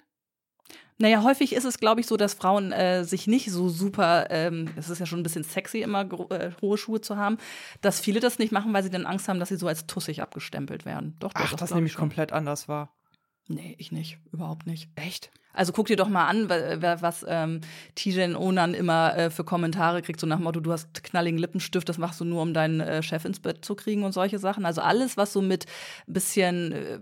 Naja, 0.97 1.23
häufig 1.23 1.53
ist 1.53 1.65
es, 1.65 1.79
glaube 1.79 1.99
ich, 1.99 2.07
so, 2.07 2.15
dass 2.15 2.35
Frauen 2.35 2.71
äh, 2.71 3.03
sich 3.03 3.27
nicht 3.27 3.51
so 3.51 3.67
super, 3.67 4.27
ähm, 4.29 4.69
es 4.77 4.89
ist 4.89 4.99
ja 4.99 5.05
schon 5.05 5.19
ein 5.19 5.23
bisschen 5.23 5.43
sexy, 5.43 5.81
immer 5.81 6.01
äh, 6.31 6.51
hohe 6.61 6.77
Schuhe 6.77 7.01
zu 7.01 7.17
haben, 7.17 7.37
dass 7.81 7.99
viele 7.99 8.21
das 8.21 8.39
nicht 8.39 8.53
machen, 8.53 8.71
weil 8.71 8.83
sie 8.83 8.89
dann 8.89 9.05
Angst 9.05 9.27
haben, 9.27 9.39
dass 9.39 9.49
sie 9.49 9.57
so 9.57 9.67
als 9.67 9.87
tussig 9.87 10.21
abgestempelt 10.21 10.85
werden. 10.85 11.17
Doch, 11.19 11.33
doch 11.33 11.41
Ach, 11.41 11.51
das, 11.51 11.59
das 11.59 11.73
nämlich 11.73 11.95
komplett 11.95 12.31
anders 12.31 12.69
war. 12.69 12.95
Nee, 13.47 13.75
ich 13.77 13.91
nicht. 13.91 14.19
Überhaupt 14.31 14.67
nicht. 14.67 14.89
Echt? 14.95 15.31
Also 15.55 15.71
guck 15.73 15.87
dir 15.87 15.95
doch 15.95 16.09
mal 16.09 16.27
an, 16.27 16.49
was 16.49 17.25
ähm, 17.27 17.61
Tijen 17.95 18.35
Onan 18.35 18.73
immer 18.73 19.17
äh, 19.17 19.29
für 19.29 19.43
Kommentare 19.43 20.01
kriegt, 20.01 20.19
so 20.19 20.27
nach 20.27 20.37
dem 20.37 20.43
Motto, 20.43 20.59
du 20.59 20.71
hast 20.71 21.03
knalligen 21.03 21.39
Lippenstift, 21.39 21.87
das 21.89 21.97
machst 21.97 22.19
du 22.19 22.25
nur, 22.25 22.41
um 22.41 22.53
deinen 22.53 22.81
äh, 22.81 23.01
Chef 23.01 23.25
ins 23.25 23.39
Bett 23.39 23.63
zu 23.63 23.75
kriegen 23.75 24.03
und 24.03 24.11
solche 24.11 24.39
Sachen. 24.39 24.65
Also 24.65 24.81
alles, 24.81 25.17
was 25.17 25.33
so 25.33 25.41
mit 25.41 25.65
bisschen 26.07 26.71
äh, 26.71 26.99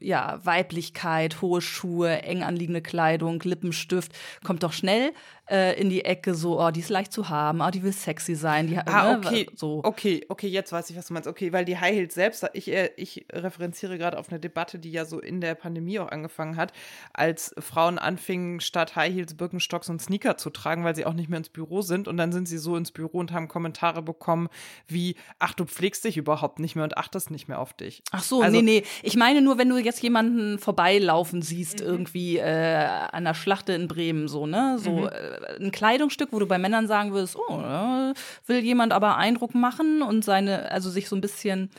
ja, 0.00 0.40
Weiblichkeit, 0.44 1.40
hohe 1.42 1.60
Schuhe, 1.60 2.22
eng 2.22 2.42
anliegende 2.42 2.82
Kleidung, 2.82 3.40
Lippenstift, 3.40 4.12
kommt 4.44 4.62
doch 4.62 4.72
schnell 4.72 5.12
äh, 5.50 5.78
in 5.78 5.90
die 5.90 6.04
Ecke 6.04 6.34
so, 6.34 6.60
oh, 6.60 6.70
die 6.70 6.80
ist 6.80 6.88
leicht 6.88 7.12
zu 7.12 7.28
haben, 7.28 7.60
oh, 7.60 7.70
die 7.70 7.82
will 7.82 7.92
sexy 7.92 8.34
sein. 8.34 8.68
Die, 8.68 8.78
ah, 8.78 9.12
ne, 9.12 9.18
okay, 9.18 9.46
so. 9.54 9.80
okay, 9.84 10.24
okay, 10.28 10.48
jetzt 10.48 10.72
weiß 10.72 10.88
ich, 10.90 10.96
was 10.96 11.06
du 11.06 11.14
meinst. 11.14 11.28
Okay, 11.28 11.52
weil 11.52 11.64
die 11.64 11.78
High 11.78 11.94
Heels 11.94 12.14
selbst, 12.14 12.46
ich, 12.54 12.72
äh, 12.72 12.90
ich 12.96 13.26
referenziere 13.32 13.98
gerade 13.98 14.18
auf 14.18 14.30
eine 14.30 14.40
Debatte, 14.40 14.78
die 14.78 14.90
ja 14.90 15.04
so 15.04 15.20
in 15.20 15.40
der 15.40 15.54
Pandemie 15.54 15.98
auch 15.98 16.08
angefangen 16.08 16.56
hat, 16.56 16.72
als 17.12 17.54
Frauen 17.58 17.90
Frauen 17.90 17.98
anfingen, 17.98 18.60
statt 18.60 18.94
High 18.94 19.14
Heels, 19.14 19.34
Birkenstocks 19.34 19.88
und 19.88 20.00
Sneaker 20.00 20.36
zu 20.36 20.50
tragen, 20.50 20.84
weil 20.84 20.94
sie 20.94 21.06
auch 21.06 21.14
nicht 21.14 21.28
mehr 21.28 21.38
ins 21.38 21.48
Büro 21.48 21.82
sind. 21.82 22.06
Und 22.08 22.18
dann 22.18 22.30
sind 22.30 22.46
sie 22.46 22.58
so 22.58 22.76
ins 22.76 22.92
Büro 22.92 23.18
und 23.18 23.32
haben 23.32 23.48
Kommentare 23.48 24.02
bekommen 24.02 24.48
wie, 24.86 25.16
ach, 25.38 25.54
du 25.54 25.64
pflegst 25.64 26.04
dich 26.04 26.16
überhaupt 26.16 26.58
nicht 26.58 26.76
mehr 26.76 26.84
und 26.84 26.96
achtest 26.96 27.30
nicht 27.30 27.48
mehr 27.48 27.58
auf 27.58 27.72
dich. 27.72 28.02
Ach 28.12 28.22
so, 28.22 28.42
also, 28.42 28.56
nee, 28.56 28.62
nee. 28.62 28.82
Ich 29.02 29.16
meine 29.16 29.42
nur, 29.42 29.58
wenn 29.58 29.68
du 29.68 29.78
jetzt 29.78 30.02
jemanden 30.02 30.58
vorbeilaufen 30.58 31.42
siehst, 31.42 31.80
mhm. 31.80 31.86
irgendwie 31.86 32.36
äh, 32.36 32.86
an 33.12 33.24
der 33.24 33.34
Schlachte 33.34 33.72
in 33.72 33.88
Bremen, 33.88 34.28
so, 34.28 34.46
ne? 34.46 34.78
So 34.78 34.92
mhm. 34.92 35.06
äh, 35.06 35.39
ein 35.58 35.70
Kleidungsstück, 35.70 36.32
wo 36.32 36.38
du 36.38 36.46
bei 36.46 36.58
Männern 36.58 36.86
sagen 36.86 37.12
würdest, 37.12 37.36
oh, 37.36 38.12
will 38.46 38.60
jemand 38.60 38.92
aber 38.92 39.16
Eindruck 39.16 39.54
machen 39.54 40.02
und 40.02 40.24
seine, 40.24 40.70
also 40.70 40.90
sich 40.90 41.08
so 41.08 41.16
ein 41.16 41.20
bisschen 41.20 41.70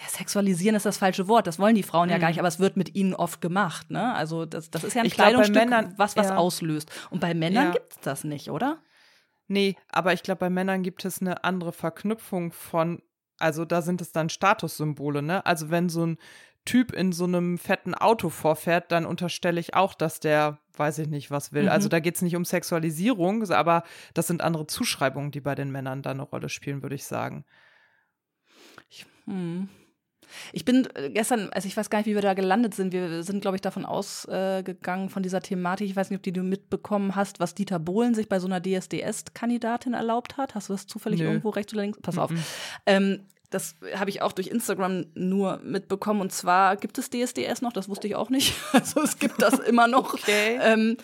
ja, 0.00 0.08
sexualisieren 0.08 0.76
ist 0.76 0.86
das 0.86 0.98
falsche 0.98 1.28
Wort. 1.28 1.46
Das 1.46 1.58
wollen 1.58 1.74
die 1.74 1.82
Frauen 1.82 2.06
mhm. 2.06 2.12
ja 2.12 2.18
gar 2.18 2.28
nicht, 2.28 2.38
aber 2.38 2.48
es 2.48 2.58
wird 2.58 2.76
mit 2.76 2.94
ihnen 2.94 3.14
oft 3.14 3.40
gemacht. 3.40 3.90
Ne? 3.90 4.14
Also 4.14 4.46
das, 4.46 4.70
das 4.70 4.84
ist 4.84 4.94
ja 4.94 5.02
ein 5.02 5.06
ich 5.06 5.14
Kleidungsstück, 5.14 5.54
glaub, 5.54 5.68
Männern, 5.68 5.94
was 5.96 6.16
was 6.16 6.28
ja. 6.28 6.36
auslöst. 6.36 6.90
Und 7.10 7.20
bei 7.20 7.34
Männern 7.34 7.66
ja. 7.66 7.70
gibt 7.72 7.92
es 7.92 8.00
das 8.00 8.24
nicht, 8.24 8.50
oder? 8.50 8.78
Nee, 9.46 9.76
aber 9.88 10.12
ich 10.12 10.22
glaube, 10.22 10.38
bei 10.38 10.50
Männern 10.50 10.82
gibt 10.82 11.04
es 11.04 11.20
eine 11.20 11.44
andere 11.44 11.72
Verknüpfung 11.72 12.52
von, 12.52 13.02
also 13.38 13.64
da 13.64 13.82
sind 13.82 14.00
es 14.00 14.12
dann 14.12 14.28
Statussymbole, 14.28 15.22
ne? 15.22 15.44
Also 15.44 15.70
wenn 15.70 15.88
so 15.88 16.06
ein 16.06 16.18
Typ 16.64 16.92
in 16.92 17.12
so 17.12 17.24
einem 17.24 17.58
fetten 17.58 17.94
Auto 17.94 18.28
vorfährt, 18.28 18.92
dann 18.92 19.06
unterstelle 19.06 19.60
ich 19.60 19.74
auch, 19.74 19.94
dass 19.94 20.20
der, 20.20 20.58
weiß 20.76 20.98
ich 20.98 21.08
nicht, 21.08 21.30
was 21.30 21.52
will. 21.52 21.62
Also 21.62 21.70
mhm. 21.70 21.74
Also 21.74 21.88
da 21.88 22.00
geht 22.00 22.16
es 22.16 22.22
nicht 22.22 22.36
um 22.36 22.44
Sexualisierung, 22.44 23.50
aber 23.50 23.82
das 24.12 24.26
sind 24.26 24.42
andere 24.42 24.66
Zuschreibungen, 24.66 25.30
die 25.30 25.40
bei 25.40 25.54
den 25.54 25.70
Männern 25.70 26.02
da 26.02 26.10
eine 26.10 26.22
Rolle 26.22 26.48
spielen, 26.48 26.82
würde 26.82 26.94
ich 26.94 27.04
sagen. 27.04 27.44
Ich, 28.90 29.06
hm. 29.24 29.68
Ich 30.52 30.64
bin 30.64 30.88
äh, 30.94 31.10
gestern, 31.10 31.48
also 31.50 31.66
ich 31.66 31.76
weiß 31.76 31.90
gar 31.90 31.98
nicht, 31.98 32.06
wie 32.06 32.14
wir 32.14 32.22
da 32.22 32.34
gelandet 32.34 32.74
sind. 32.74 32.92
Wir 32.92 33.22
sind, 33.22 33.40
glaube 33.40 33.56
ich, 33.56 33.60
davon 33.60 33.84
ausgegangen, 33.84 35.08
von 35.08 35.22
dieser 35.22 35.40
Thematik. 35.40 35.88
Ich 35.88 35.96
weiß 35.96 36.10
nicht, 36.10 36.18
ob 36.18 36.22
die 36.22 36.32
du 36.32 36.42
mitbekommen 36.42 37.16
hast, 37.16 37.40
was 37.40 37.54
Dieter 37.54 37.78
Bohlen 37.78 38.14
sich 38.14 38.28
bei 38.28 38.38
so 38.38 38.46
einer 38.46 38.60
DSDS-Kandidatin 38.60 39.94
erlaubt 39.94 40.36
hat. 40.36 40.54
Hast 40.54 40.68
du 40.68 40.74
das 40.74 40.86
zufällig 40.86 41.20
Nö. 41.20 41.26
irgendwo 41.26 41.50
rechts 41.50 41.72
oder 41.72 41.82
links? 41.82 41.98
Pass 42.00 42.18
auf. 42.18 42.30
Ähm, 42.86 43.26
das 43.50 43.74
habe 43.96 44.10
ich 44.10 44.22
auch 44.22 44.32
durch 44.32 44.46
Instagram 44.46 45.06
nur 45.14 45.58
mitbekommen. 45.58 46.20
Und 46.20 46.32
zwar 46.32 46.76
gibt 46.76 46.98
es 46.98 47.10
DSDS 47.10 47.62
noch, 47.62 47.72
das 47.72 47.88
wusste 47.88 48.06
ich 48.06 48.14
auch 48.14 48.30
nicht. 48.30 48.54
Also 48.72 49.02
es 49.02 49.18
gibt 49.18 49.42
das 49.42 49.58
immer 49.58 49.88
noch. 49.88 50.14
Okay. 50.14 50.58
Ähm, 50.62 50.96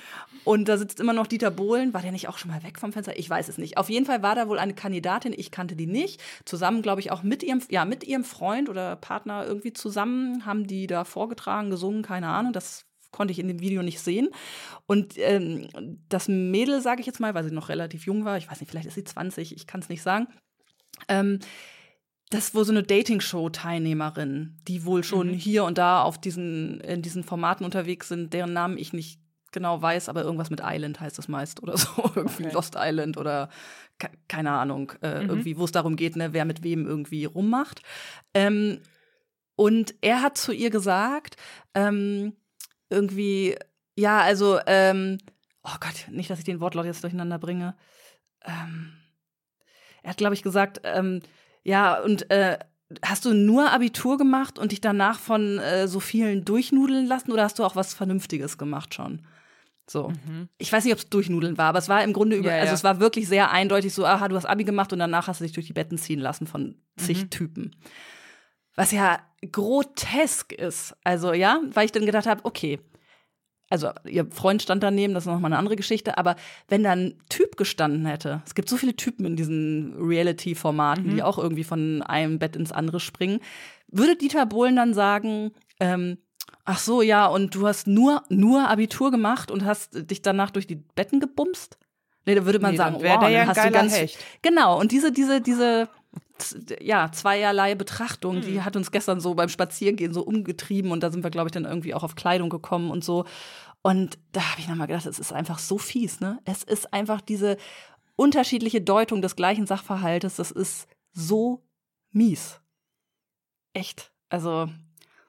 und 0.45 0.69
da 0.69 0.79
sitzt 0.79 1.01
immer 1.01 1.13
noch 1.13 1.27
Dieter 1.27 1.51
Bohlen. 1.51 1.93
War 1.93 2.01
der 2.01 2.13
nicht 2.13 2.29
auch 2.29 2.39
schon 2.39 2.51
mal 2.51 2.63
weg 2.63 2.79
vom 2.79 2.93
Fenster? 2.93 3.19
Ich 3.19 3.29
weiß 3.29 3.49
es 3.49 3.59
nicht. 3.59 3.77
Auf 3.77 3.91
jeden 3.91 4.07
Fall 4.07 4.23
war 4.23 4.37
da 4.37 4.49
wohl 4.49 4.61
eine 4.61 4.75
Kandidatin, 4.75 5.35
ich 5.37 5.51
kannte 5.51 5.75
die 5.75 5.89
nicht. 5.89 6.23
Zusammen, 6.45 6.83
glaube 6.83 7.01
ich, 7.01 7.11
auch 7.11 7.25
mit 7.25 7.43
ihrem, 7.43 7.61
ja, 7.69 7.85
mit 7.85 8.05
ihrem 8.05 8.23
Freund 8.25 8.69
oder 8.69 8.95
Partner 8.97 9.45
irgendwie 9.45 9.73
zusammen 9.73 10.47
haben 10.47 10.67
die 10.67 10.87
da 10.87 11.05
vorgetragen, 11.05 11.71
gesungen, 11.71 12.03
keine 12.03 12.29
Ahnung. 12.29 12.53
Das 12.53 12.87
konnte 13.11 13.33
ich 13.33 13.41
in 13.41 13.49
dem 13.49 13.61
Video 13.61 13.83
nicht 13.83 14.01
sehen. 14.01 14.29
Und 14.87 15.15
ähm, 15.19 15.69
das 16.09 16.29
Mädel, 16.29 16.81
sage 16.81 17.01
ich 17.01 17.07
jetzt 17.07 17.21
mal, 17.21 17.35
weil 17.35 17.45
sie 17.45 17.55
noch 17.55 17.69
relativ 17.69 18.07
jung 18.07 18.25
war, 18.25 18.39
ich 18.39 18.49
weiß 18.49 18.61
nicht, 18.61 18.71
vielleicht 18.71 18.87
ist 18.87 18.95
sie 18.95 19.05
20, 19.05 19.55
ich 19.57 19.67
kann 19.67 19.81
es 19.81 19.89
nicht 19.89 20.03
sagen. 20.03 20.29
Ähm, 21.09 21.41
das 22.31 22.49
ist 22.49 22.55
wohl 22.55 22.65
so 22.65 22.73
eine 22.73 22.83
Dating-Show-Teilnehmerin, 22.83 24.59
die 24.67 24.85
wohl 24.85 25.05
schon 25.05 25.29
mhm. 25.29 25.35
hier 25.35 25.65
und 25.65 25.79
da 25.79 26.03
auf 26.03 26.19
diesen, 26.19 26.81
in 26.81 27.03
diesen 27.03 27.23
Formaten 27.23 27.65
unterwegs 27.65 28.09
sind, 28.09 28.33
deren 28.33 28.53
Namen 28.53 28.79
ich 28.79 28.93
nicht 28.93 29.21
genau 29.53 29.81
weiß, 29.81 30.09
aber 30.09 30.23
irgendwas 30.23 30.51
mit 30.51 30.61
Island 30.63 31.01
heißt 31.01 31.17
das 31.17 31.29
meist 31.29 31.63
oder 31.63 31.77
so. 31.79 31.89
irgendwie 32.15 32.45
okay. 32.45 32.55
Lost 32.55 32.75
Island 32.77 33.17
oder 33.17 33.49
ke 33.99 34.11
keine 34.29 34.51
Ahnung, 34.51 34.93
äh, 35.03 35.23
mhm. 35.23 35.31
irgendwie, 35.31 35.57
wo 35.57 35.65
es 35.65 35.73
darum 35.73 35.97
geht, 35.97 36.17
ne, 36.17 36.33
wer 36.33 36.45
mit 36.45 36.63
wem 36.63 36.87
irgendwie 36.87 37.25
rummacht. 37.25 37.83
Ähm, 38.35 38.81
und 39.55 39.95
er 40.03 40.21
hat 40.21 40.37
zu 40.37 40.53
ihr 40.53 40.71
gesagt, 40.71 41.37
ähm, 41.75 42.35
irgendwie, 42.91 43.57
ja, 43.97 44.21
also, 44.21 44.59
ähm, 44.67 45.19
oh 45.63 45.77
Gott, 45.81 46.09
nicht, 46.11 46.29
dass 46.29 46.39
ich 46.39 46.45
den 46.45 46.61
Wortlaut 46.61 46.85
jetzt 46.85 47.03
durcheinander 47.03 47.39
bringe. 47.39 47.75
Ähm, 48.45 48.93
er 50.03 50.11
hat, 50.11 50.19
glaube 50.19 50.35
ich, 50.35 50.43
gesagt, 50.43 50.83
ähm, 50.85 51.23
ja, 51.67 52.01
und 52.01 52.31
äh, 52.31 52.59
hast 53.05 53.25
du 53.25 53.35
nur 53.35 53.73
Abitur 53.73 54.19
gemacht 54.19 54.59
und 54.59 54.71
dich 54.71 54.81
danach 54.81 55.19
von 55.19 55.59
äh, 55.59 55.89
so 55.89 55.99
vielen 55.99 56.45
durchnudeln 56.45 57.07
lassen 57.07 57.33
oder 57.33 57.43
hast 57.43 57.59
du 57.59 57.65
auch 57.65 57.75
was 57.75 57.93
Vernünftiges 57.93 58.57
gemacht 58.57 58.95
schon? 58.95 59.27
So. 59.89 60.09
Mhm. 60.09 60.49
Ich 60.59 60.73
weiß 60.73 60.85
nicht, 60.85 60.93
ob 60.93 61.01
es 61.01 61.09
durchnudeln 61.09 61.59
war, 61.59 61.67
aber 61.67 61.81
es 61.81 61.89
war 61.89 62.05
im 62.05 62.13
Grunde 62.13 62.37
über, 62.37 62.55
ja, 62.55 62.61
also 62.61 62.75
es 62.75 62.85
war 62.85 63.01
wirklich 63.01 63.27
sehr 63.27 63.51
eindeutig 63.51 63.93
so, 63.93 64.07
aha, 64.07 64.29
du 64.29 64.37
hast 64.37 64.47
Abi 64.47 64.63
gemacht 64.63 64.93
und 64.93 65.01
danach 65.01 65.27
hast 65.27 65.41
du 65.41 65.45
dich 65.45 65.53
durch 65.53 65.67
die 65.67 65.73
Betten 65.73 65.99
ziehen 65.99 66.21
lassen 66.21 66.47
von 66.47 66.77
zig 66.97 67.25
mhm. 67.25 67.31
Typen. 67.31 67.77
Was 68.77 68.93
ja 68.93 69.19
grotesk 69.51 70.53
ist. 70.53 70.95
Also, 71.03 71.33
ja, 71.33 71.61
weil 71.73 71.87
ich 71.87 71.93
dann 71.93 72.07
gedacht 72.07 72.27
habe, 72.27 72.45
okay, 72.45 72.79
also 73.69 73.91
ihr 74.05 74.27
Freund 74.31 74.63
stand 74.63 74.83
daneben, 74.83 75.15
das 75.15 75.25
ist 75.25 75.33
nochmal 75.33 75.51
eine 75.53 75.59
andere 75.59 75.77
Geschichte, 75.77 76.19
aber 76.19 76.37
wenn 76.69 76.85
da 76.85 76.93
ein 76.93 77.15
Typ 77.29 77.57
gestanden 77.57 78.07
hätte, 78.07 78.43
es 78.47 78.55
gibt 78.55 78.69
so 78.69 78.77
viele 78.77 78.95
Typen 78.95 79.27
in 79.27 79.37
diesen 79.37 79.95
Reality-Formaten, 79.99 81.07
mhm. 81.07 81.15
die 81.15 81.23
auch 81.23 81.39
irgendwie 81.39 81.65
von 81.65 82.03
einem 82.03 82.39
Bett 82.39 82.57
ins 82.57 82.73
andere 82.73 83.01
springen, 83.01 83.41
würde 83.89 84.17
Dieter 84.17 84.47
Bohlen 84.47 84.77
dann 84.77 84.95
sagen, 84.95 85.53
ähm, 85.81 86.19
ach 86.65 86.79
so, 86.79 87.03
ja, 87.03 87.27
und 87.27 87.55
du 87.55 87.67
hast 87.67 87.87
nur, 87.87 88.23
nur 88.29 88.69
Abitur 88.69 89.11
gemacht 89.11 89.51
und 89.51 89.65
hast 89.65 90.11
dich 90.11 90.23
danach 90.23 90.51
durch 90.51 90.67
die 90.67 90.77
Betten 90.77 91.21
gebumst? 91.21 91.79
Nee, 92.25 92.35
da 92.35 92.45
würde 92.45 92.59
man 92.59 92.73
nee, 92.73 92.77
sagen, 92.77 92.97
wow, 92.97 93.21
der 93.21 93.29
ja 93.29 93.47
hast 93.47 93.65
du 93.65 93.71
ganz 93.71 93.97
Hecht. 93.97 94.19
Genau, 94.43 94.79
und 94.79 94.91
diese, 94.91 95.13
diese, 95.13 95.41
diese 95.41 95.89
ja, 96.81 97.11
zweierlei 97.13 97.75
Betrachtung, 97.75 98.41
die 98.41 98.57
hm. 98.57 98.65
hat 98.65 98.77
uns 98.77 98.91
gestern 98.91 99.21
so 99.21 99.35
beim 99.35 99.49
Spazierengehen 99.49 100.13
so 100.13 100.23
umgetrieben 100.23 100.91
und 100.91 101.03
da 101.03 101.11
sind 101.11 101.25
wir, 101.25 101.31
glaube 101.31 101.49
ich, 101.49 101.53
dann 101.53 101.65
irgendwie 101.65 101.95
auch 101.95 102.03
auf 102.03 102.15
Kleidung 102.15 102.51
gekommen 102.51 102.91
und 102.91 103.05
so. 103.05 103.25
Und 103.83 104.19
da 104.33 104.51
habe 104.51 104.61
ich 104.61 104.69
nochmal 104.69 104.89
gedacht, 104.89 105.07
es 105.07 105.19
ist 105.19 105.33
einfach 105.33 105.59
so 105.59 105.79
fies, 105.79 106.21
ne? 106.21 106.41
Es 106.45 106.63
ist 106.63 106.93
einfach 106.93 107.21
diese 107.21 107.57
unterschiedliche 108.17 108.81
Deutung 108.81 109.23
des 109.23 109.37
gleichen 109.37 109.67
Sachverhaltes, 109.67 110.37
das 110.37 110.51
ist 110.51 110.89
so 111.13 111.63
mies. 112.11 112.61
Echt. 113.73 114.11
Also, 114.29 114.69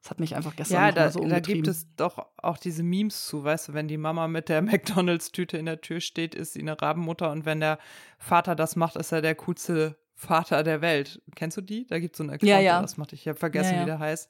das 0.01 0.09
hat 0.09 0.19
mich 0.19 0.35
einfach 0.35 0.55
gestern 0.55 0.81
ja, 0.81 0.91
da, 0.91 1.11
so 1.11 1.19
umgetrieben. 1.19 1.63
da 1.63 1.71
gibt 1.71 1.77
es 1.77 1.93
doch 1.97 2.25
auch 2.37 2.57
diese 2.57 2.81
Memes 2.81 3.27
zu, 3.27 3.43
weißt 3.43 3.67
du, 3.69 3.73
wenn 3.73 3.87
die 3.87 3.97
Mama 3.97 4.27
mit 4.27 4.49
der 4.49 4.61
McDonalds-Tüte 4.63 5.57
in 5.57 5.65
der 5.65 5.81
Tür 5.81 5.99
steht, 5.99 6.33
ist 6.33 6.53
sie 6.53 6.61
eine 6.61 6.81
Rabenmutter 6.81 7.29
und 7.31 7.45
wenn 7.45 7.59
der 7.59 7.77
Vater 8.17 8.55
das 8.55 8.75
macht, 8.75 8.95
ist 8.95 9.11
er 9.11 9.21
der 9.21 9.35
coolste 9.35 9.97
Vater 10.17 10.63
der 10.63 10.81
Welt. 10.81 11.21
Kennst 11.35 11.57
du 11.57 11.61
die? 11.61 11.85
Da 11.85 11.99
gibt 11.99 12.15
es 12.15 12.17
so 12.17 12.23
einen 12.23 12.31
Account, 12.31 12.49
ja, 12.49 12.59
ja. 12.59 12.81
das 12.81 12.97
macht. 12.97 13.13
Ich 13.13 13.27
habe 13.27 13.37
vergessen, 13.37 13.75
ja, 13.75 13.81
wie 13.81 13.85
der 13.85 13.99
heißt. 13.99 14.29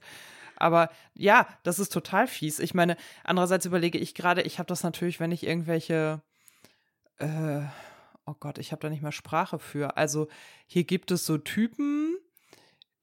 Aber 0.57 0.89
ja, 1.13 1.47
das 1.63 1.79
ist 1.79 1.93
total 1.93 2.27
fies. 2.27 2.59
Ich 2.59 2.73
meine, 2.73 2.97
andererseits 3.23 3.65
überlege 3.65 3.97
ich 3.97 4.13
gerade, 4.13 4.41
ich 4.41 4.59
habe 4.59 4.67
das 4.67 4.83
natürlich, 4.83 5.19
wenn 5.21 5.31
ich 5.31 5.47
irgendwelche, 5.47 6.21
äh, 7.19 7.61
oh 8.25 8.35
Gott, 8.37 8.57
ich 8.57 8.73
habe 8.73 8.81
da 8.81 8.89
nicht 8.89 9.01
mehr 9.01 9.13
Sprache 9.13 9.59
für. 9.59 9.95
Also 9.95 10.27
hier 10.65 10.83
gibt 10.83 11.09
es 11.11 11.25
so 11.25 11.37
Typen, 11.37 12.17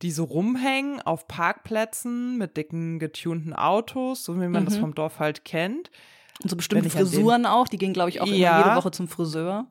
die 0.03 0.11
so 0.11 0.25
rumhängen 0.25 1.01
auf 1.01 1.27
Parkplätzen 1.27 2.37
mit 2.37 2.59
dicken 2.59 2.99
getunten 2.99 3.55
Autos, 3.55 4.25
so 4.25 4.35
wie 4.35 4.49
man 4.49 4.65
mhm. 4.65 4.67
das 4.67 4.77
vom 4.77 4.95
Dorf 4.95 5.21
halt 5.21 5.47
kennt. 5.47 5.91
Und 6.43 6.51
so 6.51 6.57
bestimmte 6.57 6.91
Frisuren 6.91 7.47
auch, 7.47 7.69
die 7.69 7.79
gehen, 7.79 7.93
glaube 7.93 8.11
ich, 8.11 8.21
auch 8.21 8.27
ja. 8.27 8.59
jede 8.59 8.77
Woche 8.77 8.91
zum 8.91 9.09
Friseur. 9.09 9.67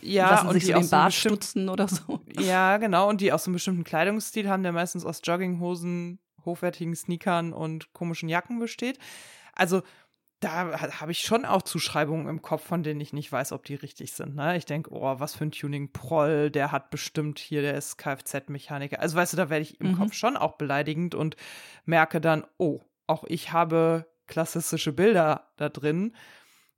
Ja, 0.00 0.30
Lassen 0.30 0.46
und 0.46 0.54
sich 0.54 0.64
die 0.64 0.72
so 0.72 0.78
den 0.78 0.88
Bart 0.88 1.12
so 1.12 1.18
stutzen 1.18 1.68
oder 1.68 1.88
so. 1.88 2.20
Ja, 2.38 2.76
genau, 2.78 3.08
und 3.08 3.20
die 3.20 3.32
auch 3.32 3.38
so 3.38 3.48
einen 3.48 3.54
bestimmten 3.54 3.84
Kleidungsstil 3.84 4.48
haben, 4.48 4.62
der 4.62 4.72
meistens 4.72 5.04
aus 5.04 5.20
Jogginghosen, 5.24 6.20
hochwertigen 6.44 6.94
Sneakern 6.94 7.52
und 7.52 7.92
komischen 7.92 8.28
Jacken 8.28 8.58
besteht. 8.58 8.98
Also 9.54 9.82
da 10.40 10.90
habe 11.00 11.12
ich 11.12 11.20
schon 11.20 11.44
auch 11.44 11.62
Zuschreibungen 11.62 12.28
im 12.28 12.42
Kopf, 12.42 12.64
von 12.64 12.82
denen 12.82 13.00
ich 13.00 13.12
nicht 13.12 13.32
weiß, 13.32 13.52
ob 13.52 13.64
die 13.64 13.76
richtig 13.76 14.12
sind. 14.12 14.36
Ne? 14.36 14.56
Ich 14.56 14.66
denke, 14.66 14.90
oh, 14.92 15.18
was 15.18 15.34
für 15.34 15.44
ein 15.44 15.52
Tuning-Proll, 15.52 16.50
der 16.50 16.70
hat 16.70 16.90
bestimmt 16.90 17.38
hier, 17.38 17.62
der 17.62 17.74
ist 17.74 17.96
Kfz-Mechaniker. 17.96 19.00
Also 19.00 19.16
weißt 19.16 19.32
du, 19.32 19.36
da 19.38 19.48
werde 19.48 19.62
ich 19.62 19.80
im 19.80 19.92
mhm. 19.92 19.98
Kopf 19.98 20.12
schon 20.12 20.36
auch 20.36 20.56
beleidigend 20.56 21.14
und 21.14 21.36
merke 21.86 22.20
dann, 22.20 22.44
oh, 22.58 22.80
auch 23.06 23.24
ich 23.24 23.52
habe 23.52 24.06
klassistische 24.26 24.92
Bilder 24.92 25.48
da 25.56 25.68
drin. 25.68 26.14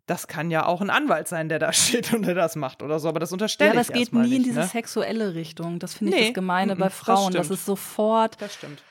Das 0.07 0.28
kann 0.28 0.51
ja 0.53 0.66
auch 0.66 0.80
ein 0.80 0.90
Anwalt 0.90 1.26
sein, 1.28 1.49
der 1.49 1.59
da 1.59 1.72
steht 1.74 2.12
und 2.12 2.26
der 2.26 2.34
das 2.34 2.57
macht 2.57 2.82
oder 2.82 2.99
so, 2.99 3.09
aber 3.09 3.20
das 3.20 3.32
unterstelle 3.32 3.70
ich 3.70 3.74
Ja, 3.74 3.80
das 3.80 3.92
geht 3.92 4.12
nie 4.12 4.20
nicht, 4.20 4.36
in 4.36 4.42
diese 4.44 4.61
ne? 4.61 4.66
sexuelle 4.66 5.34
Richtung. 5.34 5.78
Das 5.78 5.94
finde 5.94 6.14
ich 6.14 6.20
nee, 6.20 6.26
das 6.28 6.34
Gemeine 6.34 6.76
bei 6.76 6.90
Frauen. 6.90 7.32
Das, 7.32 7.49
das 7.49 7.59
ist 7.59 7.66
sofort. 7.66 8.40
Das 8.40 8.55
stimmt 8.55 8.82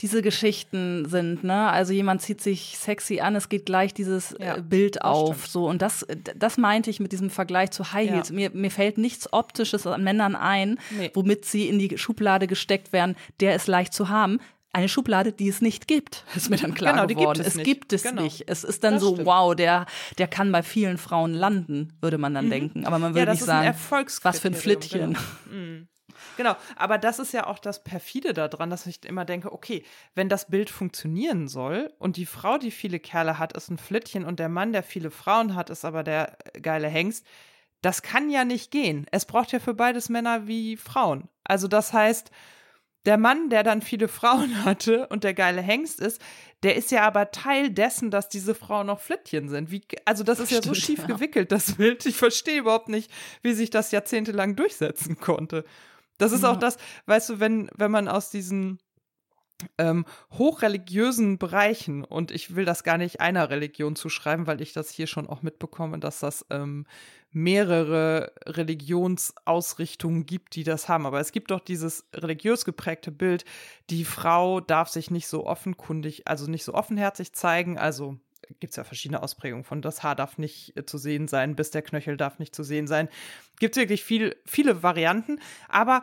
diese 0.00 0.22
Geschichten 0.22 1.06
sind, 1.08 1.44
ne? 1.44 1.70
Also 1.70 1.92
jemand 1.92 2.20
zieht 2.20 2.40
sich 2.40 2.76
sexy 2.78 3.20
an, 3.20 3.36
es 3.36 3.48
geht 3.48 3.64
gleich 3.64 3.94
dieses 3.94 4.32
äh, 4.32 4.46
ja, 4.46 4.56
Bild 4.56 5.02
auf, 5.02 5.46
so 5.46 5.68
und 5.68 5.82
das, 5.82 6.04
das 6.34 6.58
meinte 6.58 6.90
ich 6.90 6.98
mit 6.98 7.12
diesem 7.12 7.30
Vergleich 7.30 7.70
zu 7.70 7.92
High 7.92 8.10
Heels. 8.10 8.30
Ja. 8.30 8.34
Mir, 8.34 8.50
mir 8.50 8.70
fällt 8.72 8.98
nichts 8.98 9.32
Optisches 9.32 9.86
an 9.86 10.02
Männern 10.02 10.34
ein, 10.34 10.80
nee. 10.98 11.12
womit 11.14 11.44
sie 11.44 11.68
in 11.68 11.78
die 11.78 11.96
Schublade 11.96 12.48
gesteckt 12.48 12.92
werden. 12.92 13.14
Der 13.38 13.54
ist 13.54 13.68
leicht 13.68 13.94
zu 13.94 14.08
haben. 14.08 14.40
Eine 14.74 14.88
Schublade, 14.88 15.32
die 15.32 15.48
es 15.48 15.60
nicht 15.60 15.86
gibt, 15.86 16.24
ist 16.34 16.50
mir 16.50 16.56
dann 16.56 16.74
klar 16.74 16.94
genau, 16.94 17.06
geworden. 17.06 17.42
Gibt 17.42 17.48
es, 17.48 17.56
es 17.56 17.62
gibt 17.62 17.92
es 17.92 18.02
genau. 18.02 18.22
nicht. 18.22 18.48
Es 18.48 18.64
ist 18.64 18.82
dann 18.82 18.94
das 18.94 19.02
so, 19.02 19.12
stimmt. 19.12 19.26
wow, 19.26 19.54
der, 19.54 19.86
der 20.18 20.26
kann 20.26 20.50
bei 20.50 20.64
vielen 20.64 20.98
Frauen 20.98 21.32
landen, 21.32 21.96
würde 22.00 22.18
man 22.18 22.34
dann 22.34 22.46
mhm. 22.46 22.50
denken. 22.50 22.86
Aber 22.86 22.98
man 22.98 23.14
würde 23.14 23.26
ja, 23.26 23.32
nicht 23.32 23.44
sagen, 23.44 23.74
was 24.22 24.40
für 24.40 24.48
ein 24.48 24.54
Flittchen. 24.54 25.14
Genau. 25.14 25.20
Mhm. 25.50 25.88
Genau, 26.36 26.56
aber 26.76 26.98
das 26.98 27.20
ist 27.20 27.32
ja 27.32 27.46
auch 27.46 27.58
das 27.60 27.84
Perfide 27.84 28.34
daran, 28.34 28.70
dass 28.70 28.86
ich 28.86 29.04
immer 29.04 29.24
denke, 29.24 29.52
okay, 29.52 29.84
wenn 30.14 30.28
das 30.28 30.48
Bild 30.48 30.70
funktionieren 30.70 31.46
soll 31.46 31.92
und 31.98 32.16
die 32.16 32.26
Frau, 32.26 32.58
die 32.58 32.72
viele 32.72 32.98
Kerle 32.98 33.38
hat, 33.38 33.52
ist 33.52 33.70
ein 33.70 33.78
Flittchen 33.78 34.24
und 34.24 34.40
der 34.40 34.48
Mann, 34.48 34.72
der 34.72 34.82
viele 34.82 35.10
Frauen 35.10 35.54
hat, 35.54 35.70
ist 35.70 35.84
aber 35.84 36.02
der 36.02 36.36
geile 36.60 36.88
Hengst, 36.88 37.24
das 37.82 38.02
kann 38.02 38.30
ja 38.30 38.44
nicht 38.44 38.70
gehen. 38.70 39.06
Es 39.12 39.26
braucht 39.26 39.52
ja 39.52 39.60
für 39.60 39.74
beides 39.74 40.08
Männer 40.08 40.46
wie 40.46 40.76
Frauen. 40.76 41.28
Also 41.44 41.68
das 41.68 41.92
heißt, 41.92 42.30
der 43.06 43.18
Mann, 43.18 43.50
der 43.50 43.62
dann 43.62 43.82
viele 43.82 44.08
Frauen 44.08 44.64
hatte 44.64 45.06
und 45.08 45.24
der 45.24 45.34
geile 45.34 45.60
Hengst 45.60 46.00
ist, 46.00 46.20
der 46.62 46.76
ist 46.76 46.90
ja 46.90 47.06
aber 47.06 47.30
Teil 47.30 47.70
dessen, 47.70 48.10
dass 48.10 48.28
diese 48.28 48.54
Frauen 48.54 48.86
noch 48.86 49.00
Flittchen 49.00 49.50
sind. 49.50 49.70
Wie, 49.70 49.82
also 50.06 50.24
das 50.24 50.40
ist 50.40 50.48
Stimmt, 50.48 50.64
ja 50.64 50.68
so 50.68 50.74
schief 50.74 51.00
ja. 51.00 51.06
gewickelt, 51.06 51.52
das 51.52 51.72
Bild. 51.76 52.06
Ich 52.06 52.16
verstehe 52.16 52.58
überhaupt 52.58 52.88
nicht, 52.88 53.10
wie 53.42 53.52
sich 53.52 53.70
das 53.70 53.90
jahrzehntelang 53.90 54.56
durchsetzen 54.56 55.18
konnte. 55.20 55.64
Das 56.16 56.32
ist 56.32 56.42
ja. 56.42 56.52
auch 56.52 56.56
das, 56.56 56.78
weißt 57.06 57.30
du, 57.30 57.40
wenn, 57.40 57.68
wenn 57.76 57.90
man 57.90 58.08
aus 58.08 58.30
diesen 58.30 58.78
ähm, 59.78 60.04
hochreligiösen 60.32 61.38
Bereichen, 61.38 62.04
und 62.04 62.30
ich 62.30 62.54
will 62.54 62.64
das 62.64 62.84
gar 62.84 62.98
nicht 62.98 63.20
einer 63.20 63.50
Religion 63.50 63.96
zuschreiben, 63.96 64.46
weil 64.46 64.60
ich 64.60 64.72
das 64.72 64.90
hier 64.90 65.06
schon 65.06 65.28
auch 65.28 65.42
mitbekomme, 65.42 65.98
dass 65.98 66.20
das 66.20 66.44
ähm, 66.50 66.86
mehrere 67.30 68.32
Religionsausrichtungen 68.46 70.26
gibt, 70.26 70.54
die 70.54 70.64
das 70.64 70.88
haben. 70.88 71.06
Aber 71.06 71.20
es 71.20 71.32
gibt 71.32 71.50
doch 71.50 71.60
dieses 71.60 72.06
religiös 72.14 72.64
geprägte 72.64 73.10
Bild, 73.10 73.44
die 73.90 74.04
Frau 74.04 74.60
darf 74.60 74.88
sich 74.88 75.10
nicht 75.10 75.26
so 75.26 75.46
offenkundig, 75.46 76.26
also 76.26 76.50
nicht 76.50 76.64
so 76.64 76.74
offenherzig 76.74 77.32
zeigen, 77.32 77.78
also 77.78 78.18
gibt 78.60 78.72
es 78.72 78.76
ja 78.76 78.84
verschiedene 78.84 79.22
Ausprägungen 79.22 79.64
von 79.64 79.82
das 79.82 80.02
Haar 80.02 80.14
darf 80.14 80.38
nicht 80.38 80.76
äh, 80.76 80.84
zu 80.84 80.98
sehen 80.98 81.28
sein, 81.28 81.56
bis 81.56 81.70
der 81.70 81.82
Knöchel 81.82 82.16
darf 82.16 82.38
nicht 82.38 82.54
zu 82.54 82.62
sehen 82.62 82.86
sein. 82.86 83.08
Gibt 83.58 83.76
wirklich 83.76 84.04
viel, 84.04 84.36
viele 84.44 84.82
Varianten, 84.82 85.40
aber 85.68 86.02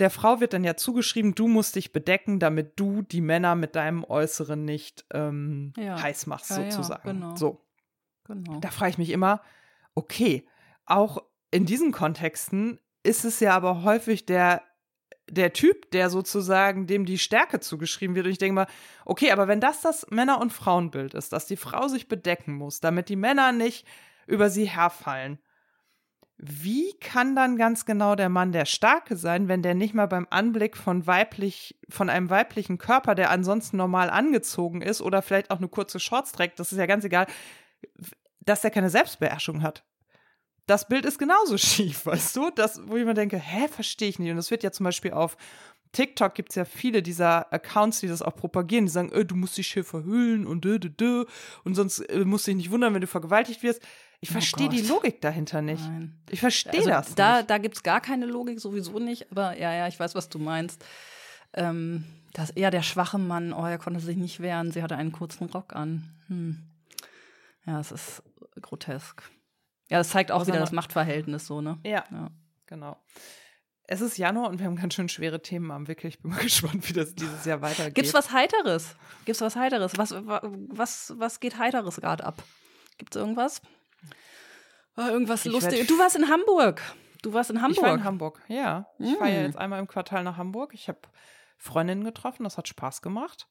der 0.00 0.10
Frau 0.10 0.40
wird 0.40 0.52
dann 0.52 0.64
ja 0.64 0.76
zugeschrieben, 0.76 1.34
du 1.34 1.48
musst 1.48 1.76
dich 1.76 1.92
bedecken, 1.92 2.38
damit 2.38 2.78
du 2.78 3.02
die 3.02 3.20
Männer 3.20 3.54
mit 3.54 3.76
deinem 3.76 4.04
Äußeren 4.04 4.64
nicht 4.64 5.04
ähm, 5.12 5.72
ja. 5.76 6.00
heiß 6.00 6.26
machst, 6.26 6.50
ja, 6.50 6.56
sozusagen. 6.56 7.08
Ja, 7.08 7.12
genau. 7.12 7.36
So. 7.36 7.64
Genau. 8.24 8.60
Da 8.60 8.70
frage 8.70 8.90
ich 8.90 8.98
mich 8.98 9.10
immer, 9.10 9.40
okay, 9.94 10.46
auch 10.84 11.22
in 11.50 11.66
diesen 11.66 11.92
Kontexten 11.92 12.78
ist 13.02 13.24
es 13.24 13.40
ja 13.40 13.54
aber 13.54 13.82
häufig 13.82 14.26
der 14.26 14.62
der 15.30 15.52
Typ, 15.52 15.90
der 15.90 16.08
sozusagen 16.08 16.86
dem 16.86 17.04
die 17.04 17.18
Stärke 17.18 17.60
zugeschrieben 17.60 18.16
wird. 18.16 18.26
Und 18.26 18.32
ich 18.32 18.38
denke 18.38 18.54
mal, 18.54 18.66
okay, 19.04 19.30
aber 19.30 19.46
wenn 19.46 19.60
das 19.60 19.82
das 19.82 20.06
Männer- 20.10 20.40
und 20.40 20.54
Frauenbild 20.54 21.12
ist, 21.12 21.34
dass 21.34 21.46
die 21.46 21.56
Frau 21.56 21.88
sich 21.88 22.08
bedecken 22.08 22.54
muss, 22.54 22.80
damit 22.80 23.10
die 23.10 23.16
Männer 23.16 23.52
nicht 23.52 23.86
über 24.26 24.48
sie 24.48 24.64
herfallen, 24.64 25.38
wie 26.38 26.94
kann 27.00 27.34
dann 27.34 27.56
ganz 27.56 27.84
genau 27.84 28.14
der 28.14 28.28
Mann 28.28 28.52
der 28.52 28.64
Starke 28.64 29.16
sein, 29.16 29.48
wenn 29.48 29.62
der 29.62 29.74
nicht 29.74 29.92
mal 29.92 30.06
beim 30.06 30.26
Anblick 30.30 30.76
von 30.76 31.06
weiblich, 31.06 31.76
von 31.88 32.08
einem 32.08 32.30
weiblichen 32.30 32.78
Körper, 32.78 33.16
der 33.16 33.30
ansonsten 33.30 33.76
normal 33.76 34.08
angezogen 34.08 34.80
ist 34.80 35.02
oder 35.02 35.20
vielleicht 35.20 35.50
auch 35.50 35.58
eine 35.58 35.68
kurze 35.68 35.98
Shorts 35.98 36.30
trägt, 36.30 36.60
das 36.60 36.70
ist 36.70 36.78
ja 36.78 36.86
ganz 36.86 37.04
egal, 37.04 37.26
dass 38.40 38.60
der 38.60 38.70
keine 38.70 38.88
Selbstbeherrschung 38.88 39.62
hat? 39.62 39.84
Das 40.66 40.86
Bild 40.86 41.04
ist 41.06 41.18
genauso 41.18 41.58
schief, 41.58 42.06
weißt 42.06 42.36
du? 42.36 42.50
Das, 42.50 42.80
wo 42.86 42.96
ich 42.96 43.04
mir 43.04 43.14
denke, 43.14 43.38
hä, 43.38 43.66
verstehe 43.66 44.08
ich 44.08 44.20
nicht. 44.20 44.30
Und 44.30 44.36
das 44.36 44.52
wird 44.52 44.62
ja 44.62 44.70
zum 44.70 44.84
Beispiel 44.84 45.12
auf 45.12 45.36
TikTok 45.92 46.34
gibt 46.34 46.50
es 46.50 46.56
ja 46.56 46.64
viele 46.64 47.02
dieser 47.02 47.52
Accounts, 47.52 48.00
die 48.00 48.08
das 48.08 48.22
auch 48.22 48.36
propagieren, 48.36 48.86
die 48.86 48.92
sagen, 48.92 49.10
äh, 49.12 49.24
du 49.24 49.34
musst 49.34 49.56
dich 49.56 49.72
hier 49.72 49.84
verhüllen 49.84 50.46
und 50.46 50.64
dö, 50.64 50.78
dö, 50.78 50.90
dö, 50.90 51.24
und 51.64 51.74
sonst 51.74 52.00
äh, 52.00 52.24
musst 52.24 52.46
du 52.46 52.50
dich 52.50 52.56
nicht 52.56 52.70
wundern, 52.70 52.94
wenn 52.94 53.00
du 53.00 53.06
vergewaltigt 53.06 53.62
wirst. 53.62 53.82
Ich 54.20 54.30
oh 54.30 54.32
verstehe 54.32 54.68
die 54.68 54.82
Logik 54.82 55.20
dahinter 55.20 55.62
nicht. 55.62 55.84
Nein. 55.84 56.20
Ich 56.28 56.40
verstehe 56.40 56.80
also 56.80 56.90
das. 56.90 57.14
Da, 57.14 57.36
nicht. 57.38 57.50
da 57.50 57.58
gibt 57.58 57.76
es 57.76 57.82
gar 57.82 58.00
keine 58.00 58.26
Logik, 58.26 58.60
sowieso 58.60 58.98
nicht. 58.98 59.30
Aber 59.30 59.56
ja, 59.56 59.72
ja, 59.72 59.86
ich 59.86 59.98
weiß, 59.98 60.14
was 60.14 60.28
du 60.28 60.38
meinst. 60.38 60.84
Ähm, 61.54 62.04
das 62.32 62.50
eher 62.50 62.70
der 62.70 62.82
schwache 62.82 63.18
Mann, 63.18 63.52
oh, 63.52 63.64
er 63.64 63.78
konnte 63.78 64.00
sich 64.00 64.16
nicht 64.16 64.40
wehren, 64.40 64.70
sie 64.70 64.82
hatte 64.82 64.96
einen 64.96 65.12
kurzen 65.12 65.48
Rock 65.48 65.74
an. 65.74 66.14
Hm. 66.26 66.68
Ja, 67.66 67.80
es 67.80 67.92
ist 67.92 68.22
grotesk. 68.60 69.22
Ja, 69.88 69.98
das 69.98 70.10
zeigt 70.10 70.30
auch 70.30 70.46
wieder 70.46 70.58
das 70.58 70.72
Machtverhältnis 70.72 71.46
so, 71.46 71.60
ne? 71.60 71.78
Ja, 71.84 72.04
ja. 72.10 72.30
genau. 72.66 72.96
Es 73.84 74.02
ist 74.02 74.18
Januar 74.18 74.50
und 74.50 74.58
wir 74.58 74.66
haben 74.66 74.76
ganz 74.76 74.94
schön 74.94 75.08
schwere 75.08 75.40
Themen 75.40 75.70
am 75.70 75.88
Wickel. 75.88 76.08
Ich 76.08 76.20
bin 76.20 76.30
mal 76.30 76.40
gespannt, 76.42 76.86
wie 76.88 76.92
das 76.92 77.14
dieses 77.14 77.44
Jahr 77.46 77.62
weitergeht. 77.62 77.94
Gibt's 77.94 78.12
was 78.12 78.32
Heiteres? 78.32 78.96
Gibt's 79.24 79.40
was 79.40 79.56
Heiteres? 79.56 79.96
Was, 79.96 80.12
was, 80.12 81.14
was 81.16 81.40
geht 81.40 81.58
Heiteres 81.58 81.96
gerade 81.96 82.24
ab? 82.24 82.42
Gibt's 82.98 83.16
irgendwas? 83.16 83.62
Oh, 84.98 85.02
irgendwas 85.02 85.44
Lustiges. 85.44 85.86
Du 85.86 85.98
warst 85.98 86.16
in 86.16 86.28
Hamburg. 86.28 86.82
Du 87.22 87.32
warst 87.32 87.50
in 87.50 87.62
Hamburg. 87.62 87.76
Ich 87.76 87.82
war 87.82 87.94
in 87.94 88.04
Hamburg, 88.04 88.40
ja. 88.48 88.86
Ich 88.98 89.12
mm. 89.12 89.16
fahre 89.16 89.30
ja 89.30 89.42
jetzt 89.42 89.56
einmal 89.56 89.78
im 89.78 89.86
Quartal 89.86 90.24
nach 90.24 90.36
Hamburg. 90.36 90.74
Ich 90.74 90.88
habe 90.88 90.98
Freundinnen 91.56 92.02
getroffen, 92.02 92.42
das 92.44 92.58
hat 92.58 92.66
Spaß 92.66 93.00
gemacht. 93.00 93.46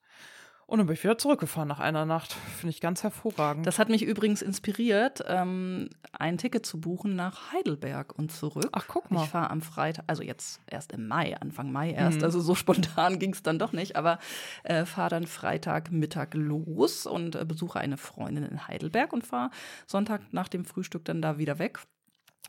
Und 0.68 0.80
dann 0.80 0.88
bin 0.88 0.95
ich 0.95 1.03
wieder 1.03 1.18
zurückgefahren 1.18 1.70
nach 1.70 1.80
einer 1.80 2.05
Nacht. 2.05 2.34
Finde 2.34 2.72
ich 2.72 2.82
ganz 2.82 3.01
hervorragend. 3.01 3.65
Das 3.65 3.80
hat 3.80 3.88
mich 3.88 4.03
übrigens 4.03 4.41
inspiriert, 4.41 5.24
ähm, 5.26 5.89
ein 6.11 6.38
Ticket 6.38 6.65
zu 6.65 6.82
buchen 6.82 7.15
nach 7.15 7.53
Heidelberg 7.53 8.13
und 8.20 8.34
zurück. 8.34 8.68
Ach, 8.74 8.84
guck 8.86 9.09
mal. 9.09 9.24
Ich 9.24 9.30
fahre 9.30 9.49
am 9.49 9.61
Freitag, 9.61 10.03
also 10.07 10.24
jetzt 10.24 10.59
erst 10.68 10.91
im 10.91 11.07
Mai, 11.07 11.38
Anfang 11.38 11.72
Mai 11.72 11.91
erst. 11.91 12.18
Mhm. 12.18 12.24
Also 12.26 12.41
so 12.41 12.53
spontan 12.55 13.18
ging 13.18 13.32
es 13.32 13.43
dann 13.43 13.59
doch 13.59 13.72
nicht. 13.72 13.95
Aber 13.95 14.20
äh, 14.63 14.84
fahre 14.84 15.09
dann 15.09 15.26
Freitagmittag 15.26 16.34
los 16.34 17.05
und 17.05 17.36
äh, 17.36 17.45
besuche 17.45 17.80
eine 17.80 17.95
Freundin 17.95 18.43
in 18.43 18.68
Heidelberg 18.68 19.13
und 19.13 19.26
fahre 19.26 19.51
Sonntag 19.86 20.22
nach 20.34 20.49
dem 20.49 20.65
Frühstück 20.65 21.05
dann 21.05 21.22
da 21.22 21.38
wieder 21.38 21.59
weg. 21.59 21.80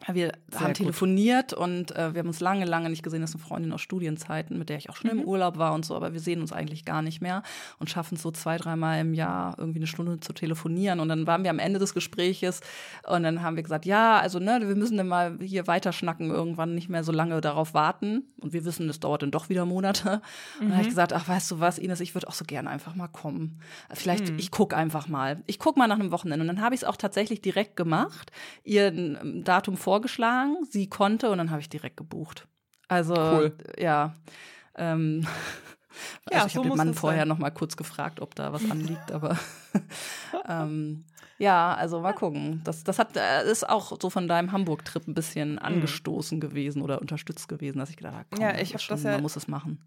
Wir 0.06 0.32
Sehr 0.50 0.60
haben 0.60 0.74
telefoniert 0.74 1.50
gut. 1.50 1.58
und 1.58 1.96
äh, 1.96 2.14
wir 2.14 2.20
haben 2.20 2.28
uns 2.28 2.40
lange, 2.40 2.64
lange 2.64 2.88
nicht 2.88 3.02
gesehen. 3.02 3.20
Das 3.20 3.30
ist 3.30 3.36
eine 3.36 3.44
Freundin 3.44 3.72
aus 3.72 3.80
Studienzeiten, 3.80 4.58
mit 4.58 4.68
der 4.68 4.78
ich 4.78 4.90
auch 4.90 4.96
schon 4.96 5.10
mhm. 5.10 5.20
im 5.20 5.24
Urlaub 5.24 5.58
war 5.58 5.74
und 5.74 5.84
so, 5.84 5.96
aber 5.96 6.12
wir 6.12 6.20
sehen 6.20 6.40
uns 6.40 6.52
eigentlich 6.52 6.84
gar 6.84 7.02
nicht 7.02 7.20
mehr 7.20 7.42
und 7.78 7.90
schaffen 7.90 8.14
es 8.14 8.22
so 8.22 8.30
zwei, 8.30 8.56
dreimal 8.56 9.00
im 9.00 9.12
Jahr 9.12 9.56
irgendwie 9.58 9.80
eine 9.80 9.86
Stunde 9.86 10.20
zu 10.20 10.32
telefonieren. 10.32 11.00
Und 11.00 11.08
dann 11.08 11.26
waren 11.26 11.42
wir 11.42 11.50
am 11.50 11.58
Ende 11.58 11.78
des 11.78 11.94
Gespräches 11.94 12.60
und 13.06 13.22
dann 13.24 13.42
haben 13.42 13.56
wir 13.56 13.62
gesagt, 13.62 13.86
ja, 13.86 14.18
also 14.18 14.38
ne, 14.38 14.60
wir 14.62 14.76
müssen 14.76 14.96
dann 14.96 15.08
mal 15.08 15.38
hier 15.40 15.66
weiter 15.66 15.92
schnacken, 15.92 16.30
irgendwann 16.30 16.74
nicht 16.74 16.88
mehr 16.88 17.04
so 17.04 17.12
lange 17.12 17.40
darauf 17.40 17.74
warten. 17.74 18.24
Und 18.40 18.52
wir 18.52 18.64
wissen, 18.64 18.86
das 18.86 19.00
dauert 19.00 19.22
dann 19.22 19.30
doch 19.30 19.48
wieder 19.48 19.66
Monate. 19.66 20.22
Mhm. 20.58 20.60
Und 20.60 20.68
dann 20.68 20.72
habe 20.72 20.82
ich 20.82 20.88
gesagt, 20.88 21.12
ach, 21.12 21.28
weißt 21.28 21.50
du 21.50 21.60
was, 21.60 21.78
Ines, 21.78 22.00
ich 22.00 22.14
würde 22.14 22.28
auch 22.28 22.34
so 22.34 22.44
gerne 22.44 22.70
einfach 22.70 22.94
mal 22.94 23.08
kommen. 23.08 23.58
Vielleicht, 23.92 24.30
mhm. 24.30 24.38
ich 24.38 24.50
gucke 24.50 24.76
einfach 24.76 25.08
mal. 25.08 25.42
Ich 25.46 25.58
gucke 25.58 25.78
mal 25.78 25.88
nach 25.88 25.98
einem 25.98 26.12
Wochenende. 26.12 26.42
Und 26.42 26.48
dann 26.48 26.62
habe 26.62 26.74
ich 26.74 26.82
es 26.82 26.84
auch 26.86 26.96
tatsächlich 26.96 27.40
direkt 27.42 27.76
gemacht, 27.76 28.30
ihr 28.64 28.88
ein 28.88 29.42
Datum 29.44 29.76
vor 29.76 29.87
vorgeschlagen, 29.88 30.58
sie 30.68 30.86
konnte 30.86 31.30
und 31.30 31.38
dann 31.38 31.50
habe 31.50 31.62
ich 31.62 31.70
direkt 31.70 31.96
gebucht. 31.96 32.46
Also 32.88 33.14
cool. 33.14 33.56
ja. 33.78 34.14
Ähm, 34.74 35.26
also 36.26 36.38
ja, 36.38 36.46
ich 36.46 36.52
so 36.52 36.58
habe 36.58 36.68
den 36.68 36.76
Mann 36.76 36.92
vorher 36.92 37.22
sein. 37.22 37.28
noch 37.28 37.38
mal 37.38 37.50
kurz 37.50 37.74
gefragt, 37.74 38.20
ob 38.20 38.34
da 38.34 38.52
was 38.52 38.62
anliegt, 38.70 39.10
aber 39.12 39.38
ähm, 40.46 41.06
ja, 41.38 41.74
also 41.74 42.00
mal 42.00 42.12
gucken. 42.12 42.60
Das, 42.64 42.84
das 42.84 42.98
hat, 42.98 43.16
äh, 43.16 43.50
ist 43.50 43.66
auch 43.66 43.96
so 43.98 44.10
von 44.10 44.28
deinem 44.28 44.52
Hamburg-Trip 44.52 45.08
ein 45.08 45.14
bisschen 45.14 45.52
mhm. 45.52 45.60
angestoßen 45.60 46.38
gewesen 46.38 46.82
oder 46.82 47.00
unterstützt 47.00 47.48
gewesen, 47.48 47.78
dass 47.78 47.88
ich 47.88 47.96
gedacht 47.96 48.14
habe, 48.14 48.26
komm, 48.30 48.42
ja, 48.42 48.58
ich 48.58 48.72
das 48.72 48.82
schon, 48.82 48.96
das 48.96 49.04
ja, 49.04 49.12
man 49.12 49.22
muss 49.22 49.36
es 49.36 49.48
machen. 49.48 49.82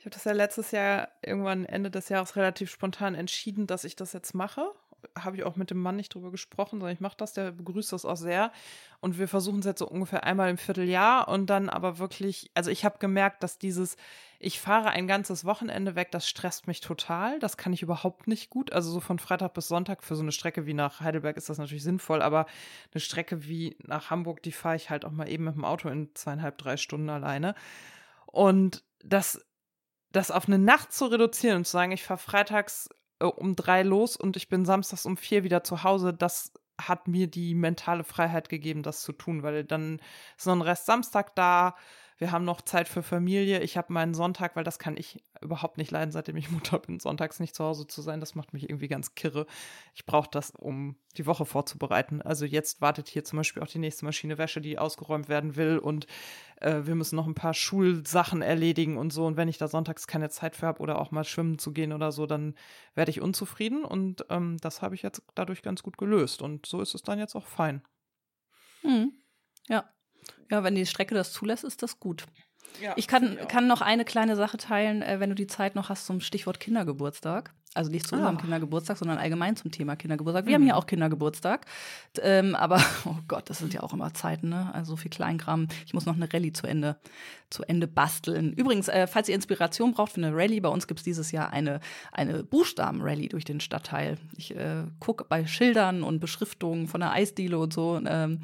Ich 0.00 0.04
habe 0.04 0.12
das 0.12 0.24
ja 0.24 0.32
letztes 0.32 0.70
Jahr 0.70 1.08
irgendwann 1.22 1.64
Ende 1.64 1.90
des 1.90 2.10
Jahres 2.10 2.36
relativ 2.36 2.70
spontan 2.70 3.14
entschieden, 3.14 3.66
dass 3.66 3.84
ich 3.84 3.96
das 3.96 4.12
jetzt 4.12 4.34
mache 4.34 4.70
habe 5.18 5.36
ich 5.36 5.44
auch 5.44 5.56
mit 5.56 5.70
dem 5.70 5.78
Mann 5.78 5.96
nicht 5.96 6.14
drüber 6.14 6.30
gesprochen, 6.30 6.80
sondern 6.80 6.94
ich 6.94 7.00
mache 7.00 7.16
das, 7.16 7.32
der 7.32 7.52
begrüßt 7.52 7.92
das 7.92 8.04
auch 8.04 8.16
sehr. 8.16 8.52
Und 9.00 9.18
wir 9.18 9.28
versuchen 9.28 9.60
es 9.60 9.64
jetzt 9.64 9.78
so 9.78 9.88
ungefähr 9.88 10.24
einmal 10.24 10.50
im 10.50 10.58
Vierteljahr 10.58 11.28
und 11.28 11.46
dann 11.46 11.68
aber 11.68 11.98
wirklich, 11.98 12.50
also 12.54 12.70
ich 12.70 12.84
habe 12.84 12.98
gemerkt, 12.98 13.42
dass 13.42 13.58
dieses, 13.58 13.96
ich 14.38 14.60
fahre 14.60 14.90
ein 14.90 15.06
ganzes 15.06 15.44
Wochenende 15.44 15.94
weg, 15.94 16.10
das 16.10 16.28
stresst 16.28 16.66
mich 16.66 16.80
total. 16.80 17.38
Das 17.38 17.56
kann 17.56 17.72
ich 17.72 17.82
überhaupt 17.82 18.26
nicht 18.26 18.50
gut. 18.50 18.72
Also 18.72 18.90
so 18.90 19.00
von 19.00 19.18
Freitag 19.18 19.54
bis 19.54 19.68
Sonntag 19.68 20.02
für 20.02 20.16
so 20.16 20.22
eine 20.22 20.32
Strecke 20.32 20.66
wie 20.66 20.74
nach 20.74 21.00
Heidelberg 21.00 21.36
ist 21.36 21.48
das 21.48 21.58
natürlich 21.58 21.84
sinnvoll, 21.84 22.22
aber 22.22 22.46
eine 22.92 23.00
Strecke 23.00 23.46
wie 23.46 23.76
nach 23.82 24.10
Hamburg, 24.10 24.42
die 24.42 24.52
fahre 24.52 24.76
ich 24.76 24.90
halt 24.90 25.04
auch 25.04 25.12
mal 25.12 25.28
eben 25.28 25.44
mit 25.44 25.54
dem 25.54 25.64
Auto 25.64 25.88
in 25.88 26.14
zweieinhalb, 26.14 26.58
drei 26.58 26.76
Stunden 26.76 27.10
alleine. 27.10 27.54
Und 28.26 28.84
das 29.04 29.44
das 30.14 30.30
auf 30.30 30.46
eine 30.46 30.58
Nacht 30.58 30.92
zu 30.92 31.06
reduzieren 31.06 31.58
und 31.58 31.64
zu 31.64 31.72
sagen, 31.72 31.92
ich 31.92 32.04
fahre 32.04 32.18
freitags 32.18 32.88
äh, 33.24 33.26
um 33.26 33.56
drei 33.56 33.82
los 33.82 34.16
und 34.16 34.36
ich 34.36 34.48
bin 34.48 34.64
samstags 34.64 35.06
um 35.06 35.16
vier 35.16 35.44
wieder 35.44 35.64
zu 35.64 35.82
Hause, 35.82 36.12
das 36.12 36.52
hat 36.80 37.08
mir 37.08 37.28
die 37.28 37.54
mentale 37.54 38.04
Freiheit 38.04 38.48
gegeben, 38.48 38.82
das 38.82 39.02
zu 39.02 39.12
tun, 39.12 39.42
weil 39.42 39.64
dann 39.64 40.00
ist 40.36 40.46
noch 40.46 40.54
ein 40.54 40.62
Rest 40.62 40.86
Samstag 40.86 41.34
da, 41.36 41.76
wir 42.18 42.30
haben 42.30 42.44
noch 42.44 42.60
Zeit 42.60 42.88
für 42.88 43.02
Familie. 43.02 43.60
Ich 43.60 43.76
habe 43.76 43.92
meinen 43.92 44.14
Sonntag, 44.14 44.54
weil 44.54 44.64
das 44.64 44.78
kann 44.78 44.96
ich 44.96 45.22
überhaupt 45.40 45.78
nicht 45.78 45.90
leiden, 45.90 46.12
seitdem 46.12 46.36
ich 46.36 46.50
Mutter 46.50 46.78
bin, 46.78 47.00
sonntags 47.00 47.40
nicht 47.40 47.54
zu 47.54 47.64
Hause 47.64 47.86
zu 47.86 48.02
sein. 48.02 48.20
Das 48.20 48.34
macht 48.34 48.52
mich 48.52 48.68
irgendwie 48.68 48.88
ganz 48.88 49.14
kirre. 49.14 49.46
Ich 49.94 50.06
brauche 50.06 50.28
das, 50.30 50.50
um 50.50 50.96
die 51.16 51.26
Woche 51.26 51.44
vorzubereiten. 51.44 52.22
Also 52.22 52.44
jetzt 52.44 52.80
wartet 52.80 53.08
hier 53.08 53.24
zum 53.24 53.38
Beispiel 53.38 53.62
auch 53.62 53.68
die 53.68 53.78
nächste 53.78 54.04
Maschine 54.04 54.38
Wäsche, 54.38 54.60
die 54.60 54.78
ausgeräumt 54.78 55.28
werden 55.28 55.56
will. 55.56 55.78
Und 55.78 56.06
äh, 56.60 56.82
wir 56.84 56.94
müssen 56.94 57.16
noch 57.16 57.26
ein 57.26 57.34
paar 57.34 57.54
Schulsachen 57.54 58.42
erledigen 58.42 58.96
und 58.96 59.12
so. 59.12 59.26
Und 59.26 59.36
wenn 59.36 59.48
ich 59.48 59.58
da 59.58 59.66
sonntags 59.66 60.06
keine 60.06 60.30
Zeit 60.30 60.54
für 60.54 60.66
habe 60.66 60.80
oder 60.80 61.00
auch 61.00 61.10
mal 61.10 61.24
schwimmen 61.24 61.58
zu 61.58 61.72
gehen 61.72 61.92
oder 61.92 62.12
so, 62.12 62.26
dann 62.26 62.54
werde 62.94 63.10
ich 63.10 63.20
unzufrieden. 63.20 63.84
Und 63.84 64.24
ähm, 64.30 64.58
das 64.58 64.82
habe 64.82 64.94
ich 64.94 65.02
jetzt 65.02 65.22
dadurch 65.34 65.62
ganz 65.62 65.82
gut 65.82 65.98
gelöst. 65.98 66.42
Und 66.42 66.66
so 66.66 66.80
ist 66.80 66.94
es 66.94 67.02
dann 67.02 67.18
jetzt 67.18 67.34
auch 67.34 67.46
fein. 67.46 67.82
Hm. 68.82 69.12
Ja. 69.68 69.90
Ja, 70.50 70.62
wenn 70.64 70.74
die 70.74 70.86
Strecke 70.86 71.14
das 71.14 71.32
zulässt, 71.32 71.64
ist 71.64 71.82
das 71.82 72.00
gut. 72.00 72.26
Ja, 72.80 72.92
ich 72.96 73.06
kann, 73.06 73.38
kann 73.48 73.66
noch 73.66 73.80
eine 73.80 74.04
kleine 74.04 74.36
Sache 74.36 74.56
teilen, 74.56 75.02
äh, 75.02 75.20
wenn 75.20 75.30
du 75.30 75.34
die 75.34 75.46
Zeit 75.46 75.74
noch 75.74 75.88
hast 75.88 76.06
zum 76.06 76.20
Stichwort 76.20 76.60
Kindergeburtstag. 76.60 77.54
Also 77.74 77.90
nicht 77.90 78.06
zu 78.06 78.14
unserem 78.14 78.36
ah. 78.36 78.40
Kindergeburtstag, 78.40 78.96
sondern 78.96 79.18
allgemein 79.18 79.56
zum 79.56 79.72
Thema 79.72 79.96
Kindergeburtstag. 79.96 80.46
Wir 80.46 80.50
mhm. 80.50 80.54
haben 80.54 80.64
hier 80.64 80.76
auch 80.76 80.86
Kindergeburtstag. 80.86 81.66
Ähm, 82.22 82.54
aber, 82.54 82.80
oh 83.04 83.16
Gott, 83.26 83.50
das 83.50 83.58
sind 83.58 83.74
ja 83.74 83.82
auch 83.82 83.92
immer 83.92 84.14
Zeiten, 84.14 84.48
ne? 84.48 84.72
Also 84.72 84.92
so 84.92 84.96
viel 84.96 85.10
Kleinkram. 85.10 85.66
Ich 85.84 85.92
muss 85.92 86.06
noch 86.06 86.14
eine 86.14 86.32
Rallye 86.32 86.52
zu 86.52 86.68
Ende, 86.68 86.96
zu 87.50 87.64
Ende 87.64 87.88
basteln. 87.88 88.52
Übrigens, 88.52 88.88
äh, 88.88 89.08
falls 89.08 89.28
ihr 89.28 89.34
Inspiration 89.34 89.92
braucht 89.92 90.12
für 90.12 90.22
eine 90.22 90.34
Rallye, 90.34 90.60
bei 90.60 90.68
uns 90.68 90.86
gibt 90.86 91.00
es 91.00 91.04
dieses 91.04 91.32
Jahr 91.32 91.52
eine, 91.52 91.80
eine 92.12 92.44
Buchstaben-Rallye 92.44 93.28
durch 93.28 93.44
den 93.44 93.58
Stadtteil. 93.58 94.18
Ich 94.36 94.54
äh, 94.54 94.84
gucke 95.00 95.24
bei 95.24 95.46
Schildern 95.46 96.04
und 96.04 96.20
Beschriftungen 96.20 96.86
von 96.86 97.00
der 97.00 97.10
Eisdiele 97.10 97.58
und 97.58 97.72
so, 97.72 98.00
ähm, 98.06 98.38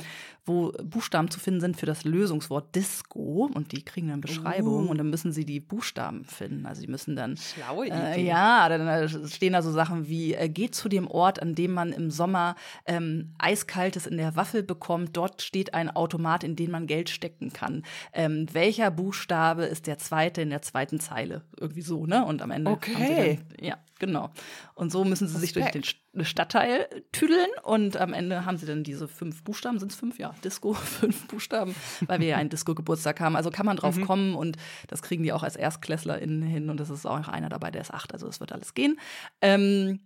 wo 0.44 0.72
Buchstaben 0.82 1.30
zu 1.30 1.38
finden 1.38 1.60
sind 1.60 1.76
für 1.76 1.86
das 1.86 2.04
Lösungswort 2.04 2.74
Disco. 2.74 3.48
Und 3.54 3.70
die 3.70 3.84
kriegen 3.84 4.08
dann 4.08 4.20
Beschreibungen 4.20 4.88
uh. 4.88 4.90
und 4.90 4.98
dann 4.98 5.10
müssen 5.10 5.32
sie 5.32 5.44
die 5.44 5.60
Buchstaben 5.60 6.24
finden. 6.24 6.66
Also 6.66 6.80
die 6.80 6.88
müssen 6.88 7.14
dann. 7.14 7.36
Schlaue 7.36 7.86
Idee. 7.86 7.94
Äh, 7.94 8.26
ja, 8.26 8.68
dann 8.68 8.88
äh, 8.88 9.08
stehen 9.26 9.52
da 9.52 9.62
so 9.62 9.72
Sachen 9.72 10.08
wie, 10.08 10.34
äh, 10.34 10.48
geht 10.48 10.74
zu 10.74 10.88
dem 10.88 11.08
Ort, 11.08 11.40
an 11.42 11.54
dem 11.54 11.72
man 11.72 11.92
im 11.92 12.10
Sommer 12.10 12.56
ähm, 12.86 13.34
Eiskaltes 13.38 14.06
in 14.06 14.16
der 14.16 14.36
Waffel 14.36 14.62
bekommt. 14.62 15.16
Dort 15.16 15.42
steht 15.42 15.74
ein 15.74 15.90
Automat, 15.90 16.44
in 16.44 16.56
den 16.56 16.70
man 16.70 16.86
Geld 16.86 17.10
stecken 17.10 17.52
kann. 17.52 17.84
Ähm, 18.12 18.46
welcher 18.52 18.90
Buchstabe 18.90 19.64
ist 19.64 19.86
der 19.86 19.98
zweite 19.98 20.42
in 20.42 20.50
der 20.50 20.62
zweiten 20.62 21.00
Zeile? 21.00 21.42
Irgendwie 21.58 21.82
so, 21.82 22.06
ne? 22.06 22.24
Und 22.24 22.42
am 22.42 22.50
Ende. 22.50 22.70
Okay. 22.70 23.38
Dann, 23.48 23.64
ja, 23.64 23.78
genau. 23.98 24.30
Und 24.74 24.90
so 24.90 25.04
müssen 25.04 25.28
sie 25.28 25.38
sich 25.38 25.52
durch 25.52 25.70
den 25.70 25.84
Stadtteil 26.24 26.88
tüdeln 27.12 27.50
und 27.62 27.96
am 27.96 28.12
Ende 28.12 28.44
haben 28.44 28.56
sie 28.56 28.66
dann 28.66 28.82
diese 28.82 29.06
fünf 29.06 29.44
Buchstaben, 29.44 29.78
sind 29.78 29.92
es 29.92 29.98
fünf? 29.98 30.18
Ja, 30.18 30.34
Disco, 30.42 30.72
fünf 30.74 31.28
Buchstaben, 31.28 31.76
weil 32.06 32.18
wir 32.18 32.26
ja 32.26 32.36
einen 32.36 32.50
Disco-Geburtstag 32.50 33.20
haben. 33.20 33.36
Also 33.36 33.50
kann 33.50 33.66
man 33.66 33.76
drauf 33.76 33.96
mhm. 33.96 34.06
kommen 34.06 34.34
und 34.34 34.56
das 34.88 35.02
kriegen 35.02 35.22
die 35.22 35.32
auch 35.32 35.44
als 35.44 35.54
ErstklässlerInnen 35.54 36.42
hin 36.42 36.68
und 36.68 36.80
es 36.80 36.90
ist 36.90 37.06
auch 37.06 37.28
einer 37.28 37.48
dabei, 37.48 37.70
der 37.70 37.82
ist 37.82 37.94
acht, 37.94 38.12
also 38.12 38.26
es 38.26 38.40
wird 38.40 38.52
alles 38.52 38.74
gehen. 38.74 38.98
Ähm, 39.40 40.00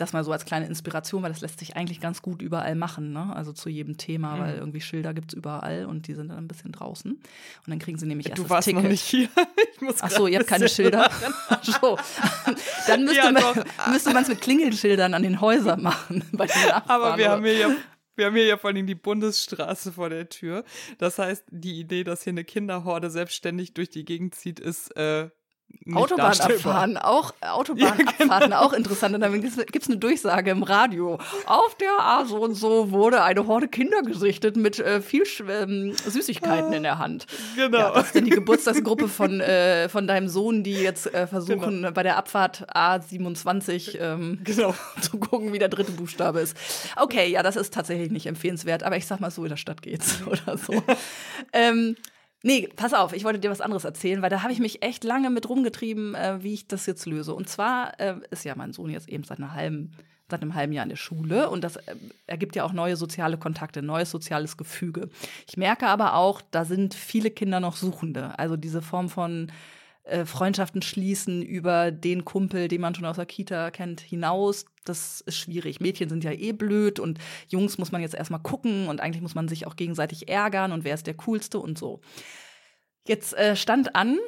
das 0.00 0.12
mal 0.12 0.24
so 0.24 0.32
als 0.32 0.44
kleine 0.44 0.66
Inspiration, 0.66 1.22
weil 1.22 1.30
das 1.30 1.40
lässt 1.40 1.58
sich 1.58 1.76
eigentlich 1.76 2.00
ganz 2.00 2.22
gut 2.22 2.42
überall 2.42 2.74
machen, 2.74 3.12
ne? 3.12 3.34
Also 3.34 3.52
zu 3.52 3.68
jedem 3.68 3.96
Thema, 3.96 4.36
mhm. 4.36 4.40
weil 4.40 4.54
irgendwie 4.56 4.80
Schilder 4.80 5.14
gibt 5.14 5.32
es 5.32 5.36
überall 5.36 5.86
und 5.86 6.06
die 6.06 6.14
sind 6.14 6.28
dann 6.28 6.38
ein 6.38 6.48
bisschen 6.48 6.72
draußen. 6.72 7.12
Und 7.12 7.22
dann 7.66 7.78
kriegen 7.78 7.98
sie 7.98 8.06
nämlich 8.06 8.28
erst 8.28 8.38
du 8.38 8.42
das 8.44 8.50
warst 8.50 8.68
Ticket. 8.68 8.82
noch 8.82 8.90
nicht 8.90 9.02
hier. 9.02 9.28
Ich 9.74 9.82
muss 9.82 9.96
Ach 10.00 10.10
so, 10.10 10.26
ihr 10.26 10.38
habt 10.38 10.48
keine 10.48 10.68
Schilder. 10.68 11.10
so. 11.62 11.96
Dann 12.86 13.04
müsste 13.04 13.16
ja, 13.16 13.32
man 13.32 14.22
es 14.22 14.28
mit 14.28 14.42
Klingelschildern 14.42 15.14
an 15.14 15.22
den 15.22 15.40
Häusern 15.40 15.80
machen. 15.80 16.22
Aber 16.86 17.16
wir 17.16 17.30
haben 17.30 17.42
hier 17.44 17.56
ja 17.56 17.70
wir 18.14 18.26
haben 18.26 18.36
hier 18.36 18.44
ja 18.44 18.58
vor 18.58 18.68
allem 18.68 18.86
die 18.86 18.94
Bundesstraße 18.94 19.92
vor 19.92 20.10
der 20.10 20.28
Tür. 20.28 20.64
Das 20.98 21.18
heißt, 21.18 21.44
die 21.50 21.80
Idee, 21.80 22.04
dass 22.04 22.24
hier 22.24 22.32
eine 22.32 22.44
Kinderhorde 22.44 23.08
selbstständig 23.08 23.72
durch 23.72 23.88
die 23.88 24.04
Gegend 24.04 24.34
zieht, 24.34 24.60
ist 24.60 24.94
äh, 24.98 25.30
Autobahnabfahren, 25.94 26.96
auch 26.96 27.32
Autobahnabfahrten, 27.40 28.28
ja, 28.28 28.38
genau. 28.38 28.60
auch 28.60 28.72
interessant. 28.72 29.14
Und 29.14 29.22
dann 29.22 29.40
gibt 29.40 29.82
es 29.82 29.88
eine 29.88 29.98
Durchsage 29.98 30.50
im 30.50 30.62
Radio. 30.62 31.18
Auf 31.46 31.74
der 31.76 31.98
A 31.98 32.24
so 32.24 32.38
und 32.38 32.54
so 32.54 32.90
wurde 32.90 33.22
eine 33.22 33.46
Horde 33.46 33.68
Kinder 33.68 34.02
gesichtet 34.02 34.56
mit 34.56 34.78
äh, 34.78 35.00
viel 35.00 35.24
ähm, 35.48 35.94
Süßigkeiten 36.06 36.72
in 36.72 36.82
der 36.82 36.98
Hand. 36.98 37.26
Genau. 37.56 37.78
Ja, 37.78 37.90
das 37.92 38.06
ist 38.06 38.16
dann 38.16 38.24
die 38.24 38.30
Geburtstagsgruppe 38.30 39.08
von, 39.08 39.40
äh, 39.40 39.88
von 39.88 40.06
deinem 40.06 40.28
Sohn, 40.28 40.62
die 40.62 40.74
jetzt 40.74 41.12
äh, 41.12 41.26
versuchen, 41.26 41.82
genau. 41.82 41.90
bei 41.92 42.02
der 42.02 42.16
Abfahrt 42.16 42.66
A27 42.74 43.98
ähm, 43.98 44.40
genau. 44.44 44.74
zu 45.00 45.18
gucken, 45.18 45.52
wie 45.52 45.58
der 45.58 45.68
dritte 45.68 45.92
Buchstabe 45.92 46.40
ist. 46.40 46.56
Okay, 46.96 47.28
ja, 47.28 47.42
das 47.42 47.56
ist 47.56 47.74
tatsächlich 47.74 48.10
nicht 48.10 48.26
empfehlenswert, 48.26 48.82
aber 48.82 48.96
ich 48.96 49.06
sag 49.06 49.20
mal 49.20 49.30
so, 49.30 49.42
in 49.44 49.50
der 49.50 49.56
Stadt 49.56 49.82
geht's 49.82 50.18
oder 50.26 50.56
so. 50.58 50.82
ähm, 51.52 51.96
Nee, 52.42 52.68
pass 52.74 52.94
auf, 52.94 53.12
ich 53.12 53.24
wollte 53.24 53.38
dir 53.38 53.50
was 53.50 53.60
anderes 53.60 53.84
erzählen, 53.84 54.22
weil 54.22 54.30
da 54.30 54.42
habe 54.42 54.52
ich 54.52 54.60
mich 54.60 54.82
echt 54.82 55.04
lange 55.04 55.28
mit 55.28 55.48
rumgetrieben, 55.48 56.14
äh, 56.14 56.42
wie 56.42 56.54
ich 56.54 56.66
das 56.66 56.86
jetzt 56.86 57.04
löse. 57.04 57.34
Und 57.34 57.48
zwar 57.48 57.98
äh, 58.00 58.14
ist 58.30 58.44
ja 58.44 58.54
mein 58.56 58.72
Sohn 58.72 58.90
jetzt 58.90 59.08
eben 59.10 59.24
seit, 59.24 59.38
einer 59.38 59.52
halben, 59.52 59.92
seit 60.30 60.40
einem 60.40 60.54
halben 60.54 60.72
Jahr 60.72 60.84
in 60.84 60.88
der 60.88 60.96
Schule 60.96 61.50
und 61.50 61.62
das 61.62 61.76
äh, 61.76 61.94
ergibt 62.26 62.56
ja 62.56 62.64
auch 62.64 62.72
neue 62.72 62.96
soziale 62.96 63.36
Kontakte, 63.36 63.82
neues 63.82 64.10
soziales 64.10 64.56
Gefüge. 64.56 65.10
Ich 65.46 65.58
merke 65.58 65.86
aber 65.86 66.14
auch, 66.14 66.40
da 66.50 66.64
sind 66.64 66.94
viele 66.94 67.30
Kinder 67.30 67.60
noch 67.60 67.76
Suchende. 67.76 68.38
Also 68.38 68.56
diese 68.56 68.80
Form 68.80 69.10
von 69.10 69.52
äh, 70.10 70.26
Freundschaften 70.26 70.82
schließen 70.82 71.42
über 71.42 71.90
den 71.90 72.24
Kumpel, 72.24 72.68
den 72.68 72.80
man 72.80 72.94
schon 72.94 73.04
aus 73.04 73.16
der 73.16 73.26
Kita 73.26 73.70
kennt, 73.70 74.00
hinaus. 74.00 74.64
Das 74.84 75.20
ist 75.20 75.36
schwierig. 75.36 75.80
Mädchen 75.80 76.08
sind 76.08 76.24
ja 76.24 76.32
eh 76.32 76.52
blöd 76.52 76.98
und 76.98 77.18
Jungs 77.48 77.78
muss 77.78 77.92
man 77.92 78.02
jetzt 78.02 78.14
erstmal 78.14 78.40
gucken 78.40 78.88
und 78.88 79.00
eigentlich 79.00 79.22
muss 79.22 79.34
man 79.34 79.48
sich 79.48 79.66
auch 79.66 79.76
gegenseitig 79.76 80.28
ärgern 80.28 80.72
und 80.72 80.84
wer 80.84 80.94
ist 80.94 81.06
der 81.06 81.14
Coolste 81.14 81.58
und 81.58 81.78
so. 81.78 82.00
Jetzt 83.06 83.34
äh, 83.34 83.56
stand 83.56 83.94
an, 83.94 84.18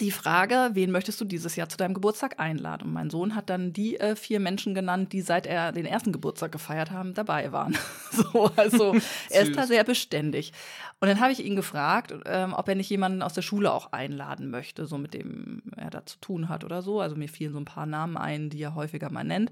die 0.00 0.10
Frage, 0.10 0.70
wen 0.74 0.90
möchtest 0.90 1.20
du 1.20 1.24
dieses 1.24 1.56
Jahr 1.56 1.68
zu 1.68 1.76
deinem 1.76 1.94
Geburtstag 1.94 2.38
einladen? 2.38 2.88
Und 2.88 2.92
mein 2.92 3.10
Sohn 3.10 3.34
hat 3.34 3.48
dann 3.50 3.72
die 3.72 3.98
äh, 3.98 4.16
vier 4.16 4.38
Menschen 4.38 4.74
genannt, 4.74 5.12
die 5.12 5.22
seit 5.22 5.46
er 5.46 5.72
den 5.72 5.86
ersten 5.86 6.12
Geburtstag 6.12 6.52
gefeiert 6.52 6.90
haben, 6.90 7.14
dabei 7.14 7.52
waren. 7.52 7.76
so, 8.10 8.50
also 8.56 8.94
er 9.30 9.42
ist 9.42 9.56
da 9.56 9.66
sehr 9.66 9.84
beständig. 9.84 10.52
Und 11.00 11.08
dann 11.08 11.20
habe 11.20 11.32
ich 11.32 11.44
ihn 11.44 11.56
gefragt, 11.56 12.14
ähm, 12.26 12.52
ob 12.52 12.68
er 12.68 12.74
nicht 12.74 12.90
jemanden 12.90 13.22
aus 13.22 13.32
der 13.32 13.42
Schule 13.42 13.72
auch 13.72 13.92
einladen 13.92 14.50
möchte, 14.50 14.86
so 14.86 14.98
mit 14.98 15.14
dem 15.14 15.62
er 15.76 15.90
da 15.90 16.04
zu 16.04 16.18
tun 16.20 16.48
hat 16.48 16.64
oder 16.64 16.82
so. 16.82 17.00
Also 17.00 17.16
mir 17.16 17.28
fielen 17.28 17.52
so 17.52 17.58
ein 17.58 17.64
paar 17.64 17.86
Namen 17.86 18.16
ein, 18.16 18.50
die 18.50 18.62
er 18.62 18.74
häufiger 18.74 19.10
mal 19.10 19.24
nennt. 19.24 19.50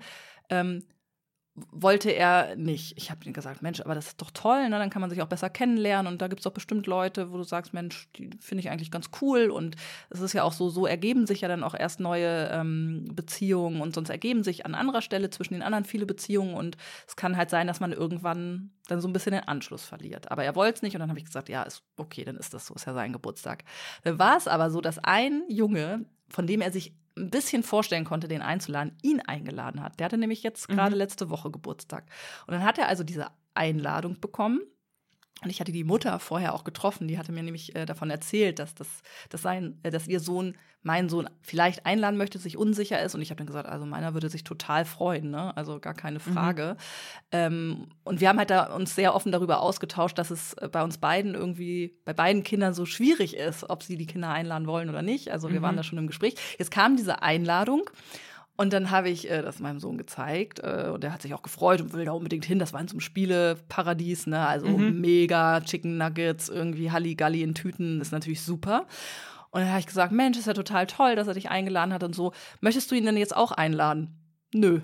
Ähm, 0.50 0.82
wollte 1.70 2.10
er 2.10 2.54
nicht. 2.56 2.98
Ich 2.98 3.10
habe 3.10 3.24
ihm 3.24 3.32
gesagt, 3.32 3.62
Mensch, 3.62 3.80
aber 3.80 3.94
das 3.94 4.08
ist 4.08 4.20
doch 4.20 4.30
toll, 4.30 4.68
ne? 4.68 4.78
dann 4.78 4.90
kann 4.90 5.00
man 5.00 5.08
sich 5.10 5.22
auch 5.22 5.26
besser 5.26 5.48
kennenlernen 5.48 6.12
und 6.12 6.20
da 6.20 6.28
gibt 6.28 6.40
es 6.40 6.44
doch 6.44 6.52
bestimmt 6.52 6.86
Leute, 6.86 7.32
wo 7.32 7.38
du 7.38 7.44
sagst, 7.44 7.72
Mensch, 7.72 8.08
die 8.16 8.30
finde 8.40 8.60
ich 8.60 8.70
eigentlich 8.70 8.90
ganz 8.90 9.10
cool 9.22 9.50
und 9.50 9.76
es 10.10 10.20
ist 10.20 10.34
ja 10.34 10.42
auch 10.42 10.52
so, 10.52 10.68
so 10.68 10.86
ergeben 10.86 11.26
sich 11.26 11.40
ja 11.40 11.48
dann 11.48 11.64
auch 11.64 11.74
erst 11.74 11.98
neue 11.98 12.50
ähm, 12.52 13.08
Beziehungen 13.10 13.80
und 13.80 13.94
sonst 13.94 14.10
ergeben 14.10 14.44
sich 14.44 14.66
an 14.66 14.74
anderer 14.74 15.00
Stelle 15.00 15.30
zwischen 15.30 15.54
den 15.54 15.62
anderen 15.62 15.86
viele 15.86 16.04
Beziehungen 16.04 16.54
und 16.54 16.76
es 17.06 17.16
kann 17.16 17.36
halt 17.36 17.48
sein, 17.48 17.66
dass 17.66 17.80
man 17.80 17.92
irgendwann 17.92 18.72
dann 18.88 19.00
so 19.00 19.08
ein 19.08 19.12
bisschen 19.14 19.32
den 19.32 19.48
Anschluss 19.48 19.84
verliert. 19.84 20.30
Aber 20.30 20.44
er 20.44 20.54
wollte 20.54 20.76
es 20.76 20.82
nicht 20.82 20.94
und 20.94 21.00
dann 21.00 21.08
habe 21.08 21.18
ich 21.18 21.24
gesagt, 21.24 21.48
ja, 21.48 21.62
ist 21.62 21.82
okay, 21.96 22.24
dann 22.24 22.36
ist 22.36 22.52
das 22.52 22.66
so, 22.66 22.74
ist 22.74 22.86
ja 22.86 22.92
sein 22.92 23.12
Geburtstag. 23.12 23.64
Dann 24.04 24.18
war 24.18 24.36
es 24.36 24.46
aber 24.46 24.70
so, 24.70 24.80
dass 24.82 24.98
ein 24.98 25.42
Junge, 25.48 26.04
von 26.28 26.46
dem 26.46 26.60
er 26.60 26.70
sich 26.70 26.94
ein 27.16 27.30
bisschen 27.30 27.62
vorstellen 27.62 28.04
konnte, 28.04 28.28
den 28.28 28.42
einzuladen, 28.42 28.96
ihn 29.02 29.20
eingeladen 29.20 29.82
hat. 29.82 29.98
Der 29.98 30.04
hatte 30.04 30.18
nämlich 30.18 30.42
jetzt 30.42 30.68
gerade 30.68 30.94
mhm. 30.94 30.98
letzte 30.98 31.30
Woche 31.30 31.50
Geburtstag. 31.50 32.04
Und 32.46 32.54
dann 32.54 32.64
hat 32.64 32.78
er 32.78 32.88
also 32.88 33.04
diese 33.04 33.28
Einladung 33.54 34.20
bekommen 34.20 34.60
und 35.42 35.50
ich 35.50 35.60
hatte 35.60 35.72
die 35.72 35.84
Mutter 35.84 36.18
vorher 36.18 36.54
auch 36.54 36.64
getroffen, 36.64 37.08
die 37.08 37.18
hatte 37.18 37.30
mir 37.30 37.42
nämlich 37.42 37.76
äh, 37.76 37.84
davon 37.84 38.08
erzählt, 38.10 38.58
dass, 38.58 38.74
das, 38.74 38.88
dass, 39.28 39.42
sein, 39.42 39.78
äh, 39.82 39.90
dass 39.90 40.08
ihr 40.08 40.20
Sohn 40.20 40.56
meinen 40.82 41.08
Sohn 41.08 41.28
vielleicht 41.42 41.84
einladen 41.84 42.16
möchte, 42.16 42.38
sich 42.38 42.56
unsicher 42.56 43.02
ist. 43.02 43.14
Und 43.14 43.20
ich 43.20 43.30
habe 43.30 43.38
dann 43.38 43.46
gesagt, 43.46 43.68
also 43.68 43.84
meiner 43.84 44.14
würde 44.14 44.30
sich 44.30 44.44
total 44.44 44.84
freuen, 44.84 45.30
ne? 45.30 45.54
also 45.56 45.80
gar 45.80 45.94
keine 45.94 46.20
mhm. 46.20 46.32
Frage. 46.32 46.76
Mhm. 46.78 47.32
Ähm, 47.32 47.86
und 48.04 48.20
wir 48.20 48.28
haben 48.28 48.38
halt 48.38 48.50
da 48.50 48.74
uns 48.74 48.94
sehr 48.94 49.14
offen 49.14 49.32
darüber 49.32 49.60
ausgetauscht, 49.60 50.16
dass 50.16 50.30
es 50.30 50.54
äh, 50.54 50.68
bei 50.70 50.82
uns 50.82 50.98
beiden 50.98 51.34
irgendwie, 51.34 51.98
bei 52.04 52.14
beiden 52.14 52.44
Kindern 52.44 52.72
so 52.72 52.86
schwierig 52.86 53.36
ist, 53.36 53.68
ob 53.68 53.82
sie 53.82 53.96
die 53.96 54.06
Kinder 54.06 54.30
einladen 54.30 54.66
wollen 54.66 54.88
oder 54.88 55.02
nicht. 55.02 55.32
Also 55.32 55.50
wir 55.50 55.58
mhm. 55.58 55.64
waren 55.64 55.76
da 55.76 55.82
schon 55.82 55.98
im 55.98 56.06
Gespräch. 56.06 56.36
Jetzt 56.56 56.70
kam 56.70 56.96
diese 56.96 57.20
Einladung. 57.20 57.82
Und 58.56 58.72
dann 58.72 58.90
habe 58.90 59.10
ich 59.10 59.30
äh, 59.30 59.42
das 59.42 59.60
meinem 59.60 59.78
Sohn 59.78 59.98
gezeigt 59.98 60.60
äh, 60.60 60.90
und 60.92 61.04
der 61.04 61.12
hat 61.12 61.22
sich 61.22 61.34
auch 61.34 61.42
gefreut 61.42 61.82
und 61.82 61.92
will 61.92 62.06
da 62.06 62.12
unbedingt 62.12 62.44
hin. 62.44 62.58
Das 62.58 62.72
war 62.72 62.80
in 62.80 62.88
so 62.88 62.94
einem 62.94 63.00
Spieleparadies, 63.00 64.26
ne? 64.26 64.46
Also 64.46 64.66
mhm. 64.66 65.00
mega 65.00 65.60
Chicken 65.60 65.98
Nuggets, 65.98 66.48
irgendwie 66.48 66.90
Halligalli 66.90 67.42
in 67.42 67.54
Tüten, 67.54 68.00
ist 68.00 68.12
natürlich 68.12 68.40
super. 68.40 68.86
Und 69.50 69.60
dann 69.60 69.70
habe 69.70 69.80
ich 69.80 69.86
gesagt, 69.86 70.12
Mensch, 70.12 70.38
ist 70.38 70.46
ja 70.46 70.54
total 70.54 70.86
toll, 70.86 71.16
dass 71.16 71.28
er 71.28 71.34
dich 71.34 71.50
eingeladen 71.50 71.92
hat 71.92 72.02
und 72.02 72.14
so. 72.14 72.32
Möchtest 72.60 72.90
du 72.90 72.94
ihn 72.94 73.04
denn 73.04 73.16
jetzt 73.16 73.36
auch 73.36 73.52
einladen? 73.52 74.18
Nö. 74.54 74.80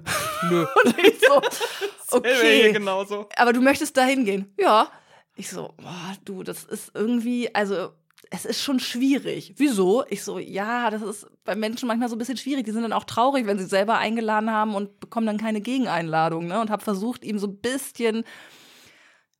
Nö. 0.50 0.66
und 0.84 0.98
ich 0.98 1.20
so, 1.20 1.40
okay. 2.16 2.72
genauso. 2.72 3.28
Aber 3.36 3.52
du 3.52 3.62
möchtest 3.62 3.96
da 3.96 4.04
hingehen? 4.04 4.52
Ja. 4.58 4.88
Ich 5.34 5.48
so, 5.48 5.72
boah, 5.78 6.12
du, 6.26 6.42
das 6.42 6.64
ist 6.64 6.92
irgendwie, 6.94 7.54
also 7.54 7.90
es 8.30 8.44
ist 8.44 8.62
schon 8.62 8.80
schwierig. 8.80 9.54
Wieso? 9.56 10.04
Ich 10.08 10.22
so, 10.24 10.38
ja, 10.38 10.90
das 10.90 11.02
ist 11.02 11.26
bei 11.44 11.54
Menschen 11.54 11.86
manchmal 11.86 12.08
so 12.08 12.16
ein 12.16 12.18
bisschen 12.18 12.36
schwierig. 12.36 12.64
Die 12.64 12.72
sind 12.72 12.82
dann 12.82 12.92
auch 12.92 13.04
traurig, 13.04 13.46
wenn 13.46 13.58
sie 13.58 13.66
selber 13.66 13.98
eingeladen 13.98 14.50
haben 14.50 14.74
und 14.74 15.00
bekommen 15.00 15.26
dann 15.26 15.38
keine 15.38 15.60
Gegeneinladung. 15.60 16.46
Ne? 16.46 16.60
Und 16.60 16.70
habe 16.70 16.82
versucht, 16.82 17.24
ihm 17.24 17.38
so 17.38 17.46
ein 17.48 17.58
bisschen, 17.58 18.24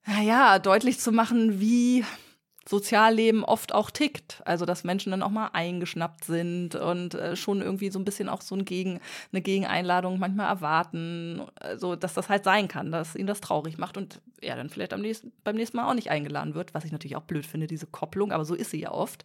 naja, 0.07 0.59
deutlich 0.59 0.99
zu 1.01 1.13
machen, 1.13 1.61
wie 1.61 2.05
Sozialleben 2.69 3.45
oft 3.45 3.75
auch 3.75 3.91
tickt. 3.91 4.43
Also, 4.45 4.65
dass 4.65 4.85
Menschen 4.85 5.11
dann 5.11 5.23
auch 5.23 5.31
mal 5.31 5.51
eingeschnappt 5.53 6.25
sind 6.25 6.75
und 6.75 7.15
äh, 7.15 7.37
schon 7.37 7.61
irgendwie 7.61 7.91
so 7.91 7.99
ein 7.99 8.05
bisschen 8.05 8.29
auch 8.29 8.41
so 8.41 8.55
ein 8.55 8.65
Gegen, 8.65 9.01
eine 9.33 9.43
Gegeneinladung 9.43 10.19
manchmal 10.19 10.49
erwarten. 10.49 11.43
Also, 11.57 11.97
dass 11.97 12.15
das 12.15 12.29
halt 12.29 12.45
sein 12.45 12.69
kann, 12.69 12.93
dass 12.93 13.17
ihn 13.17 13.27
das 13.27 13.41
traurig 13.41 13.79
macht 13.79 13.97
und 13.97 14.21
er 14.41 14.57
dann 14.57 14.69
vielleicht 14.69 14.97
nächsten, 14.97 15.33
beim 15.45 15.57
nächsten 15.57 15.77
Mal 15.77 15.89
auch 15.89 15.95
nicht 15.95 16.11
eingeladen 16.11 16.55
wird, 16.55 16.75
was 16.75 16.85
ich 16.85 16.93
natürlich 16.93 17.17
auch 17.17 17.23
blöd 17.23 17.47
finde, 17.47 17.67
diese 17.67 17.87
Kopplung, 17.87 18.33
aber 18.33 18.45
so 18.45 18.55
ist 18.55 18.71
sie 18.71 18.81
ja 18.81 18.91
oft. 18.93 19.25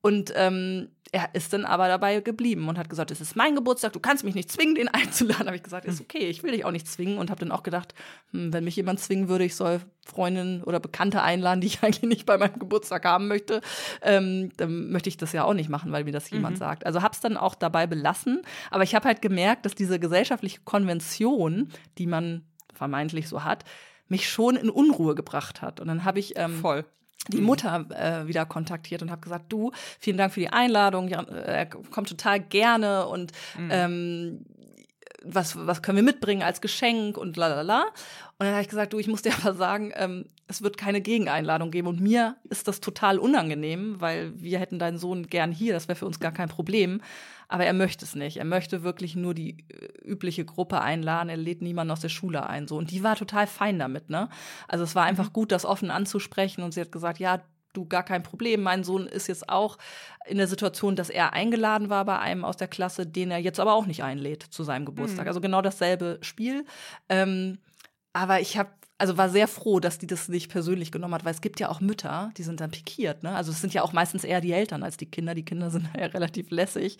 Und 0.00 0.32
ähm, 0.36 0.90
er 1.10 1.34
ist 1.34 1.52
dann 1.52 1.64
aber 1.64 1.88
dabei 1.88 2.20
geblieben 2.20 2.68
und 2.68 2.78
hat 2.78 2.90
gesagt, 2.90 3.10
es 3.10 3.20
ist 3.20 3.34
mein 3.34 3.54
Geburtstag, 3.54 3.92
du 3.92 4.00
kannst 4.00 4.24
mich 4.24 4.34
nicht 4.34 4.52
zwingen, 4.52 4.74
den 4.74 4.88
einzuladen. 4.94 5.46
Habe 5.46 5.56
ich 5.56 5.62
gesagt, 5.62 5.86
ist 5.86 6.00
okay, 6.00 6.28
ich 6.28 6.42
will 6.42 6.52
dich 6.52 6.64
auch 6.64 6.70
nicht 6.70 6.86
zwingen 6.86 7.18
und 7.18 7.30
habe 7.30 7.40
dann 7.40 7.50
auch 7.50 7.62
gedacht, 7.62 7.94
hm, 8.32 8.52
wenn 8.52 8.64
mich 8.64 8.76
jemand 8.76 9.00
zwingen 9.00 9.28
würde, 9.28 9.44
ich 9.44 9.56
soll 9.56 9.80
Freundinnen 10.06 10.62
oder 10.62 10.80
Bekannte 10.80 11.22
einladen, 11.22 11.60
die 11.62 11.68
ich 11.68 11.82
eigentlich 11.82 12.02
nicht 12.02 12.26
bei 12.26 12.36
meinem 12.36 12.58
Geburtstag 12.58 13.04
haben 13.04 13.28
möchte, 13.28 13.60
ähm, 14.02 14.50
dann 14.56 14.90
möchte 14.90 15.08
ich 15.08 15.16
das 15.16 15.32
ja 15.32 15.44
auch 15.44 15.54
nicht 15.54 15.70
machen, 15.70 15.92
weil 15.92 16.04
mir 16.04 16.12
das 16.12 16.30
jemand 16.30 16.56
mhm. 16.56 16.60
sagt. 16.60 16.86
Also 16.86 17.02
habe 17.02 17.14
es 17.14 17.20
dann 17.20 17.36
auch 17.36 17.54
dabei 17.54 17.86
belassen, 17.86 18.42
aber 18.70 18.82
ich 18.82 18.94
habe 18.94 19.06
halt 19.06 19.22
gemerkt, 19.22 19.64
dass 19.64 19.74
diese 19.74 19.98
gesellschaftliche 19.98 20.60
Konvention, 20.64 21.70
die 21.96 22.06
man 22.06 22.44
vermeintlich 22.74 23.28
so 23.28 23.44
hat, 23.44 23.64
mich 24.08 24.28
schon 24.28 24.56
in 24.56 24.70
Unruhe 24.70 25.14
gebracht 25.14 25.62
hat. 25.62 25.80
Und 25.80 25.88
dann 25.88 26.04
habe 26.04 26.18
ich 26.18 26.38
ähm, 26.38 26.60
voll 26.60 26.84
die 27.26 27.40
Mutter 27.40 27.86
äh, 27.90 28.26
wieder 28.26 28.46
kontaktiert 28.46 29.02
und 29.02 29.10
habe 29.10 29.20
gesagt, 29.20 29.46
du, 29.52 29.72
vielen 29.98 30.16
Dank 30.16 30.32
für 30.32 30.40
die 30.40 30.50
Einladung, 30.50 31.08
ja, 31.08 31.22
er 31.22 31.66
kommt 31.66 32.08
total 32.08 32.40
gerne 32.40 33.06
und 33.06 33.32
mhm. 33.58 33.68
ähm, 33.70 34.46
was, 35.24 35.56
was 35.66 35.82
können 35.82 35.96
wir 35.96 36.02
mitbringen 36.02 36.42
als 36.42 36.60
Geschenk 36.60 37.16
und 37.16 37.36
la 37.36 37.48
la 37.48 37.62
la. 37.62 37.82
Und 38.38 38.46
dann 38.46 38.52
habe 38.52 38.62
ich 38.62 38.68
gesagt, 38.68 38.92
du, 38.92 38.98
ich 38.98 39.08
muss 39.08 39.22
dir 39.22 39.32
aber 39.42 39.54
sagen, 39.54 39.92
ähm, 39.96 40.26
es 40.46 40.62
wird 40.62 40.76
keine 40.76 41.00
Gegeneinladung 41.00 41.70
geben. 41.70 41.88
Und 41.88 42.00
mir 42.00 42.36
ist 42.48 42.68
das 42.68 42.80
total 42.80 43.18
unangenehm, 43.18 44.00
weil 44.00 44.32
wir 44.40 44.58
hätten 44.58 44.78
deinen 44.78 44.98
Sohn 44.98 45.26
gern 45.26 45.52
hier, 45.52 45.72
das 45.72 45.88
wäre 45.88 45.96
für 45.96 46.06
uns 46.06 46.20
gar 46.20 46.32
kein 46.32 46.48
Problem. 46.48 47.00
Aber 47.48 47.64
er 47.64 47.72
möchte 47.72 48.04
es 48.04 48.14
nicht. 48.14 48.36
Er 48.36 48.44
möchte 48.44 48.82
wirklich 48.82 49.16
nur 49.16 49.34
die 49.34 49.64
äh, 49.68 50.08
übliche 50.08 50.44
Gruppe 50.44 50.80
einladen. 50.80 51.30
Er 51.30 51.36
lädt 51.36 51.62
niemanden 51.62 51.90
aus 51.90 52.00
der 52.00 52.10
Schule 52.10 52.46
ein. 52.46 52.68
So. 52.68 52.76
Und 52.76 52.90
die 52.90 53.02
war 53.02 53.16
total 53.16 53.46
fein 53.46 53.78
damit, 53.78 54.10
ne? 54.10 54.28
Also 54.68 54.84
es 54.84 54.94
war 54.94 55.04
einfach 55.04 55.28
mhm. 55.28 55.32
gut, 55.32 55.52
das 55.52 55.64
offen 55.64 55.90
anzusprechen. 55.90 56.62
Und 56.62 56.74
sie 56.74 56.80
hat 56.80 56.92
gesagt, 56.92 57.18
ja, 57.18 57.40
du 57.78 57.86
gar 57.86 58.02
kein 58.02 58.22
Problem. 58.22 58.62
Mein 58.62 58.84
Sohn 58.84 59.06
ist 59.06 59.28
jetzt 59.28 59.48
auch 59.48 59.78
in 60.26 60.36
der 60.36 60.48
Situation, 60.48 60.96
dass 60.96 61.10
er 61.10 61.32
eingeladen 61.32 61.88
war 61.88 62.04
bei 62.04 62.18
einem 62.18 62.44
aus 62.44 62.56
der 62.56 62.68
Klasse, 62.68 63.06
den 63.06 63.30
er 63.30 63.38
jetzt 63.38 63.60
aber 63.60 63.74
auch 63.74 63.86
nicht 63.86 64.02
einlädt 64.02 64.42
zu 64.42 64.64
seinem 64.64 64.84
Geburtstag. 64.84 65.24
Mhm. 65.24 65.28
Also 65.28 65.40
genau 65.40 65.62
dasselbe 65.62 66.18
Spiel. 66.20 66.64
Ähm, 67.08 67.58
aber 68.12 68.40
ich 68.40 68.58
habe 68.58 68.70
also 68.98 69.16
war 69.16 69.30
sehr 69.30 69.46
froh, 69.46 69.78
dass 69.78 69.98
die 69.98 70.08
das 70.08 70.28
nicht 70.28 70.50
persönlich 70.50 70.90
genommen 70.90 71.14
hat, 71.14 71.24
weil 71.24 71.32
es 71.32 71.40
gibt 71.40 71.60
ja 71.60 71.68
auch 71.68 71.80
Mütter, 71.80 72.32
die 72.36 72.42
sind 72.42 72.60
dann 72.60 72.72
pikiert. 72.72 73.22
Ne? 73.22 73.30
Also 73.30 73.52
es 73.52 73.60
sind 73.60 73.72
ja 73.72 73.82
auch 73.82 73.92
meistens 73.92 74.24
eher 74.24 74.40
die 74.40 74.52
Eltern 74.52 74.82
als 74.82 74.96
die 74.96 75.06
Kinder. 75.06 75.36
Die 75.36 75.44
Kinder 75.44 75.70
sind 75.70 75.88
ja 75.96 76.06
relativ 76.06 76.50
lässig. 76.50 76.98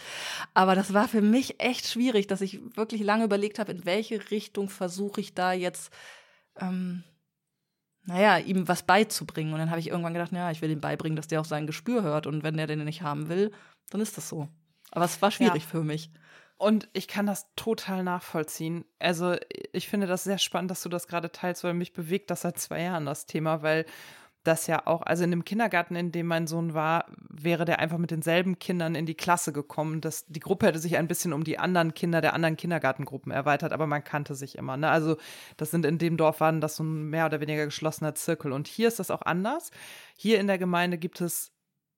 Aber 0.55 0.77
das 0.77 0.95
war 0.95 1.09
für 1.09 1.23
mich 1.23 1.61
echt 1.61 1.89
schwierig, 1.89 2.29
dass 2.29 2.41
ich 2.41 2.61
wirklich 2.77 3.03
lange 3.03 3.25
überlegt 3.25 3.59
habe, 3.59 3.73
in 3.73 3.85
welche 3.85 4.31
Richtung 4.31 4.71
versuche 4.71 5.21
ich 5.21 5.35
da 5.35 5.53
jetzt, 5.53 5.93
ähm, 6.61 7.03
naja, 8.09 8.39
ihm 8.39 8.67
was 8.67 8.83
beizubringen. 8.83 9.53
Und 9.53 9.59
dann 9.59 9.71
habe 9.71 9.81
ich 9.81 9.89
irgendwann 9.89 10.15
gedacht, 10.15 10.33
ja, 10.33 10.51
ich 10.51 10.63
will 10.63 10.71
ihm 10.71 10.81
beibringen, 10.81 11.15
dass 11.15 11.29
der 11.29 11.41
auf 11.41 11.47
sein 11.47 11.67
Gespür 11.67 12.03
hört. 12.03 12.27
Und 12.27 12.43
wenn 12.43 12.57
der 12.57 12.67
den 12.67 12.83
nicht 12.85 13.03
haben 13.03 13.29
will, 13.29 13.53
dann 13.91 14.01
ist 14.01 14.17
das 14.17 14.31
so. 14.31 14.49
Aber 14.91 15.05
es 15.05 15.21
war 15.21 15.31
schwierig 15.31 15.65
ja. 15.65 15.69
für 15.69 15.85
mich. 15.85 16.11
Und 16.57 16.89
ich 16.95 17.07
kann 17.07 17.27
das 17.27 17.55
total 17.55 18.03
nachvollziehen. 18.03 18.87
Also 18.99 19.37
ich 19.73 19.89
finde 19.89 20.07
das 20.07 20.25
sehr 20.25 20.39
spannend, 20.39 20.71
dass 20.71 20.83
du 20.83 20.89
das 20.89 21.07
gerade 21.07 21.31
teilst, 21.31 21.63
weil 21.65 21.75
mich 21.75 21.93
bewegt 21.93 22.31
das 22.31 22.41
seit 22.41 22.59
zwei 22.59 22.83
Jahren 22.83 23.05
das 23.05 23.27
Thema, 23.27 23.63
weil 23.63 23.85
das 24.49 24.67
ja 24.67 24.87
auch, 24.87 25.03
also 25.03 25.23
in 25.23 25.31
dem 25.31 25.45
Kindergarten, 25.45 25.95
in 25.95 26.11
dem 26.11 26.27
mein 26.27 26.47
Sohn 26.47 26.75
war, 26.75 27.07
wäre 27.29 27.65
der 27.65 27.79
einfach 27.79 27.99
mit 27.99 28.11
denselben 28.11 28.59
Kindern 28.59 28.95
in 28.95 29.07
die 29.07 29.15
Klasse 29.15 29.53
gekommen. 29.53 30.01
Das, 30.01 30.27
die 30.27 30.41
Gruppe 30.41 30.67
hätte 30.67 30.79
sich 30.79 30.97
ein 30.97 31.07
bisschen 31.07 31.33
um 31.33 31.45
die 31.45 31.59
anderen 31.59 31.95
Kinder 31.95 32.21
der 32.21 32.35
anderen 32.35 32.57
Kindergartengruppen 32.57 33.31
erweitert, 33.31 33.73
aber 33.73 33.87
man 33.87 34.03
kannte 34.03 34.35
sich 34.35 34.59
immer. 34.59 34.77
Ne? 34.77 34.91
Also 34.91 35.17
das 35.57 35.71
sind 35.71 35.87
in 35.87 35.99
dem 35.99 36.17
Dorf 36.17 36.41
waren 36.41 36.61
das 36.61 36.77
so 36.77 36.83
ein 36.83 37.11
mehr 37.11 37.27
oder 37.27 37.41
weniger 37.41 37.67
geschlossener 37.67 38.15
Zirkel. 38.15 38.53
Und 38.53 38.67
hier 38.67 38.89
ist 38.89 38.99
das 38.99 39.11
auch 39.11 39.23
anders. 39.23 39.71
Hier 40.17 40.41
in 40.41 40.47
der 40.47 40.59
Gemeinde 40.59 40.99
gibt 40.99 41.21
es 41.21 41.53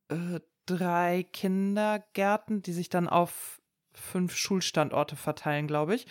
äh, 0.09 0.41
drei 0.67 1.27
Kindergärten, 1.33 2.63
die 2.63 2.73
sich 2.73 2.89
dann 2.91 3.09
auf 3.09 3.61
fünf 3.95 4.37
Schulstandorte 4.37 5.17
verteilen, 5.17 5.67
glaube 5.67 5.95
ich. 5.95 6.07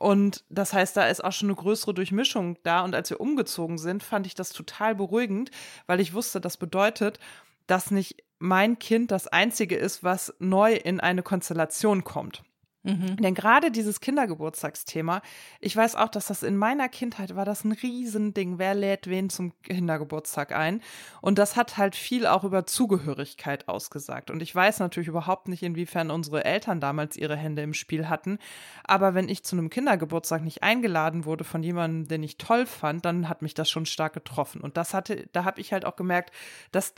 Und 0.00 0.44
das 0.48 0.72
heißt, 0.72 0.96
da 0.96 1.08
ist 1.08 1.22
auch 1.22 1.32
schon 1.32 1.50
eine 1.50 1.56
größere 1.56 1.92
Durchmischung 1.92 2.56
da. 2.62 2.82
Und 2.84 2.94
als 2.94 3.10
wir 3.10 3.20
umgezogen 3.20 3.76
sind, 3.76 4.02
fand 4.02 4.26
ich 4.26 4.34
das 4.34 4.48
total 4.48 4.94
beruhigend, 4.94 5.50
weil 5.86 6.00
ich 6.00 6.14
wusste, 6.14 6.40
das 6.40 6.56
bedeutet, 6.56 7.18
dass 7.66 7.90
nicht 7.90 8.24
mein 8.38 8.78
Kind 8.78 9.10
das 9.10 9.26
Einzige 9.26 9.76
ist, 9.76 10.02
was 10.02 10.34
neu 10.38 10.72
in 10.72 11.00
eine 11.00 11.22
Konstellation 11.22 12.02
kommt. 12.02 12.42
Mhm. 12.82 13.16
Denn 13.16 13.34
gerade 13.34 13.70
dieses 13.70 14.00
Kindergeburtstagsthema, 14.00 15.20
ich 15.60 15.76
weiß 15.76 15.96
auch, 15.96 16.08
dass 16.08 16.26
das 16.26 16.42
in 16.42 16.56
meiner 16.56 16.88
Kindheit 16.88 17.36
war 17.36 17.44
das 17.44 17.64
ein 17.64 17.72
Riesending. 17.72 18.58
Wer 18.58 18.74
lädt 18.74 19.06
wen 19.06 19.28
zum 19.28 19.52
Kindergeburtstag 19.62 20.52
ein? 20.52 20.80
Und 21.20 21.38
das 21.38 21.56
hat 21.56 21.76
halt 21.76 21.94
viel 21.94 22.26
auch 22.26 22.42
über 22.42 22.64
Zugehörigkeit 22.64 23.68
ausgesagt. 23.68 24.30
Und 24.30 24.40
ich 24.40 24.54
weiß 24.54 24.78
natürlich 24.78 25.08
überhaupt 25.08 25.48
nicht, 25.48 25.62
inwiefern 25.62 26.10
unsere 26.10 26.44
Eltern 26.44 26.80
damals 26.80 27.18
ihre 27.18 27.36
Hände 27.36 27.62
im 27.62 27.74
Spiel 27.74 28.08
hatten. 28.08 28.38
Aber 28.84 29.14
wenn 29.14 29.28
ich 29.28 29.44
zu 29.44 29.56
einem 29.56 29.68
Kindergeburtstag 29.68 30.42
nicht 30.42 30.62
eingeladen 30.62 31.26
wurde 31.26 31.44
von 31.44 31.62
jemandem, 31.62 32.08
den 32.08 32.22
ich 32.22 32.38
toll 32.38 32.64
fand, 32.64 33.04
dann 33.04 33.28
hat 33.28 33.42
mich 33.42 33.52
das 33.52 33.68
schon 33.68 33.84
stark 33.84 34.14
getroffen. 34.14 34.62
Und 34.62 34.78
das 34.78 34.94
hatte, 34.94 35.28
da 35.32 35.44
habe 35.44 35.60
ich 35.60 35.74
halt 35.74 35.84
auch 35.84 35.96
gemerkt, 35.96 36.32
das, 36.72 36.94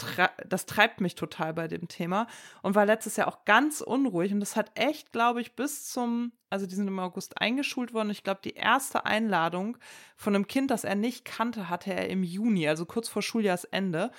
das 0.48 0.66
treibt 0.66 1.00
mich 1.00 1.16
total 1.16 1.54
bei 1.54 1.66
dem 1.66 1.88
Thema 1.88 2.28
und 2.62 2.76
war 2.76 2.86
letztes 2.86 3.16
Jahr 3.16 3.26
auch 3.26 3.44
ganz 3.44 3.80
unruhig. 3.80 4.32
Und 4.32 4.38
das 4.38 4.54
hat 4.54 4.70
echt, 4.74 5.12
glaube 5.12 5.40
ich, 5.40 5.56
bis 5.56 5.71
bis 5.72 5.88
zum, 5.88 6.32
also 6.50 6.66
die 6.66 6.74
sind 6.74 6.86
im 6.86 6.98
August 6.98 7.40
eingeschult 7.40 7.94
worden. 7.94 8.10
Ich 8.10 8.22
glaube, 8.22 8.40
die 8.44 8.54
erste 8.54 9.06
Einladung 9.06 9.78
von 10.16 10.34
einem 10.34 10.46
Kind, 10.46 10.70
das 10.70 10.84
er 10.84 10.94
nicht 10.94 11.24
kannte, 11.24 11.70
hatte 11.70 11.94
er 11.94 12.10
im 12.10 12.22
Juni, 12.22 12.68
also 12.68 12.84
kurz 12.84 13.08
vor 13.08 13.22
Schuljahrsende. 13.22 14.10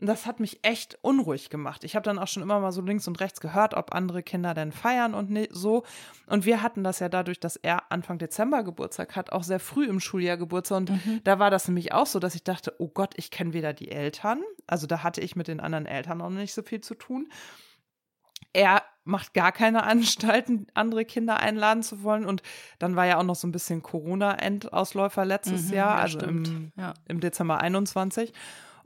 Und 0.00 0.06
das 0.06 0.24
hat 0.24 0.40
mich 0.40 0.60
echt 0.62 0.98
unruhig 1.02 1.50
gemacht. 1.50 1.84
Ich 1.84 1.94
habe 1.94 2.02
dann 2.02 2.18
auch 2.18 2.26
schon 2.26 2.42
immer 2.42 2.58
mal 2.60 2.72
so 2.72 2.80
links 2.80 3.06
und 3.06 3.20
rechts 3.20 3.40
gehört, 3.40 3.74
ob 3.74 3.94
andere 3.94 4.22
Kinder 4.22 4.54
denn 4.54 4.72
feiern 4.72 5.12
und 5.12 5.38
so. 5.50 5.84
Und 6.26 6.46
wir 6.46 6.62
hatten 6.62 6.82
das 6.82 6.98
ja 6.98 7.10
dadurch, 7.10 7.38
dass 7.38 7.56
er 7.56 7.92
Anfang 7.92 8.16
Dezember 8.16 8.64
Geburtstag 8.64 9.14
hat, 9.14 9.30
auch 9.30 9.44
sehr 9.44 9.60
früh 9.60 9.86
im 9.86 10.00
Schuljahr 10.00 10.38
Geburtstag. 10.38 10.78
Und 10.78 10.90
mhm. 10.90 11.20
da 11.24 11.38
war 11.38 11.50
das 11.50 11.68
nämlich 11.68 11.92
auch 11.92 12.06
so, 12.06 12.18
dass 12.18 12.34
ich 12.34 12.42
dachte, 12.42 12.74
oh 12.78 12.88
Gott, 12.88 13.12
ich 13.16 13.30
kenne 13.30 13.52
weder 13.52 13.74
die 13.74 13.90
Eltern, 13.90 14.42
also 14.66 14.86
da 14.86 15.02
hatte 15.02 15.20
ich 15.20 15.36
mit 15.36 15.46
den 15.46 15.60
anderen 15.60 15.84
Eltern 15.84 16.18
noch 16.18 16.30
nicht 16.30 16.54
so 16.54 16.62
viel 16.62 16.80
zu 16.80 16.94
tun. 16.94 17.28
Er 18.52 18.82
macht 19.04 19.34
gar 19.34 19.52
keine 19.52 19.82
Anstalten, 19.84 20.66
andere 20.74 21.04
Kinder 21.04 21.40
einladen 21.40 21.82
zu 21.82 22.02
wollen. 22.02 22.24
Und 22.24 22.42
dann 22.78 22.96
war 22.96 23.06
ja 23.06 23.18
auch 23.18 23.24
noch 23.24 23.34
so 23.36 23.46
ein 23.46 23.52
bisschen 23.52 23.82
Corona-Endausläufer 23.82 25.24
letztes 25.24 25.68
mhm, 25.68 25.74
Jahr, 25.74 25.96
ja, 25.96 26.02
also 26.02 26.18
im, 26.20 26.72
ja. 26.76 26.94
im, 27.08 27.20
Dezember 27.20 27.60
21. 27.60 28.32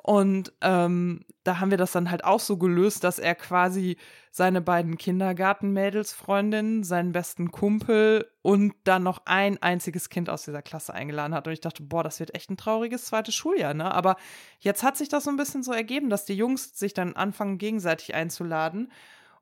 Und 0.03 0.53
ähm, 0.61 1.25
da 1.43 1.59
haben 1.59 1.73
wir 1.73 1.79
das 1.79 1.91
dann 1.91 2.13
halt 2.13 2.23
auch 2.25 2.39
so 2.39 2.59
gelöst, 2.59 3.03
dass 3.03 3.19
er 3.19 3.35
quasi 3.35 3.97
seine 4.31 4.61
beiden 4.61 4.99
Kindergartenmädelsfreundinnen, 4.99 6.85
seinen 6.85 7.11
besten 7.11 7.51
Kumpel 7.51 8.31
und 8.43 8.75
dann 8.85 9.03
noch 9.03 9.23
ein 9.25 9.61
einziges 9.61 10.09
Kind 10.09 10.31
aus 10.31 10.45
dieser 10.45 10.63
Klasse 10.63 10.95
eingeladen 10.95 11.35
hat. 11.35 11.49
Und 11.49 11.55
ich 11.55 11.61
dachte, 11.61 11.83
boah, 11.83 12.05
das 12.05 12.21
wird 12.21 12.37
echt 12.37 12.51
ein 12.51 12.57
trauriges 12.57 13.07
zweites 13.07 13.35
Schuljahr, 13.35 13.75
ne? 13.75 13.93
Aber 13.93 14.17
jetzt 14.61 14.85
hat 14.85 14.97
sich 14.97 15.09
das 15.09 15.25
so 15.25 15.31
ein 15.31 15.37
bisschen 15.37 15.65
so 15.65 15.73
ergeben, 15.73 16.09
dass 16.09 16.25
die 16.25 16.35
Jungs 16.35 16.79
sich 16.79 16.95
dann 16.95 17.17
anfangen, 17.17 17.59
gegenseitig 17.59 18.15
einzuladen. 18.15 18.93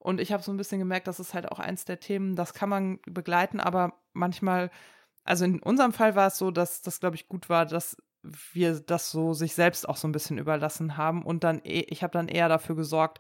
Und 0.05 0.21
ich 0.21 0.33
habe 0.33 0.43
so 0.43 0.53
ein 0.53 0.59
bisschen 0.59 0.81
gemerkt, 0.81 1.07
das 1.07 1.19
ist 1.19 1.33
halt 1.33 1.51
auch 1.51 1.59
eins 1.59 1.87
der 1.87 1.99
Themen, 1.99 2.37
das 2.37 2.53
kann 2.53 2.69
man 2.69 2.99
begleiten, 3.07 3.59
aber 3.59 3.95
manchmal, 4.13 4.71
also 5.25 5.47
in 5.47 5.63
unserem 5.63 5.95
Fall 5.95 6.15
war 6.15 6.27
es 6.27 6.37
so, 6.37 6.51
dass 6.51 6.83
das, 6.83 7.01
glaube 7.01 7.17
ich, 7.17 7.27
gut 7.27 7.49
war, 7.49 7.65
dass 7.65 7.97
wir 8.53 8.81
das 8.81 9.11
so 9.11 9.33
sich 9.33 9.55
selbst 9.55 9.89
auch 9.89 9.97
so 9.97 10.07
ein 10.07 10.13
bisschen 10.13 10.37
überlassen 10.37 10.99
haben 10.99 11.23
und 11.23 11.43
dann, 11.43 11.63
eh, 11.65 11.87
ich 11.89 12.03
habe 12.03 12.13
dann 12.13 12.29
eher 12.29 12.51
dafür 12.51 12.77
gesorgt, 12.77 13.19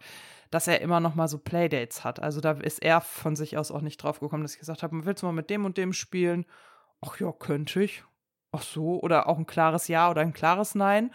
dass 0.50 0.68
er 0.68 0.82
immer 0.82 1.00
noch 1.00 1.14
mal 1.14 1.26
so 1.26 1.38
Playdates 1.38 2.04
hat. 2.04 2.20
Also 2.20 2.42
da 2.42 2.50
ist 2.50 2.82
er 2.82 3.00
von 3.00 3.34
sich 3.34 3.56
aus 3.56 3.70
auch 3.70 3.80
nicht 3.80 3.96
drauf 3.96 4.20
gekommen, 4.20 4.42
dass 4.42 4.52
ich 4.52 4.60
gesagt 4.60 4.82
habe, 4.82 5.06
willst 5.06 5.22
du 5.22 5.26
mal 5.26 5.32
mit 5.32 5.48
dem 5.48 5.64
und 5.64 5.78
dem 5.78 5.94
spielen? 5.94 6.44
Ach 7.00 7.18
ja, 7.18 7.32
könnte 7.32 7.82
ich. 7.82 8.04
Ach 8.52 8.62
so, 8.62 9.00
oder 9.00 9.26
auch 9.26 9.38
ein 9.38 9.46
klares 9.46 9.88
Ja 9.88 10.10
oder 10.10 10.20
ein 10.20 10.34
klares 10.34 10.74
Nein. 10.74 11.12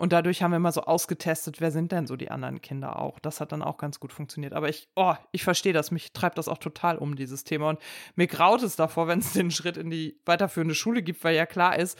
Und 0.00 0.14
dadurch 0.14 0.42
haben 0.42 0.52
wir 0.52 0.56
immer 0.56 0.72
so 0.72 0.84
ausgetestet, 0.84 1.60
wer 1.60 1.70
sind 1.70 1.92
denn 1.92 2.06
so 2.06 2.16
die 2.16 2.30
anderen 2.30 2.62
Kinder 2.62 2.98
auch. 2.98 3.18
Das 3.18 3.38
hat 3.38 3.52
dann 3.52 3.60
auch 3.60 3.76
ganz 3.76 4.00
gut 4.00 4.14
funktioniert. 4.14 4.54
Aber 4.54 4.70
ich, 4.70 4.88
oh, 4.96 5.12
ich 5.30 5.44
verstehe 5.44 5.74
das. 5.74 5.90
Mich 5.90 6.14
treibt 6.14 6.38
das 6.38 6.48
auch 6.48 6.56
total 6.56 6.96
um, 6.96 7.16
dieses 7.16 7.44
Thema. 7.44 7.68
Und 7.68 7.80
mir 8.16 8.26
graut 8.26 8.62
es 8.62 8.76
davor, 8.76 9.08
wenn 9.08 9.18
es 9.18 9.34
den 9.34 9.50
Schritt 9.50 9.76
in 9.76 9.90
die 9.90 10.18
weiterführende 10.24 10.74
Schule 10.74 11.02
gibt, 11.02 11.22
weil 11.22 11.36
ja 11.36 11.44
klar 11.44 11.78
ist, 11.78 11.98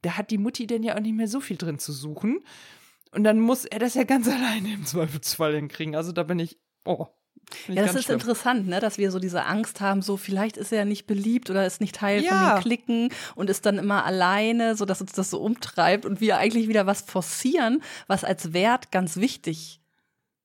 da 0.00 0.16
hat 0.16 0.30
die 0.30 0.38
Mutti 0.38 0.66
denn 0.66 0.82
ja 0.82 0.96
auch 0.96 1.00
nicht 1.00 1.14
mehr 1.14 1.28
so 1.28 1.40
viel 1.40 1.58
drin 1.58 1.78
zu 1.78 1.92
suchen. 1.92 2.40
Und 3.10 3.22
dann 3.24 3.38
muss 3.38 3.66
er 3.66 3.80
das 3.80 3.92
ja 3.92 4.04
ganz 4.04 4.28
alleine 4.30 4.72
im 4.72 4.86
Zweifelsfall 4.86 5.54
hinkriegen. 5.54 5.94
Also 5.94 6.12
da 6.12 6.22
bin 6.22 6.38
ich, 6.38 6.58
oh, 6.86 7.08
ja, 7.68 7.82
das 7.82 7.94
ist 7.94 8.04
schlimm. 8.04 8.18
interessant, 8.18 8.68
ne, 8.68 8.80
dass 8.80 8.98
wir 8.98 9.10
so 9.10 9.18
diese 9.18 9.44
Angst 9.44 9.80
haben, 9.80 10.02
so 10.02 10.16
vielleicht 10.16 10.56
ist 10.56 10.72
er 10.72 10.78
ja 10.78 10.84
nicht 10.84 11.06
beliebt 11.06 11.50
oder 11.50 11.66
ist 11.66 11.80
nicht 11.80 11.94
Teil 11.94 12.22
ja. 12.22 12.30
von 12.30 12.56
den 12.56 12.62
Klicken 12.62 13.08
und 13.34 13.50
ist 13.50 13.66
dann 13.66 13.78
immer 13.78 14.04
alleine, 14.04 14.74
so 14.76 14.84
dass 14.84 15.00
uns 15.00 15.12
das 15.12 15.30
so 15.30 15.40
umtreibt 15.40 16.06
und 16.06 16.20
wir 16.20 16.38
eigentlich 16.38 16.68
wieder 16.68 16.86
was 16.86 17.02
forcieren, 17.02 17.82
was 18.06 18.24
als 18.24 18.52
Wert 18.52 18.90
ganz 18.90 19.16
wichtig 19.16 19.80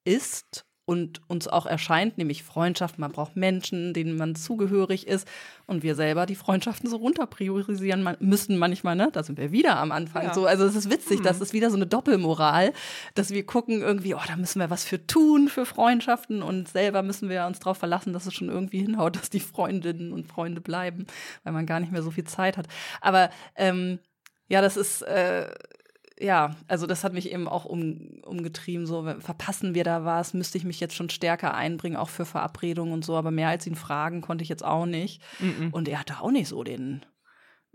ist 0.04 0.67
und 0.88 1.20
uns 1.28 1.50
auch 1.50 1.66
erscheint, 1.66 2.18
nämlich 2.18 2.44
Freundschaft. 2.44 2.98
Man 2.98 3.12
braucht 3.12 3.36
Menschen, 3.36 3.94
denen 3.94 4.16
man 4.16 4.36
zugehörig 4.36 5.06
ist. 5.06 5.28
Und 5.66 5.84
wir 5.84 5.96
selber 5.96 6.26
die 6.26 6.36
Freundschaften 6.36 6.90
so 6.90 6.96
runterpriorisieren 6.96 8.16
müssen 8.22 8.58
manchmal, 8.58 8.96
ne? 8.96 9.10
Da 9.12 9.22
sind 9.22 9.38
wir 9.38 9.52
wieder 9.52 9.78
am 9.80 9.92
Anfang. 9.92 10.24
Ja. 10.24 10.34
So, 10.34 10.46
also 10.46 10.64
es 10.64 10.78
ist 10.78 10.90
witzig, 10.90 11.18
hm. 11.18 11.26
das 11.26 11.42
ist 11.42 11.52
wieder 11.52 11.70
so 11.72 11.76
eine 11.76 11.88
Doppelmoral, 11.88 12.72
dass 13.16 13.32
wir 13.32 13.46
gucken 13.46 13.82
irgendwie, 13.82 14.16
oh, 14.16 14.22
da 14.26 14.38
müssen 14.38 14.62
wir 14.62 14.70
was 14.70 14.86
für 14.86 15.06
tun 15.06 15.50
für 15.50 15.66
Freundschaften 15.66 16.42
und 16.42 16.70
selber 16.70 17.04
müssen 17.04 17.28
wir 17.28 17.46
uns 17.46 17.60
darauf 17.60 17.78
verlassen, 17.78 18.14
dass 18.14 18.26
es 18.26 18.34
schon 18.34 18.48
irgendwie 18.48 18.80
hinhaut, 18.80 19.18
dass 19.18 19.30
die 19.30 19.42
Freundinnen 19.42 20.14
und 20.14 20.26
Freunde 20.28 20.62
bleiben, 20.62 21.06
weil 21.44 21.52
man 21.52 21.66
gar 21.66 21.82
nicht 21.82 21.92
mehr 21.92 22.02
so 22.02 22.12
viel 22.12 22.24
Zeit 22.24 22.56
hat. 22.56 22.68
Aber 23.02 23.30
ähm, 23.58 24.00
ja, 24.48 24.62
das 24.62 24.78
ist 24.78 25.02
äh, 25.02 25.50
ja, 26.20 26.56
also 26.68 26.88
das 26.88 27.04
hat 27.04 27.14
mich 27.14 27.32
eben 27.32 27.48
auch 27.48 27.66
um, 27.66 28.22
umgetrieben. 28.24 28.88
So, 28.88 29.04
verpassen 29.20 29.76
wir 29.76 29.84
da 29.84 30.04
was? 30.04 30.34
Müsste 30.34 30.58
ich 30.58 30.64
mich 30.64 30.80
jetzt 30.80 30.96
schon 30.96 31.10
stärker 31.10 31.54
einbringen, 31.54 31.98
auch 31.98 32.10
für 32.10 32.26
Verabredungen 32.26 32.94
und 32.94 33.06
so. 33.06 33.16
Aber 33.16 33.32
mehr 33.32 33.50
als 33.50 33.68
ihn 33.68 33.76
fragen 33.76 34.22
konnte 34.22 34.44
ich 34.44 34.50
jetzt 34.50 34.66
auch 34.66 34.86
nicht. 34.86 35.22
Mm 35.40 35.46
-mm. 35.46 35.72
Und 35.72 35.88
er 35.88 36.00
hatte 36.00 36.22
auch 36.22 36.32
nicht 36.32 36.48
so 36.48 36.64
den, 36.64 37.06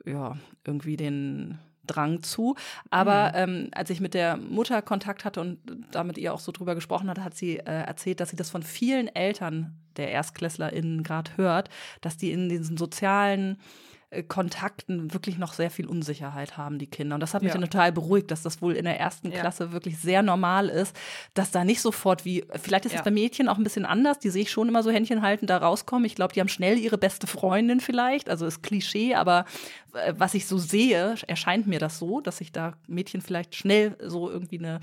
ja, 0.04 0.36
irgendwie 0.64 0.96
den 0.96 1.58
Drang 1.86 2.22
zu. 2.22 2.56
Aber 2.90 3.30
mm. 3.30 3.34
ähm, 3.34 3.68
als 3.72 3.90
ich 3.90 4.00
mit 4.00 4.14
der 4.14 4.36
Mutter 4.36 4.82
Kontakt 4.82 5.24
hatte 5.24 5.40
und 5.40 5.58
damit 5.90 6.18
ihr 6.18 6.32
auch 6.32 6.40
so 6.40 6.52
drüber 6.52 6.74
gesprochen 6.74 7.08
hatte, 7.10 7.24
hat 7.24 7.34
sie 7.34 7.58
äh, 7.58 7.62
erzählt, 7.64 8.20
dass 8.20 8.30
sie 8.30 8.36
das 8.36 8.50
von 8.50 8.62
vielen 8.62 9.08
Eltern 9.08 9.78
der 9.96 10.10
ErstklässlerInnen 10.12 11.02
gerade 11.02 11.36
hört, 11.36 11.70
dass 12.00 12.16
die 12.16 12.32
in 12.32 12.48
diesen 12.48 12.76
sozialen 12.76 13.58
Kontakten 14.28 15.14
wirklich 15.14 15.38
noch 15.38 15.54
sehr 15.54 15.70
viel 15.70 15.86
Unsicherheit 15.86 16.58
haben, 16.58 16.78
die 16.78 16.86
Kinder. 16.86 17.14
Und 17.14 17.20
das 17.20 17.32
hat 17.32 17.42
mich 17.42 17.54
ja. 17.54 17.60
total 17.60 17.92
beruhigt, 17.92 18.30
dass 18.30 18.42
das 18.42 18.60
wohl 18.60 18.74
in 18.74 18.84
der 18.84 19.00
ersten 19.00 19.32
ja. 19.32 19.40
Klasse 19.40 19.72
wirklich 19.72 19.98
sehr 19.98 20.22
normal 20.22 20.68
ist, 20.68 20.94
dass 21.32 21.50
da 21.50 21.64
nicht 21.64 21.80
sofort 21.80 22.26
wie, 22.26 22.44
vielleicht 22.60 22.84
ist 22.84 22.92
es 22.92 22.98
ja. 22.98 23.04
bei 23.04 23.10
Mädchen 23.10 23.48
auch 23.48 23.56
ein 23.56 23.64
bisschen 23.64 23.86
anders, 23.86 24.18
die 24.18 24.28
sehe 24.28 24.42
ich 24.42 24.50
schon 24.50 24.68
immer 24.68 24.82
so 24.82 24.90
Händchen 24.90 25.22
halten, 25.22 25.46
da 25.46 25.56
rauskommen. 25.56 26.04
Ich 26.04 26.14
glaube, 26.14 26.34
die 26.34 26.40
haben 26.40 26.48
schnell 26.48 26.78
ihre 26.78 26.98
beste 26.98 27.26
Freundin 27.26 27.80
vielleicht, 27.80 28.28
also 28.28 28.44
ist 28.44 28.62
Klischee, 28.62 29.14
aber 29.14 29.46
äh, 29.94 30.12
was 30.16 30.34
ich 30.34 30.46
so 30.46 30.58
sehe, 30.58 31.14
erscheint 31.26 31.66
mir 31.66 31.78
das 31.78 31.98
so, 31.98 32.20
dass 32.20 32.38
sich 32.38 32.52
da 32.52 32.74
Mädchen 32.86 33.22
vielleicht 33.22 33.54
schnell 33.54 33.96
so 34.00 34.30
irgendwie 34.30 34.58
eine 34.58 34.80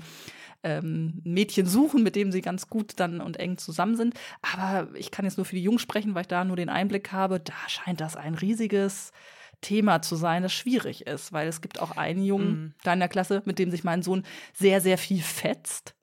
ähm, 0.62 1.20
Mädchen 1.24 1.66
suchen, 1.66 2.02
mit 2.02 2.16
dem 2.16 2.32
sie 2.32 2.40
ganz 2.40 2.68
gut 2.68 2.94
dann 2.96 3.20
und 3.20 3.38
eng 3.38 3.58
zusammen 3.58 3.96
sind. 3.96 4.14
Aber 4.42 4.88
ich 4.94 5.10
kann 5.10 5.24
jetzt 5.24 5.36
nur 5.36 5.46
für 5.46 5.56
die 5.56 5.62
Jungs 5.62 5.82
sprechen, 5.82 6.14
weil 6.14 6.22
ich 6.22 6.28
da 6.28 6.44
nur 6.44 6.56
den 6.56 6.68
Einblick 6.68 7.12
habe. 7.12 7.40
Da 7.40 7.54
scheint 7.68 8.00
das 8.00 8.16
ein 8.16 8.34
riesiges 8.34 9.12
Thema 9.60 10.00
zu 10.02 10.16
sein, 10.16 10.42
das 10.42 10.52
schwierig 10.52 11.06
ist, 11.06 11.32
weil 11.32 11.46
es 11.46 11.60
gibt 11.60 11.80
auch 11.80 11.96
einen 11.96 12.22
Jungen 12.22 12.50
mhm. 12.50 12.74
da 12.82 12.92
in 12.94 12.98
der 12.98 13.08
Klasse, 13.08 13.42
mit 13.44 13.58
dem 13.58 13.70
sich 13.70 13.84
mein 13.84 14.02
Sohn 14.02 14.24
sehr, 14.54 14.80
sehr 14.80 14.96
viel 14.98 15.22
fetzt. 15.22 15.94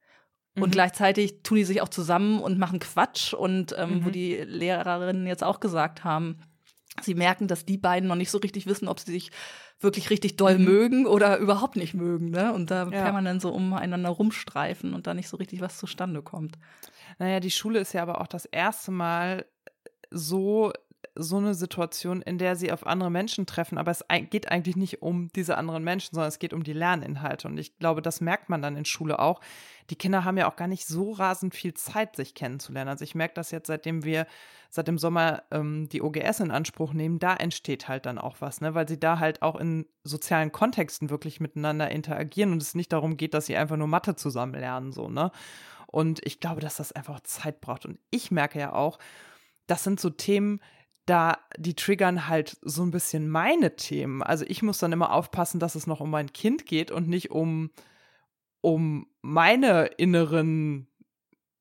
Und 0.55 0.69
mhm. 0.69 0.71
gleichzeitig 0.71 1.43
tun 1.43 1.57
die 1.57 1.63
sich 1.63 1.81
auch 1.81 1.89
zusammen 1.89 2.39
und 2.39 2.57
machen 2.57 2.79
Quatsch. 2.79 3.33
Und 3.33 3.75
ähm, 3.77 3.99
mhm. 3.99 4.05
wo 4.05 4.09
die 4.09 4.35
Lehrerinnen 4.35 5.27
jetzt 5.27 5.43
auch 5.43 5.59
gesagt 5.59 6.03
haben, 6.03 6.39
sie 7.01 7.15
merken, 7.15 7.47
dass 7.47 7.65
die 7.65 7.77
beiden 7.77 8.09
noch 8.09 8.15
nicht 8.15 8.31
so 8.31 8.39
richtig 8.39 8.65
wissen, 8.65 8.87
ob 8.87 8.99
sie 8.99 9.11
sich 9.11 9.31
wirklich 9.79 10.09
richtig 10.09 10.37
doll 10.37 10.57
mhm. 10.57 10.65
mögen 10.65 11.05
oder 11.05 11.37
überhaupt 11.37 11.75
nicht 11.75 11.93
mögen. 11.93 12.29
Ne? 12.29 12.53
Und 12.53 12.71
da 12.71 12.87
ja. 12.87 13.03
kann 13.03 13.13
man 13.13 13.25
dann 13.25 13.39
so 13.39 13.51
umeinander 13.51 14.09
rumstreifen 14.09 14.93
und 14.93 15.07
da 15.07 15.13
nicht 15.13 15.29
so 15.29 15.37
richtig 15.37 15.61
was 15.61 15.77
zustande 15.77 16.21
kommt. 16.21 16.57
Naja, 17.19 17.39
die 17.39 17.51
Schule 17.51 17.79
ist 17.79 17.93
ja 17.93 18.01
aber 18.01 18.21
auch 18.21 18.27
das 18.27 18.45
erste 18.45 18.91
Mal 18.91 19.45
so 20.09 20.71
so 21.17 21.37
eine 21.37 21.53
Situation, 21.53 22.21
in 22.21 22.37
der 22.37 22.55
sie 22.55 22.71
auf 22.71 22.85
andere 22.85 23.11
Menschen 23.11 23.45
treffen, 23.45 23.77
aber 23.77 23.91
es 23.91 24.05
geht 24.29 24.51
eigentlich 24.51 24.75
nicht 24.75 25.01
um 25.01 25.29
diese 25.35 25.57
anderen 25.57 25.83
Menschen, 25.83 26.15
sondern 26.15 26.29
es 26.29 26.39
geht 26.39 26.53
um 26.53 26.63
die 26.63 26.73
Lerninhalte. 26.73 27.47
Und 27.47 27.57
ich 27.57 27.77
glaube, 27.77 28.01
das 28.01 28.21
merkt 28.21 28.49
man 28.49 28.61
dann 28.61 28.75
in 28.75 28.85
Schule 28.85 29.19
auch. 29.19 29.41
Die 29.89 29.95
Kinder 29.95 30.23
haben 30.23 30.37
ja 30.37 30.49
auch 30.49 30.55
gar 30.55 30.67
nicht 30.67 30.85
so 30.85 31.11
rasend 31.11 31.55
viel 31.55 31.73
Zeit, 31.73 32.15
sich 32.15 32.35
kennenzulernen. 32.35 32.89
Also 32.89 33.03
ich 33.03 33.15
merke 33.15 33.35
das 33.35 33.51
jetzt, 33.51 33.67
seitdem 33.67 34.03
wir 34.03 34.27
seit 34.69 34.87
dem 34.87 34.97
Sommer 34.97 35.43
ähm, 35.51 35.87
die 35.89 36.01
OGS 36.01 36.41
in 36.41 36.51
Anspruch 36.51 36.93
nehmen, 36.93 37.19
da 37.19 37.35
entsteht 37.35 37.87
halt 37.87 38.05
dann 38.05 38.17
auch 38.17 38.37
was, 38.39 38.61
ne? 38.61 38.75
weil 38.75 38.87
sie 38.87 38.99
da 38.99 39.19
halt 39.19 39.41
auch 39.41 39.55
in 39.55 39.85
sozialen 40.03 40.51
Kontexten 40.51 41.09
wirklich 41.09 41.39
miteinander 41.39 41.89
interagieren 41.89 42.51
und 42.51 42.61
es 42.61 42.75
nicht 42.75 42.91
darum 42.91 43.17
geht, 43.17 43.33
dass 43.33 43.45
sie 43.45 43.55
einfach 43.55 43.77
nur 43.77 43.87
Mathe 43.87 44.15
zusammen 44.15 44.53
lernen, 44.53 44.91
so, 44.91 45.09
ne? 45.09 45.31
Und 45.89 46.23
ich 46.25 46.41
glaube, 46.41 46.59
dass 46.59 46.75
das 46.75 46.91
einfach 46.91 47.21
Zeit 47.21 47.61
braucht. 47.61 47.85
Und 47.85 47.97
ich 48.11 48.29
merke 48.29 48.59
ja 48.59 48.73
auch, 48.73 48.99
das 49.67 49.83
sind 49.85 49.99
so 49.99 50.09
Themen, 50.09 50.59
da 51.07 51.39
die 51.57 51.73
triggern 51.73 52.27
halt 52.27 52.57
so 52.61 52.83
ein 52.83 52.91
bisschen 52.91 53.29
meine 53.29 53.75
Themen. 53.75 54.21
Also 54.21 54.45
ich 54.47 54.61
muss 54.61 54.77
dann 54.77 54.91
immer 54.91 55.13
aufpassen, 55.13 55.59
dass 55.59 55.75
es 55.75 55.87
noch 55.87 56.01
um 56.01 56.11
mein 56.11 56.31
Kind 56.33 56.65
geht 56.65 56.91
und 56.91 57.07
nicht 57.07 57.31
um, 57.31 57.71
um 58.61 59.07
meine 59.21 59.85
inneren 59.85 60.87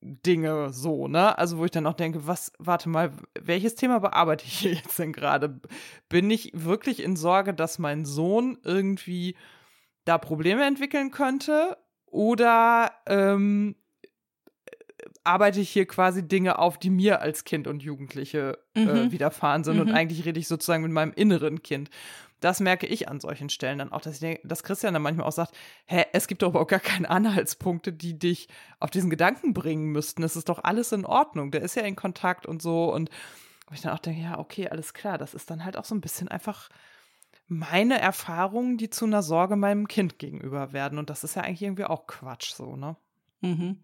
Dinge 0.00 0.70
so, 0.72 1.08
ne? 1.08 1.38
Also 1.38 1.58
wo 1.58 1.64
ich 1.64 1.70
dann 1.70 1.86
auch 1.86 1.94
denke, 1.94 2.26
was, 2.26 2.52
warte 2.58 2.88
mal, 2.88 3.12
welches 3.40 3.76
Thema 3.76 4.00
bearbeite 4.00 4.44
ich 4.44 4.58
hier 4.58 4.72
jetzt 4.74 4.98
denn 4.98 5.12
gerade? 5.12 5.60
Bin 6.08 6.30
ich 6.30 6.50
wirklich 6.52 7.02
in 7.02 7.16
Sorge, 7.16 7.54
dass 7.54 7.78
mein 7.78 8.04
Sohn 8.04 8.58
irgendwie 8.64 9.36
da 10.04 10.18
Probleme 10.18 10.64
entwickeln 10.66 11.12
könnte? 11.12 11.76
Oder 12.06 12.92
ähm, 13.06 13.76
arbeite 15.24 15.60
ich 15.60 15.70
hier 15.70 15.86
quasi 15.86 16.26
Dinge 16.26 16.58
auf, 16.58 16.78
die 16.78 16.90
mir 16.90 17.20
als 17.20 17.44
Kind 17.44 17.66
und 17.66 17.82
Jugendliche 17.82 18.58
äh, 18.74 18.80
mhm. 18.80 18.88
äh, 18.88 19.12
widerfahren 19.12 19.64
sind. 19.64 19.76
Mhm. 19.76 19.82
Und 19.82 19.92
eigentlich 19.92 20.24
rede 20.24 20.40
ich 20.40 20.48
sozusagen 20.48 20.82
mit 20.82 20.92
meinem 20.92 21.12
inneren 21.12 21.62
Kind. 21.62 21.90
Das 22.40 22.60
merke 22.60 22.86
ich 22.86 23.08
an 23.08 23.20
solchen 23.20 23.48
Stellen 23.48 23.78
dann 23.78 23.92
auch, 23.92 24.02
dass, 24.02 24.14
ich 24.14 24.20
denke, 24.20 24.46
dass 24.46 24.62
Christian 24.62 24.92
dann 24.92 25.02
manchmal 25.02 25.26
auch 25.26 25.32
sagt, 25.32 25.56
hä, 25.86 26.04
es 26.12 26.26
gibt 26.26 26.42
doch 26.42 26.50
überhaupt 26.50 26.70
gar 26.70 26.80
keine 26.80 27.08
Anhaltspunkte, 27.08 27.92
die 27.92 28.18
dich 28.18 28.48
auf 28.78 28.90
diesen 28.90 29.08
Gedanken 29.08 29.54
bringen 29.54 29.86
müssten. 29.86 30.22
Es 30.22 30.36
ist 30.36 30.48
doch 30.48 30.62
alles 30.62 30.92
in 30.92 31.06
Ordnung. 31.06 31.50
Der 31.50 31.62
ist 31.62 31.76
ja 31.76 31.82
in 31.82 31.96
Kontakt 31.96 32.46
und 32.46 32.60
so. 32.60 32.92
Und 32.92 33.10
ich 33.72 33.80
dann 33.80 33.92
auch 33.92 33.98
denke, 33.98 34.20
ja, 34.20 34.38
okay, 34.38 34.68
alles 34.68 34.92
klar. 34.92 35.18
Das 35.18 35.34
ist 35.34 35.50
dann 35.50 35.64
halt 35.64 35.76
auch 35.76 35.84
so 35.84 35.94
ein 35.94 36.02
bisschen 36.02 36.28
einfach 36.28 36.68
meine 37.48 38.00
Erfahrungen, 38.00 38.76
die 38.76 38.90
zu 38.90 39.06
einer 39.06 39.22
Sorge 39.22 39.56
meinem 39.56 39.88
Kind 39.88 40.18
gegenüber 40.18 40.72
werden. 40.72 40.98
Und 40.98 41.10
das 41.10 41.24
ist 41.24 41.36
ja 41.36 41.42
eigentlich 41.42 41.62
irgendwie 41.62 41.84
auch 41.84 42.06
Quatsch 42.06 42.52
so, 42.52 42.76
ne? 42.76 42.96
Mhm. 43.40 43.78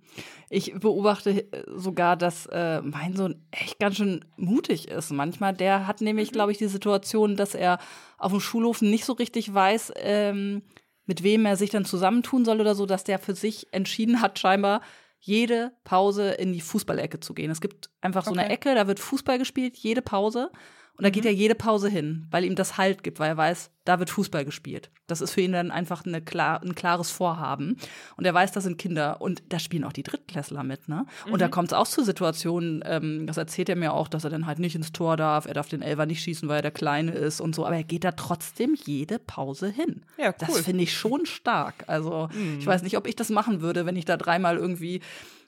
Ich 0.49 0.74
beobachte 0.74 1.53
äh, 1.53 1.65
sogar, 1.77 2.16
dass 2.16 2.47
äh, 2.47 2.81
mein 2.83 3.16
Sohn 3.16 3.45
echt 3.51 3.79
ganz 3.79 3.97
schön 3.97 4.24
mutig 4.37 4.89
ist. 4.89 5.11
Manchmal, 5.12 5.53
der 5.53 5.87
hat 5.87 6.01
nämlich, 6.01 6.31
mhm. 6.31 6.35
glaube 6.35 6.53
ich, 6.53 6.59
die 6.59 6.69
Situation, 6.69 7.37
dass 7.37 7.55
er 7.55 7.79
auf 8.19 8.33
dem 8.33 8.41
Schulhof 8.41 8.83
nicht 8.83 9.05
so 9.05 9.12
richtig 9.12 9.53
weiß, 9.53 9.93
ähm, 9.97 10.62
mit 11.05 11.23
wem 11.23 11.45
er 11.47 11.57
sich 11.57 11.70
dann 11.70 11.85
zusammentun 11.85 12.45
soll 12.45 12.61
oder 12.61 12.74
so, 12.74 12.87
dass 12.87 13.05
der 13.05 13.19
für 13.19 13.35
sich 13.35 13.73
entschieden 13.73 14.20
hat, 14.23 14.39
scheinbar 14.39 14.81
jede 15.19 15.73
Pause 15.85 16.31
in 16.31 16.53
die 16.53 16.61
Fußballecke 16.61 17.20
zu 17.20 17.35
gehen. 17.35 17.51
Es 17.51 17.61
gibt 17.61 17.91
einfach 18.01 18.24
so 18.24 18.33
okay. 18.33 18.41
eine 18.41 18.51
Ecke, 18.51 18.74
da 18.74 18.87
wird 18.87 18.99
Fußball 18.99 19.39
gespielt, 19.39 19.77
jede 19.77 20.03
Pause. 20.03 20.51
Und 20.97 21.05
da 21.05 21.10
geht 21.10 21.24
mhm. 21.24 21.31
er 21.31 21.35
jede 21.35 21.55
Pause 21.55 21.89
hin, 21.89 22.27
weil 22.31 22.44
ihm 22.44 22.55
das 22.55 22.77
Halt 22.77 23.02
gibt, 23.02 23.19
weil 23.19 23.31
er 23.31 23.36
weiß, 23.36 23.70
da 23.85 23.98
wird 23.98 24.10
Fußball 24.10 24.44
gespielt. 24.44 24.90
Das 25.06 25.20
ist 25.20 25.32
für 25.32 25.40
ihn 25.40 25.52
dann 25.52 25.70
einfach 25.70 26.05
eine 26.05 26.20
klar, 26.20 26.62
ein 26.62 26.74
klares 26.74 27.10
Vorhaben. 27.10 27.77
Und 28.16 28.24
er 28.24 28.35
weiß, 28.35 28.52
das 28.52 28.64
sind 28.64 28.78
Kinder. 28.78 29.20
Und 29.20 29.43
da 29.48 29.59
spielen 29.59 29.85
auch 29.85 29.93
die 29.93 30.02
Drittklässler 30.02 30.62
mit, 30.62 30.89
ne? 30.89 31.06
Und 31.27 31.32
mhm. 31.32 31.39
da 31.39 31.48
kommt 31.48 31.69
es 31.69 31.73
auch 31.73 31.89
zu 31.89 32.05
Situationen, 32.05 32.85
ähm, 32.86 33.27
das 33.27 33.39
erzählt 33.39 33.69
er 33.69 33.77
mir 33.77 33.94
auch, 33.94 34.06
dass 34.06 34.24
er 34.24 34.31
dann 34.31 34.47
halt 34.47 34.59
nicht 34.59 34.74
ins 34.74 34.93
Tor 34.93 35.16
darf, 35.16 35.47
er 35.47 35.55
darf 35.55 35.69
den 35.69 35.82
Elfer 35.82 36.06
nicht 36.06 36.23
schießen, 36.23 36.48
weil 36.48 36.56
er 36.56 36.62
der 36.62 36.70
Kleine 36.70 37.12
ist 37.12 37.40
und 37.40 37.55
so. 37.55 37.66
Aber 37.66 37.77
er 37.77 37.85
geht 37.85 38.05
da 38.05 38.12
trotzdem 38.12 38.77
jede 38.85 39.19
Pause 39.19 39.69
hin. 39.69 40.02
Ja, 40.19 40.28
cool. 40.28 40.35
Das 40.39 40.60
finde 40.60 40.85
ich 40.85 40.94
schon 40.94 41.27
stark. 41.27 41.85
Also, 41.86 42.28
mhm. 42.32 42.59
ich 42.60 42.66
weiß 42.66 42.82
nicht, 42.82 42.97
ob 42.97 43.06
ich 43.09 43.16
das 43.16 43.31
machen 43.31 43.62
würde, 43.62 43.86
wenn 43.86 43.97
ich 43.97 44.05
da 44.05 44.16
dreimal 44.16 44.56
irgendwie 44.59 45.01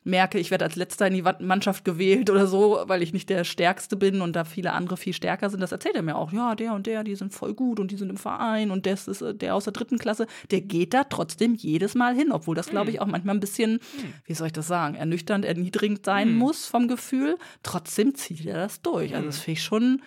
merke, 0.04 0.38
ich 0.38 0.50
werde 0.50 0.66
als 0.66 0.76
letzter 0.76 1.06
in 1.06 1.14
die 1.14 1.24
Mannschaft 1.40 1.84
gewählt 1.84 2.28
oder 2.28 2.46
so, 2.46 2.84
weil 2.86 3.02
ich 3.02 3.14
nicht 3.14 3.30
der 3.30 3.42
Stärkste 3.44 3.96
bin 3.96 4.20
und 4.20 4.36
da 4.36 4.44
viele 4.44 4.72
andere 4.72 4.98
viel 4.98 5.14
stärker 5.14 5.48
sind, 5.48 5.60
das 5.60 5.72
erzählt 5.72 5.96
er 5.96 6.02
mir 6.02 6.16
auch. 6.16 6.30
Ja, 6.30 6.54
der 6.54 6.74
und 6.74 6.86
der, 6.86 7.04
die 7.04 7.16
sind 7.16 7.32
voll 7.32 7.54
gut 7.54 7.80
und 7.80 7.90
die 7.90 7.96
sind 7.96 8.10
im 8.10 8.18
Verein 8.18 8.70
und 8.70 8.84
das 8.84 9.08
ist 9.08 9.22
äh, 9.22 9.34
der 9.34 9.54
aus 9.54 9.64
der 9.64 9.72
dritten 9.72 9.98
Klasse, 9.98 10.26
der 10.50 10.60
geht 10.60 10.92
da 10.92 11.04
trotzdem 11.04 11.54
jedes 11.54 11.94
Mal 11.94 12.14
hin, 12.14 12.32
obwohl 12.32 12.54
das, 12.54 12.68
glaube 12.68 12.90
ich, 12.90 13.00
auch 13.00 13.06
manchmal 13.06 13.34
ein 13.34 13.40
bisschen, 13.40 13.80
wie 14.26 14.34
soll 14.34 14.48
ich 14.48 14.52
das 14.52 14.66
sagen, 14.66 14.94
ernüchternd, 14.94 15.44
erniedrigend 15.44 16.04
sein 16.04 16.32
mhm. 16.32 16.38
muss 16.38 16.66
vom 16.66 16.86
Gefühl. 16.86 17.38
Trotzdem 17.62 18.14
zieht 18.14 18.44
er 18.44 18.56
das 18.56 18.82
durch. 18.82 19.14
Also 19.14 19.26
das 19.26 19.38
finde 19.38 19.58
ich 19.58 19.64
schon 19.64 20.02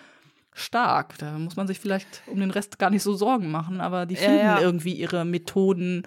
stark. 0.52 1.18
Da 1.18 1.38
muss 1.38 1.56
man 1.56 1.66
sich 1.66 1.80
vielleicht 1.80 2.22
um 2.26 2.38
den 2.38 2.50
Rest 2.50 2.78
gar 2.78 2.90
nicht 2.90 3.02
so 3.02 3.14
Sorgen 3.14 3.50
machen, 3.50 3.80
aber 3.80 4.06
die 4.06 4.16
finden 4.16 4.38
ja, 4.38 4.58
ja. 4.58 4.60
irgendwie 4.60 4.92
ihre 4.92 5.24
Methoden, 5.24 6.04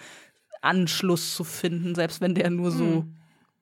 Anschluss 0.61 1.35
zu 1.35 1.43
finden, 1.43 1.95
selbst 1.95 2.21
wenn 2.21 2.35
der 2.35 2.49
nur 2.51 2.71
so 2.71 2.83
mhm 2.83 3.20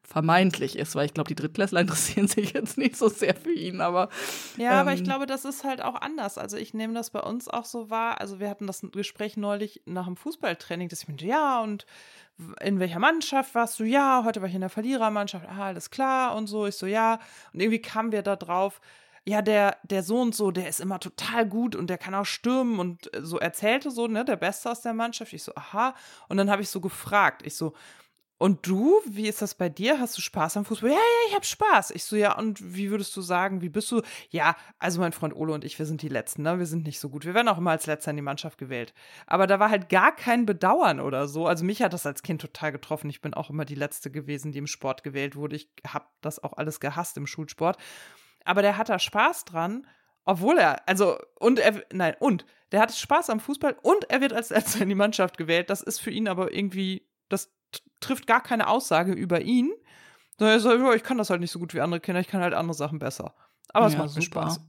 vermeintlich 0.10 0.76
ist, 0.76 0.96
weil 0.96 1.06
ich 1.06 1.14
glaube, 1.14 1.28
die 1.28 1.36
Drittklässler 1.36 1.82
interessieren 1.82 2.28
sich 2.28 2.54
jetzt 2.54 2.78
nicht 2.78 2.98
so 2.98 3.10
sehr 3.10 3.36
für 3.36 3.54
ihn, 3.54 3.80
aber. 3.80 4.10
Ja, 4.58 4.72
ähm, 4.72 4.78
aber 4.78 4.94
ich 4.94 5.00
ähm, 5.00 5.06
glaube, 5.06 5.28
das 5.28 5.46
ist 5.46 5.64
halt 5.64 5.82
auch 5.82 5.96
anders. 5.96 6.38
Also 6.38 6.58
ich 6.58 6.74
nehme 6.74 6.94
das 6.94 7.12
bei 7.12 7.22
uns 7.22 7.48
auch 7.48 7.66
so 7.66 7.90
wahr. 7.90 8.20
Also 8.20 8.40
wir 8.40 8.50
hatten 8.50 8.68
das 8.68 8.82
Gespräch 8.92 9.38
neulich 9.38 9.82
nach 9.86 10.06
dem 10.06 10.18
Fußballtraining, 10.18 10.90
dass 10.90 11.04
ich 11.04 11.08
meinte, 11.08 11.26
ja, 11.26 11.62
und 11.62 11.86
in 12.62 12.80
welcher 12.80 13.00
Mannschaft 13.00 13.54
warst 13.54 13.80
du? 13.80 13.84
Ja, 13.84 14.24
heute 14.26 14.42
war 14.42 14.48
ich 14.48 14.56
in 14.56 14.62
der 14.62 14.70
Verlierermannschaft, 14.70 15.46
ah, 15.48 15.68
alles 15.68 15.92
klar 15.92 16.36
und 16.36 16.48
so. 16.48 16.66
Ich 16.66 16.76
so, 16.76 16.88
ja. 16.88 17.20
Und 17.54 17.60
irgendwie 17.60 17.82
kamen 17.82 18.12
wir 18.12 18.24
da 18.24 18.36
drauf, 18.36 18.82
ja, 19.26 19.44
der, 19.44 19.78
der 19.84 20.02
so 20.02 20.20
und 20.22 20.34
so, 20.34 20.50
der 20.50 20.68
ist 20.68 20.80
immer 20.80 21.00
total 21.00 21.46
gut 21.48 21.76
und 21.76 21.88
der 21.88 22.00
kann 22.00 22.16
auch 22.16 22.26
stürmen 22.26 22.80
und 22.80 23.12
so 23.22 23.38
erzählte 23.38 23.92
so, 23.92 24.08
ne, 24.08 24.26
der 24.26 24.38
Beste 24.38 24.72
aus 24.72 24.82
der 24.82 24.94
Mannschaft. 24.94 25.34
Ich 25.34 25.44
so, 25.44 25.54
aha. 25.54 25.94
Und 26.30 26.38
dann 26.38 26.50
habe 26.50 26.64
ich 26.64 26.70
so 26.70 26.82
gefragt, 26.82 27.46
ich 27.46 27.56
so, 27.56 27.74
Und 28.40 28.66
du, 28.66 29.02
wie 29.06 29.28
ist 29.28 29.42
das 29.42 29.54
bei 29.54 29.68
dir? 29.68 30.00
Hast 30.00 30.18
du 30.18 30.22
Spaß 30.22 30.56
am 30.56 30.64
Fußball? 30.64 30.90
Ja, 30.90 30.96
ja, 30.96 31.28
ich 31.28 31.36
habe 31.36 31.46
Spaß. 31.46 31.92
Ich 31.92 32.06
so, 32.06 32.16
ja, 32.16 32.38
und 32.38 32.74
wie 32.74 32.90
würdest 32.90 33.16
du 33.18 33.22
sagen, 33.22 33.62
wie 33.62 33.68
bist 33.68 33.92
du? 33.92 34.02
Ja, 34.30 34.56
also 34.80 35.02
mein 35.02 35.12
Freund 35.12 35.36
Ole 35.36 35.52
und 35.52 35.66
ich, 35.66 35.78
wir 35.78 35.86
sind 35.86 36.02
die 36.02 36.08
Letzten, 36.08 36.44
ne? 36.44 36.58
Wir 36.58 36.66
sind 36.66 36.86
nicht 36.86 37.02
so 37.02 37.10
gut. 37.10 37.26
Wir 37.26 37.34
werden 37.34 37.50
auch 37.50 37.58
immer 37.58 37.72
als 37.72 37.86
Letzter 37.86 38.12
in 38.12 38.16
die 38.16 38.24
Mannschaft 38.24 38.58
gewählt. 38.58 38.94
Aber 39.28 39.46
da 39.46 39.60
war 39.60 39.70
halt 39.70 39.90
gar 39.90 40.16
kein 40.16 40.46
Bedauern 40.46 41.02
oder 41.02 41.28
so. 41.28 41.48
Also 41.48 41.66
mich 41.66 41.82
hat 41.82 41.92
das 41.92 42.06
als 42.06 42.24
Kind 42.24 42.40
total 42.40 42.72
getroffen. 42.72 43.10
Ich 43.10 43.20
bin 43.20 43.34
auch 43.34 43.50
immer 43.50 43.66
die 43.66 43.76
Letzte 43.76 44.10
gewesen, 44.10 44.54
die 44.54 44.60
im 44.60 44.68
Sport 44.68 45.04
gewählt 45.04 45.36
wurde. 45.36 45.58
Ich 45.58 45.70
habe 45.86 46.06
das 46.22 46.42
auch 46.42 46.54
alles 46.54 46.80
gehasst 46.80 47.18
im 47.18 47.28
Schulsport. 47.28 47.78
Aber 48.46 48.62
der 48.62 48.78
hat 48.78 48.88
da 48.88 49.00
Spaß 49.00 49.44
dran, 49.44 49.86
obwohl 50.24 50.60
er, 50.60 50.88
also, 50.88 51.18
und 51.40 51.60
er, 51.60 51.84
nein, 51.92 52.16
und, 52.20 52.46
der 52.72 52.80
hat 52.80 52.96
Spaß 52.96 53.32
am 53.32 53.42
Fußball 53.42 53.76
und 53.82 54.10
er 54.10 54.22
wird 54.22 54.32
als 54.32 54.50
Letzter 54.50 54.82
in 54.84 54.90
die 54.90 54.96
Mannschaft 54.96 55.38
gewählt. 55.38 55.70
Das 55.70 55.82
ist 55.82 56.00
für 56.00 56.12
ihn 56.12 56.30
aber 56.30 56.54
irgendwie, 56.54 57.06
das 57.28 57.52
trifft 58.00 58.28
gar 58.28 58.42
keine 58.42 58.68
Aussage 58.68 59.14
über 59.14 59.42
ihn. 59.42 59.72
Sondern 60.38 60.60
so, 60.60 60.94
ich 60.94 61.04
kann 61.04 61.18
das 61.18 61.30
halt 61.30 61.42
nicht 61.42 61.52
so 61.52 61.60
gut 61.60 61.74
wie 61.74 61.82
andere 61.82 62.00
Kinder, 62.00 62.22
ich 62.22 62.28
kann 62.28 62.42
halt 62.42 62.54
andere 62.54 62.74
Sachen 62.74 63.00
besser. 63.00 63.36
Aber 63.74 63.88
es 63.88 63.94
Ja, 63.94 64.00
macht 64.00 64.16
mir. 64.16 64.22
Spaß. 64.22 64.62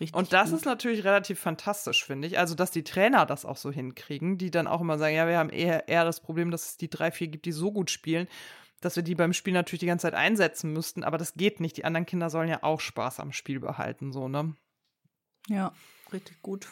Richtig 0.00 0.16
Und 0.16 0.32
das 0.32 0.48
gut. 0.48 0.58
ist 0.58 0.64
natürlich 0.64 1.04
relativ 1.04 1.38
fantastisch, 1.38 2.04
finde 2.06 2.26
ich. 2.26 2.38
Also, 2.38 2.54
dass 2.54 2.70
die 2.70 2.84
Trainer 2.84 3.26
das 3.26 3.44
auch 3.44 3.58
so 3.58 3.70
hinkriegen, 3.70 4.38
die 4.38 4.50
dann 4.50 4.66
auch 4.66 4.80
immer 4.80 4.96
sagen, 4.98 5.14
ja, 5.14 5.28
wir 5.28 5.36
haben 5.36 5.50
eher, 5.50 5.88
eher 5.88 6.06
das 6.06 6.20
Problem, 6.20 6.50
dass 6.50 6.70
es 6.70 6.76
die 6.78 6.88
drei, 6.88 7.10
vier 7.10 7.28
gibt, 7.28 7.44
die 7.44 7.52
so 7.52 7.70
gut 7.70 7.90
spielen, 7.90 8.26
dass 8.80 8.96
wir 8.96 9.02
die 9.02 9.14
beim 9.14 9.34
Spiel 9.34 9.52
natürlich 9.52 9.80
die 9.80 9.86
ganze 9.86 10.04
Zeit 10.04 10.14
einsetzen 10.14 10.72
müssten, 10.72 11.04
aber 11.04 11.18
das 11.18 11.34
geht 11.34 11.60
nicht. 11.60 11.76
Die 11.76 11.84
anderen 11.84 12.06
Kinder 12.06 12.30
sollen 12.30 12.48
ja 12.48 12.62
auch 12.62 12.80
Spaß 12.80 13.20
am 13.20 13.32
Spiel 13.32 13.60
behalten, 13.60 14.10
so, 14.10 14.26
ne? 14.26 14.56
Ja, 15.48 15.74
richtig 16.14 16.40
gut. 16.40 16.68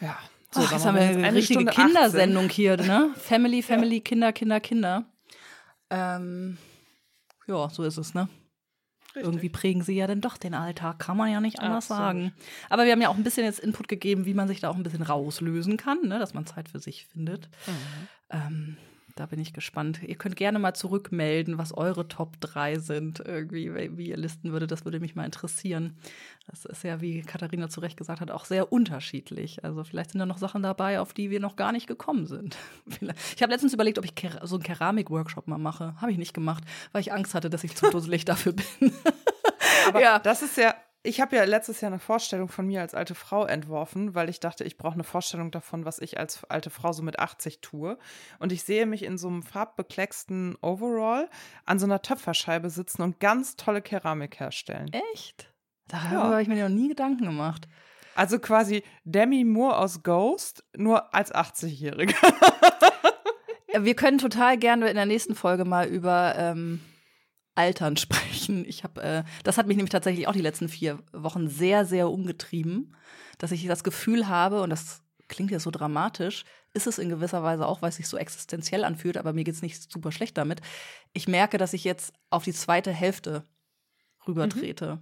Ja. 0.00 0.18
So, 0.52 0.62
sag 0.62 0.72
jetzt 0.72 0.84
haben 0.84 0.96
wir 0.96 1.08
wenn 1.08 1.24
eine 1.24 1.36
richtige 1.36 1.64
Kindersendung 1.64 2.48
hier, 2.48 2.76
ne? 2.76 3.12
Family, 3.16 3.62
Family, 3.62 4.00
Kinder, 4.00 4.32
Kinder, 4.32 4.60
Kinder. 4.60 5.04
Ähm, 5.90 6.58
ja, 7.46 7.68
so 7.70 7.84
ist 7.84 7.98
es, 7.98 8.14
ne? 8.14 8.28
18. 9.10 9.22
Irgendwie 9.24 9.48
prägen 9.48 9.82
sie 9.82 9.94
ja 9.94 10.06
dann 10.06 10.20
doch 10.20 10.36
den 10.36 10.54
Alltag, 10.54 10.98
kann 10.98 11.16
man 11.16 11.30
ja 11.30 11.40
nicht 11.40 11.60
anders 11.60 11.90
Absolut. 11.90 12.02
sagen. 12.02 12.32
Aber 12.68 12.84
wir 12.84 12.92
haben 12.92 13.02
ja 13.02 13.08
auch 13.08 13.16
ein 13.16 13.24
bisschen 13.24 13.44
jetzt 13.44 13.60
Input 13.60 13.88
gegeben, 13.88 14.24
wie 14.26 14.34
man 14.34 14.48
sich 14.48 14.60
da 14.60 14.70
auch 14.70 14.76
ein 14.76 14.82
bisschen 14.82 15.02
rauslösen 15.02 15.76
kann, 15.76 16.02
ne? 16.02 16.18
dass 16.18 16.34
man 16.34 16.46
Zeit 16.46 16.68
für 16.68 16.78
sich 16.78 17.06
findet. 17.06 17.48
Mhm. 17.66 18.08
Ähm, 18.30 18.76
da 19.20 19.26
bin 19.26 19.38
ich 19.38 19.52
gespannt. 19.52 20.00
Ihr 20.02 20.14
könnt 20.14 20.34
gerne 20.34 20.58
mal 20.58 20.72
zurückmelden, 20.72 21.58
was 21.58 21.76
eure 21.76 22.08
Top 22.08 22.40
3 22.40 22.78
sind, 22.78 23.20
irgendwie, 23.20 23.70
wie 23.98 24.08
ihr 24.08 24.16
listen 24.16 24.50
würdet. 24.50 24.70
Das 24.70 24.86
würde 24.86 24.98
mich 24.98 25.14
mal 25.14 25.26
interessieren. 25.26 25.98
Das 26.46 26.64
ist 26.64 26.82
ja, 26.84 27.02
wie 27.02 27.20
Katharina 27.20 27.68
zu 27.68 27.80
Recht 27.80 27.98
gesagt 27.98 28.22
hat, 28.22 28.30
auch 28.30 28.46
sehr 28.46 28.72
unterschiedlich. 28.72 29.62
Also 29.62 29.84
vielleicht 29.84 30.12
sind 30.12 30.20
da 30.20 30.24
noch 30.26 30.38
Sachen 30.38 30.62
dabei, 30.62 31.00
auf 31.00 31.12
die 31.12 31.28
wir 31.28 31.38
noch 31.38 31.56
gar 31.56 31.70
nicht 31.70 31.86
gekommen 31.86 32.26
sind. 32.26 32.56
Ich 33.36 33.42
habe 33.42 33.52
letztens 33.52 33.74
überlegt, 33.74 33.98
ob 33.98 34.04
ich 34.06 34.14
so 34.44 34.56
einen 34.56 34.62
Keramik-Workshop 34.62 35.46
mal 35.48 35.58
mache. 35.58 35.94
Habe 36.00 36.12
ich 36.12 36.18
nicht 36.18 36.32
gemacht, 36.32 36.64
weil 36.92 37.02
ich 37.02 37.12
Angst 37.12 37.34
hatte, 37.34 37.50
dass 37.50 37.62
ich 37.62 37.76
zu 37.76 37.90
dusselig 37.90 38.24
dafür 38.24 38.52
bin. 38.52 38.92
Aber 39.88 40.00
Ja. 40.00 40.18
das 40.18 40.40
ist 40.42 40.56
ja, 40.56 40.74
ich 41.02 41.20
habe 41.20 41.36
ja 41.36 41.44
letztes 41.44 41.80
Jahr 41.80 41.90
eine 41.90 41.98
Vorstellung 41.98 42.48
von 42.48 42.66
mir 42.66 42.80
als 42.82 42.94
alte 42.94 43.14
Frau 43.14 43.46
entworfen, 43.46 44.14
weil 44.14 44.28
ich 44.28 44.38
dachte, 44.40 44.64
ich 44.64 44.76
brauche 44.76 44.94
eine 44.94 45.04
Vorstellung 45.04 45.50
davon, 45.50 45.84
was 45.86 45.98
ich 45.98 46.18
als 46.18 46.44
alte 46.44 46.68
Frau 46.70 46.92
so 46.92 47.02
mit 47.02 47.18
80 47.18 47.60
tue. 47.60 47.98
Und 48.38 48.52
ich 48.52 48.64
sehe 48.64 48.84
mich 48.86 49.02
in 49.02 49.16
so 49.16 49.28
einem 49.28 49.42
farbbeklecksten 49.42 50.56
Overall 50.60 51.28
an 51.64 51.78
so 51.78 51.86
einer 51.86 52.02
Töpferscheibe 52.02 52.68
sitzen 52.68 53.02
und 53.02 53.18
ganz 53.18 53.56
tolle 53.56 53.80
Keramik 53.82 54.38
herstellen. 54.40 54.90
Echt? 55.14 55.50
Darüber 55.88 56.12
Ja. 56.14 56.22
habe 56.24 56.42
ich 56.42 56.48
mir 56.48 56.62
noch 56.68 56.74
nie 56.74 56.88
Gedanken 56.88 57.24
gemacht. 57.24 57.66
Also 58.14 58.38
quasi 58.38 58.82
Demi 59.04 59.44
Moore 59.44 59.78
aus 59.78 60.02
Ghost, 60.02 60.64
nur 60.76 61.14
als 61.14 61.34
80-Jährige. 61.34 62.14
Äh, 63.68 63.82
Wir 63.84 63.94
können 63.94 64.18
total 64.18 64.58
gerne 64.58 64.88
in 64.90 64.96
der 64.96 65.06
nächsten 65.06 65.34
Folge 65.34 65.64
mal 65.64 65.86
über 65.86 66.34
ähm, 66.36 66.80
Altern 67.54 67.96
sprechen. 67.96 68.64
Ich 68.66 68.84
habe, 68.84 69.02
äh, 69.02 69.24
das 69.44 69.58
hat 69.58 69.66
mich 69.66 69.76
nämlich 69.76 69.90
tatsächlich 69.92 70.26
auch 70.28 70.32
die 70.32 70.40
letzten 70.40 70.68
vier 70.68 70.98
Wochen 71.12 71.48
sehr, 71.48 71.84
sehr 71.84 72.08
umgetrieben, 72.10 72.96
dass 73.38 73.52
ich 73.52 73.66
das 73.66 73.84
Gefühl 73.84 74.28
habe, 74.28 74.62
und 74.62 74.70
das 74.70 75.02
klingt 75.28 75.50
jetzt 75.50 75.62
so 75.64 75.70
dramatisch, 75.70 76.44
ist 76.72 76.86
es 76.86 76.98
in 76.98 77.08
gewisser 77.08 77.42
Weise 77.42 77.66
auch, 77.66 77.82
weil 77.82 77.88
es 77.90 77.96
sich 77.96 78.08
so 78.08 78.16
existenziell 78.16 78.84
anfühlt, 78.84 79.16
aber 79.16 79.32
mir 79.32 79.44
geht's 79.44 79.62
nicht 79.62 79.90
super 79.90 80.12
schlecht 80.12 80.36
damit. 80.38 80.60
Ich 81.12 81.26
merke, 81.28 81.58
dass 81.58 81.72
ich 81.72 81.84
jetzt 81.84 82.12
auf 82.30 82.44
die 82.44 82.52
zweite 82.52 82.92
Hälfte 82.92 83.44
rübertrete. 84.26 85.00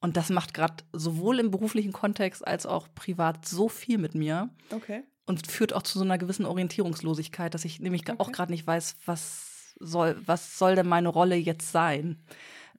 Und 0.00 0.16
das 0.16 0.30
macht 0.30 0.52
gerade 0.54 0.84
sowohl 0.92 1.40
im 1.40 1.50
beruflichen 1.50 1.92
Kontext 1.92 2.46
als 2.46 2.66
auch 2.66 2.88
privat 2.94 3.46
so 3.48 3.68
viel 3.68 3.98
mit 3.98 4.14
mir 4.14 4.50
Okay. 4.72 5.02
und 5.24 5.46
führt 5.50 5.72
auch 5.72 5.82
zu 5.82 5.98
so 5.98 6.04
einer 6.04 6.18
gewissen 6.18 6.44
Orientierungslosigkeit, 6.44 7.54
dass 7.54 7.64
ich 7.64 7.80
nämlich 7.80 8.08
auch 8.10 8.18
Okay. 8.28 8.32
gerade 8.32 8.52
nicht 8.52 8.66
weiß, 8.66 8.96
was 9.06 9.55
soll, 9.80 10.16
was 10.24 10.58
soll 10.58 10.74
denn 10.74 10.88
meine 10.88 11.08
Rolle 11.08 11.36
jetzt 11.36 11.72
sein? 11.72 12.22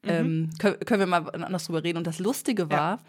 Ähm, 0.04 0.52
können, 0.60 0.80
können 0.82 1.00
wir 1.00 1.08
mal 1.08 1.30
anders 1.32 1.66
drüber 1.66 1.84
reden. 1.84 1.98
Und 1.98 2.08
das 2.08 2.20
Lustige 2.20 2.70
war, 2.70 3.00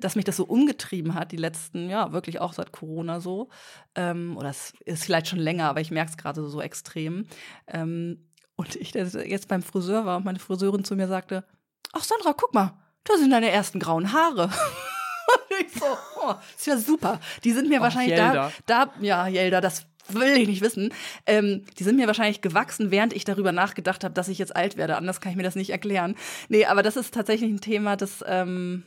dass 0.00 0.16
mich 0.16 0.24
das 0.24 0.36
so 0.36 0.44
umgetrieben 0.44 1.14
hat, 1.14 1.32
die 1.32 1.36
letzten, 1.36 1.90
ja, 1.90 2.12
wirklich 2.12 2.40
auch 2.40 2.52
seit 2.52 2.72
Corona 2.72 3.20
so. 3.20 3.48
Ähm, 3.94 4.36
oder 4.36 4.50
es 4.50 4.72
ist 4.84 5.04
vielleicht 5.04 5.28
schon 5.28 5.38
länger, 5.38 5.68
aber 5.68 5.80
ich 5.80 5.90
merke 5.90 6.10
es 6.10 6.16
gerade 6.16 6.46
so 6.48 6.60
extrem. 6.60 7.26
Ähm, 7.66 8.26
und 8.56 8.76
ich 8.76 8.92
jetzt 8.92 9.48
beim 9.48 9.62
Friseur 9.62 10.04
war 10.04 10.18
und 10.18 10.24
meine 10.24 10.38
Friseurin 10.38 10.84
zu 10.84 10.94
mir 10.94 11.08
sagte: 11.08 11.44
Ach, 11.92 12.04
Sandra, 12.04 12.34
guck 12.34 12.54
mal, 12.54 12.78
da 13.04 13.16
sind 13.16 13.30
deine 13.30 13.50
ersten 13.50 13.78
grauen 13.78 14.12
Haare. 14.12 14.50
Und 15.30 15.60
ich 15.64 15.72
so, 15.78 15.86
oh, 16.22 16.34
ist 16.56 16.66
ja 16.66 16.76
super. 16.76 17.20
Die 17.44 17.52
sind 17.52 17.68
mir 17.68 17.78
Och, 17.78 17.82
wahrscheinlich 17.84 18.16
Jelda. 18.18 18.50
da, 18.66 18.86
da, 18.86 18.92
ja, 19.00 19.28
Jelda, 19.28 19.60
das 19.60 19.86
will 20.14 20.36
ich 20.36 20.48
nicht 20.48 20.62
wissen. 20.62 20.92
Ähm, 21.26 21.64
die 21.78 21.84
sind 21.84 21.96
mir 21.96 22.06
wahrscheinlich 22.06 22.40
gewachsen, 22.40 22.90
während 22.90 23.12
ich 23.12 23.24
darüber 23.24 23.52
nachgedacht 23.52 24.04
habe, 24.04 24.14
dass 24.14 24.28
ich 24.28 24.38
jetzt 24.38 24.54
alt 24.56 24.76
werde. 24.76 24.96
Anders 24.96 25.20
kann 25.20 25.30
ich 25.32 25.36
mir 25.36 25.42
das 25.42 25.56
nicht 25.56 25.70
erklären. 25.70 26.14
Nee, 26.48 26.64
aber 26.66 26.82
das 26.82 26.96
ist 26.96 27.14
tatsächlich 27.14 27.50
ein 27.50 27.60
Thema, 27.60 27.96
das 27.96 28.24
ähm, 28.26 28.84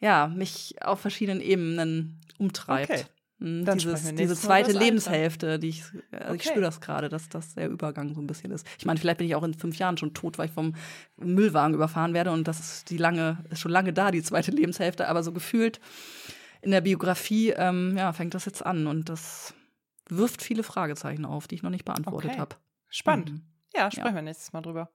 ja, 0.00 0.28
mich 0.28 0.76
auf 0.82 1.00
verschiedenen 1.00 1.40
Ebenen 1.40 2.20
umtreibt. 2.38 2.90
Okay. 2.90 3.04
Hm, 3.40 3.64
Dann 3.64 3.78
Dieses, 3.78 4.14
diese 4.14 4.34
zweite. 4.34 4.72
Lebenshälfte, 4.72 5.58
die 5.60 5.68
ich, 5.68 5.84
also 6.10 6.34
ich 6.34 6.40
Okay. 6.40 6.48
spüre 6.50 6.60
das 6.64 6.80
gerade, 6.80 7.08
dass 7.08 7.28
das 7.28 7.54
der 7.54 7.68
Übergang 7.68 8.12
so 8.14 8.20
ein 8.20 8.26
bisschen 8.26 8.50
ist. 8.50 8.66
Ich 8.78 8.84
meine, 8.86 8.98
vielleicht 8.98 9.18
bin 9.18 9.26
ich 9.28 9.34
auch 9.36 9.44
in 9.44 9.54
fünf 9.54 9.76
Jahren 9.76 9.96
schon 9.96 10.12
tot, 10.12 10.38
weil 10.38 10.46
ich 10.46 10.52
vom 10.52 10.74
Müllwagen 11.16 11.74
überfahren 11.74 12.14
werde 12.14 12.32
und 12.32 12.48
das 12.48 12.58
ist 12.58 12.90
die 12.90 12.96
lange, 12.96 13.38
ist 13.50 13.60
schon 13.60 13.70
lange 13.70 13.92
da, 13.92 14.10
die 14.10 14.22
zweite 14.22 14.50
Lebenshälfte, 14.50 15.06
aber 15.08 15.22
so 15.22 15.32
gefühlt 15.32 15.78
in 16.62 16.72
der 16.72 16.80
Biografie, 16.80 17.50
ähm, 17.56 17.96
ja, 17.96 18.12
fängt 18.12 18.34
das 18.34 18.44
jetzt 18.44 18.66
an 18.66 18.88
und 18.88 19.08
das 19.08 19.54
wirft 20.10 20.42
viele 20.42 20.62
Fragezeichen 20.62 21.24
auf, 21.24 21.46
die 21.48 21.54
ich 21.56 21.62
noch 21.62 21.70
nicht 21.70 21.84
beantwortet 21.84 22.30
Okay. 22.32 22.40
habe. 22.40 22.56
Spannend. 22.88 23.32
Mhm. 23.32 23.42
Ja, 23.74 23.90
sprechen 23.90 24.14
wir 24.14 24.22
nächstes 24.22 24.52
Mal 24.52 24.62
drüber. 24.62 24.90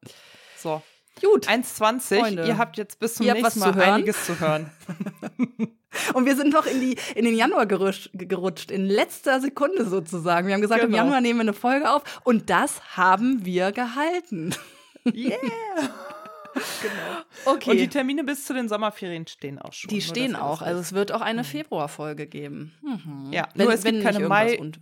So. 0.58 0.82
Gut. 1.22 1.48
1,20. 1.48 2.20
Freunde. 2.20 2.48
Ihr 2.48 2.58
habt 2.58 2.76
jetzt 2.78 3.00
bis 3.00 3.16
zum 3.16 3.26
Ihr 3.28 3.34
nächsten 3.36 3.60
Mal 3.60 3.72
zu 3.74 3.76
hören. 3.80 3.90
einiges 3.94 4.26
zu 4.26 4.40
hören. 4.40 4.72
Und 6.16 6.26
wir 6.26 6.36
sind 6.36 6.52
noch 6.52 6.66
in, 6.66 6.82
die, 6.82 6.98
in 7.14 7.26
den 7.26 7.36
Januar 7.36 7.68
gerutscht, 7.68 8.10
gerutscht, 8.14 8.72
in 8.72 8.86
letzter 8.86 9.40
Sekunde 9.40 9.86
sozusagen. 9.86 10.48
Wir 10.48 10.56
haben 10.56 10.62
gesagt, 10.62 10.82
im 10.84 10.88
Genau. 10.90 11.04
Januar 11.04 11.22
nehmen 11.22 11.38
wir 11.40 11.44
eine 11.44 11.54
Folge 11.54 11.92
auf 11.92 12.02
und 12.24 12.50
das 12.50 12.98
haben 12.98 13.46
wir 13.46 13.72
gehalten. 13.72 14.56
Yeah! 15.06 15.38
genau. 16.82 17.22
Okay. 17.46 17.72
Und 17.72 17.78
die 17.78 17.88
Termine 17.90 18.24
bis 18.24 18.46
zu 18.46 18.54
den 18.54 18.68
Sommerferien 18.70 19.28
stehen 19.28 19.60
auch 19.60 19.74
schon. 19.74 19.90
Die 19.90 20.02
stehen 20.02 20.36
auch. 20.36 20.62
Also 20.64 20.80
es 20.82 20.94
wird 20.94 21.12
auch 21.12 21.22
eine 21.22 21.44
Februarfolge 21.44 22.26
geben. 22.28 22.74
Mhm. 22.82 23.32
Ja, 23.32 23.48
wenn, 23.56 23.66
nur 23.66 23.74
es 23.74 23.84
wenn 23.84 23.96
gibt 24.02 24.06
keine 24.06 24.28
Mai- 24.28 24.60
und- 24.60 24.80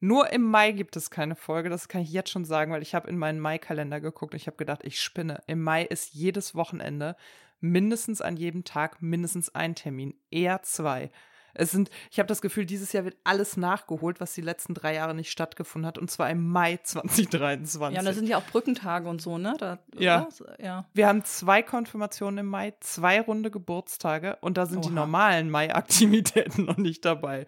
Nur 0.00 0.32
im 0.32 0.42
Mai 0.42 0.72
gibt 0.72 0.96
es 0.96 1.10
keine 1.10 1.34
Folge, 1.34 1.70
das 1.70 1.88
kann 1.88 2.02
ich 2.02 2.12
jetzt 2.12 2.30
schon 2.30 2.44
sagen, 2.44 2.72
weil 2.72 2.82
ich 2.82 2.94
habe 2.94 3.08
in 3.10 3.18
meinen 3.18 3.40
Mai-Kalender 3.40 4.00
geguckt 4.00 4.32
und 4.34 4.40
ich 4.40 4.46
habe 4.46 4.56
gedacht, 4.56 4.82
ich 4.84 5.00
spinne. 5.00 5.42
Im 5.46 5.62
Mai 5.62 5.84
ist 5.84 6.14
jedes 6.14 6.54
Wochenende 6.54 7.16
mindestens 7.60 8.20
an 8.20 8.36
jedem 8.36 8.64
Tag 8.64 9.02
mindestens 9.02 9.54
ein 9.54 9.74
Termin, 9.74 10.14
eher 10.30 10.62
zwei. 10.62 11.10
Es 11.54 11.72
sind, 11.72 11.90
ich 12.12 12.20
habe 12.20 12.28
das 12.28 12.40
Gefühl, 12.40 12.66
dieses 12.66 12.92
Jahr 12.92 13.04
wird 13.04 13.16
alles 13.24 13.56
nachgeholt, 13.56 14.20
was 14.20 14.32
die 14.34 14.42
letzten 14.42 14.74
drei 14.74 14.94
Jahre 14.94 15.14
nicht 15.14 15.32
stattgefunden 15.32 15.86
hat, 15.86 15.98
und 15.98 16.08
zwar 16.08 16.30
im 16.30 16.46
Mai 16.46 16.78
2023. 16.82 17.94
Ja, 17.94 18.00
und 18.00 18.06
da 18.06 18.12
sind 18.12 18.28
ja 18.28 18.38
auch 18.38 18.44
Brückentage 18.44 19.08
und 19.08 19.20
so, 19.20 19.38
ne? 19.38 19.54
Da, 19.58 19.78
Ja. 19.96 20.28
ja. 20.60 20.86
Wir 20.94 21.08
haben 21.08 21.24
zwei 21.24 21.62
Konfirmationen 21.62 22.38
im 22.38 22.46
Mai, 22.46 22.74
zwei 22.80 23.20
runde 23.20 23.50
Geburtstage 23.50 24.36
und 24.40 24.56
da 24.56 24.66
sind 24.66 24.84
die 24.84 24.90
Oha. 24.90 24.94
normalen 24.94 25.50
Mai-Aktivitäten 25.50 26.64
noch 26.66 26.76
nicht 26.76 27.04
dabei. 27.04 27.46